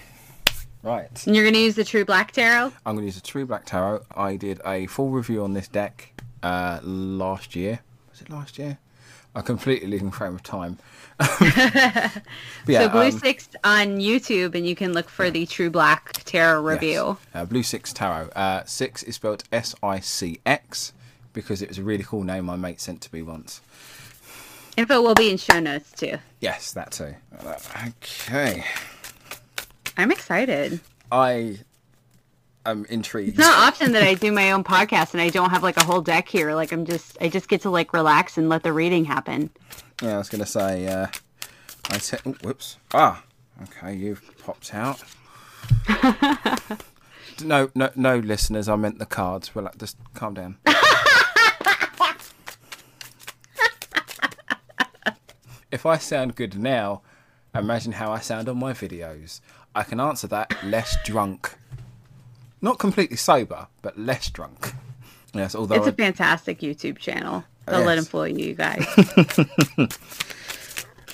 right. 0.84 1.26
And 1.28 1.36
you're 1.36 1.44
going 1.46 1.54
to 1.54 1.60
use 1.60 1.76
the 1.76 1.84
True 1.84 2.04
Black 2.06 2.32
Tarot. 2.32 2.72
I'm 2.86 2.96
going 2.96 3.00
to 3.00 3.06
use 3.06 3.16
the 3.16 3.22
True 3.28 3.46
Black 3.46 3.66
Tarot. 3.66 4.04
I 4.16 4.36
did 4.36 4.60
a 4.66 4.88
full 4.88 5.10
review 5.10 5.44
on 5.44 5.54
this 5.54 5.68
deck 5.68 6.14
uh, 6.44 6.80
last 6.84 7.56
year. 7.56 7.80
Was 8.12 8.22
it 8.22 8.30
last 8.30 8.58
year? 8.58 8.78
I'm 9.36 9.44
completely 9.44 9.88
losing 9.88 10.12
frame 10.12 10.36
of 10.36 10.44
time. 10.44 10.78
Yeah, 12.68 12.82
so 12.82 12.90
Blue 12.90 13.02
um, 13.02 13.12
Sicx 13.12 13.50
on 13.64 13.98
YouTube, 14.00 14.54
and 14.54 14.66
you 14.66 14.76
can 14.76 14.94
look 14.94 15.10
for 15.10 15.32
the 15.32 15.46
True 15.46 15.70
Black 15.70 16.24
Tarot 16.26 16.62
review. 16.62 17.18
Yes. 17.18 17.18
Uh, 17.34 17.46
Blue 17.46 17.64
Sicx 17.64 17.94
Tarot. 17.94 18.30
Uh, 18.36 18.64
six 18.66 19.02
is 19.04 19.16
spelled 19.16 19.44
S 19.52 19.74
I 19.82 20.00
C 20.00 20.40
X 20.46 20.94
because 21.34 21.62
it 21.62 21.70
was 21.70 21.78
a 21.78 21.84
really 21.84 22.04
cool 22.04 22.24
name 22.24 22.46
my 22.46 22.56
mate 22.56 22.80
sent 22.80 23.02
to 23.02 23.10
me 23.14 23.22
once. 23.22 23.62
Info 24.78 25.02
will 25.02 25.16
be 25.16 25.32
in 25.32 25.38
show 25.38 25.60
notes 25.60 25.92
too. 25.92 26.18
Yes, 26.40 26.72
that 26.74 26.92
too. 26.92 27.16
Okay. 27.86 28.64
I'm 29.98 30.12
excited. 30.12 30.80
I 31.12 31.60
am 32.66 32.86
intrigued. 32.86 33.30
It's 33.30 33.40
not 33.40 33.68
often 33.68 33.92
that 33.94 34.04
I 34.04 34.14
do 34.14 34.32
my 34.32 34.52
own 34.52 34.64
podcast 34.64 35.14
and 35.14 35.22
I 35.22 35.30
don't 35.30 35.50
have 35.50 35.64
like 35.64 35.78
a 35.78 35.84
whole 35.84 36.02
deck 36.02 36.28
here. 36.28 36.54
Like 36.54 36.72
I'm 36.72 36.86
just, 36.86 37.18
I 37.22 37.30
just 37.30 37.48
get 37.48 37.62
to 37.62 37.70
like 37.70 37.94
relax 37.94 38.38
and 38.38 38.50
let 38.50 38.64
the 38.64 38.74
reading 38.74 39.06
happen. 39.06 39.50
Yeah, 40.02 40.16
I 40.16 40.18
was 40.18 40.30
going 40.30 40.44
to 40.44 40.50
say, 40.50 40.88
uh, 40.88 41.08
I 41.90 41.98
said, 41.98 42.22
oh, 42.26 42.36
whoops. 42.44 42.78
Ah, 42.94 43.24
okay, 43.64 43.96
you've 43.96 44.22
popped 44.44 44.74
out. 44.74 45.04
no, 47.44 47.70
no, 47.76 47.90
no, 47.96 48.18
listeners, 48.18 48.70
I 48.70 48.76
meant 48.76 49.00
the 49.00 49.06
cards. 49.06 49.56
Relax, 49.56 49.78
just 49.78 49.98
calm 50.14 50.34
down. 50.36 50.58
if 55.72 55.86
I 55.86 55.98
sound 55.98 56.36
good 56.36 56.58
now, 56.58 57.02
imagine 57.54 57.94
how 57.94 58.12
I 58.12 58.20
sound 58.20 58.48
on 58.50 58.58
my 58.58 58.74
videos. 58.74 59.42
I 59.76 59.84
can 59.84 60.00
answer 60.00 60.28
that 60.28 60.64
less 60.64 60.98
drunk. 61.04 61.58
Not 62.62 62.80
completely 62.80 63.18
sober, 63.18 63.68
but 63.82 63.98
less 63.98 64.30
drunk. 64.30 64.74
Yes, 65.32 65.54
although 65.54 65.76
It's 65.76 65.86
I- 65.86 65.92
a 65.92 65.94
fantastic 65.94 66.60
YouTube 66.62 66.98
channel. 66.98 67.44
Don't 67.68 67.86
let 67.86 67.98
yes. 67.98 68.06
him 68.06 68.10
fool 68.10 68.28
you, 68.28 68.56
guys. 68.56 68.84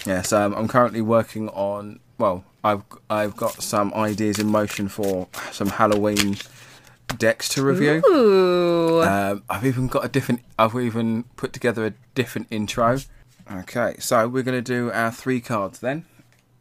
Yes, 0.06 0.32
um, 0.32 0.54
I'm 0.54 0.68
currently 0.68 1.02
working 1.02 1.50
on. 1.50 2.00
Well, 2.18 2.44
I've 2.64 2.84
I've 3.10 3.36
got 3.36 3.62
some 3.64 3.92
ideas 3.94 4.38
in 4.38 4.48
motion 4.48 4.88
for 4.88 5.28
some 5.52 5.68
Halloween 5.68 6.38
decks 7.18 7.50
to 7.50 7.64
review. 7.64 8.04
Ooh. 8.08 9.02
Um, 9.04 9.44
I've 9.50 9.66
even 9.66 9.88
got 9.88 10.06
a 10.06 10.08
different. 10.08 10.42
I've 10.60 10.76
even 10.76 11.24
put 11.38 11.54
together 11.54 11.86
a 11.88 11.94
different 12.14 12.48
intro. 12.52 13.00
Okay, 13.52 13.96
so 14.00 14.28
we're 14.28 14.44
going 14.44 14.58
to 14.58 14.74
do 14.74 14.92
our 14.92 15.12
three 15.12 15.42
cards 15.42 15.80
then. 15.80 16.06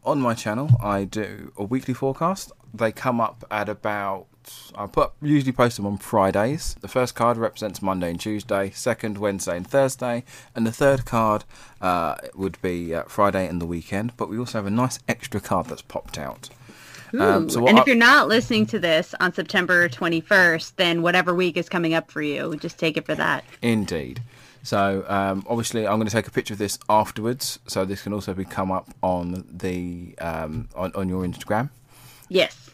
On 0.03 0.19
my 0.19 0.33
channel, 0.33 0.69
I 0.81 1.03
do 1.03 1.51
a 1.57 1.63
weekly 1.63 1.93
forecast. 1.93 2.51
They 2.73 2.91
come 2.91 3.21
up 3.21 3.45
at 3.51 3.69
about. 3.69 4.25
I 4.75 4.85
put 4.87 5.11
usually 5.21 5.51
post 5.51 5.77
them 5.77 5.85
on 5.85 5.97
Fridays. 5.97 6.75
The 6.81 6.87
first 6.87 7.15
card 7.15 7.37
represents 7.37 7.81
Monday 7.81 8.09
and 8.09 8.19
Tuesday. 8.19 8.71
Second, 8.71 9.17
Wednesday 9.17 9.57
and 9.57 9.67
Thursday, 9.67 10.23
and 10.55 10.65
the 10.67 10.71
third 10.71 11.05
card 11.05 11.43
uh, 11.81 12.15
would 12.35 12.61
be 12.61 12.93
uh, 12.93 13.03
Friday 13.03 13.47
and 13.47 13.61
the 13.61 13.65
weekend. 13.65 14.15
But 14.17 14.29
we 14.29 14.37
also 14.37 14.57
have 14.57 14.65
a 14.65 14.71
nice 14.71 14.99
extra 15.07 15.39
card 15.39 15.67
that's 15.67 15.81
popped 15.81 16.17
out. 16.17 16.49
Um, 17.17 17.49
so 17.49 17.65
and 17.67 17.77
I- 17.77 17.81
if 17.81 17.87
you're 17.87 17.95
not 17.95 18.27
listening 18.27 18.65
to 18.67 18.79
this 18.79 19.15
on 19.19 19.33
September 19.33 19.87
21st, 19.87 20.75
then 20.75 21.01
whatever 21.01 21.33
week 21.33 21.55
is 21.55 21.69
coming 21.69 21.93
up 21.93 22.11
for 22.11 22.21
you, 22.21 22.55
just 22.57 22.77
take 22.77 22.97
it 22.97 23.05
for 23.05 23.15
that. 23.15 23.45
Indeed. 23.61 24.21
So 24.63 25.05
um, 25.07 25.45
obviously, 25.47 25.85
I'm 25.87 25.97
going 25.97 26.07
to 26.07 26.11
take 26.13 26.27
a 26.27 26.31
picture 26.31 26.55
of 26.55 26.57
this 26.57 26.77
afterwards. 26.89 27.59
So 27.67 27.85
this 27.85 28.01
can 28.01 28.11
also 28.13 28.33
be 28.33 28.43
come 28.45 28.71
up 28.71 28.89
on 29.01 29.45
the 29.49 30.15
um, 30.19 30.67
on, 30.75 30.91
on 30.95 31.07
your 31.07 31.23
Instagram 31.25 31.69
Yes. 32.27 32.71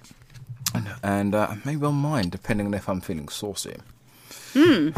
And 1.04 1.36
uh, 1.36 1.56
maybe 1.66 1.86
on 1.86 1.96
mine, 1.96 2.30
depending 2.30 2.68
on 2.68 2.74
if 2.74 2.88
I'm 2.90 3.02
feeling 3.02 3.28
saucy. 3.30 3.76
Hmm. 4.54 4.90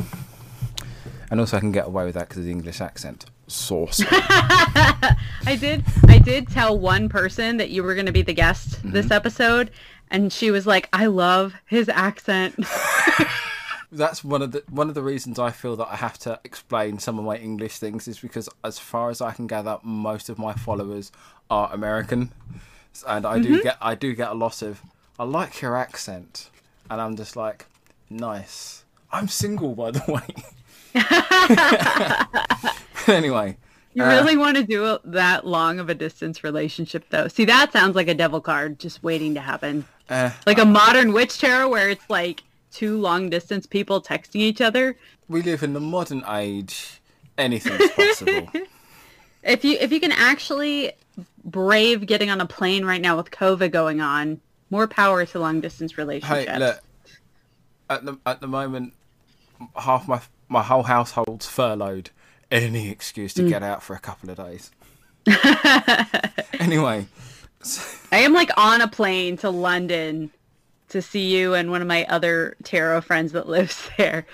And 1.32 1.40
also, 1.40 1.58
I 1.58 1.60
can 1.60 1.72
get 1.72 1.88
away 1.88 2.06
with 2.06 2.14
that 2.16 2.28
because 2.30 2.40
of 2.40 2.46
the 2.46 2.52
English 2.52 2.80
accent. 2.82 3.26
Saucy. 3.48 4.06
I 4.12 5.58
did. 5.60 5.84
I 6.08 6.20
did 6.20 6.48
tell 6.48 6.78
one 6.78 7.10
person 7.10 7.58
that 7.58 7.70
you 7.72 7.84
were 7.84 7.94
going 7.96 8.06
to 8.06 8.12
be 8.12 8.22
the 8.22 8.34
guest 8.34 8.80
this 8.84 9.06
Mm-hmm. 9.06 9.14
episode, 9.14 9.72
and 10.12 10.32
she 10.32 10.52
was 10.52 10.66
like, 10.68 10.90
"I 10.94 11.08
love 11.08 11.54
his 11.66 11.90
accent." 11.90 12.56
That's 13.92 14.24
one 14.24 14.42
of 14.42 14.52
the 14.54 14.64
one 14.70 14.90
of 14.90 14.96
the 14.96 15.04
reasons 15.04 15.38
I 15.38 15.52
feel 15.52 15.76
that 15.76 15.88
I 15.88 15.96
have 15.98 16.18
to 16.20 16.40
explain 16.44 16.98
some 17.00 17.20
of 17.20 17.26
my 17.26 17.36
English 17.38 17.78
things 17.78 18.08
is 18.08 18.18
because, 18.20 18.50
as 18.64 18.80
far 18.80 19.10
as 19.10 19.22
I 19.22 19.32
can 19.34 19.46
gather, 19.48 19.78
most 19.84 20.30
of 20.30 20.40
my 20.40 20.54
followers 20.54 21.12
are 21.52 21.70
American, 21.74 22.32
and 23.08 23.26
I 23.26 23.40
do 23.40 23.62
get 23.62 23.78
I 23.82 23.94
do 23.96 24.14
get 24.16 24.30
a 24.30 24.34
lot 24.36 24.62
of 24.62 24.82
I 25.24 25.26
like 25.26 25.62
your 25.62 25.78
accent, 25.78 26.50
and 26.90 27.00
I'm 27.00 27.16
just 27.16 27.38
like, 27.38 27.66
nice. 28.10 28.84
I'm 29.10 29.30
single, 29.30 29.74
by 29.74 29.92
the 29.92 30.04
way. 30.12 31.06
anyway, 33.08 33.56
You 33.94 34.04
Uh, 34.04 34.10
really 34.10 34.36
want 34.36 34.58
to 34.58 34.64
do 34.66 34.98
that 35.06 35.48
long 35.48 35.80
of 35.80 35.88
a 35.88 35.94
distance 35.96 36.44
relationship, 36.44 37.06
though? 37.10 37.30
See, 37.30 37.46
that 37.46 37.72
sounds 37.72 37.96
like 37.96 38.10
a 38.10 38.14
devil 38.14 38.42
card 38.42 38.80
just 38.80 39.02
waiting 39.02 39.34
to 39.36 39.40
happen. 39.40 39.86
uh, 40.10 40.32
Like 40.46 40.58
a 40.58 40.66
modern 40.66 41.14
witch 41.14 41.38
tarot 41.40 41.70
where 41.70 41.90
it's 41.90 42.10
like 42.10 42.44
two 42.74 43.00
long 43.00 43.30
distance 43.30 43.66
people 43.66 44.02
texting 44.02 44.42
each 44.42 44.60
other. 44.60 44.98
we 45.30 45.42
live 45.42 45.64
in 45.64 45.72
the 45.72 45.80
modern 45.80 46.26
age. 46.28 47.00
Anything's 47.38 47.90
possible. 47.92 48.50
If 49.46 49.64
you 49.66 49.78
if 49.80 49.92
you 49.92 50.00
can 50.00 50.14
actually 50.14 50.94
brave 51.44 52.06
getting 52.08 52.30
on 52.30 52.40
a 52.40 52.46
plane 52.46 52.86
right 52.86 53.02
now 53.02 53.18
with 53.18 53.30
COVID 53.30 53.72
going 53.72 54.00
on, 54.00 54.40
more 54.74 54.88
power 54.88 55.24
to 55.24 55.40
long 55.40 55.62
distance 55.62 55.98
relationships. 55.98 56.50
Hey, 56.50 56.58
look. 56.58 56.82
At 57.90 58.06
the 58.06 58.18
at 58.26 58.42
the 58.42 58.48
moment, 58.48 58.94
half 59.76 60.08
my 60.08 60.20
my 60.50 60.64
whole 60.64 60.84
household's 60.84 61.48
furloughed. 61.48 62.10
Any 62.52 62.90
excuse 62.90 63.34
to 63.36 63.44
mm. 63.44 63.50
get 63.50 63.64
out 63.64 63.82
for 63.84 63.96
a 63.96 64.00
couple 64.00 64.30
of 64.30 64.38
days. 64.38 64.72
anyway, 66.60 67.08
I 68.12 68.18
am 68.18 68.34
like 68.34 68.50
on 68.58 68.82
a 68.82 68.88
plane 68.88 69.38
to 69.38 69.50
London 69.50 70.32
to 70.90 71.02
see 71.02 71.36
you 71.36 71.54
and 71.54 71.72
one 71.72 71.82
of 71.82 71.88
my 71.88 72.06
other 72.06 72.56
tarot 72.64 73.02
friends 73.02 73.32
that 73.32 73.48
lives 73.48 73.90
there 73.98 74.26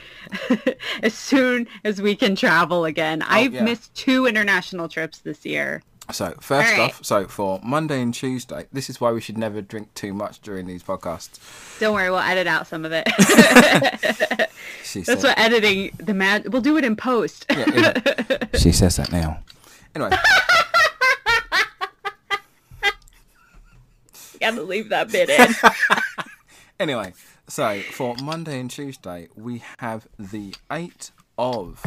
as 1.04 1.14
soon 1.14 1.68
as 1.84 2.02
we 2.02 2.16
can 2.16 2.36
travel 2.36 2.86
again. 2.86 3.22
Oh, 3.24 3.28
I've 3.30 3.54
yeah. 3.54 3.64
missed 3.64 3.94
two 3.94 4.26
international 4.26 4.90
trips 4.90 5.20
this 5.20 5.46
year. 5.46 5.84
So 6.12 6.32
first 6.42 6.72
All 6.74 6.78
right. 6.80 6.90
off, 6.90 7.06
so 7.06 7.28
for 7.28 7.60
Monday 7.64 8.02
and 8.02 8.12
Tuesday, 8.14 8.66
this 8.74 8.90
is 8.90 9.00
why 9.00 9.12
we 9.12 9.22
should 9.22 9.38
never 9.38 9.62
drink 9.62 9.94
too 9.94 10.12
much 10.14 10.40
during 10.42 10.66
these 10.66 10.82
podcasts. 10.82 11.80
Don't 11.80 11.94
worry, 11.94 12.10
we'll 12.10 12.20
edit 12.20 12.48
out 12.48 12.66
some 12.68 12.84
of 12.86 12.92
it. 12.94 13.08
She 14.84 15.02
That's 15.02 15.22
said, 15.22 15.28
what 15.30 15.38
editing 15.38 15.92
the 16.00 16.16
mad. 16.16 16.52
We'll 16.52 16.64
do 16.64 16.76
it 16.78 16.84
in 16.84 16.96
post. 16.96 17.46
Yeah, 17.52 17.66
it- 17.68 18.50
she 18.60 18.72
says 18.72 18.96
that 18.96 19.12
now. 19.12 19.44
Anyway, 19.94 20.10
Gotta 24.42 24.64
leave 24.64 24.90
that 24.90 25.12
bit 25.12 25.30
in. 25.30 25.54
anyway, 26.80 27.14
so 27.48 27.82
for 27.92 28.16
Monday 28.24 28.60
and 28.60 28.72
Tuesday, 28.72 29.28
we 29.36 29.62
have 29.78 30.08
the 30.18 30.56
Eight 30.72 31.12
of 31.38 31.86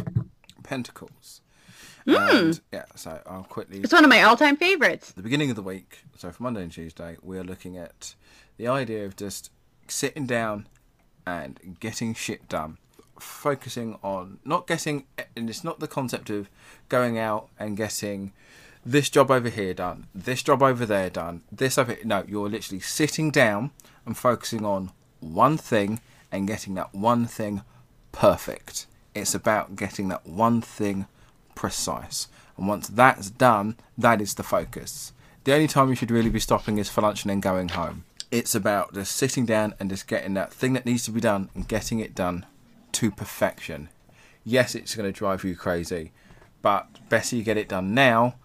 Pentacles. 0.63 1.41
Mm. 2.07 2.41
And 2.41 2.61
yeah, 2.73 2.85
so 2.95 3.21
I'll 3.27 3.45
quickly 3.45 3.79
It's 3.81 3.93
one 3.93 4.05
of 4.05 4.11
my 4.11 4.23
all-time 4.23 4.57
favorites. 4.57 5.13
the 5.13 5.23
beginning 5.23 5.51
of 5.51 5.57
the 5.57 5.63
week, 5.63 6.01
so 6.17 6.31
for 6.31 6.43
Monday 6.43 6.63
and 6.63 6.73
Tuesday, 6.73 7.17
we 7.23 7.39
are 7.39 7.45
looking 7.45 7.77
at 7.77 8.15
the 8.57 8.69
idea 8.69 9.05
of 9.05 9.17
just 9.17 9.51
sitting 9.89 10.27
down 10.27 10.67
and 11.27 11.77
getting 11.81 12.15
shit 12.15 12.49
done. 12.49 12.79
Focusing 13.21 13.99
on 14.03 14.41
not 14.45 14.67
getting, 14.67 15.05
and 15.37 15.49
it's 15.49 15.63
not 15.63 15.79
the 15.79 15.87
concept 15.87 16.29
of 16.29 16.49
going 16.89 17.19
out 17.19 17.49
and 17.59 17.77
getting 17.77 18.33
this 18.85 19.09
job 19.09 19.31
over 19.31 19.49
here 19.49 19.73
done, 19.75 20.07
this 20.13 20.43
job 20.43 20.61
over 20.63 20.85
there 20.85 21.09
done, 21.09 21.43
this 21.53 21.79
over 21.79 21.97
No, 22.05 22.25
you're 22.27 22.49
literally 22.49 22.81
sitting 22.81 23.31
down 23.31 23.71
and 24.05 24.17
focusing 24.17 24.65
on 24.65 24.91
one 25.21 25.57
thing 25.57 26.01
and 26.33 26.49
getting 26.49 26.75
that 26.75 26.93
one 26.93 27.27
thing 27.27 27.63
perfect. 28.11 28.87
It's 29.15 29.35
about 29.35 29.77
getting 29.77 30.09
that 30.09 30.27
one 30.27 30.61
thing 30.61 31.07
precise. 31.55 32.29
And 32.57 32.69
once 32.69 32.89
that's 32.89 33.31
done, 33.31 33.77
that 33.97 34.21
is 34.21 34.35
the 34.35 34.43
focus. 34.43 35.13
The 35.45 35.55
only 35.55 35.69
time 35.69 35.89
you 35.89 35.95
should 35.95 36.11
really 36.11 36.31
be 36.31 36.39
stopping 36.39 36.79
is 36.79 36.89
for 36.89 37.01
lunch 37.01 37.23
and 37.23 37.31
then 37.31 37.41
going 37.41 37.71
home. 37.71 38.05
It's 38.31 38.55
about 38.55 38.95
just 38.95 39.17
sitting 39.17 39.45
down 39.45 39.75
and 39.79 39.91
just 39.91 40.07
getting 40.07 40.35
that 40.35 40.53
thing 40.53 40.73
that 40.75 40.87
needs 40.87 41.05
to 41.05 41.11
be 41.11 41.21
done 41.21 41.51
and 41.55 41.69
getting 41.69 42.01
it 42.01 42.15
done 42.15 42.47
to 42.93 43.11
perfection. 43.11 43.89
Yes, 44.45 44.75
it's 44.75 44.95
going 44.95 45.11
to 45.11 45.19
drive 45.19 45.45
you 45.45 45.57
crazy, 45.57 46.13
but 46.63 46.87
better 47.09 47.37
you 47.37 47.43
get 47.43 47.57
it 47.57 47.69
done 47.69 47.95
now 47.95 48.37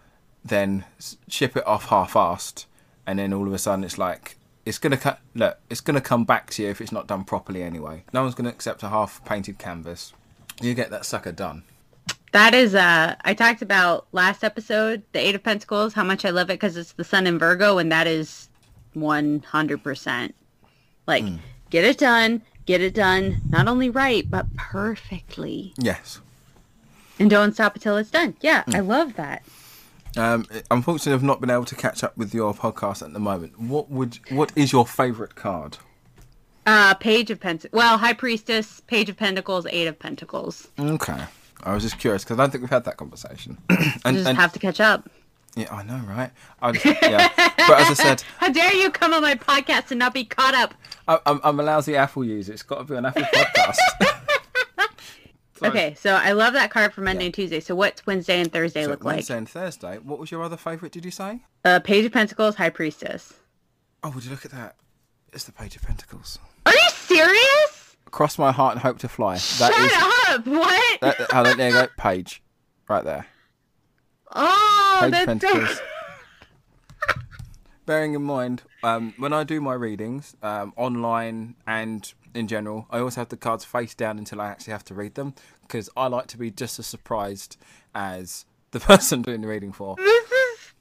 than 0.43 0.85
ship 1.27 1.55
it 1.57 1.67
off 1.67 1.85
half-assed, 1.85 2.65
and 3.05 3.19
then 3.19 3.33
all 3.33 3.47
of 3.47 3.53
a 3.53 3.57
sudden 3.57 3.83
it's 3.83 3.97
like 3.97 4.37
it's 4.65 4.77
going 4.77 4.91
to 4.91 4.97
cut. 4.97 5.19
Look, 5.33 5.57
it's 5.69 5.81
going 5.81 5.95
to 5.95 6.01
come 6.01 6.25
back 6.25 6.49
to 6.51 6.63
you 6.63 6.69
if 6.69 6.81
it's 6.81 6.91
not 6.91 7.07
done 7.07 7.23
properly 7.23 7.63
anyway. 7.63 8.03
No 8.13 8.23
one's 8.23 8.35
going 8.35 8.45
to 8.45 8.53
accept 8.53 8.83
a 8.83 8.89
half-painted 8.89 9.57
canvas. 9.57 10.13
You 10.61 10.73
get 10.73 10.89
that 10.89 11.05
sucker 11.05 11.31
done. 11.31 11.63
That 12.33 12.53
is, 12.53 12.75
uh, 12.75 13.15
I 13.21 13.33
talked 13.33 13.61
about 13.61 14.07
last 14.11 14.43
episode, 14.43 15.03
the 15.13 15.19
Eight 15.19 15.35
of 15.35 15.43
Pentacles, 15.43 15.93
how 15.93 16.03
much 16.03 16.25
I 16.25 16.29
love 16.29 16.49
it 16.49 16.53
because 16.53 16.75
it's 16.75 16.91
the 16.93 17.03
Sun 17.03 17.25
in 17.25 17.39
Virgo, 17.39 17.77
and 17.77 17.91
that 17.91 18.05
is 18.05 18.49
100%. 18.95 20.33
Like, 21.07 21.23
get 21.69 21.85
it 21.85 21.97
done, 21.97 22.41
get 22.65 22.81
it 22.81 22.93
done, 22.93 23.41
not 23.49 23.67
only 23.67 23.89
right, 23.89 24.29
but 24.29 24.53
perfectly. 24.55 25.73
Yes. 25.77 26.19
And 27.17 27.29
don't 27.29 27.53
stop 27.53 27.75
until 27.75 27.97
it's 27.97 28.11
done. 28.11 28.35
Yeah, 28.41 28.63
I 28.73 28.81
love 28.81 29.15
that. 29.15 29.43
Um, 30.17 30.45
unfortunately, 30.71 31.13
I've 31.13 31.23
not 31.23 31.41
been 31.41 31.49
able 31.49 31.65
to 31.65 31.75
catch 31.75 32.03
up 32.03 32.17
with 32.17 32.33
your 32.33 32.53
podcast 32.53 33.01
at 33.01 33.13
the 33.13 33.19
moment. 33.19 33.59
What 33.59 33.89
would 33.89 34.19
what 34.29 34.51
is 34.55 34.71
your 34.71 34.85
favourite 34.85 35.35
card? 35.35 35.77
Uh, 36.65 36.93
Page 36.95 37.31
of 37.31 37.39
Pentacles. 37.39 37.77
Well, 37.77 37.97
High 37.97 38.13
Priestess, 38.13 38.81
Page 38.87 39.09
of 39.09 39.17
Pentacles, 39.17 39.65
Eight 39.69 39.87
of 39.87 39.97
Pentacles. 39.97 40.67
Okay, 40.79 41.23
I 41.63 41.73
was 41.73 41.83
just 41.83 41.97
curious 41.99 42.23
because 42.23 42.37
I 42.37 42.43
don't 42.43 42.51
think 42.51 42.61
we've 42.61 42.69
had 42.69 42.85
that 42.85 42.97
conversation. 42.97 43.57
and, 43.69 44.15
Just 44.17 44.27
and- 44.27 44.37
have 44.37 44.53
to 44.53 44.59
catch 44.59 44.79
up. 44.79 45.09
yeah, 45.55 45.73
I 45.73 45.83
know, 45.83 46.01
right? 46.07 46.31
I 46.61 46.71
just, 46.71 46.85
yeah, 46.85 47.29
but 47.35 47.79
as 47.79 47.89
I 47.89 47.93
said, 47.93 48.23
How 48.37 48.49
dare 48.49 48.73
you 48.75 48.91
come 48.91 49.13
on 49.13 49.21
my 49.21 49.35
podcast 49.35 49.89
and 49.91 49.99
not 49.99 50.13
be 50.13 50.23
caught 50.23 50.53
up? 50.53 50.73
I, 51.07 51.19
I'm, 51.25 51.41
I'm 51.43 51.59
a 51.59 51.63
lousy 51.63 51.95
Apple 51.95 52.23
user. 52.23 52.53
It's 52.53 52.63
got 52.63 52.77
to 52.79 52.83
be 52.83 52.95
an 52.95 53.05
Apple 53.05 53.23
podcast. 53.23 53.77
Okay, 55.63 55.95
so 55.95 56.11
I 56.13 56.33
love 56.33 56.53
that 56.53 56.69
card 56.69 56.93
for 56.93 57.01
Monday 57.01 57.25
and 57.25 57.33
Tuesday. 57.33 57.59
So 57.59 57.73
what's 57.73 58.05
Wednesday 58.05 58.39
and 58.39 58.51
Thursday 58.51 58.83
So 58.83 58.91
look 58.91 59.03
like? 59.03 59.15
Wednesday 59.15 59.37
and 59.37 59.49
Thursday. 59.49 59.97
What 59.97 60.19
was 60.19 60.29
your 60.29 60.43
other 60.43 60.55
favourite? 60.55 60.91
Did 60.91 61.03
you 61.03 61.09
say? 61.09 61.39
Uh, 61.65 61.79
Page 61.79 62.05
of 62.05 62.11
Pentacles, 62.11 62.53
High 62.57 62.69
Priestess. 62.69 63.33
Oh, 64.03 64.11
would 64.11 64.23
you 64.23 64.29
look 64.29 64.45
at 64.45 64.51
that? 64.51 64.75
It's 65.33 65.45
the 65.45 65.51
Page 65.51 65.75
of 65.75 65.81
Pentacles. 65.81 66.37
Are 66.67 66.71
you 66.73 66.89
serious? 66.91 67.66
Cross 68.17 68.39
my 68.39 68.51
heart 68.51 68.73
and 68.73 68.81
hope 68.81 68.97
to 68.97 69.07
fly. 69.07 69.35
That 69.35 69.71
Shut 69.71 69.79
is. 69.79 69.91
up! 69.93 70.47
What? 70.47 71.01
That, 71.01 71.27
oh, 71.35 71.53
there 71.53 71.69
you 71.69 71.73
go. 71.75 71.87
Page, 71.97 72.41
right 72.89 73.03
there. 73.03 73.27
oh, 74.31 74.97
Page 75.01 75.11
that's 75.11 75.25
Pentacles. 75.27 75.81
Bearing 77.85 78.15
in 78.15 78.23
mind, 78.23 78.63
um, 78.81 79.13
when 79.19 79.33
I 79.33 79.43
do 79.43 79.61
my 79.61 79.75
readings 79.75 80.35
um, 80.41 80.73
online 80.75 81.57
and 81.67 82.11
in 82.33 82.47
general, 82.47 82.87
I 82.89 82.97
always 82.97 83.13
have 83.13 83.29
the 83.29 83.37
cards 83.37 83.63
face 83.63 83.93
down 83.93 84.17
until 84.17 84.41
I 84.41 84.47
actually 84.47 84.71
have 84.71 84.85
to 84.85 84.95
read 84.95 85.13
them 85.13 85.35
because 85.61 85.87
I 85.95 86.07
like 86.07 86.25
to 86.29 86.39
be 86.39 86.49
just 86.49 86.79
as 86.79 86.87
surprised 86.87 87.55
as 87.93 88.45
the 88.71 88.79
person 88.79 89.21
doing 89.21 89.41
the 89.41 89.47
reading 89.47 89.71
for. 89.71 89.95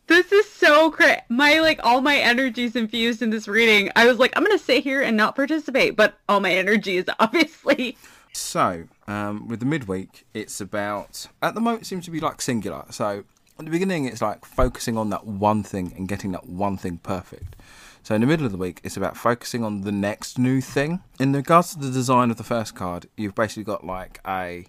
This 0.07 0.33
is 0.33 0.49
so 0.51 0.91
cra 0.91 1.23
My 1.29 1.59
like 1.61 1.81
all 1.85 2.01
my 2.01 2.17
energy's 2.17 2.77
infused 2.77 3.23
in 3.23 3.31
this 3.31 3.49
reading. 3.49 3.91
I 3.97 4.07
was 4.07 4.19
like, 4.19 4.33
I'm 4.37 4.45
gonna 4.45 4.59
sit 4.59 4.85
here 4.85 5.03
and 5.03 5.17
not 5.17 5.37
participate, 5.37 5.97
but 5.97 6.19
all 6.29 6.41
my 6.41 6.53
energy 6.53 6.97
is 6.97 7.07
obviously. 7.19 7.97
So, 8.33 8.85
um, 9.09 9.49
with 9.49 9.61
the 9.61 9.67
midweek, 9.67 10.27
it's 10.35 10.61
about 10.61 11.27
at 11.43 11.55
the 11.55 11.61
moment 11.61 11.83
it 11.83 11.87
seems 11.87 12.05
to 12.05 12.11
be 12.11 12.21
like 12.21 12.43
singular. 12.43 12.85
So, 12.91 13.25
at 13.59 13.65
the 13.65 13.71
beginning, 13.71 14.05
it's 14.05 14.21
like 14.21 14.45
focusing 14.45 14.99
on 14.99 15.09
that 15.11 15.27
one 15.27 15.63
thing 15.63 15.95
and 15.97 16.07
getting 16.07 16.33
that 16.33 16.47
one 16.47 16.77
thing 16.77 16.99
perfect. 16.99 17.57
So, 18.03 18.15
in 18.15 18.21
the 18.21 18.27
middle 18.27 18.45
of 18.45 18.53
the 18.53 18.59
week, 18.59 18.81
it's 18.85 18.97
about 18.97 19.17
focusing 19.17 19.65
on 19.65 19.81
the 19.81 19.93
next 19.93 20.39
new 20.39 20.61
thing. 20.61 21.01
In 21.19 21.33
regards 21.33 21.73
to 21.73 21.79
the 21.79 21.91
design 21.91 22.31
of 22.31 22.37
the 22.37 22.45
first 22.45 22.75
card, 22.75 23.07
you've 23.17 23.35
basically 23.35 23.65
got 23.65 23.87
like 23.87 24.21
a 24.27 24.67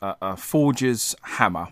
a, 0.00 0.16
a 0.22 0.36
forger's 0.36 1.14
hammer 1.22 1.68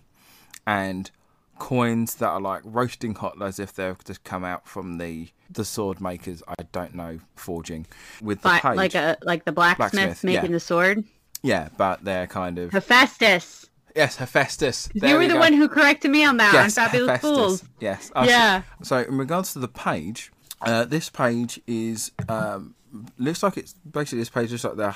and 0.67 1.11
coins 1.59 2.17
that 2.17 2.29
are 2.29 2.41
like 2.41 2.63
roasting 2.65 3.15
hot 3.15 3.41
as 3.43 3.59
if 3.59 3.75
they've 3.75 4.03
just 4.05 4.25
come 4.25 4.45
out 4.45 4.67
from 4.67 4.99
the 4.99 5.29
the 5.51 5.65
sword 5.65 6.01
makers. 6.01 6.43
I 6.49 6.55
don't 6.73 6.95
know 6.95 7.19
forging 7.35 7.87
with 8.23 8.43
the 8.43 8.49
page. 8.51 8.77
like 8.77 8.95
a 8.95 9.17
like 9.23 9.45
the 9.45 9.53
blacksmith, 9.53 9.93
Blacksmith, 9.93 10.25
making 10.25 10.45
yeah. 10.45 10.53
the 10.53 10.61
sword. 10.61 11.05
yeah, 11.43 11.69
but 11.77 12.05
they're 12.05 12.27
kind 12.27 12.59
of 12.59 12.73
Hephaestus. 12.73 13.69
Yes, 13.97 14.17
Hephaestus. 14.17 14.89
You 14.95 15.15
were 15.15 15.19
we 15.19 15.27
the 15.27 15.35
go. 15.35 15.41
one 15.41 15.53
who 15.53 15.69
corrected 15.69 16.11
me 16.11 16.25
on 16.25 16.37
that 16.37 16.53
yes, 16.53 16.79
on 16.79 16.85
Fabulous 16.85 17.11
Hephaestus. 17.17 17.37
Fools. 17.37 17.65
Yes. 17.81 18.11
So- 18.15 18.23
Yeah. 18.25 18.63
So, 18.83 18.99
in 18.99 19.19
regards 19.19 19.55
to 19.55 19.59
the 19.59 19.67
page, 19.67 20.31
uh, 20.61 20.85
this 20.85 21.11
page 21.11 21.61
is 21.67 22.13
um, 22.29 22.75
looks 23.19 23.43
like 23.43 23.57
it's 23.57 23.73
basically 23.73 24.19
this 24.21 24.31
page 24.31 24.53
looks 24.53 24.63
like 24.63 24.77
they're 24.77 24.95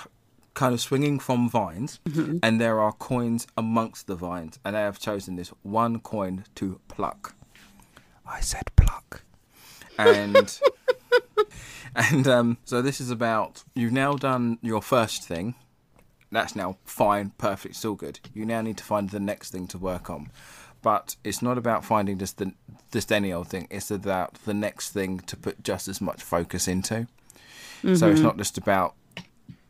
kind 0.55 0.75
of 0.75 0.81
swinging 0.81 1.19
from 1.19 1.49
vines, 1.49 2.01
Mm-hmm. 2.07 2.39
and 2.43 2.61
there 2.61 2.81
are 2.81 2.93
coins 2.93 3.47
amongst 3.57 4.07
the 4.07 4.15
vines, 4.17 4.59
and 4.65 4.77
I 4.77 4.81
have 4.81 4.99
chosen 4.99 5.37
this 5.37 5.49
one 5.63 6.01
coin 6.01 6.45
to 6.57 6.81
pluck. 6.89 7.35
I 8.27 8.41
said 8.41 8.65
pluck, 8.77 9.23
and 9.99 10.59
and 11.95 12.27
um, 12.29 12.59
so 12.65 12.81
this 12.83 13.01
is 13.01 13.11
about 13.11 13.65
you've 13.75 13.93
now 13.93 14.15
done 14.15 14.59
your 14.63 14.83
first 14.83 15.25
thing. 15.27 15.55
That's 16.31 16.57
now 16.57 16.79
fine, 16.87 17.33
perfect, 17.37 17.77
still 17.77 17.95
good. 17.95 18.19
You 18.33 18.47
now 18.47 18.63
need 18.63 18.79
to 18.79 18.85
find 18.85 19.11
the 19.11 19.21
next 19.21 19.51
thing 19.51 19.67
to 19.69 19.79
work 19.79 20.09
on. 20.09 20.31
But 20.81 21.15
it's 21.23 21.43
not 21.43 21.59
about 21.59 21.85
finding 21.85 22.19
just 22.19 22.39
the 22.39 22.53
just 22.91 23.13
any 23.13 23.33
old 23.33 23.49
thing. 23.49 23.69
It's 23.71 23.91
about 23.91 24.35
the 24.47 24.55
next 24.55 24.91
thing 24.91 25.21
to 25.21 25.37
put 25.37 25.63
just 25.63 25.89
as 25.89 26.01
much 26.01 26.23
focus 26.23 26.67
into. 26.67 27.07
So 27.97 28.09
it's 28.11 28.21
not 28.21 28.37
just 28.39 28.57
about 28.59 28.95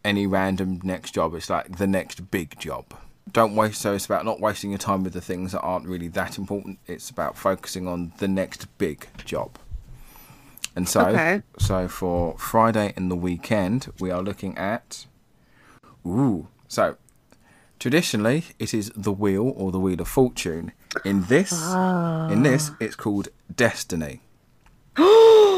any 0.05 0.27
random 0.27 0.81
next 0.83 1.12
job. 1.12 1.35
It's 1.35 1.51
like 1.51 1.79
the 1.79 1.87
next 1.87 2.31
big 2.31 2.59
job. 2.59 2.87
Don't 3.31 3.55
waste. 3.55 3.81
So 3.81 3.95
it's 3.95 4.07
about 4.07 4.24
not 4.24 4.41
wasting 4.41 4.70
your 4.70 4.79
time 4.79 5.05
with 5.05 5.12
the 5.12 5.20
things 5.20 5.53
that 5.53 5.61
aren't 5.61 5.87
really 5.87 6.09
that 6.09 6.39
important. 6.39 6.79
It's 6.87 7.11
about 7.11 7.37
focusing 7.37 7.87
on 7.87 8.12
the 8.19 8.29
next 8.29 8.66
big 8.79 9.07
job. 9.24 9.59
And 10.74 10.89
so, 10.89 11.07
Okay. 11.07 11.43
so 11.59 11.87
for 11.87 12.37
Friday 12.39 12.93
and 12.97 13.11
the 13.11 13.16
weekend, 13.16 13.93
we 14.01 14.11
are 14.11 14.23
looking 14.23 14.57
at. 14.57 15.07
Ooh, 16.07 16.49
so 16.66 16.97
traditionally 17.79 18.45
it 18.59 18.74
is 18.74 18.91
the 18.97 19.12
wheel 19.12 19.53
or 19.57 19.70
the 19.70 19.79
wheel 19.79 20.01
of 20.01 20.09
fortune. 20.09 20.73
In 21.05 21.24
this, 21.24 21.53
in 21.53 21.59
ah. 21.59 22.29
this, 22.43 22.70
it's 22.81 22.97
called 22.97 23.29
destiny. 23.55 24.20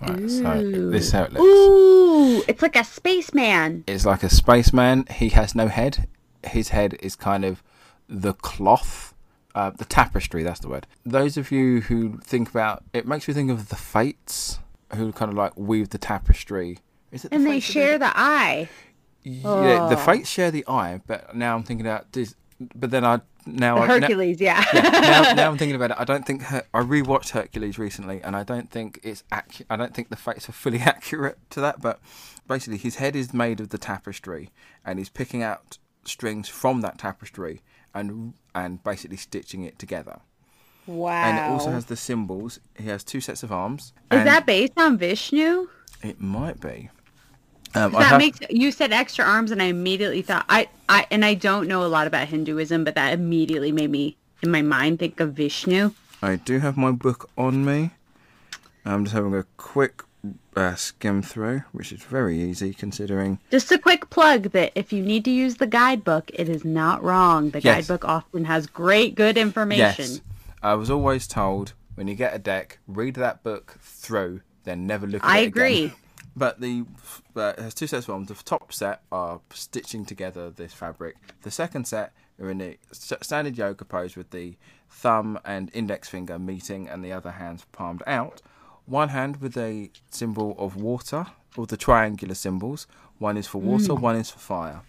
right, 0.00 0.30
so 0.30 0.90
this 0.90 1.06
is 1.06 1.12
how 1.12 1.24
it 1.24 1.32
looks. 1.32 1.44
Ooh, 1.44 2.44
it's 2.48 2.62
like 2.62 2.76
a 2.76 2.84
spaceman. 2.84 3.84
It's 3.86 4.04
like 4.06 4.22
a 4.22 4.30
spaceman. 4.30 5.06
He 5.10 5.30
has 5.30 5.54
no 5.54 5.68
head. 5.68 6.06
His 6.44 6.68
head 6.68 6.96
is 7.00 7.16
kind 7.16 7.44
of 7.44 7.62
the 8.08 8.34
cloth, 8.34 9.14
uh, 9.54 9.70
the 9.70 9.84
tapestry. 9.84 10.42
That's 10.42 10.60
the 10.60 10.68
word. 10.68 10.86
Those 11.04 11.36
of 11.36 11.50
you 11.50 11.80
who 11.82 12.18
think 12.18 12.48
about 12.50 12.84
it, 12.92 13.06
makes 13.06 13.26
me 13.28 13.34
think 13.34 13.50
of 13.50 13.68
the 13.70 13.76
Fates, 13.76 14.58
who 14.94 15.12
kind 15.12 15.30
of 15.30 15.36
like 15.36 15.52
weave 15.56 15.90
the 15.90 15.98
tapestry 15.98 16.78
Is 17.10 17.24
it 17.24 17.30
the 17.30 17.36
And 17.36 17.46
they 17.46 17.60
fates 17.60 17.66
that 17.68 17.72
do 17.74 17.80
share 17.80 17.98
the 17.98 18.12
eye. 18.14 18.68
Yeah, 19.24 19.42
the 19.88 19.94
Oh. 19.94 19.96
fates 19.96 20.28
share 20.28 20.50
the 20.50 20.64
eye, 20.68 21.00
but 21.06 21.34
now 21.34 21.54
I'm 21.56 21.62
thinking 21.64 21.84
about 21.86 22.12
this. 22.12 22.34
But 22.74 22.90
then 22.90 23.04
I 23.04 23.20
now 23.46 23.76
The 23.76 23.80
I, 23.82 23.86
now- 23.86 24.00
Hercules, 24.00 24.40
yeah. 24.40 24.64
now, 24.74 25.32
now 25.36 25.50
I'm 25.50 25.56
thinking 25.58 25.76
about 25.76 25.92
it. 25.92 25.96
I 25.98 26.04
don't 26.04 26.26
think 26.26 26.42
Her- 26.42 26.64
I 26.74 26.80
rewatched 26.80 27.30
Hercules 27.30 27.78
recently, 27.78 28.20
and 28.22 28.34
I 28.34 28.42
don't 28.42 28.70
think 28.70 28.98
it's 29.02 29.22
accu- 29.30 29.64
I 29.70 29.76
don't 29.76 29.94
think 29.94 30.08
the 30.08 30.16
fates 30.16 30.48
are 30.48 30.52
fully 30.52 30.78
accurate 30.94 31.38
to 31.50 31.60
that. 31.60 31.80
But 31.80 32.00
basically, 32.48 32.78
his 32.78 32.96
head 32.96 33.14
is 33.14 33.32
made 33.32 33.60
of 33.60 33.68
the 33.68 33.78
tapestry, 33.78 34.50
and 34.84 34.98
he's 34.98 35.08
picking 35.08 35.42
out 35.42 35.78
strings 36.04 36.48
from 36.48 36.80
that 36.80 36.98
tapestry 36.98 37.62
and 37.94 38.34
and 38.54 38.82
basically 38.82 39.16
stitching 39.16 39.62
it 39.62 39.78
together. 39.78 40.18
wow. 40.86 41.10
And 41.12 41.38
it 41.38 41.42
also 41.42 41.70
has 41.70 41.84
the 41.86 41.96
symbols. 41.96 42.58
He 42.76 42.88
has 42.88 43.04
two 43.04 43.20
sets 43.20 43.42
of 43.42 43.52
arms. 43.52 43.92
Is 44.10 44.24
that 44.24 44.46
based 44.46 44.72
on 44.76 44.98
Vishnu? 44.98 45.68
It 46.02 46.20
might 46.20 46.60
be. 46.60 46.90
Um, 47.74 47.92
That 47.92 48.02
have- 48.04 48.18
makes 48.18 48.38
you 48.50 48.72
said 48.72 48.92
extra 48.92 49.24
arms, 49.24 49.50
and 49.50 49.60
I 49.62 49.66
immediately 49.66 50.22
thought 50.22 50.44
I, 50.48 50.68
I, 50.88 51.06
and 51.10 51.24
I 51.24 51.34
don't 51.34 51.68
know 51.68 51.84
a 51.84 51.88
lot 51.88 52.06
about 52.06 52.28
Hinduism, 52.28 52.84
but 52.84 52.94
that 52.94 53.12
immediately 53.12 53.72
made 53.72 53.90
me 53.90 54.16
in 54.42 54.50
my 54.50 54.62
mind 54.62 54.98
think 54.98 55.20
of 55.20 55.34
Vishnu. 55.34 55.92
I 56.22 56.36
do 56.36 56.58
have 56.60 56.76
my 56.76 56.90
book 56.92 57.28
on 57.36 57.64
me. 57.64 57.90
I'm 58.84 59.04
just 59.04 59.14
having 59.14 59.34
a 59.34 59.44
quick 59.58 60.02
uh, 60.56 60.74
skim 60.74 61.22
through, 61.22 61.62
which 61.72 61.92
is 61.92 62.02
very 62.02 62.40
easy 62.42 62.72
considering. 62.74 63.38
Just 63.50 63.70
a 63.70 63.78
quick 63.78 64.08
plug 64.10 64.50
that 64.52 64.72
if 64.74 64.92
you 64.92 65.02
need 65.02 65.24
to 65.26 65.30
use 65.30 65.56
the 65.56 65.66
guidebook, 65.66 66.30
it 66.34 66.48
is 66.48 66.64
not 66.64 67.02
wrong. 67.02 67.50
The 67.50 67.60
Yes. 67.60 67.86
guidebook 67.86 68.04
often 68.08 68.46
has 68.46 68.66
great, 68.66 69.14
good 69.14 69.36
information. 69.38 70.04
Yes, 70.06 70.20
I 70.62 70.74
was 70.74 70.90
always 70.90 71.26
told 71.28 71.74
when 71.94 72.08
you 72.08 72.14
get 72.14 72.34
a 72.34 72.38
deck, 72.38 72.78
read 72.88 73.14
that 73.16 73.42
book 73.44 73.76
through, 73.80 74.40
then 74.64 74.86
never 74.86 75.06
look 75.06 75.22
at 75.22 75.28
I 75.28 75.38
it 75.40 75.46
again. 75.48 75.48
agree. 75.48 75.92
But 76.38 76.60
the 76.60 76.84
has 77.36 77.74
two 77.74 77.86
sets 77.88 78.06
of 78.06 78.14
arms. 78.14 78.28
The 78.28 78.34
top 78.34 78.72
set 78.72 79.02
are 79.10 79.40
stitching 79.52 80.04
together 80.04 80.50
this 80.50 80.72
fabric. 80.72 81.16
The 81.42 81.50
second 81.50 81.86
set 81.86 82.12
are 82.40 82.50
in 82.50 82.58
the 82.58 82.78
standard 82.92 83.58
yoga 83.58 83.84
pose 83.84 84.14
with 84.14 84.30
the 84.30 84.56
thumb 84.88 85.38
and 85.44 85.70
index 85.74 86.08
finger 86.08 86.38
meeting 86.38 86.88
and 86.88 87.04
the 87.04 87.12
other 87.12 87.32
hands 87.32 87.66
palmed 87.72 88.02
out. 88.06 88.40
One 88.86 89.10
hand 89.10 89.38
with 89.38 89.56
a 89.56 89.90
symbol 90.10 90.54
of 90.58 90.76
water, 90.76 91.26
or 91.56 91.66
the 91.66 91.76
triangular 91.76 92.34
symbols. 92.34 92.86
One 93.18 93.36
is 93.36 93.46
for 93.46 93.60
water, 93.60 93.92
mm. 93.92 94.00
one 94.00 94.16
is 94.16 94.30
for 94.30 94.38
fire. 94.38 94.80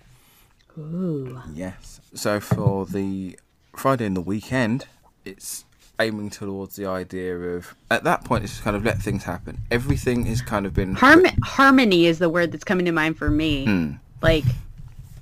Ooh. 0.77 1.41
Yes. 1.53 1.99
So 2.13 2.39
for 2.39 2.85
the 2.85 3.37
Friday 3.75 4.05
and 4.05 4.15
the 4.15 4.21
weekend, 4.21 4.85
it's 5.25 5.65
aiming 5.99 6.29
towards 6.29 6.75
the 6.75 6.85
idea 6.85 7.37
of 7.37 7.75
at 7.91 8.03
that 8.05 8.23
point 8.23 8.43
it's 8.43 8.53
just 8.53 8.63
kind 8.63 8.75
of 8.75 8.83
let 8.85 8.97
things 9.01 9.23
happen. 9.23 9.57
Everything 9.71 10.25
has 10.27 10.41
kind 10.41 10.65
of 10.65 10.73
been 10.73 10.95
Harm- 10.95 11.25
harmony 11.43 12.05
is 12.05 12.19
the 12.19 12.29
word 12.29 12.51
that's 12.51 12.63
coming 12.63 12.85
to 12.85 12.91
mind 12.91 13.17
for 13.17 13.29
me. 13.29 13.65
Hmm. 13.65 13.91
Like, 14.21 14.45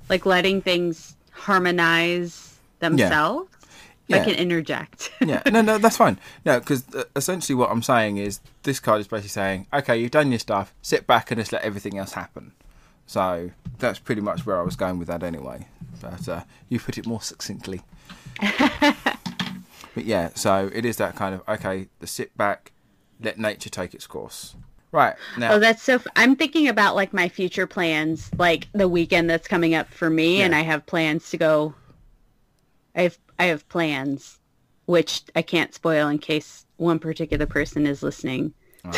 like 0.09 0.25
letting 0.25 0.61
things 0.61 1.15
harmonize 1.31 2.57
themselves. 2.79 3.49
I 4.09 4.17
Yeah. 4.17 4.23
can 4.23 4.35
interject. 4.35 5.11
yeah, 5.21 5.41
no, 5.51 5.61
no, 5.61 5.77
that's 5.77 5.97
fine. 5.97 6.17
No, 6.45 6.59
because 6.59 6.83
uh, 6.95 7.03
essentially 7.15 7.55
what 7.55 7.69
I'm 7.71 7.83
saying 7.83 8.17
is 8.17 8.39
this 8.63 8.79
card 8.79 9.01
is 9.01 9.07
basically 9.07 9.29
saying, 9.29 9.67
okay, 9.73 9.97
you've 9.97 10.11
done 10.11 10.31
your 10.31 10.39
stuff, 10.39 10.73
sit 10.81 11.05
back 11.05 11.29
and 11.29 11.39
just 11.41 11.51
let 11.51 11.61
everything 11.63 11.97
else 11.97 12.13
happen. 12.13 12.53
So 13.05 13.51
that's 13.79 13.99
pretty 13.99 14.21
much 14.21 14.45
where 14.45 14.57
I 14.57 14.61
was 14.61 14.75
going 14.77 14.97
with 14.97 15.09
that 15.09 15.23
anyway. 15.23 15.67
But 16.01 16.27
uh, 16.29 16.41
you 16.69 16.79
put 16.79 16.97
it 16.97 17.05
more 17.05 17.21
succinctly. 17.21 17.81
but 19.97 20.05
yeah, 20.05 20.29
so 20.35 20.69
it 20.75 20.85
is 20.85 20.97
that 20.97 21.15
kind 21.15 21.33
of 21.33 21.41
okay, 21.49 21.87
the 21.97 22.05
sit 22.05 22.37
back, 22.37 22.71
let 23.19 23.39
nature 23.39 23.71
take 23.71 23.95
its 23.95 24.05
course. 24.05 24.55
Right 24.91 25.15
now, 25.39 25.53
Oh, 25.53 25.59
that's 25.59 25.81
so. 25.81 25.95
F- 25.95 26.05
I'm 26.15 26.35
thinking 26.35 26.67
about 26.67 26.95
like 26.95 27.13
my 27.13 27.27
future 27.27 27.65
plans, 27.65 28.29
like 28.37 28.67
the 28.73 28.87
weekend 28.87 29.27
that's 29.27 29.47
coming 29.47 29.73
up 29.73 29.91
for 29.91 30.11
me, 30.11 30.43
and 30.43 30.53
I 30.53 30.61
have 30.61 30.85
plans 30.85 31.31
to 31.31 31.37
go. 31.37 31.73
I 32.93 33.01
have 33.01 33.17
I 33.39 33.45
have 33.45 33.67
plans, 33.69 34.37
which 34.85 35.23
I 35.35 35.41
can't 35.41 35.73
spoil 35.73 36.09
in 36.09 36.19
case 36.19 36.67
one 36.75 36.99
particular 36.99 37.47
person 37.47 37.87
is 37.87 38.03
listening. 38.03 38.53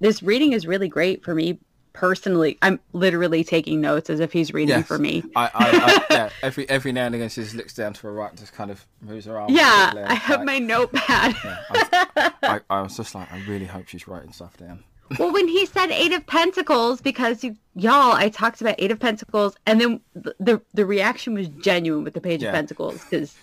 this 0.00 0.22
reading 0.22 0.54
is 0.54 0.66
really 0.66 0.88
great 0.88 1.22
for 1.22 1.34
me 1.34 1.58
personally. 1.94 2.58
I'm 2.60 2.78
literally 2.92 3.42
taking 3.42 3.80
notes 3.80 4.10
as 4.10 4.20
if 4.20 4.32
he's 4.32 4.52
reading 4.52 4.76
Yes. 4.76 4.86
for 4.86 4.98
me. 4.98 5.22
I, 5.34 5.44
I, 5.46 5.50
I, 5.54 6.06
yeah, 6.14 6.28
every 6.42 6.68
every 6.68 6.92
now 6.92 7.06
and 7.06 7.14
again 7.14 7.30
she 7.30 7.42
just 7.42 7.54
looks 7.54 7.72
down 7.72 7.94
to 7.94 8.02
her 8.02 8.12
right, 8.12 8.34
just 8.36 8.52
kind 8.52 8.70
of 8.70 8.84
moves 9.00 9.24
her 9.24 9.38
arm. 9.40 9.50
Yeah, 9.50 10.04
I 10.06 10.14
have 10.14 10.40
like- 10.40 10.46
my 10.46 10.58
notepad. 10.58 11.34
Yeah, 11.44 12.30
I, 12.42 12.60
I, 12.68 12.82
was 12.82 12.96
just 12.96 13.14
like, 13.14 13.32
I 13.32 13.40
really 13.46 13.64
hope 13.66 13.88
she's 13.88 14.06
writing 14.06 14.32
stuff 14.32 14.56
down. 14.58 14.84
well, 15.18 15.32
when 15.32 15.48
he 15.48 15.64
said 15.66 15.90
Eight 15.90 16.12
of 16.12 16.26
Pentacles, 16.26 17.00
because 17.00 17.42
you, 17.44 17.56
y'all, 17.74 18.12
I 18.12 18.28
talked 18.28 18.60
about 18.60 18.74
Eight 18.78 18.90
of 18.90 18.98
Pentacles, 19.00 19.56
and 19.66 19.80
then 19.80 20.00
the 20.14 20.34
the, 20.38 20.60
the 20.74 20.84
reaction 20.86 21.34
was 21.34 21.48
genuine 21.48 22.04
with 22.04 22.14
the 22.14 22.20
Page 22.20 22.42
Yeah. 22.42 22.50
of 22.50 22.54
Pentacles, 22.54 23.02
because 23.04 23.36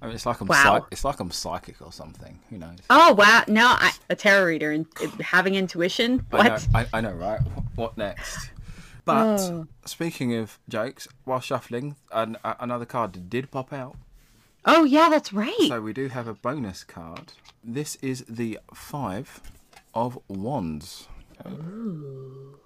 I 0.00 0.06
mean, 0.06 0.14
it's 0.14 0.26
like 0.26 0.40
I'm 0.40 0.46
Wow. 0.46 0.62
psych- 0.80 0.84
it's 0.92 1.04
like 1.04 1.20
I'm 1.20 1.30
psychic 1.30 1.80
or 1.84 1.92
something. 1.92 2.38
Who 2.50 2.58
knows? 2.58 2.78
oh 2.90 3.12
wow, 3.14 3.42
no, 3.48 3.66
I, 3.66 3.92
a 4.10 4.14
tarot 4.16 4.44
reader 4.46 4.70
and 4.72 4.86
having 5.20 5.54
intuition. 5.56 6.24
I 6.32 6.42
know, 6.48 6.52
What? 6.54 6.68
I, 6.74 6.86
I 6.92 7.00
know, 7.00 7.12
right? 7.12 7.40
Wh- 7.78 7.80
What 7.80 7.96
next? 7.96 8.50
But 9.04 9.40
Oh. 9.40 9.66
speaking 9.86 10.34
of 10.34 10.58
jokes, 10.68 11.08
while 11.24 11.40
shuffling, 11.40 11.96
an, 12.12 12.36
a, 12.44 12.56
another 12.60 12.84
card 12.84 13.30
did 13.30 13.50
pop 13.50 13.72
out. 13.72 13.96
Oh 14.64 14.84
yeah, 14.84 15.08
that's 15.08 15.32
right. 15.32 15.54
So 15.68 15.80
we 15.80 15.92
do 15.92 16.08
have 16.08 16.26
a 16.28 16.34
bonus 16.34 16.84
card. 16.84 17.32
This 17.64 17.94
is 18.02 18.24
the 18.28 18.58
Five 18.74 19.40
of 19.94 20.18
Wands. 20.28 21.08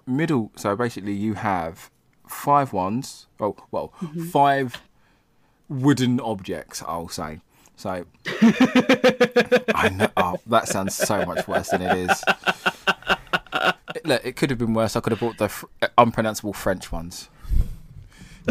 Middle. 0.05 0.51
So 0.57 0.75
basically, 0.75 1.13
you 1.13 1.35
have 1.35 1.89
five 2.27 2.73
wands. 2.73 3.27
Oh, 3.39 3.55
well, 3.71 3.93
Mm-hmm. 4.01 4.25
five 4.25 4.81
wooden 5.69 6.19
objects. 6.19 6.83
I'll 6.85 7.07
say. 7.07 7.39
So 7.77 8.05
I 9.75 9.89
know. 9.95 10.09
Oh, 10.17 10.37
that 10.47 10.67
sounds 10.67 10.95
so 10.95 11.25
much 11.25 11.47
worse 11.47 11.69
than 11.69 11.81
it 11.83 11.97
is. 12.09 12.23
Look, 14.05 14.25
it 14.25 14.35
could 14.35 14.49
have 14.49 14.59
been 14.59 14.73
worse. 14.73 14.95
I 14.95 14.99
could 14.99 15.11
have 15.11 15.19
bought 15.19 15.37
the 15.37 15.49
fr- 15.49 15.65
unpronounceable 15.97 16.53
French 16.53 16.91
ones. 16.91 17.29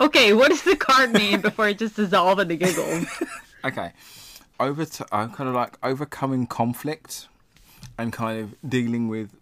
okay, 0.00 0.32
what 0.32 0.48
does 0.48 0.62
the 0.62 0.76
card 0.78 1.12
mean 1.12 1.40
before 1.40 1.68
it 1.68 1.78
just 1.78 1.96
dissolve 1.96 2.38
into 2.38 2.56
giggles? 2.56 3.06
Okay. 3.64 3.92
Over 4.60 4.84
to, 4.84 5.06
I'm 5.10 5.30
kind 5.30 5.48
of 5.48 5.54
like 5.54 5.78
overcoming 5.82 6.46
conflict 6.46 7.28
and 7.96 8.12
kind 8.12 8.38
of 8.38 8.54
dealing 8.68 9.08
with 9.08 9.34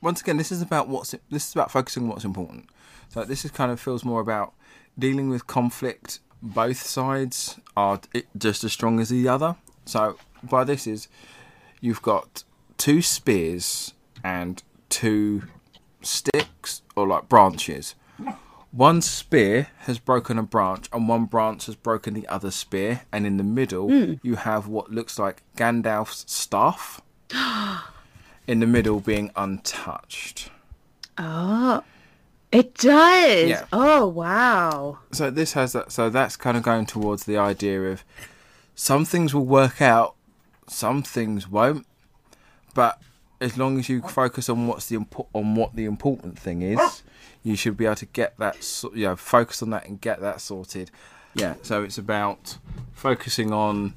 once 0.00 0.20
again 0.20 0.36
this 0.36 0.50
is 0.50 0.60
about 0.60 0.88
what's 0.88 1.14
this 1.30 1.48
is 1.48 1.54
about 1.54 1.70
focusing 1.70 2.02
on 2.02 2.08
what's 2.08 2.24
important. 2.24 2.68
So 3.08 3.24
this 3.24 3.44
is 3.44 3.52
kind 3.52 3.70
of 3.70 3.78
feels 3.78 4.04
more 4.04 4.20
about 4.20 4.52
dealing 4.98 5.28
with 5.30 5.46
conflict. 5.46 6.18
Both 6.42 6.82
sides 6.82 7.60
are 7.76 8.00
just 8.36 8.64
as 8.64 8.72
strong 8.72 8.98
as 8.98 9.10
the 9.10 9.28
other. 9.28 9.54
So 9.86 10.18
by 10.42 10.64
this 10.64 10.88
is 10.88 11.06
you've 11.80 12.02
got 12.02 12.42
two 12.82 13.00
spears 13.00 13.94
and 14.24 14.60
two 14.88 15.44
sticks 16.00 16.82
or 16.96 17.06
like 17.06 17.28
branches. 17.28 17.94
One 18.72 19.00
spear 19.02 19.68
has 19.82 20.00
broken 20.00 20.36
a 20.36 20.42
branch, 20.42 20.88
and 20.92 21.06
one 21.06 21.26
branch 21.26 21.66
has 21.66 21.76
broken 21.76 22.12
the 22.12 22.26
other 22.26 22.50
spear. 22.50 23.02
And 23.12 23.24
in 23.24 23.36
the 23.36 23.44
middle, 23.44 23.88
hmm. 23.88 24.14
you 24.24 24.34
have 24.34 24.66
what 24.66 24.90
looks 24.90 25.16
like 25.16 25.44
Gandalf's 25.56 26.24
staff. 26.28 27.00
in 28.48 28.58
the 28.58 28.66
middle, 28.66 28.98
being 28.98 29.30
untouched. 29.36 30.50
Oh, 31.16 31.84
it 32.50 32.74
does. 32.74 33.48
Yeah. 33.48 33.64
Oh 33.72 34.08
wow. 34.08 34.98
So 35.12 35.30
this 35.30 35.52
has 35.52 35.72
that. 35.74 35.92
So 35.92 36.10
that's 36.10 36.34
kind 36.34 36.56
of 36.56 36.64
going 36.64 36.86
towards 36.86 37.26
the 37.26 37.38
idea 37.38 37.92
of 37.92 38.02
some 38.74 39.04
things 39.04 39.32
will 39.32 39.46
work 39.46 39.80
out, 39.80 40.16
some 40.66 41.04
things 41.04 41.48
won't. 41.48 41.86
But 42.74 43.00
as 43.40 43.58
long 43.58 43.78
as 43.78 43.88
you 43.88 44.02
focus 44.02 44.48
on 44.48 44.66
what's 44.66 44.86
the 44.86 44.96
impo- 44.96 45.26
on 45.32 45.54
what 45.54 45.74
the 45.74 45.84
important 45.84 46.38
thing 46.38 46.62
is, 46.62 47.02
you 47.42 47.56
should 47.56 47.76
be 47.76 47.84
able 47.86 47.96
to 47.96 48.06
get 48.06 48.36
that. 48.38 48.62
So- 48.62 48.92
you 48.94 49.06
know, 49.06 49.16
focus 49.16 49.62
on 49.62 49.70
that 49.70 49.86
and 49.86 50.00
get 50.00 50.20
that 50.20 50.40
sorted. 50.40 50.90
Yeah. 51.34 51.54
So 51.62 51.82
it's 51.82 51.98
about 51.98 52.58
focusing 52.92 53.52
on 53.52 53.94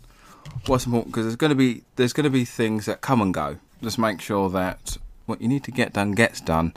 what's 0.67 0.85
important 0.85 1.11
because 1.11 1.25
there's 1.25 1.35
going 1.35 1.49
to 1.49 1.55
be 1.55 1.83
there's 1.95 2.13
going 2.13 2.23
to 2.23 2.29
be 2.29 2.45
things 2.45 2.85
that 2.85 3.01
come 3.01 3.21
and 3.21 3.33
go. 3.33 3.57
Just 3.83 3.99
make 3.99 4.21
sure 4.21 4.49
that 4.49 4.97
what 5.25 5.41
you 5.41 5.47
need 5.47 5.63
to 5.65 5.71
get 5.71 5.93
done 5.93 6.11
gets 6.13 6.39
done 6.39 6.73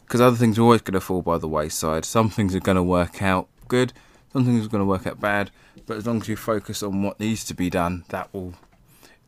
because 0.00 0.20
other 0.20 0.36
things 0.36 0.58
are 0.58 0.62
always 0.62 0.80
going 0.82 0.94
to 0.94 1.00
fall 1.00 1.22
by 1.22 1.38
the 1.38 1.48
wayside. 1.48 2.04
Some 2.04 2.30
things 2.30 2.54
are 2.54 2.60
going 2.60 2.76
to 2.76 2.82
work 2.82 3.22
out 3.22 3.48
good, 3.68 3.92
some 4.32 4.44
things 4.44 4.66
are 4.66 4.68
going 4.68 4.80
to 4.82 4.86
work 4.86 5.06
out 5.06 5.20
bad. 5.20 5.50
But 5.86 5.96
as 5.98 6.06
long 6.06 6.20
as 6.20 6.28
you 6.28 6.36
focus 6.36 6.82
on 6.82 7.02
what 7.02 7.20
needs 7.20 7.44
to 7.44 7.54
be 7.54 7.70
done, 7.70 8.04
that 8.08 8.32
will. 8.34 8.54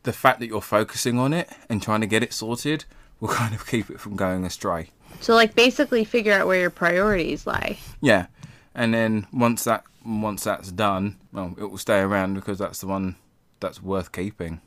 The 0.03 0.13
fact 0.13 0.39
that 0.39 0.47
you're 0.47 0.61
focusing 0.61 1.19
on 1.19 1.33
it 1.33 1.49
and 1.69 1.81
trying 1.81 2.01
to 2.01 2.07
get 2.07 2.23
it 2.23 2.33
sorted 2.33 2.85
will 3.19 3.27
kind 3.41 3.53
of 3.53 3.67
keep 3.67 3.89
it 3.89 3.99
from 3.99 4.15
going 4.15 4.43
astray. 4.45 4.89
So 5.21 5.33
like 5.35 5.55
basically 5.55 6.03
figure 6.05 6.33
out 6.33 6.47
where 6.47 6.59
your 6.59 6.69
priorities 6.69 7.45
lie. 7.45 7.77
Yeah, 8.01 8.27
and 8.73 8.93
then 8.93 9.27
once 9.33 9.63
that 9.65 9.83
once 10.05 10.43
that's 10.45 10.71
done, 10.71 11.17
well, 11.33 11.53
it 11.57 11.65
will 11.65 11.77
stay 11.77 11.99
around 11.99 12.35
because 12.35 12.57
that's 12.57 12.79
the 12.79 12.87
one 12.87 13.15
that's 13.59 13.83
worth 13.83 14.11
keeping. 14.11 14.61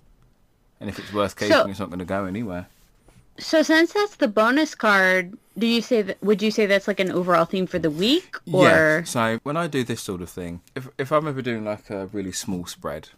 And 0.79 0.91
if 0.91 0.99
it's 0.99 1.13
worth 1.13 1.37
keeping, 1.37 1.53
So- 1.53 1.69
it's 1.69 1.79
not 1.79 1.89
going 1.89 2.01
to 2.01 2.05
go 2.05 2.25
anywhere. 2.27 2.67
So 3.39 3.63
since 3.63 3.95
that's 3.95 4.17
the 4.17 4.29
bonus 4.29 4.75
card, 4.75 5.39
do 5.57 5.67
you 5.67 5.81
say 5.81 6.03
that? 6.03 6.23
Would 6.23 6.43
you 6.43 6.51
say 6.51 6.67
that's 6.67 6.87
like 6.87 7.01
an 7.01 7.11
overall 7.11 7.47
theme 7.47 7.67
for 7.67 7.79
the 7.79 7.91
week, 7.91 8.37
or 8.53 8.65
Yeah. 8.67 9.05
So 9.05 9.39
when 9.43 9.57
I 9.57 9.69
do 9.69 9.85
this 9.85 10.03
sort 10.03 10.21
of 10.21 10.29
thing, 10.29 10.61
if 10.77 10.89
if 10.99 11.11
I'm 11.11 11.27
ever 11.27 11.41
doing 11.41 11.65
like 11.65 11.89
a 11.89 12.07
really 12.13 12.33
small 12.33 12.67
spread, 12.67 13.09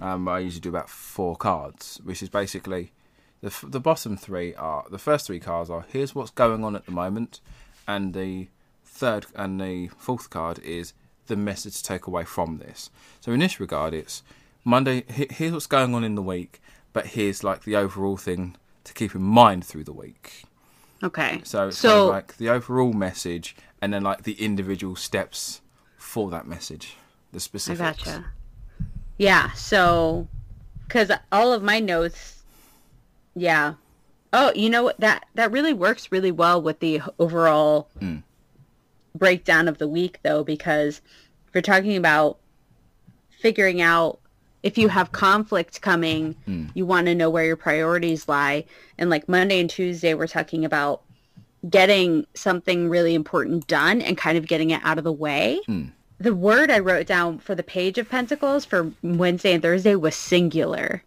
um, 0.00 0.26
I 0.28 0.38
usually 0.40 0.60
do 0.60 0.68
about 0.70 0.88
four 0.90 1.36
cards, 1.36 2.00
which 2.04 2.22
is 2.22 2.28
basically 2.28 2.92
the 3.40 3.48
f- 3.48 3.64
the 3.66 3.80
bottom 3.80 4.16
three 4.16 4.54
are 4.54 4.84
the 4.90 4.98
first 4.98 5.26
three 5.26 5.40
cards 5.40 5.70
are 5.70 5.84
here's 5.92 6.14
what's 6.14 6.30
going 6.30 6.64
on 6.64 6.74
at 6.76 6.86
the 6.86 6.92
moment, 6.92 7.40
and 7.86 8.14
the 8.14 8.48
third 8.84 9.26
and 9.34 9.60
the 9.60 9.88
fourth 9.98 10.30
card 10.30 10.58
is 10.60 10.92
the 11.26 11.36
message 11.36 11.76
to 11.76 11.82
take 11.82 12.06
away 12.06 12.24
from 12.24 12.58
this. 12.58 12.90
So 13.20 13.32
in 13.32 13.40
this 13.40 13.60
regard, 13.60 13.94
it's 13.94 14.22
Monday. 14.64 15.04
he- 15.10 15.28
Here's 15.30 15.52
what's 15.52 15.66
going 15.66 15.94
on 15.94 16.02
in 16.04 16.14
the 16.16 16.22
week, 16.22 16.60
but 16.92 17.06
here's 17.08 17.42
like 17.44 17.62
the 17.64 17.76
overall 17.76 18.16
thing 18.16 18.56
to 18.84 18.92
keep 18.92 19.14
in 19.14 19.22
mind 19.22 19.64
through 19.64 19.84
the 19.84 19.92
week. 19.92 20.44
okay? 21.02 21.40
So 21.44 21.68
it's 21.68 21.78
so 21.78 21.88
kind 21.88 22.00
of 22.02 22.08
like 22.08 22.36
the 22.38 22.48
overall 22.50 22.92
message, 22.92 23.54
and 23.80 23.92
then 23.94 24.02
like 24.02 24.24
the 24.24 24.32
individual 24.42 24.96
steps 24.96 25.60
for 25.96 26.28
that 26.30 26.46
message, 26.46 26.96
the 27.32 27.40
specifics. 27.40 27.80
I 27.80 28.12
gotcha. 28.12 28.24
Yeah. 29.20 29.52
So, 29.52 30.26
because 30.88 31.12
all 31.30 31.52
of 31.52 31.62
my 31.62 31.78
notes, 31.78 32.42
yeah. 33.36 33.74
Oh, 34.32 34.50
you 34.54 34.70
know 34.70 34.82
what? 34.84 34.98
That 34.98 35.26
that 35.34 35.52
really 35.52 35.74
works 35.74 36.10
really 36.10 36.32
well 36.32 36.62
with 36.62 36.80
the 36.80 37.02
overall 37.18 37.88
Mm. 38.00 38.22
breakdown 39.14 39.68
of 39.68 39.76
the 39.76 39.86
week, 39.88 40.20
though, 40.22 40.42
because 40.42 41.02
if 41.46 41.54
you're 41.54 41.60
talking 41.60 41.96
about 41.98 42.38
figuring 43.42 43.82
out 43.82 44.18
if 44.62 44.78
you 44.78 44.88
have 44.88 45.12
conflict 45.12 45.82
coming, 45.82 46.34
Mm. 46.48 46.70
you 46.72 46.86
want 46.86 47.06
to 47.06 47.14
know 47.14 47.28
where 47.28 47.44
your 47.44 47.56
priorities 47.56 48.26
lie. 48.26 48.64
And 48.96 49.10
like 49.10 49.28
Monday 49.28 49.60
and 49.60 49.68
Tuesday, 49.68 50.14
we're 50.14 50.28
talking 50.28 50.64
about 50.64 51.02
getting 51.68 52.26
something 52.32 52.88
really 52.88 53.14
important 53.14 53.66
done 53.66 54.00
and 54.00 54.16
kind 54.16 54.38
of 54.38 54.46
getting 54.46 54.70
it 54.70 54.80
out 54.82 54.96
of 54.96 55.04
the 55.04 55.12
way. 55.12 55.60
Mm. 55.68 55.92
The 56.20 56.34
word 56.34 56.70
I 56.70 56.78
wrote 56.78 57.06
down 57.06 57.38
for 57.38 57.54
the 57.54 57.62
page 57.62 57.96
of 57.98 58.08
pentacles 58.10 58.64
for 58.66 58.92
Wednesday 59.02 59.54
and 59.54 59.62
Thursday 59.62 59.94
was 59.94 60.14
singular. 60.14 61.02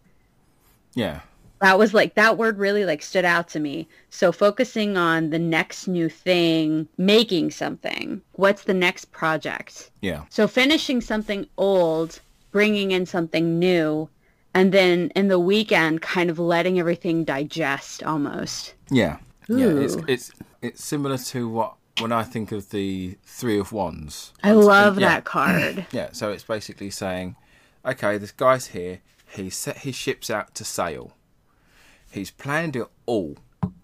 Yeah, 0.96 1.22
That 1.62 1.78
was 1.80 1.94
like 1.94 2.16
that 2.16 2.38
word 2.38 2.58
really 2.58 2.84
like 2.86 3.02
stood 3.02 3.26
out 3.26 3.48
to 3.50 3.60
me. 3.60 3.88
So 4.10 4.32
focusing 4.32 4.98
on 4.98 5.30
the 5.30 5.40
next 5.40 5.88
new 5.88 6.10
thing, 6.10 6.88
making 6.98 7.52
something. 7.52 8.22
What's 8.34 8.64
the 8.64 8.74
next 8.74 9.12
project? 9.12 9.92
yeah, 10.02 10.24
So 10.30 10.48
finishing 10.48 11.00
something 11.02 11.48
old, 11.58 12.20
bringing 12.52 12.92
in 12.92 13.06
something 13.06 13.58
new, 13.60 14.10
and 14.54 14.72
then 14.72 15.12
in 15.16 15.28
the 15.30 15.40
weekend 15.40 16.02
kind 16.02 16.30
of 16.30 16.38
letting 16.38 16.80
everything 16.80 17.24
digest 17.24 18.04
almost. 18.04 18.74
yeah, 18.90 19.18
yeah. 19.48 19.68
It's 19.68 19.96
it's 20.08 20.32
it's 20.62 20.84
similar 20.84 21.18
to 21.18 21.50
what 21.50 21.76
when 22.00 22.12
I 22.12 22.24
think 22.24 22.52
of 22.52 22.72
the 22.72 23.18
three 23.24 23.60
of 23.60 23.72
wands. 23.72 24.34
I 24.44 24.54
love 24.54 25.00
yeah. 25.00 25.10
that 25.10 25.26
card. 25.26 25.86
Yeah, 25.92 26.10
so 26.12 26.32
it's 26.32 26.44
basically 26.44 26.90
saying, 26.90 27.36
okay, 27.86 28.18
this 28.18 28.32
guy's 28.32 28.68
here. 28.68 29.02
He's 29.30 29.56
set 29.56 29.80
his 29.80 29.96
ships 29.96 30.30
out 30.30 30.56
to 30.56 30.64
sail. 30.64 31.14
He's 32.12 32.32
planned 32.32 32.76
it 32.76 32.88
all. 33.06 33.38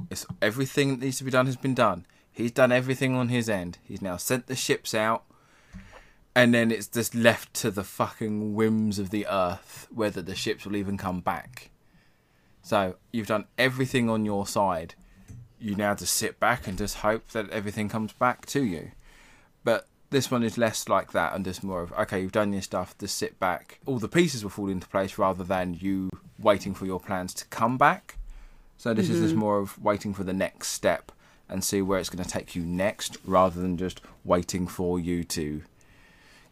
It's 0.10 0.26
everything 0.41 0.90
that 0.90 1.06
needs 1.06 1.18
to 1.19 1.23
be 1.23 1.31
done 1.31 1.45
has 1.45 1.56
been 1.56 1.73
done. 1.73 2.06
He's 2.31 2.52
done 2.52 2.72
everything 2.72 3.15
on 3.15 3.30
his 3.30 3.49
end. 3.49 3.80
He's 3.84 4.02
now 4.02 4.18
sent 4.18 4.48
the 4.48 4.56
ships 4.56 4.94
out, 4.94 5.23
and 6.36 6.53
then 6.53 6.72
it's 6.72 6.88
just 6.88 7.14
left 7.14 7.53
to 7.56 7.72
the 7.72 7.84
fucking 7.84 8.56
whims 8.56 8.98
of 8.98 9.10
the 9.10 9.27
earth 9.27 9.88
whether 9.91 10.22
the 10.22 10.36
ships 10.36 10.65
will 10.65 10.76
even 10.76 10.98
come 10.98 11.19
back. 11.19 11.69
So 12.61 12.95
you've 13.11 13.27
done 13.27 13.45
everything 13.57 14.10
on 14.10 14.26
your 14.26 14.45
side. 14.48 14.95
You 15.60 15.76
now 15.76 15.95
just 15.95 16.14
sit 16.14 16.40
back 16.40 16.68
and 16.68 16.77
just 16.77 16.98
hope 16.98 17.30
that 17.30 17.49
everything 17.49 17.90
comes 17.90 18.14
back 18.14 18.45
to 18.48 18.64
you. 18.64 18.91
But 19.64 19.88
this 20.10 20.31
one 20.31 20.44
is 20.44 20.57
less 20.57 20.90
like 20.90 21.11
that 21.11 21.36
and 21.36 21.45
just 21.45 21.64
more 21.64 21.81
of 21.81 21.91
okay 21.94 22.22
you've 22.22 22.31
done 22.31 22.52
your 22.52 22.61
stuff 22.61 22.98
just 22.98 23.18
sit 23.18 23.40
back. 23.40 23.80
All 23.86 23.99
the 23.99 24.07
pieces 24.07 24.44
will 24.44 24.49
fall 24.49 24.69
into 24.69 24.88
place 24.88 25.18
rather 25.18 25.44
than 25.44 25.76
you 25.76 26.10
waiting 26.40 26.73
for 26.73 26.86
your 26.86 26.99
plans 26.99 27.34
to 27.36 27.45
come 27.48 27.77
back. 27.77 28.18
So 28.77 28.94
this 28.94 29.10
is 29.10 29.19
just 29.19 29.31
mm-hmm. 29.31 29.40
more 29.40 29.60
of 29.60 29.77
waiting 29.84 30.14
for 30.14 30.23
the 30.23 30.34
next 30.34 30.69
step 30.69 31.11
and 31.49 31.64
see 31.64 31.81
where 31.81 31.99
it's 31.99 32.10
going 32.10 32.23
to 32.23 32.30
take 32.30 32.56
you 32.56 32.64
next 32.64 33.18
rather 33.26 33.60
than 33.60 33.76
just 33.76 33.99
waiting 34.23 34.68
for 34.68 34.99
you 34.99 35.23
to 35.26 35.64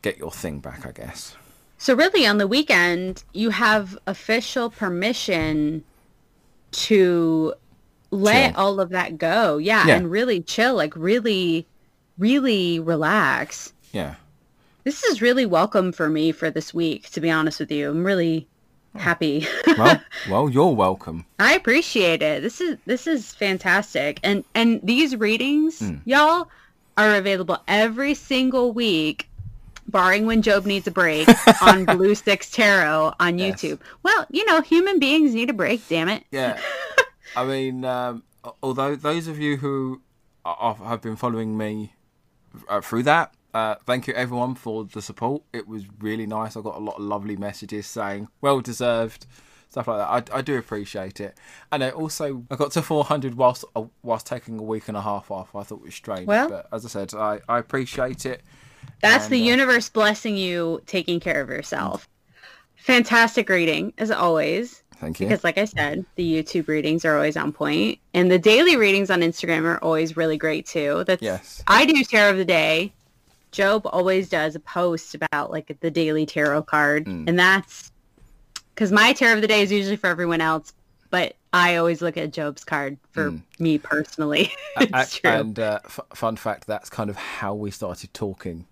get 0.01 0.17
your 0.17 0.31
thing 0.31 0.59
back 0.59 0.85
i 0.85 0.91
guess. 0.91 1.35
So 1.77 1.93
really 1.93 2.25
on 2.25 2.38
the 2.38 2.47
weekend, 2.47 3.23
you 3.34 3.51
have 3.51 3.97
official 4.07 4.69
permission 4.69 5.84
to 6.71 7.53
let 8.11 8.51
Chill. 8.53 8.59
all 8.61 8.79
of 8.79 8.89
that 8.89 9.17
go. 9.17 9.57
Yeah, 9.57 9.85
Yeah. 9.88 9.95
and 9.97 10.09
really 10.11 10.41
chill, 10.41 10.75
like 10.75 10.95
really 10.95 11.65
really 12.17 12.79
relax. 12.79 13.73
yeah 13.91 14.15
This 14.84 15.03
is 15.03 15.21
really 15.21 15.45
welcome 15.45 15.91
for 15.91 16.09
me 16.09 16.31
for 16.31 16.49
this 16.49 16.73
week, 16.73 17.09
to 17.11 17.21
be 17.21 17.29
honest 17.29 17.59
with 17.59 17.71
you. 17.71 17.89
I'm 17.89 18.03
really 18.05 18.47
happy. 18.95 19.45
well 19.77 20.01
well 20.29 20.49
you're 20.49 20.73
welcome 20.73 21.25
I 21.39 21.53
appreciate 21.53 22.21
it. 22.23 22.41
This 22.41 22.59
is 22.61 22.77
this 22.85 23.05
is 23.07 23.34
fantastic. 23.35 24.19
And 24.23 24.43
and 24.55 24.79
these 24.84 25.15
readings, 25.15 25.79
Hmm. 25.79 25.95
y'all, 26.05 26.47
are 26.97 27.15
available 27.15 27.59
every 27.67 28.15
single 28.15 28.71
week, 28.71 29.29
barring 29.88 30.25
when 30.25 30.41
Jobe 30.41 30.65
needs 30.65 30.88
a 30.88 30.91
break, 30.91 31.27
on 31.61 31.85
Blue 31.85 32.15
Sicx 32.15 32.49
Tarot 32.49 33.13
on 33.19 33.38
Yes. 33.38 33.61
YouTube. 33.61 33.79
Well, 34.01 34.25
you 34.31 34.43
know, 34.45 34.61
human 34.61 34.97
beings 34.97 35.35
need 35.35 35.51
a 35.51 35.53
break, 35.53 35.88
damn 35.88 36.09
it. 36.09 36.23
Yeah, 36.31 36.59
I 37.38 37.45
mean, 37.45 37.85
um, 37.85 38.23
although 38.64 38.95
those 38.95 39.27
of 39.27 39.38
you 39.39 39.57
who 39.57 40.01
are, 40.43 40.76
have 40.76 41.01
been 41.01 41.15
following 41.15 41.55
me 41.57 41.93
uh, 42.68 42.81
through 42.81 43.03
that, 43.03 43.34
uh, 43.53 43.76
thank 43.85 44.07
you 44.07 44.14
everyone 44.15 44.55
for 44.55 44.85
the 44.85 45.01
support. 45.01 45.43
It 45.53 45.68
was 45.68 45.84
really 45.99 46.26
nice. 46.26 46.57
I 46.57 46.61
got 46.61 46.76
a 46.76 46.80
lot 46.80 46.95
of 46.97 47.03
lovely 47.03 47.35
messages 47.38 47.85
saying 47.85 48.27
well 48.41 48.59
deserved 48.59 49.27
stuff 49.69 49.88
like 49.88 49.97
that. 50.26 50.34
I, 50.34 50.39
I 50.39 50.41
do 50.41 50.57
appreciate 50.57 51.19
it, 51.19 51.38
and 51.72 51.84
I 51.84 51.91
also 51.91 52.43
I 52.49 52.55
got 52.55 52.72
to 52.72 52.81
400 52.81 53.35
whilst 53.35 53.65
uh, 53.76 53.84
whilst 54.01 54.26
taking 54.26 54.57
a 54.59 54.64
week 54.64 54.88
and 54.88 54.97
a 54.97 55.01
half 55.01 55.30
off. 55.30 55.55
I 55.55 55.64
thought 55.64 55.80
it 55.80 55.85
was 55.85 55.95
strange, 55.95 56.27
Well- 56.27 56.49
but 56.49 56.68
as 56.72 56.85
I 56.85 56.89
said, 56.89 57.14
I, 57.14 57.39
I 57.47 57.59
appreciate 57.59 58.26
it. 58.26 58.41
That's 59.01 59.26
And, 59.26 59.34
the 59.34 59.41
uh, 59.41 59.45
universe 59.45 59.89
blessing 59.89 60.38
you 60.38 60.81
taking 60.88 61.19
care 61.19 61.41
of 61.41 61.49
yourself. 61.49 62.07
Fantastic 62.77 63.49
reading, 63.49 63.93
as 63.97 64.11
always. 64.11 64.81
Thank 64.99 65.19
you. 65.19 65.27
Because 65.27 65.43
like 65.43 65.57
I 65.57 65.65
said, 65.65 66.05
the 66.15 66.43
YouTube 66.43 66.67
readings 66.67 67.05
are 67.05 67.15
always 67.15 67.37
on. 67.37 67.53
And 68.13 68.31
the 68.31 68.39
daily 68.39 68.75
readings 68.77 69.09
on 69.11 69.21
Instagram 69.21 69.63
are 69.65 69.77
always 69.83 70.17
really 70.17 70.37
great 70.37 70.65
too. 70.65 71.03
That's 71.05 71.21
Yes. 71.21 71.63
I 71.67 71.85
do 71.85 72.03
tarot 72.03 72.31
of 72.31 72.37
the 72.37 72.45
day. 72.45 72.93
Jobe 73.51 73.89
always 73.91 74.29
does 74.29 74.55
a 74.55 74.59
post 74.59 75.15
about 75.15 75.51
like 75.51 75.75
the 75.79 75.91
daily 75.91 76.25
tarot 76.25 76.63
card. 76.63 77.05
Mm. 77.05 77.29
And 77.29 77.39
that's 77.39 77.91
because 78.73 78.91
my 78.91 79.13
tarot 79.13 79.35
of 79.35 79.41
the 79.41 79.47
day 79.47 79.61
is 79.61 79.71
usually 79.71 79.95
for 79.95 80.07
everyone 80.07 80.41
else, 80.41 80.73
but 81.09 81.35
I 81.53 81.77
always 81.77 82.01
look 82.01 82.17
at 82.17 82.31
Jobe's 82.31 82.63
card 82.65 82.97
for 83.11 83.31
Mm. 83.31 83.41
me 83.59 83.77
personally. 83.77 84.51
True. 85.09 85.31
and 85.31 85.57
uh, 85.59 85.79
f- 85.85 85.99
fun 86.13 86.35
fact, 86.35 86.67
that's 86.67 86.89
kind 86.89 87.09
of 87.09 87.15
how 87.15 87.53
we 87.55 87.71
started 87.71 88.13
talking. 88.13 88.65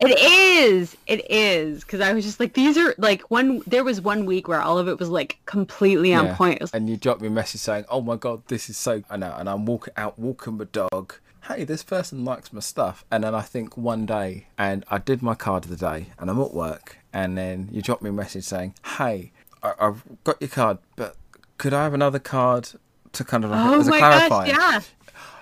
It 0.00 0.18
is. 0.18 0.96
It 1.06 1.30
is. 1.30 1.82
Because 1.84 2.00
I 2.00 2.12
was 2.12 2.24
just 2.24 2.40
like, 2.40 2.54
these 2.54 2.78
are 2.78 2.94
like 2.98 3.22
one, 3.30 3.62
there 3.66 3.84
was 3.84 4.00
one 4.00 4.24
week 4.26 4.48
where 4.48 4.60
all 4.60 4.78
of 4.78 4.88
it 4.88 4.98
was 4.98 5.08
like 5.10 5.38
completely 5.46 6.14
on 6.14 6.26
Yeah. 6.26 6.36
point. 6.36 6.60
Was 6.60 6.72
and 6.72 6.88
you 6.88 6.96
drop 6.96 7.20
me 7.20 7.28
a 7.28 7.30
message 7.30 7.60
saying, 7.60 7.84
"Oh 7.88 8.00
my 8.00 8.16
god, 8.16 8.42
this 8.48 8.70
is 8.70 8.76
so," 8.76 9.02
I 9.10 9.16
know, 9.16 9.34
and 9.38 9.48
I'm 9.48 9.66
walking 9.66 9.92
out 9.96 10.18
walking 10.18 10.56
my 10.56 10.64
dog. 10.64 11.14
Hey, 11.48 11.64
this 11.64 11.82
person 11.82 12.24
likes 12.24 12.52
my 12.52 12.60
stuff, 12.60 13.04
and 13.10 13.24
then 13.24 13.34
I 13.34 13.40
think 13.42 13.76
one 13.76 14.06
day, 14.06 14.46
and 14.56 14.84
I 14.90 14.98
did 14.98 15.20
my 15.22 15.34
card 15.34 15.64
of 15.64 15.70
the 15.70 15.76
day, 15.76 16.06
and 16.18 16.30
I'm 16.30 16.40
at 16.40 16.54
work, 16.54 16.98
and 17.12 17.36
then 17.36 17.68
you 17.72 17.82
drop 17.82 18.00
me 18.02 18.10
a 18.10 18.12
message 18.12 18.44
saying, 18.44 18.74
"Hey, 18.96 19.32
I, 19.62 19.72
I've 19.80 20.02
got 20.24 20.40
your 20.40 20.48
card, 20.48 20.78
but 20.96 21.16
could 21.58 21.74
I 21.74 21.82
have 21.84 21.94
another 21.94 22.18
card 22.18 22.70
to 23.12 23.24
kind 23.24 23.44
of 23.44 23.50
like, 23.50 23.66
oh 23.66 23.80
as 23.80 23.88
a 23.88 23.90
my 23.90 24.00
gosh, 24.00 24.48
yeah. 24.48 24.80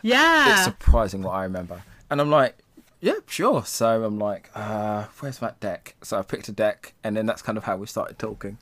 Yeah. 0.03 0.53
It's 0.55 0.65
surprising 0.65 1.23
what 1.23 1.33
I 1.33 1.45
remember, 1.45 1.83
and 2.11 2.21
I'm 2.21 2.31
like. 2.31 2.57
Yeah, 3.01 3.15
sure. 3.27 3.65
So 3.65 4.05
I'm 4.05 4.19
like, 4.19 4.51
uh, 4.55 5.07
where's 5.21 5.39
that 5.39 5.61
deck? 5.61 5.95
So 6.03 6.19
I 6.19 6.23
picked 6.23 6.49
a 6.49 6.53
deck, 6.53 6.95
and 7.05 7.17
then 7.17 7.27
that's 7.27 7.43
kind 7.43 7.57
of 7.57 7.65
how 7.65 7.77
we 7.77 7.87
started 7.87 8.19
talking. 8.19 8.59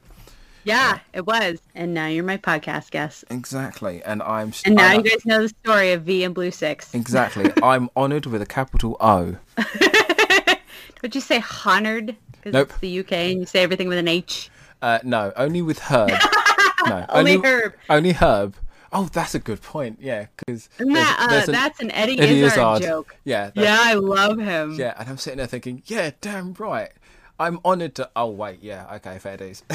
yeah, 0.64 0.98
it 1.14 1.26
was. 1.26 1.58
And 1.74 1.94
now 1.94 2.06
you're 2.08 2.24
my 2.24 2.36
podcast 2.36 2.90
guest. 2.90 3.24
Exactly, 3.30 4.02
and 4.02 4.22
I'm. 4.22 4.52
And 4.66 4.74
now 4.74 4.88
I'm- 4.88 5.04
you 5.04 5.10
guys 5.10 5.24
know 5.24 5.42
the 5.42 5.48
story 5.48 5.92
of 5.92 6.02
Vee 6.02 6.24
and 6.24 6.34
Blue 6.34 6.50
Sicx. 6.50 6.92
Exactly. 6.94 7.50
I'm 7.62 7.88
honoured 7.96 8.26
with 8.26 8.42
a 8.42 8.46
capital 8.46 8.96
O. 9.00 9.36
Would 11.02 11.14
you 11.14 11.20
say 11.20 11.42
honored? 11.64 12.16
Because 12.32 12.52
Nope. 12.52 12.70
it's 12.70 12.78
the 12.80 13.00
UK 13.00 13.12
and 13.12 13.40
you 13.40 13.46
say 13.46 13.62
everything 13.62 13.88
with 13.88 13.98
an 13.98 14.08
H. 14.08 14.50
Uh, 14.82 14.98
no, 15.02 15.32
only 15.36 15.62
with 15.62 15.78
Herb. 15.78 16.10
No, 16.86 17.04
Only 17.08 17.36
Herb. 17.38 17.74
Only 17.90 18.12
Herb. 18.12 18.54
Oh, 18.92 19.08
that's 19.12 19.34
a 19.34 19.38
good 19.38 19.60
point. 19.62 19.98
Yeah, 20.00 20.26
because 20.36 20.68
that, 20.78 21.16
uh, 21.48 21.50
that's 21.50 21.80
an 21.80 21.90
Eddie, 21.90 22.18
Eddie 22.18 22.40
Izzard, 22.42 22.58
Izzard. 22.76 22.82
joke. 22.82 23.16
Yeah, 23.24 23.50
Yeah, 23.54 23.78
I 23.80 23.94
love 23.94 24.38
him. 24.38 24.74
yeah. 24.74 24.94
And 24.98 25.08
I'm 25.08 25.16
sitting 25.18 25.38
there 25.38 25.46
thinking, 25.46 25.82
yeah, 25.86 26.10
damn 26.20 26.54
right. 26.54 26.90
I'm 27.38 27.58
honoured 27.64 27.94
to. 27.96 28.10
Oh 28.16 28.30
wait, 28.30 28.62
yeah, 28.62 28.86
okay, 28.96 29.18
fair 29.18 29.36
dues. 29.36 29.62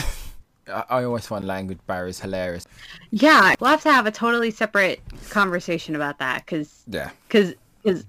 I, 0.68 0.84
I 0.90 1.04
always 1.04 1.26
find 1.28 1.46
language 1.46 1.80
barriers 1.88 2.20
hilarious. 2.20 2.66
Yeah, 3.12 3.54
we'll 3.60 3.70
have 3.72 3.84
to 3.84 3.92
have 3.92 4.06
a 4.06 4.12
totally 4.12 4.52
separate 4.52 5.02
conversation 5.30 5.96
about 5.96 6.20
that 6.20 6.46
because 6.46 6.84
Yeah. 6.88 7.10
because 7.28 7.54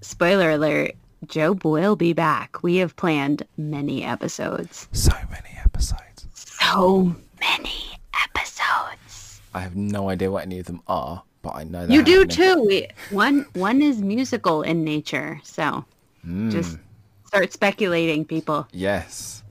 spoiler 0.01 0.51
alert, 0.53 0.93
Jobe 1.27 1.65
will 1.65 1.97
be 1.97 2.13
back. 2.13 2.63
We 2.63 2.77
have 2.77 2.95
planned 2.97 3.43
many 3.57 4.05
episodes. 4.05 4.89
So 4.93 5.13
many 5.31 5.57
episodes. 5.65 6.27
So 6.35 7.15
many 7.41 7.99
episodes. 8.25 9.12
I 9.55 9.61
have 9.61 9.77
no 9.77 10.09
idea 10.09 10.31
what 10.31 10.45
any 10.45 10.59
of 10.59 10.67
them 10.67 10.83
are, 10.87 11.23
but 11.43 11.55
I 11.55 11.65
know 11.65 11.87
that 11.87 11.93
You 11.93 12.03
do 12.03 12.25
too. 12.25 12.65
We, 12.67 12.89
one 13.11 13.47
one 13.55 13.83
is 13.83 14.01
musical 14.01 14.63
in 14.63 14.85
nature, 14.85 15.41
so 15.45 15.85
Hmm. 16.23 16.51
just 16.51 16.79
start 17.27 17.53
speculating, 17.53 18.25
people. 18.25 18.67
Yes. 18.73 19.43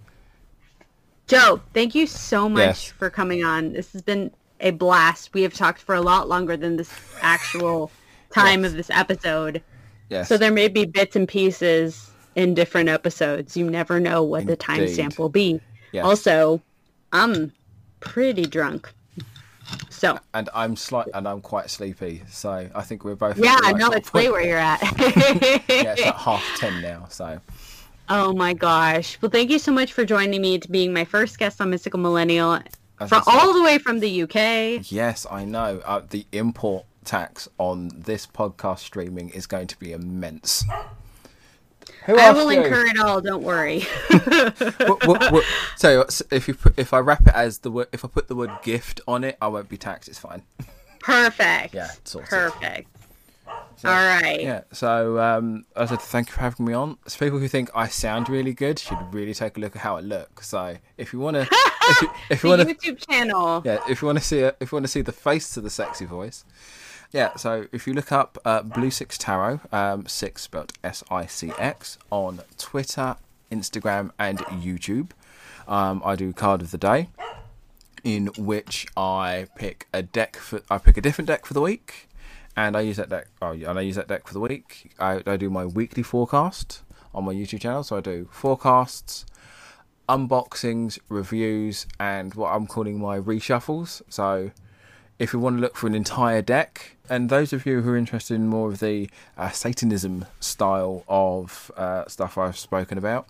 Joe, 1.27 1.61
thank 1.73 1.95
you 1.95 2.07
so 2.07 2.49
much 2.49 2.59
Yes. 2.65 2.87
for 2.91 3.09
coming 3.09 3.43
on. 3.43 3.73
This 3.73 3.91
has 3.93 4.01
been 4.01 4.31
a 4.59 4.71
blast. 4.71 5.33
We 5.33 5.43
have 5.43 5.53
talked 5.53 5.81
for 5.81 5.95
a 5.95 6.01
lot 6.01 6.27
longer 6.27 6.57
than 6.57 6.75
this 6.77 6.91
actual 7.21 7.91
time 8.33 8.61
Yes. 8.63 8.71
of 8.71 8.77
this 8.77 8.89
episode. 8.89 9.61
Yes. 10.09 10.27
So 10.27 10.37
there 10.37 10.51
may 10.51 10.67
be 10.67 10.85
bits 10.85 11.15
and 11.15 11.27
pieces 11.27 12.11
in 12.35 12.53
different 12.53 12.89
episodes. 12.89 13.55
You 13.55 13.69
never 13.69 13.99
know 13.99 14.23
what 14.23 14.45
the 14.45 14.53
Indeed. 14.53 14.59
timestamp 14.97 15.17
will 15.17 15.29
be. 15.29 15.61
Yes. 15.93 16.05
Also, 16.05 16.61
I'm 17.13 17.53
pretty 18.01 18.45
drunk. 18.45 18.93
So 19.89 20.19
and 20.33 20.49
I'm 20.53 20.75
slight 20.75 21.07
and 21.13 21.27
I'm 21.27 21.41
quite 21.41 21.69
sleepy, 21.69 22.23
so 22.29 22.69
I 22.73 22.81
think 22.81 23.03
we're 23.03 23.15
both. 23.15 23.37
yeah, 23.37 23.59
right 23.59 23.75
no, 23.75 23.91
it's 23.91 24.13
late 24.13 24.31
where 24.31 24.41
you're 24.41 24.57
at. 24.57 24.81
Yeah, 24.81 25.93
it's 25.93 26.05
like 26.05 26.15
half 26.15 26.43
ten 26.57 26.81
now, 26.81 27.07
so 27.09 27.39
Oh 28.13 28.33
my 28.33 28.53
gosh. 28.53 29.17
Well, 29.21 29.31
thank 29.31 29.49
you 29.49 29.57
so 29.57 29.71
much 29.71 29.93
for 29.93 30.03
joining 30.03 30.41
me 30.41 30.59
to 30.59 30.69
being 30.69 30.91
my 30.91 31.05
first 31.05 31.39
guest 31.39 31.61
on 31.61 31.69
Mystical 31.69 31.97
Millennial 31.97 32.59
As 32.99 33.07
from 33.07 33.23
all 33.25 33.53
the 33.53 33.63
way 33.63 33.77
from 33.77 33.99
the 33.99 34.23
UK. 34.23 34.91
yes, 34.91 35.25
I 35.31 35.45
know. 35.45 35.81
Uh, 35.85 36.01
the 36.09 36.25
import 36.33 36.85
tax 37.05 37.47
on 37.57 37.89
this 37.95 38.27
podcast 38.27 38.79
streaming 38.79 39.29
is 39.29 39.47
going 39.47 39.67
to 39.67 39.79
be 39.79 39.93
immense. 39.93 40.65
Who 42.05 42.17
I 42.17 42.31
will 42.31 42.51
you? 42.51 42.61
incur 42.63 42.85
it 42.87 42.99
all, 42.99 43.21
don't 43.21 43.43
worry. 43.43 43.81
What- 44.09 45.05
what- 45.07 45.31
what- 45.31 45.45
so 45.77 46.05
if 46.31 46.47
you 46.47 46.53
put, 46.55 46.77
if 46.77 46.93
I 46.93 46.99
wrap 46.99 47.21
it 47.27 47.33
as 47.35 47.59
the 47.59 47.71
word, 47.71 47.87
if 47.91 48.03
I 48.03 48.07
put 48.07 48.27
the 48.27 48.35
word 48.35 48.51
gift 48.63 49.01
on 49.07 49.23
it, 49.23 49.37
I 49.41 49.47
won't 49.47 49.69
be 49.69 49.77
taxed. 49.77 50.09
It's 50.09 50.17
fine. 50.19 50.41
Perfect. 50.99 51.73
Yeah, 51.73 51.91
sorted. 52.03 52.29
Perfect. 52.29 52.87
So- 53.77 53.89
all 53.89 53.95
right. 53.95 54.41
Yeah. 54.41 54.61
So 54.71 55.19
um, 55.19 55.65
I 55.75 55.85
said 55.85 56.01
thank 56.01 56.27
you 56.29 56.33
for 56.33 56.39
having 56.41 56.65
me 56.67 56.73
on. 56.73 56.97
So 57.07 57.17
people 57.19 57.39
who 57.39 57.47
think 57.47 57.69
I 57.75 57.87
sound 57.87 58.29
really 58.29 58.53
good 58.53 58.77
should 58.79 58.97
really 59.13 59.33
take 59.33 59.57
a 59.57 59.59
look 59.59 59.75
at 59.75 59.81
how 59.81 59.97
I 59.97 60.01
look. 60.01 60.43
So 60.43 60.77
if 60.97 61.11
you 61.13 61.19
want 61.19 61.35
to, 61.35 61.41
if 61.89 62.01
you, 62.01 62.11
if 62.29 62.43
you 62.43 62.49
want 62.49 62.61
to, 62.67 62.75
YouTube 62.75 63.05
channel. 63.09 63.61
yeah, 63.65 63.79
if 63.89 64.01
you 64.01 64.05
want 64.05 64.19
to 64.19 64.23
see 64.23 64.39
it, 64.39 64.55
if 64.59 64.71
you 64.71 64.75
want 64.75 64.85
to 64.85 64.91
see 64.91 65.01
the 65.01 65.11
face 65.11 65.53
to 65.55 65.61
the 65.61 65.69
sexy 65.69 66.05
voice, 66.05 66.45
yeah. 67.11 67.35
So 67.35 67.67
if 67.71 67.87
you 67.87 67.93
look 67.93 68.11
up 68.11 68.37
uh, 68.45 68.63
Blue 68.63 68.91
Sicx 68.91 69.17
Tarot, 69.17 69.61
um, 69.71 70.05
six 70.07 70.43
spelled 70.43 70.73
S 70.83 71.03
I 71.09 71.25
C 71.25 71.51
X 71.57 71.97
on 72.09 72.41
Twitter, 72.57 73.15
Instagram, 73.51 74.11
and 74.17 74.39
YouTube, 74.39 75.11
um, 75.67 76.01
I 76.03 76.15
do 76.15 76.33
card 76.33 76.61
of 76.61 76.71
the 76.71 76.77
day, 76.77 77.09
in 78.03 78.27
which 78.37 78.87
I 78.95 79.47
pick 79.55 79.87
a 79.93 80.01
deck 80.01 80.35
for 80.35 80.61
I 80.69 80.77
pick 80.77 80.97
a 80.97 81.01
different 81.01 81.27
deck 81.27 81.45
for 81.45 81.53
the 81.53 81.61
week, 81.61 82.09
and 82.55 82.75
I 82.75 82.81
use 82.81 82.97
that 82.97 83.09
deck. 83.09 83.27
Oh, 83.41 83.51
and 83.51 83.77
I 83.77 83.81
use 83.81 83.95
that 83.95 84.07
deck 84.07 84.27
for 84.27 84.33
the 84.33 84.39
week. 84.39 84.93
I, 84.99 85.21
I 85.25 85.37
do 85.37 85.49
my 85.49 85.65
weekly 85.65 86.03
forecast 86.03 86.81
on 87.13 87.25
my 87.25 87.33
YouTube 87.33 87.61
channel, 87.61 87.83
so 87.83 87.97
I 87.97 88.01
do 88.01 88.29
forecasts 88.31 89.25
unboxings, 90.11 90.99
reviews, 91.07 91.87
and 91.97 92.33
what 92.33 92.49
I'm 92.49 92.67
calling 92.67 92.99
my 92.99 93.17
reshuffles. 93.17 94.01
So, 94.09 94.51
if 95.19 95.31
you 95.31 95.39
want 95.39 95.57
to 95.57 95.61
look 95.61 95.77
for 95.77 95.87
an 95.87 95.95
entire 95.95 96.41
deck, 96.41 96.97
and 97.11 97.29
those 97.29 97.53
of 97.53 97.65
you 97.67 97.81
who 97.81 97.91
are 97.91 97.97
interested 97.97 98.33
in 98.35 98.47
more 98.47 98.69
of 98.69 98.79
the 98.79 99.09
uh, 99.37 99.49
Satanism 99.51 100.25
style 100.39 101.03
of 101.07 101.69
uh, 101.77 102.05
stuff 102.07 102.37
I've 102.37 102.57
spoken 102.57 102.97
about, 102.97 103.27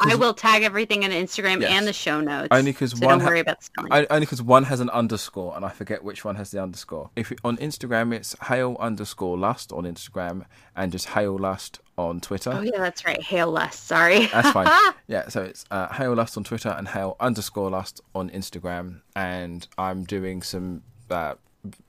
I 0.00 0.14
will 0.16 0.34
tag 0.34 0.62
everything 0.64 1.02
in 1.04 1.10
Instagram 1.12 1.60
Yes. 1.60 1.70
and 1.70 1.86
the 1.86 1.92
show 1.92 2.20
notes. 2.20 2.48
Only 2.50 2.72
'cause 2.72 2.92
so 2.98 3.06
one 3.06 3.18
don't 3.18 3.20
ha- 3.20 3.26
worry 3.28 3.40
about 3.40 3.62
spelling. 3.62 3.92
I, 3.92 4.06
only 4.10 4.26
because 4.26 4.42
one 4.42 4.64
has 4.64 4.80
an 4.80 4.90
underscore, 4.90 5.54
and 5.54 5.64
I 5.64 5.68
forget 5.68 6.02
which 6.02 6.24
one 6.24 6.34
has 6.36 6.50
the 6.50 6.60
underscore. 6.60 7.10
If 7.14 7.30
on 7.44 7.56
Instagram, 7.58 8.12
it's 8.12 8.34
hail 8.48 8.76
underscore 8.80 9.36
lust 9.38 9.70
on 9.70 9.84
Instagram, 9.84 10.46
and 10.74 10.90
just 10.90 11.08
hail 11.10 11.36
lust 11.38 11.78
on 11.98 12.20
Twitter. 12.20 12.50
oh 12.54 12.62
yeah, 12.62 12.78
that's 12.78 13.04
right. 13.04 13.22
Hail 13.22 13.50
less. 13.50 13.78
Sorry. 13.78 14.26
That's 14.28 14.50
fine. 14.50 14.66
yeah, 15.06 15.28
so 15.28 15.42
it's 15.42 15.66
uh, 15.70 15.92
Hail 15.92 16.14
Lust 16.14 16.38
on 16.38 16.42
Twitter 16.44 16.70
and 16.70 16.88
Hail 16.88 17.16
underscore 17.20 17.70
Lust 17.70 18.00
on 18.14 18.30
Instagram, 18.30 19.02
and 19.14 19.68
I'm 19.76 20.04
doing 20.04 20.42
some 20.42 20.82
uh, 21.10 21.34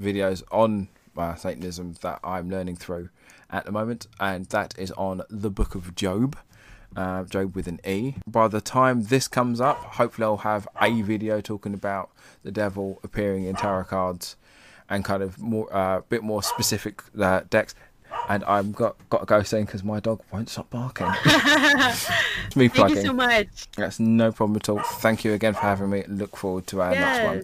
videos 0.02 0.44
on 0.52 0.90
uh, 1.18 1.35
Satanism 1.35 1.95
that 2.02 2.19
I'm 2.23 2.49
learning 2.49 2.77
through 2.77 3.10
at 3.49 3.65
the 3.65 3.72
moment, 3.72 4.07
and 4.19 4.45
that 4.48 4.73
is 4.77 4.91
on 4.91 5.22
the 5.30 5.49
Book 5.49 5.76
of 5.76 5.95
Jobe. 5.95 6.35
Uh, 6.95 7.23
Jobe 7.23 7.56
with 7.56 7.68
an 7.68 7.80
E. 7.88 8.15
By 8.27 8.48
the 8.48 8.61
time 8.61 9.06
this 9.06 9.27
comes 9.27 9.60
up, 9.60 9.77
hopefully 9.77 10.26
I'll 10.26 10.38
have 10.38 10.68
a 10.80 11.02
video 11.02 11.41
talking 11.41 11.73
about 11.73 12.11
the 12.44 12.52
devil 12.52 12.99
appearing 13.03 13.45
in 13.45 13.56
tarot 13.56 13.85
cards 13.85 14.35
and 14.90 15.03
kind 15.03 15.23
of 15.23 15.40
more, 15.40 15.68
a 15.72 15.76
uh, 15.76 16.02
bit 16.02 16.22
more 16.22 16.44
specific 16.44 17.02
uh, 17.19 17.41
decks. 17.49 17.73
And 18.30 18.44
I've 18.44 18.73
got 18.73 18.95
got 19.10 19.19
to 19.22 19.26
go 19.26 19.41
soon 19.41 19.65
because 19.65 19.84
my 19.84 19.99
dog 19.99 20.22
won't 20.31 20.49
stop 20.49 20.69
barking. 20.69 21.07
it's 21.26 22.56
me 22.56 22.68
Thank 22.68 22.73
plugging. 22.73 22.98
you 22.98 23.02
so 23.02 23.14
much. 23.14 23.68
That's 23.76 23.99
no 23.99 24.31
problem 24.31 24.57
at 24.57 24.69
all. 24.69 24.80
Thank 24.80 25.26
you 25.26 25.34
again 25.34 25.56
for 25.56 25.61
having 25.61 25.90
me. 25.90 26.03
Look 26.07 26.38
forward 26.38 26.68
to 26.68 26.81
our 26.81 26.91
next 26.91 27.26
one. 27.26 27.44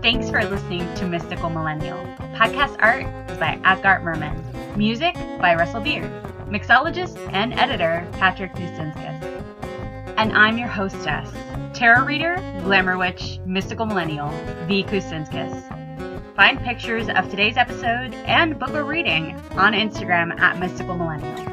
Thanks 0.00 0.30
for 0.30 0.44
listening 0.44 0.94
to 0.94 1.06
Mystical 1.06 1.50
Millennial. 1.50 1.98
Podcast 2.34 2.76
art 2.78 3.04
is 3.30 3.36
by 3.36 3.60
Asgard 3.64 4.04
Merman. 4.04 4.44
Music 4.76 5.14
by 5.40 5.56
Russell 5.56 5.80
Beard. 5.80 6.10
Mixologist 6.46 7.16
and 7.32 7.52
editor 7.54 8.08
Patrick 8.12 8.52
Kusinskis. 8.54 9.22
And 10.16 10.32
I'm 10.32 10.56
your 10.56 10.68
hostess, 10.68 11.28
tarot 11.74 12.04
reader, 12.04 12.36
glamour 12.62 12.96
witch, 12.96 13.40
mystical 13.44 13.86
millennial, 13.86 14.30
Vee. 14.66 14.84
Kusinskis. 14.84 16.34
Find 16.36 16.60
pictures 16.60 17.08
of 17.08 17.28
today's 17.28 17.56
episode 17.56 18.14
and 18.14 18.56
book 18.56 18.70
a 18.70 18.84
reading 18.84 19.34
on 19.56 19.72
Instagram 19.72 20.38
at 20.38 20.60
Mystical 20.60 20.96
Millennial. 20.96 21.47